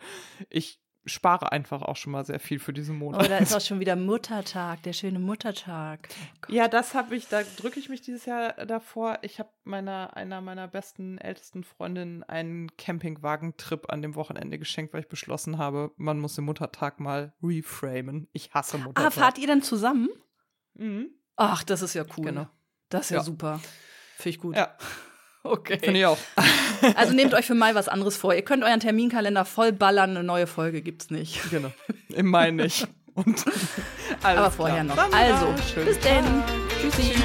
Ich 0.48 0.79
spare 1.06 1.50
einfach 1.52 1.82
auch 1.82 1.96
schon 1.96 2.12
mal 2.12 2.24
sehr 2.24 2.40
viel 2.40 2.58
für 2.58 2.72
diesen 2.72 2.98
Monat. 2.98 3.24
Oh, 3.24 3.28
da 3.28 3.38
ist 3.38 3.54
auch 3.56 3.60
schon 3.60 3.80
wieder 3.80 3.96
Muttertag, 3.96 4.82
der 4.82 4.92
schöne 4.92 5.18
Muttertag. 5.18 6.08
Oh. 6.48 6.52
Ja, 6.52 6.68
das 6.68 6.94
habe 6.94 7.16
ich, 7.16 7.28
da 7.28 7.42
drücke 7.56 7.80
ich 7.80 7.88
mich 7.88 8.02
dieses 8.02 8.26
Jahr 8.26 8.52
davor. 8.66 9.18
Ich 9.22 9.38
habe 9.38 9.48
meiner, 9.64 10.16
einer 10.16 10.40
meiner 10.40 10.68
besten, 10.68 11.18
ältesten 11.18 11.64
Freundinnen 11.64 12.22
einen 12.24 12.74
Campingwagentrip 12.76 13.90
an 13.90 14.02
dem 14.02 14.14
Wochenende 14.14 14.58
geschenkt, 14.58 14.92
weil 14.92 15.00
ich 15.00 15.08
beschlossen 15.08 15.58
habe, 15.58 15.92
man 15.96 16.18
muss 16.18 16.34
den 16.34 16.44
Muttertag 16.44 17.00
mal 17.00 17.32
reframen. 17.42 18.28
Ich 18.32 18.52
hasse 18.52 18.78
Muttertag. 18.78 19.06
Ah, 19.06 19.10
fahrt 19.10 19.38
ihr 19.38 19.46
denn 19.46 19.62
zusammen? 19.62 20.08
Mhm. 20.74 21.10
Ach, 21.36 21.62
das 21.64 21.82
ist 21.82 21.94
ja 21.94 22.04
cool. 22.18 22.26
Genau. 22.26 22.46
Das 22.90 23.06
ist 23.06 23.10
ja, 23.10 23.16
Ja. 23.18 23.22
super. 23.22 23.60
Finde 24.16 24.30
ich 24.30 24.38
gut. 24.38 24.56
Ja, 24.56 24.76
Okay. 25.42 25.78
Finde 25.82 26.00
ich 26.00 26.06
auch. 26.06 26.18
Also 26.94 27.12
nehmt 27.12 27.34
euch 27.34 27.44
für 27.44 27.54
Mai 27.54 27.74
was 27.74 27.88
anderes 27.88 28.16
vor. 28.16 28.32
Ihr 28.32 28.40
könnt 28.40 28.64
euren 28.64 28.80
Terminkalender 28.80 29.44
voll 29.44 29.70
ballern, 29.70 30.10
eine 30.10 30.22
neue 30.22 30.46
Folge 30.46 30.80
gibt's 30.80 31.10
nicht. 31.10 31.50
Genau. 31.50 31.70
Im 32.08 32.30
Mai 32.30 32.50
nicht. 32.52 32.88
Und 33.14 33.44
Aber 34.22 34.50
vorher 34.50 34.82
klar. 34.84 35.08
noch. 35.08 35.12
Also, 35.14 35.54
Schönen 35.74 35.86
bis 35.86 36.00
Tag. 36.00 36.22
denn. 36.24 36.42
Tschüssi. 36.80 37.12
Tschüss. 37.12 37.20